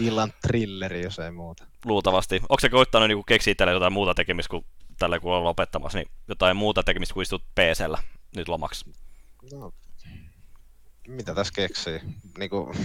illan 0.00 0.32
thrilleri, 0.46 1.02
jos 1.02 1.18
ei 1.18 1.30
muuta. 1.30 1.64
Luultavasti. 1.84 2.36
Onko 2.36 2.60
se 2.60 2.68
koittanut 2.68 3.08
niinku 3.08 3.24
keksiä 3.24 3.52
itselle 3.52 3.72
jotain 3.72 3.92
muuta 3.92 4.14
tekemistä 4.14 4.50
kuin 4.50 4.64
tällä 4.98 5.20
kun 5.20 5.34
on 5.34 5.44
lopettamassa, 5.44 5.98
niin 5.98 6.10
jotain 6.28 6.56
muuta 6.56 6.82
tekemistä 6.82 7.14
kuin 7.14 7.22
istut 7.22 7.44
PCllä 7.54 7.98
nyt 8.36 8.48
lomaksi? 8.48 8.84
No, 9.52 9.72
mitä 11.08 11.34
tässä 11.34 11.52
keksii? 11.56 12.00
Niin 12.38 12.50
kuin, 12.50 12.76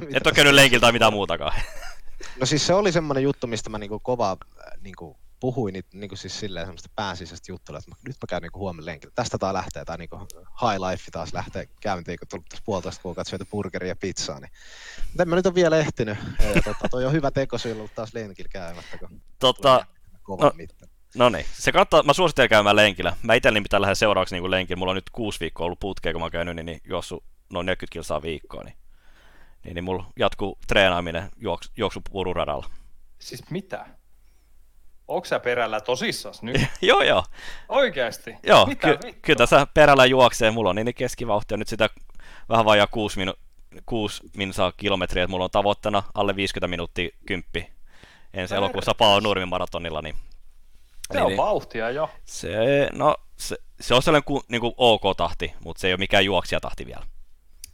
mitä 0.00 0.16
Et 0.16 0.26
ole 0.26 0.34
käynyt 0.34 0.54
lenkillä 0.54 0.80
tai 0.80 0.92
mitään 0.92 1.12
muutakaan. 1.12 1.60
No 2.40 2.46
siis 2.46 2.66
se 2.66 2.74
oli 2.74 2.92
semmoinen 2.92 3.22
juttu, 3.22 3.46
mistä 3.46 3.70
mä 3.70 3.78
niinku 3.78 4.00
kova 4.00 4.30
äh, 4.30 4.80
niinku 5.36 5.52
puhuin 5.54 5.72
niin, 5.72 5.84
niinku 5.92 6.16
siis 6.16 6.40
silleen 6.40 6.66
semmoista 6.66 6.88
pääsisäistä 6.96 7.52
juttua, 7.52 7.78
että 7.78 7.90
nyt 7.90 8.16
mä 8.22 8.26
käyn 8.28 8.42
niinku 8.42 8.58
huomenna 8.58 8.86
lenkillä. 8.86 9.12
Tästä 9.14 9.38
tää 9.38 9.52
lähtee, 9.52 9.84
tää 9.84 9.96
niinku 9.96 10.16
high 10.62 10.80
life 10.90 11.10
taas 11.12 11.32
lähtee 11.32 11.68
käyntiin, 11.80 12.18
kun 12.18 12.28
tullut 12.28 12.46
tässä 12.48 12.62
puolitoista 12.66 13.02
kuukautta 13.02 13.30
syöty 13.30 13.44
burgeria 13.50 13.88
ja 13.88 13.96
pizzaa. 13.96 14.40
Niin. 14.40 14.50
Mutta 15.06 15.22
en 15.22 15.28
mä 15.28 15.36
nyt 15.36 15.46
ole 15.46 15.54
vielä 15.54 15.76
ehtinyt. 15.76 16.18
Ja, 16.54 16.62
tota, 16.62 16.88
toi 16.90 17.04
on 17.04 17.12
hyvä 17.12 17.30
teko 17.30 17.56
ollut 17.76 17.94
taas 17.94 18.14
lenkillä 18.14 18.48
käymättä, 18.48 18.98
kun 18.98 19.22
Tota, 19.38 19.86
kova 20.22 20.42
no- 20.44 20.48
no. 20.48 20.54
mitta. 20.56 20.86
no 21.14 21.28
niin, 21.28 21.46
se 21.52 21.72
kannattaa, 21.72 22.02
mä 22.02 22.12
suosittelen 22.12 22.48
käymään 22.48 22.76
lenkillä. 22.76 23.16
Mä 23.22 23.34
itse 23.34 23.50
nimittäin 23.50 23.80
lähden 23.80 23.96
seuraavaksi 23.96 24.34
niin 24.34 24.50
lenkillä. 24.50 24.78
Mulla 24.78 24.90
on 24.92 24.96
nyt 24.96 25.10
kuusi 25.10 25.40
viikkoa 25.40 25.66
ollut 25.66 25.80
putkea, 25.80 26.12
kun 26.12 26.20
mä 26.20 26.24
oon 26.24 26.32
käynyt, 26.32 26.56
niin, 26.56 26.66
niin 26.66 26.80
juossut 26.84 27.24
noin 27.52 27.66
40 27.66 27.92
kilsaa 27.92 28.22
viikkoa. 28.22 28.62
Niin, 28.62 28.76
niin, 29.64 29.74
niin 29.74 29.84
mulla 29.84 30.12
jatkuu 30.18 30.58
treenaaminen 30.68 31.30
juoksu, 31.36 31.70
juoksu 31.76 32.00
pururadalla. 32.10 32.70
Siis 33.18 33.50
mitä? 33.50 33.86
Onko 35.08 35.24
sä 35.24 35.40
perällä 35.40 35.80
tosissas 35.80 36.42
nyt? 36.42 36.60
joo, 36.82 37.02
joo. 37.02 37.24
Oikeasti? 37.68 38.36
Joo, 38.42 38.66
mitä 38.66 38.96
ky- 38.96 39.12
kyllä 39.22 39.36
tässä 39.38 39.66
perällä 39.74 40.06
juoksee. 40.06 40.50
Mulla 40.50 40.70
on 40.70 40.76
niin 40.76 40.94
keskivauhti 40.94 41.54
on 41.54 41.58
nyt 41.58 41.68
sitä 41.68 41.88
vähän 42.48 42.64
vajaa 42.64 42.86
6, 42.86 43.20
minu- 43.24 43.38
6 43.86 44.22
minsaa 44.36 44.72
kilometriä. 44.76 45.24
että 45.24 45.30
Mulla 45.30 45.44
on 45.44 45.50
tavoitteena 45.50 46.02
alle 46.14 46.36
50 46.36 46.68
minuuttia 46.68 47.08
kymppi 47.26 47.70
ensi 48.34 48.54
No 48.54 48.58
elokuussa. 48.58 48.94
Pao 48.94 49.20
Nurmin 49.20 49.48
maratonilla. 49.48 50.02
Niin, 50.02 50.14
Se 51.12 51.22
on 51.22 51.36
vauhtia 51.36 51.90
jo. 51.90 52.10
se, 52.24 52.48
no, 52.92 53.16
se, 53.36 53.56
se 53.80 53.94
on 53.94 54.02
sellainen 54.02 54.24
ku, 54.24 54.42
niin 54.48 54.60
kuin 54.60 54.74
ok-tahti, 54.76 55.54
mutta 55.64 55.80
se 55.80 55.86
ei 55.86 55.92
ole 55.92 55.98
mikään 55.98 56.24
juoksijatahti 56.24 56.86
vielä. 56.86 57.06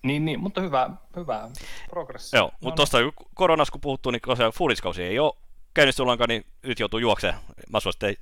Niin, 0.03 0.25
niin, 0.25 0.41
mutta 0.41 0.61
hyvä, 0.61 0.91
hyvä 1.17 1.51
progressio. 1.91 2.39
Joo, 2.41 2.51
mutta 2.61 2.77
tuosta 2.77 2.99
koronassa 3.35 3.73
kun 3.73 3.81
puhuttuu, 3.81 4.13
niin 4.13 4.23
tosiaan 4.27 4.53
ei 4.99 5.19
ole 5.19 5.33
käynyt 5.75 6.01
ollenkaan, 6.01 6.29
niin 6.29 6.47
nyt 6.63 6.81
joutuu 6.81 6.99
juoksemaan. 6.99 7.43
Mä 7.71 7.81
suosittelen 7.81 8.17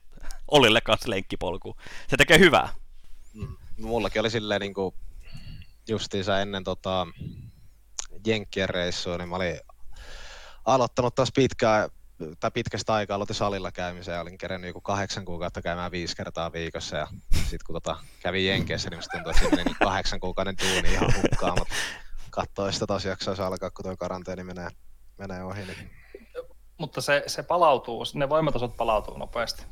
Ollille 0.49 0.81
kanssa 0.81 1.11
lenkkipolkuun. 1.11 1.77
Se 2.09 2.17
tekee 2.17 2.39
hyvää. 2.39 2.69
Mullakin 3.79 4.21
oli 4.21 4.31
silleen 4.31 4.61
niinku 4.61 4.95
justiinsa 5.89 6.41
ennen 6.41 6.65
tota 6.65 7.07
Jenkkien 8.27 8.69
reissua, 8.69 9.19
niin 9.19 9.29
mä 9.29 9.37
olin 9.37 9.61
aloittanut 10.65 11.15
taas 11.15 11.33
pitkää, 11.35 11.89
tai 12.41 12.51
pitkästä 12.51 12.95
aikaa 12.95 13.15
aloitin 13.15 13.37
salilla 13.37 13.73
käymisen 13.73 14.15
ja 14.15 14.21
olin 14.21 14.39
kerännyt 14.39 14.69
joku 14.69 14.81
kahdeksan 14.81 15.25
kuukautta 15.25 15.63
käymään 15.63 15.91
viisi 15.91 16.17
kertaa 16.17 16.53
viikossa 16.53 16.97
ja 16.97 17.07
sitten 17.33 17.59
kun 17.67 17.75
tota, 17.75 17.97
kävin 18.21 18.47
Jenkeissä, 18.47 18.91
niin 18.91 18.99
musta 18.99 19.13
tuntui, 19.13 19.31
että 19.31 19.41
siinä 19.41 19.57
meni 19.57 19.65
niin 19.65 19.77
kahdeksan 19.79 20.21
kuukauden 20.21 20.57
tuuni 20.57 20.93
ihan 20.93 21.15
hukkaan, 21.17 21.59
mutta 21.59 21.75
katsoi 22.31 22.73
sitä 22.73 22.87
taas 22.87 23.05
jaksaisi 23.05 23.43
alkaa, 23.43 23.71
kun 23.71 23.85
tuo 23.85 23.97
karanteeni 23.97 24.45
menee, 24.45 24.69
menee 25.19 25.45
ohi. 25.45 25.65
Niin. 25.65 26.00
Mutta 26.81 27.01
se, 27.01 27.23
se 27.27 27.43
palautuu, 27.43 28.05
ne 28.15 28.29
voimatasot 28.29 28.77
palautuu 28.77 29.19
nopeasti. 29.19 29.65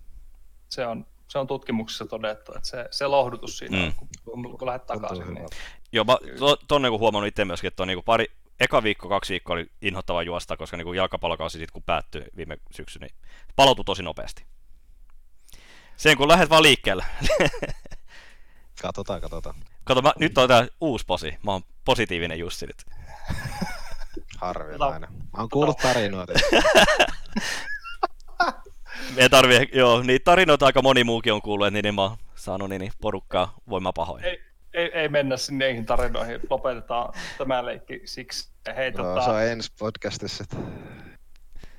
Se 0.68 0.86
on, 0.86 1.06
se 1.28 1.38
on 1.38 1.46
tutkimuksessa 1.46 2.06
todettu, 2.06 2.52
että 2.56 2.68
se, 2.68 2.88
se 2.90 3.06
lohdutus 3.06 3.58
siinä, 3.58 3.76
Mm. 3.78 3.84
mm. 3.84 3.92
kun, 4.24 4.58
kun 4.58 4.66
lähdet 4.66 4.86
takaisin. 4.86 5.34
Niin. 5.34 5.48
Joo, 5.92 6.04
mä 6.04 6.16
to, 6.38 6.56
ton 6.68 6.82
niinku 6.82 6.98
huomannut 6.98 7.28
itse 7.28 7.44
myöskin, 7.44 7.68
että 7.68 7.82
on 7.82 7.86
niinku 7.86 8.02
pari, 8.02 8.26
eka 8.60 8.82
viikko, 8.82 9.08
kaksi 9.08 9.32
viikkoa 9.32 9.54
oli 9.54 9.70
inhottava 9.82 10.22
juosta, 10.22 10.56
koska 10.56 10.76
niinku 10.76 10.92
jalkapallokausi 10.92 11.58
sit 11.58 11.70
kun 11.70 11.82
päättyi 11.82 12.24
viime 12.36 12.56
syksy, 12.70 12.98
niin 12.98 13.14
palautui 13.56 13.84
tosi 13.84 14.02
nopeasti. 14.02 14.44
Sen 15.96 16.16
kun 16.16 16.28
lähdet 16.28 16.50
vaan 16.50 16.62
liikkeelle. 16.62 17.04
Katsotaan, 18.82 19.20
katsotaan. 19.20 19.54
Kato, 19.84 20.02
mä, 20.02 20.12
nyt 20.18 20.38
on 20.38 20.48
tää 20.48 20.66
uusi 20.80 21.04
posi. 21.06 21.34
Mä 21.42 21.52
oon 21.52 21.62
positiivinen 21.84 22.38
Jussi 22.38 22.66
nyt. 22.66 22.84
Harvinainen. 24.40 25.10
Mä 25.12 25.38
oon 25.38 25.48
kuullut 25.48 25.78
tarinoita. 25.78 26.32
Me 29.16 29.22
ei 29.22 29.30
tarvii, 29.30 29.68
joo, 29.72 30.02
niitä 30.02 30.24
tarinoita 30.24 30.66
aika 30.66 30.82
moni 30.82 31.04
muukin 31.04 31.32
on 31.32 31.42
kuullut, 31.42 31.72
niin 31.72 31.94
mä 31.94 32.02
oon 32.02 32.16
saanut 32.34 32.68
niin 32.68 32.92
porukkaa 33.00 33.54
voimapahoin. 33.70 34.24
Ei, 34.24 34.40
ei, 34.74 34.90
ei, 34.94 35.08
mennä 35.08 35.36
sinne 35.36 35.66
niihin 35.66 35.86
tarinoihin, 35.86 36.40
lopetetaan 36.50 37.14
tämä 37.38 37.64
leikki 37.66 38.00
siksi. 38.04 38.50
Hei, 38.76 38.90
No, 38.90 39.04
tota, 39.04 39.24
se 39.24 39.30
on 39.30 39.42
ensi 39.42 39.72
podcastissa. 39.78 40.44
että 40.44 40.56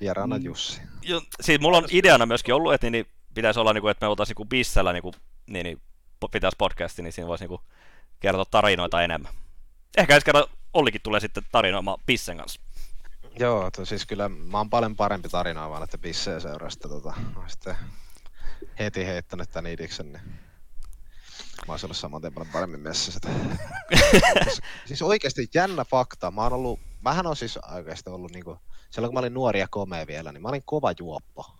Vieraana 0.00 0.38
Mm. 0.38 0.44
Jussi. 0.44 0.82
Jo, 1.02 1.20
siis 1.40 1.60
mulla 1.60 1.78
on 1.78 1.84
ideana 1.90 2.26
myöskin 2.26 2.54
ollut, 2.54 2.74
että 2.74 2.86
niin, 2.86 2.92
niin 2.92 3.06
pitäisi 3.34 3.60
olla, 3.60 3.72
niin 3.72 3.82
kuin, 3.82 3.90
että 3.90 4.06
me 4.06 4.10
oltaisiin 4.10 4.34
niin 4.38 4.48
bissällä, 4.48 4.92
niin, 4.92 5.02
kuin, 5.02 5.14
niin, 5.50 5.64
niin 5.64 5.80
pitäisi 6.32 6.56
podcasti, 6.58 7.02
niin 7.02 7.12
siinä 7.12 7.28
voisi 7.28 7.42
niin 7.44 7.48
kuin, 7.48 7.60
kertoa 8.20 8.44
tarinoita 8.44 9.02
enemmän. 9.02 9.32
Ehkä 9.96 10.14
ensi 10.14 10.24
kerran 10.24 10.44
Ollikin 10.74 11.00
tulee 11.02 11.20
sitten 11.20 11.42
tarinoimaan 11.52 11.98
Pissen 12.06 12.36
kanssa. 12.36 12.60
Joo, 13.38 13.70
to, 13.70 13.84
siis 13.84 14.06
kyllä 14.06 14.28
mä 14.28 14.58
oon 14.58 14.70
paljon 14.70 14.96
parempi 14.96 15.28
tarinoimaan 15.28 15.80
näitä 15.80 15.98
bissejä 15.98 16.40
seurasta. 16.40 16.88
Tota, 16.88 17.14
mä 17.36 17.48
sitten 17.48 17.76
heti 18.78 19.06
heittänyt 19.06 19.50
tän 19.50 19.66
idiksen, 19.66 20.12
niin 20.12 20.22
mä 21.66 21.72
oon 21.72 21.78
ollut 21.82 21.96
saman 21.96 22.20
tien 22.20 22.34
paljon 22.34 22.52
paremmin 22.52 22.80
messissä. 22.80 23.20
siis, 24.44 24.60
siis 24.86 25.02
oikeasti 25.02 25.48
jännä 25.54 25.84
fakta. 25.84 26.30
Mä 26.30 26.42
oon 26.42 26.52
ollut, 26.52 26.80
mähän 27.00 27.26
on 27.26 27.36
siis 27.36 27.56
oikeasti 27.56 28.10
ollut 28.10 28.32
niinku, 28.32 28.58
silloin 28.90 29.08
kun 29.08 29.14
mä 29.14 29.20
olin 29.20 29.34
nuori 29.34 29.60
ja 29.60 29.68
komea 29.68 30.06
vielä, 30.06 30.32
niin 30.32 30.42
mä 30.42 30.48
olin 30.48 30.62
kova 30.64 30.92
juoppo. 30.98 31.56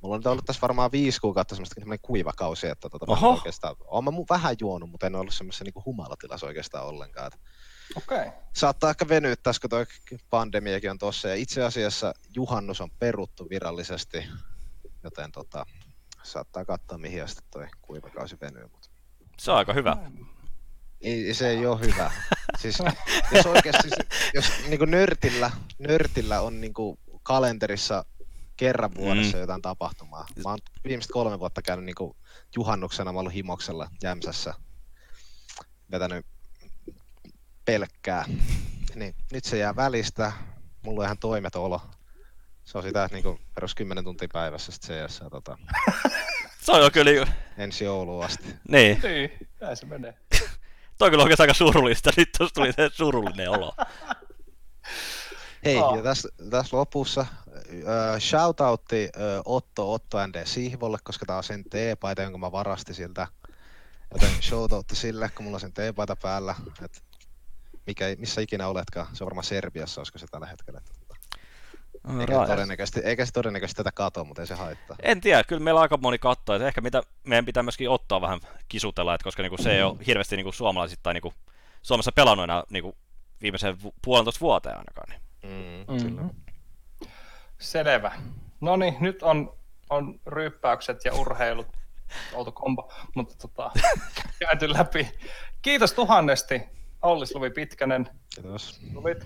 Mulla 0.00 0.14
on 0.14 0.20
nyt 0.20 0.26
ollut 0.26 0.44
tässä 0.44 0.62
varmaan 0.62 0.92
viisi 0.92 1.20
kuukautta 1.20 1.54
semmoista 1.54 1.74
semmoinen 1.74 2.02
kuiva 2.02 2.32
kausi, 2.36 2.66
että 2.66 2.90
tota, 2.90 3.06
mä 3.06 3.28
oikeastaan, 3.28 3.76
oon 3.84 4.04
mä 4.04 4.10
vähän 4.30 4.56
juonut, 4.60 4.90
mutta 4.90 5.06
en 5.06 5.14
ole 5.14 5.20
ollut 5.20 5.34
semmoisessa 5.34 5.64
niinku 5.64 5.82
humalatilassa 5.86 6.46
oikeastaan 6.46 6.86
ollenkaan. 6.86 7.26
Et 7.26 7.34
Okei. 7.34 7.44
Okay. 7.96 8.30
saattaa 8.52 8.90
ehkä 8.90 9.08
venyä 9.08 9.36
tässä, 9.36 9.60
kun 9.60 9.70
toi 9.70 9.86
pandemiakin 10.30 10.90
on 10.90 10.98
tossa. 10.98 11.28
Ja 11.28 11.34
itse 11.34 11.62
asiassa 11.64 12.14
juhannus 12.34 12.80
on 12.80 12.90
peruttu 12.98 13.46
virallisesti, 13.50 14.26
joten 15.02 15.32
tota, 15.32 15.66
saattaa 16.22 16.64
katsoa 16.64 16.98
mihin 16.98 17.24
asti 17.24 17.42
toi 17.50 17.66
kuivakausi 17.82 18.36
venyy. 18.40 18.66
Mutta 18.72 18.88
Se 19.40 19.50
on 19.50 19.56
aika 19.56 19.72
hyvä. 19.72 19.96
ei, 21.00 21.34
se 21.34 21.48
ei 21.50 21.66
ole 21.66 21.80
hyvä. 21.80 22.10
Siis, 22.58 22.78
jos 23.32 23.46
oikeasti, 23.46 23.88
jos 24.34 24.44
niinku 24.68 24.84
nörtillä, 24.84 25.50
nörtillä 25.78 26.40
on 26.40 26.60
niinku 26.60 26.98
kalenterissa 27.22 28.04
kerran 28.56 28.94
vuodessa 28.94 29.36
Mm. 29.36 29.40
jotain 29.40 29.62
tapahtumaa. 29.62 30.26
Mä 30.44 30.50
oon 30.50 30.58
viimeiset 30.84 31.12
kolme 31.12 31.38
vuotta 31.38 31.62
käynyt 31.62 31.84
niinku 31.84 32.16
juhannuksena, 32.56 33.12
mä 33.12 33.16
oon 33.18 33.20
ollut 33.22 33.34
himoksella 33.34 33.88
Jämsässä, 34.02 34.54
vetänyt 35.90 36.26
pelkkää. 37.64 38.24
Niin, 38.94 39.14
nyt 39.32 39.44
se 39.44 39.58
jää 39.58 39.76
välistä, 39.76 40.32
mulla 40.82 41.00
on 41.00 41.04
ihan 41.04 41.18
toimeton 41.18 41.62
olo. 41.62 41.80
Se 42.64 42.78
on 42.78 42.84
sitä 42.84 43.08
niinku 43.12 43.40
perus 43.54 43.74
10 43.74 44.04
tuntia 44.04 44.28
päivässä 44.32 44.72
sit 44.72 44.82
CS 44.82 45.20
ja 45.24 45.30
tota, 45.30 45.58
Se 46.64 46.72
on 46.72 46.80
jo 46.80 46.90
kyllä, 46.90 47.32
ensi 47.58 47.84
jouluun 47.84 48.24
asti. 48.24 48.44
niin. 48.68 49.00
Niin, 49.02 49.48
näin 49.60 49.76
se 49.76 49.86
menee. 49.86 50.14
Toi 50.98 51.10
kyllä 51.10 51.22
oikeastaan 51.22 51.44
aika 51.44 51.54
surullista, 51.54 52.10
nyt 52.16 52.28
tuossa 52.38 52.54
tuli 52.54 52.72
se 52.72 52.90
surullinen 52.92 53.50
olo. 53.50 53.72
Hei, 55.64 55.78
Aa. 55.78 55.96
ja 55.96 56.02
tässä, 56.02 56.28
tässä 56.50 56.76
lopussa 56.76 57.20
äh, 57.20 58.20
shoutoutti 58.20 59.04
äh, 59.16 59.42
Otto 59.44 59.92
Otto 59.92 60.26
ND 60.26 60.46
Sihvolle, 60.46 60.98
koska 61.04 61.26
tää 61.26 61.36
on 61.36 61.44
sen 61.44 61.64
teepaita, 61.70 62.22
jonka 62.22 62.38
mä 62.38 62.52
varastin 62.52 62.94
siltä. 62.94 63.26
Joten 64.14 64.42
shoutoutti 64.42 64.96
sille, 64.96 65.30
kun 65.34 65.44
mulla 65.44 65.56
on 65.56 65.60
sen 65.60 65.72
teepaita 65.72 66.16
päällä. 66.16 66.54
Et 66.84 67.02
mikä, 67.86 68.04
missä 68.18 68.40
ikinä 68.40 68.68
oletkaan, 68.68 69.06
se 69.12 69.24
on 69.24 69.26
varmaan 69.26 69.44
Serbiassa, 69.44 70.00
olisiko 70.00 70.18
se 70.18 70.26
tällä 70.26 70.46
hetkellä. 70.46 70.78
että 70.78 70.92
tota, 71.00 71.14
Eikä, 72.20 72.40
se 72.40 72.46
todennäköisesti, 72.46 73.00
eikä 73.00 73.26
se 73.26 73.32
todennäköisesti 73.32 73.76
tätä 73.76 73.92
katoa, 73.92 74.24
mutta 74.24 74.42
ei 74.42 74.46
se 74.46 74.54
haittaa. 74.54 74.96
En 75.02 75.20
tiedä, 75.20 75.44
kyllä 75.44 75.62
meillä 75.62 75.80
aika 75.80 75.96
moni 75.96 76.18
katsoo, 76.18 76.56
että 76.56 76.68
ehkä 76.68 76.80
mitä 76.80 77.02
meidän 77.24 77.44
pitää 77.44 77.62
myöskin 77.62 77.90
ottaa 77.90 78.20
vähän 78.20 78.40
kisutella, 78.68 79.14
että 79.14 79.24
koska 79.24 79.42
niinku 79.42 79.62
se 79.62 79.76
ei 79.76 79.82
ole 79.82 79.96
hirveästi 80.06 80.36
niinku 80.36 80.52
suomalaisittain 80.52 81.14
niinku 81.14 81.34
Suomessa 81.82 82.12
pelannut 82.12 82.44
enää 82.44 82.62
niinku 82.70 82.96
viimeisen 83.42 83.76
puolentoista 84.04 84.40
vuoteen 84.40 84.78
ainakaan. 84.78 85.08
Niin. 85.08 85.20
Mm. 85.88 85.94
Mm-hmm. 85.94 86.30
Selvä. 87.58 88.12
No 88.60 88.76
niin, 88.76 88.96
nyt 89.00 89.22
on, 89.22 89.56
on 89.90 90.20
ryyppäykset 90.26 91.04
ja 91.04 91.14
urheilut 91.14 91.66
oltu 92.34 92.52
kombo, 92.52 92.92
mutta 93.14 93.34
tota, 93.38 93.70
käyty 94.38 94.72
läpi. 94.72 95.08
Kiitos 95.62 95.92
tuhannesti, 95.92 96.62
Ollis 97.04 97.34
Luvi 97.34 97.50
Pitkänen. 97.50 98.08
Kiitos. 98.34 98.80
Luvit. 98.94 99.24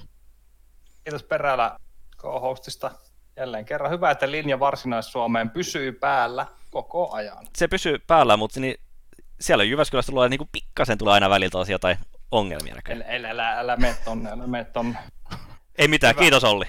Kiitos 1.04 1.22
Perälä 1.22 1.76
co-hostista. 2.16 2.90
Jälleen 3.36 3.64
kerran 3.64 3.90
hyvä, 3.90 4.10
että 4.10 4.30
linja 4.30 4.60
Varsinais-Suomeen 4.60 5.50
pysyy 5.50 5.92
päällä 5.92 6.46
koko 6.70 7.12
ajan. 7.12 7.46
Se 7.56 7.68
pysyy 7.68 7.98
päällä, 8.06 8.36
mutta 8.36 8.60
niin 8.60 8.74
siellä 9.40 9.64
Jyväskylästä 9.64 10.12
tulee 10.12 10.28
niinku 10.28 10.48
pikkasen 10.52 10.98
tulee 10.98 11.14
aina 11.14 11.30
välillä 11.30 11.50
taas 11.50 11.68
jotain 11.68 11.98
ongelmia 12.30 12.74
näköjään. 12.74 13.04
Älä, 13.08 13.30
älä, 13.30 13.50
älä, 13.50 13.60
älä 13.60 13.76
mene 13.76 13.96
tonne, 14.04 14.30
älä 14.30 14.46
mene 14.46 14.64
tonne. 14.64 14.98
Ei 15.78 15.88
mitään, 15.88 16.14
Hyvä. 16.14 16.22
kiitos 16.22 16.44
Olli. 16.44 16.64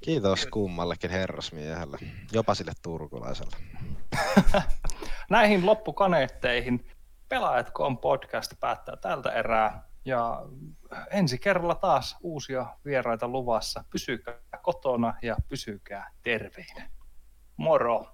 Kiitos 0.00 0.46
kummallekin 0.46 1.10
herrasmiehelle, 1.10 1.98
jopa 2.32 2.54
sille 2.54 2.72
turkulaiselle. 2.82 3.56
Näihin 5.30 5.66
loppukaneetteihin 5.66 6.86
Pelaajat.com 7.28 7.98
podcast 7.98 8.52
päättää 8.60 8.96
tältä 8.96 9.32
erää. 9.32 9.89
Ja 10.04 10.42
ensi 11.10 11.38
kerralla 11.38 11.74
taas 11.74 12.16
uusia 12.20 12.66
vieraita 12.84 13.28
luvassa. 13.28 13.84
Pysykää 13.90 14.40
kotona 14.62 15.14
ja 15.22 15.36
pysykää 15.48 16.10
terveinä. 16.22 16.90
Moro! 17.56 18.12